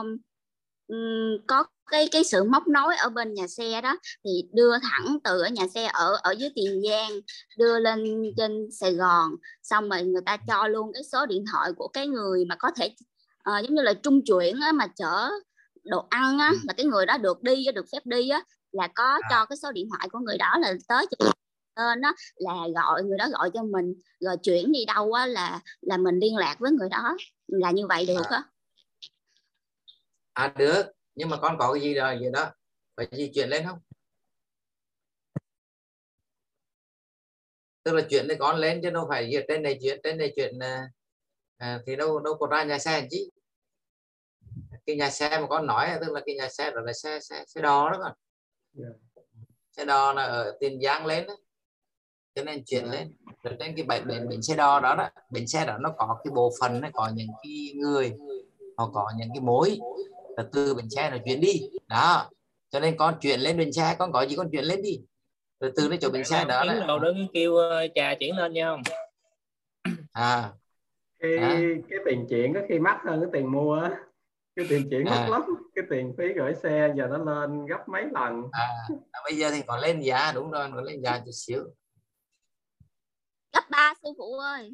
[0.88, 5.18] um, có cái cái sự móc nối ở bên nhà xe đó thì đưa thẳng
[5.24, 7.12] từ ở nhà xe ở ở dưới tiền giang
[7.58, 9.32] đưa lên trên sài gòn
[9.64, 12.72] xong rồi người ta cho luôn cái số điện thoại của cái người mà có
[12.76, 12.86] thể
[13.50, 15.30] uh, giống như là trung chuyển á, mà chở
[15.84, 19.20] đồ ăn á, là cái người đó được đi được phép đi á, là có
[19.22, 19.28] à.
[19.30, 21.32] cho cái số điện thoại của người đó là tới cho
[21.76, 25.60] tên đó là gọi người đó gọi cho mình rồi chuyển đi đâu á là
[25.82, 28.44] là mình liên lạc với người đó là như vậy được á.
[30.34, 30.84] À được
[31.20, 32.52] nhưng mà con có cái gì rồi gì đó
[32.98, 33.80] phải di chuyển lên không
[37.84, 40.34] tức là chuyển để con lên chứ đâu phải việc trên này chuyển trên này
[40.36, 40.90] chuyển à,
[41.58, 43.30] à, thì đâu đâu có ra nhà xe chứ
[44.86, 47.44] cái nhà xe mà con nói tức là cái nhà xe rồi là xe xe
[47.48, 48.14] xe đò đó con
[48.84, 48.94] yeah.
[49.16, 49.22] Dạ.
[49.72, 51.36] xe đò là ở tiền giang lên đó
[52.36, 52.94] cho nên chuyển yeah.
[52.94, 53.00] Dạ.
[53.00, 55.94] lên rồi trên cái bãi bến bến xe đò đó đó bến xe đó nó
[55.98, 58.14] có cái bộ phận nó có những cái người
[58.78, 59.80] họ có những cái mối
[60.40, 61.62] là từ bến xe là chuyển đi.
[61.88, 62.30] Đó.
[62.70, 65.00] Cho nên con chuyển lên bến xe con có gì con chuyển lên đi.
[65.60, 68.54] Rồi từ đến chỗ bến xe đó là đầu đứng kêu ờ, trà chuyển lên
[68.54, 68.82] nha không?
[70.12, 70.52] À.
[71.20, 71.60] Cái à.
[71.90, 73.92] cái tiền chuyển có khi mắc hơn cái tiền mua á.
[74.56, 75.16] Cái tiền chuyển à.
[75.16, 75.42] mắc lắm.
[75.76, 78.44] Cái tiền phí gửi xe giờ nó lên gấp mấy lần.
[78.52, 78.68] À,
[79.24, 81.64] bây giờ thì còn lên giá đúng rồi còn lên giá chút xíu.
[83.54, 84.72] Gấp ba sư phụ ơi.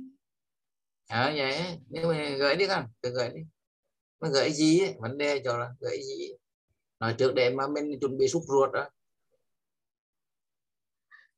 [1.07, 1.79] À vậy.
[1.89, 3.41] Nhưng mà gửi đi con cứ gửi đi
[4.25, 4.95] mà gửi gì ấy?
[4.99, 6.31] vấn đề cho là gửi gì
[6.99, 8.89] nói trước để mà mình chuẩn bị xúc ruột đó.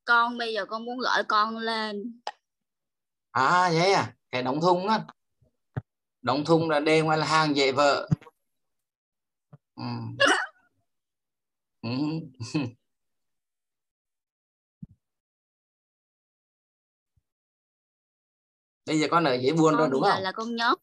[0.04, 2.20] Con bây giờ con muốn gửi con lên.
[3.30, 4.14] À vậy à?
[4.30, 5.04] Cái đóng thùng á.
[6.22, 8.08] Đóng thùng là đề ngoài là hàng dễ vợ
[9.76, 9.84] ừ.
[11.82, 11.88] ừ.
[18.86, 20.22] bây giờ con ở dễ buồn rồi đúng không?
[20.22, 20.74] là con nhớ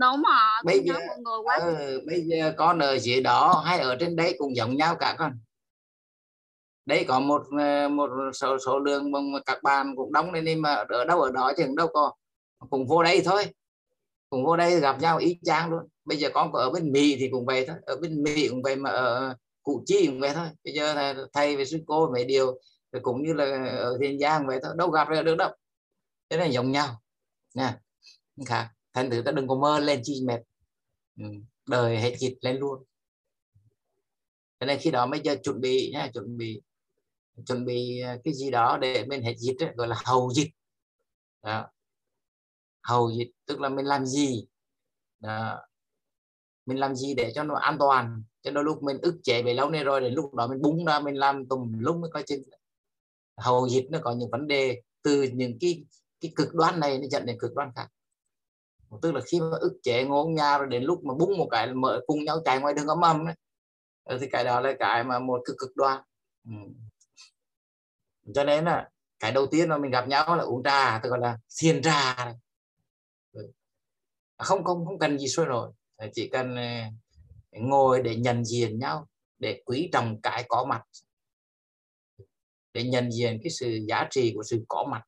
[0.00, 3.78] đúng rồi bây giờ mọi người quá ừ, bây giờ con ở dưới đó hay
[3.78, 5.32] ở trên đấy cũng giống nhau cả con.
[6.86, 9.12] Đấy có một ờ, một số số lượng
[9.46, 12.12] các bạn cũng đóng lên nhưng mà ở đâu ở đó chứ đâu có
[12.70, 13.44] cùng vô đây thôi.
[14.30, 15.88] Cùng vô đây gặp nhau ý chang luôn.
[16.04, 17.76] Bây giờ con có ở bên mỹ thì cũng vậy thôi.
[17.82, 20.46] Ở bên mỹ cũng vậy mà ở cụ chi cũng vậy thôi.
[20.64, 22.60] Bây giờ thầy, thầy với sư cô mấy điều
[23.02, 23.44] cũng như là
[23.78, 24.72] ở thiên giang vậy thôi.
[24.76, 25.50] Đâu gặp được đâu.
[26.30, 27.00] Thế là giống nhau.
[27.54, 27.78] Nha.
[28.46, 30.40] Khác thành thử ta đừng có mơ lên chi mệt
[31.18, 31.24] ừ.
[31.66, 32.84] đời hết dịch lên luôn
[34.60, 36.62] cho nên khi đó mới giờ chuẩn bị nha chuẩn bị
[37.46, 40.50] chuẩn bị cái gì đó để mình hết dịch ấy, gọi là hầu dịch
[41.42, 41.66] đó.
[42.82, 44.46] hầu dịch tức là mình làm gì
[45.20, 45.60] đó.
[46.66, 49.54] mình làm gì để cho nó an toàn cho đôi lúc mình ức chế về
[49.54, 52.22] lâu nay rồi đến lúc đó mình búng ra mình làm tùm lúc mới coi
[52.22, 52.42] chừng
[53.36, 55.84] hầu dịch nó có những vấn đề từ những cái
[56.20, 57.88] cái cực đoan này nó dẫn đến cực đoan khác
[59.02, 61.74] tức là khi mà ức chế ngôn nhà rồi đến lúc mà búng một cái
[61.74, 63.34] mở cùng nhau chạy ngoài đường ấm âm ấy,
[64.04, 66.02] ờ, thì cái đó là cái mà một cực cực đoan.
[66.44, 66.54] Ừ.
[68.34, 68.88] cho nên là
[69.18, 72.34] cái đầu tiên mà mình gặp nhau là uống trà tôi gọi là xiên trà
[73.32, 73.52] ừ.
[74.36, 75.72] à, không không không cần gì sôi nổi.
[75.96, 76.62] Ờ, chỉ cần ờ,
[77.52, 79.06] ngồi để nhận diện nhau
[79.38, 80.82] để quý trọng cái có mặt.
[82.72, 85.02] Để nhận diện cái sự giá trị của sự có mặt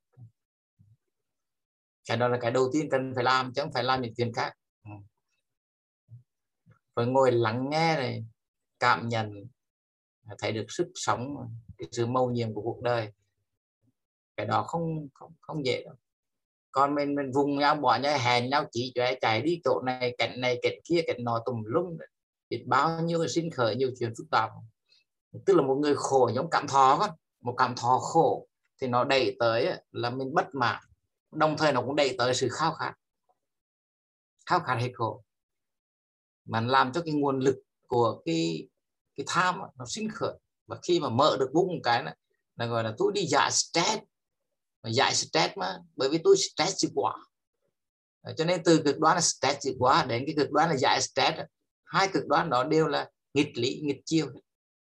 [2.08, 4.32] cái đó là cái đầu tiên cần phải làm, chứ không phải làm những chuyện
[4.32, 4.52] khác.
[6.94, 8.24] Phải ngồi lắng nghe này,
[8.80, 9.46] cảm nhận,
[10.38, 11.36] thấy được sức sống,
[11.78, 13.12] cái sự mâu nhiệm của cuộc đời.
[14.36, 15.94] Cái đó không không không dễ đâu.
[16.70, 20.14] Còn mình mình vùng nhau, bỏ nhau, hẹn nhau, chỉ cho chạy đi chỗ này
[20.18, 21.98] cạnh này cạnh kia cạnh nọ, tùm lum.
[22.48, 24.50] Biết bao nhiêu sinh khởi, nhiều chuyện phức tạp.
[25.46, 27.10] Tức là một người khổ giống cảm thọ con.
[27.40, 28.48] Một cảm thọ khổ
[28.80, 30.82] thì nó đẩy tới là mình bất mãn
[31.32, 32.94] đồng thời nó cũng đẩy tới sự khao khát
[34.46, 35.24] khao khát hết khổ,
[36.44, 38.68] mà làm cho cái nguồn lực của cái
[39.16, 40.34] cái tham nó sinh khởi.
[40.66, 42.16] Và khi mà mở được bụng một cái này
[42.56, 44.02] là gọi là tôi đi giải stress.
[44.82, 47.14] Mà giải stress mà, bởi vì tôi stress chịu quá.
[48.22, 50.76] Ờ, cho nên từ cực đoan là stress chịu quá, đến cái cực đoan là
[50.76, 51.38] giải stress
[51.84, 54.26] hai cực đoan đó đều là nghịch lý, nghịch chiêu.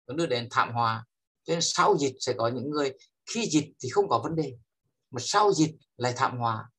[0.06, 1.04] Nó đưa đến thảm hòa
[1.44, 2.92] cho nên sau dịch sẽ có những người,
[3.26, 4.56] khi dịch thì không có vấn đề
[5.10, 6.70] mà sau dịch lại thảm họa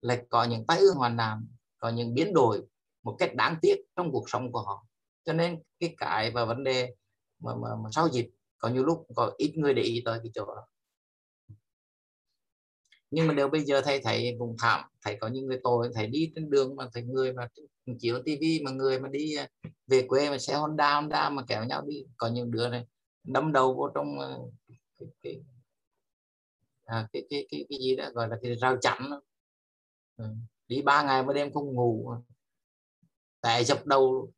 [0.00, 1.46] lại có những tai ương hoàn nạn
[1.78, 2.62] có những biến đổi
[3.02, 4.86] một cách đáng tiếc trong cuộc sống của họ.
[5.24, 6.94] Cho nên cái cái và vấn đề
[7.38, 10.30] mà, mà, mà sau dịch có nhiều lúc có ít người để ý tới cái
[10.34, 10.66] chỗ đó.
[13.10, 16.06] Nhưng mà nếu bây giờ thầy thấy vùng thảm thầy có những người tội thầy
[16.06, 17.48] đi trên đường mà thầy người mà
[17.98, 19.48] chiếu tivi mà người mà đi à,
[19.86, 22.86] về quê mà xe Honda Honda mà kéo nhau đi có những đứa này
[23.24, 24.36] đâm đầu vô trong à,
[24.98, 25.40] cái cái,
[26.86, 29.10] à, cái, cái, cái, cái gì đó gọi là cái rào chắn.
[30.16, 30.24] Ừ.
[30.68, 32.14] đi ba ngày mới đêm không ngủ.
[33.40, 34.32] Tại dập đầu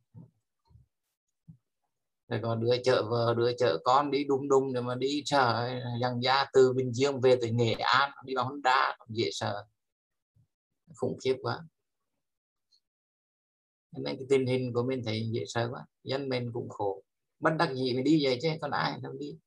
[2.28, 5.70] rồi còn đứa chợ vợ đứa chợ con đi đung đung để mà đi chờ
[6.00, 9.66] dằng ra từ bình dương về tới nghệ an đi bằng honda dễ sợ.
[10.96, 11.58] Khủng khiếp quá.
[13.92, 15.86] Nên cái tình hình của mình thấy dễ sợ quá.
[16.04, 17.02] Dân mình cũng khổ.
[17.40, 19.38] Bất đắc gì mình đi vậy chứ còn ai đâu đi.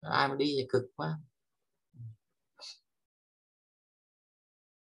[0.00, 1.18] Ai mà đi thì cực quá.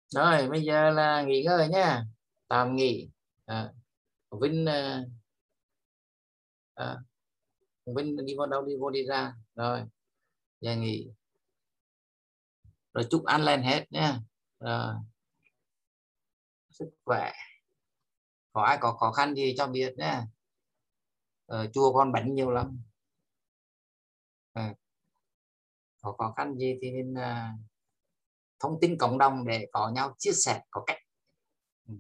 [0.10, 2.06] Rồi bây giờ là nghỉ ngơi nhá
[2.48, 3.10] tạm nghỉ.
[3.46, 3.72] À,
[4.42, 5.04] Vinh à,
[6.76, 6.98] à,
[7.86, 9.34] Vinh đi vào đâu đi vô đi ra.
[9.56, 9.84] Rồi
[10.62, 11.10] giờ nghỉ.
[12.94, 14.20] Rồi chúc ăn lên hết nha.
[14.60, 14.96] Rồi.
[16.70, 17.32] sức khỏe.
[18.54, 20.22] Có ai có khó khăn gì cho biết nhé
[21.46, 22.82] ờ, chùa con bánh nhiều lắm.
[24.54, 24.76] À,
[26.02, 27.60] có khó khăn gì thì nên uh,
[28.60, 30.98] thông tin cộng đồng để có nhau chia sẻ, có cách.
[31.88, 31.94] Ừ.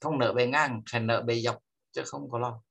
[0.00, 1.58] Không nợ bề ngang, phải nợ bề dọc,
[1.92, 2.62] chứ không có lo.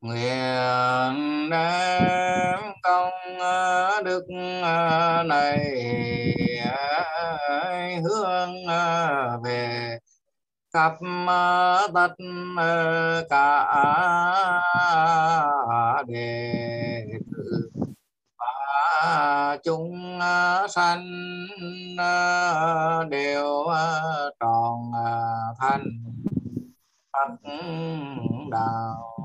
[0.00, 3.12] Nguyện đem công
[4.04, 4.24] đức
[5.26, 5.58] này
[8.02, 8.52] hướng
[9.44, 9.98] về
[10.74, 10.92] khắp
[11.94, 12.14] tất
[13.30, 13.66] cả
[16.08, 17.70] đệ tử
[18.38, 21.06] và chúng ờ, sanh
[21.98, 24.92] ờ, đều ờ, tròn
[25.60, 25.84] thành
[27.12, 27.50] Phật
[28.50, 29.16] đạo.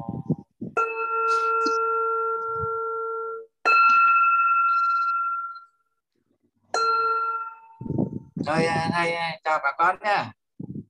[8.45, 10.31] Rồi thầy chào bà con nha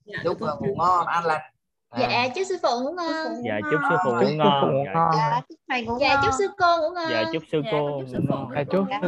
[0.10, 1.42] dạ, chúc ngủ ngon ăn lành.
[2.00, 3.44] dạ chúc sư phụ ngủ ngon.
[3.46, 5.12] Dạ chúc sư phụ ngủ ngon.
[5.16, 5.42] dạ.
[5.50, 7.10] chúc thầy ngủ dạ chúc sư cô ngủ ngon.
[7.10, 8.66] dạ chúc sư cô ngủ ngon.
[8.72, 8.86] chúc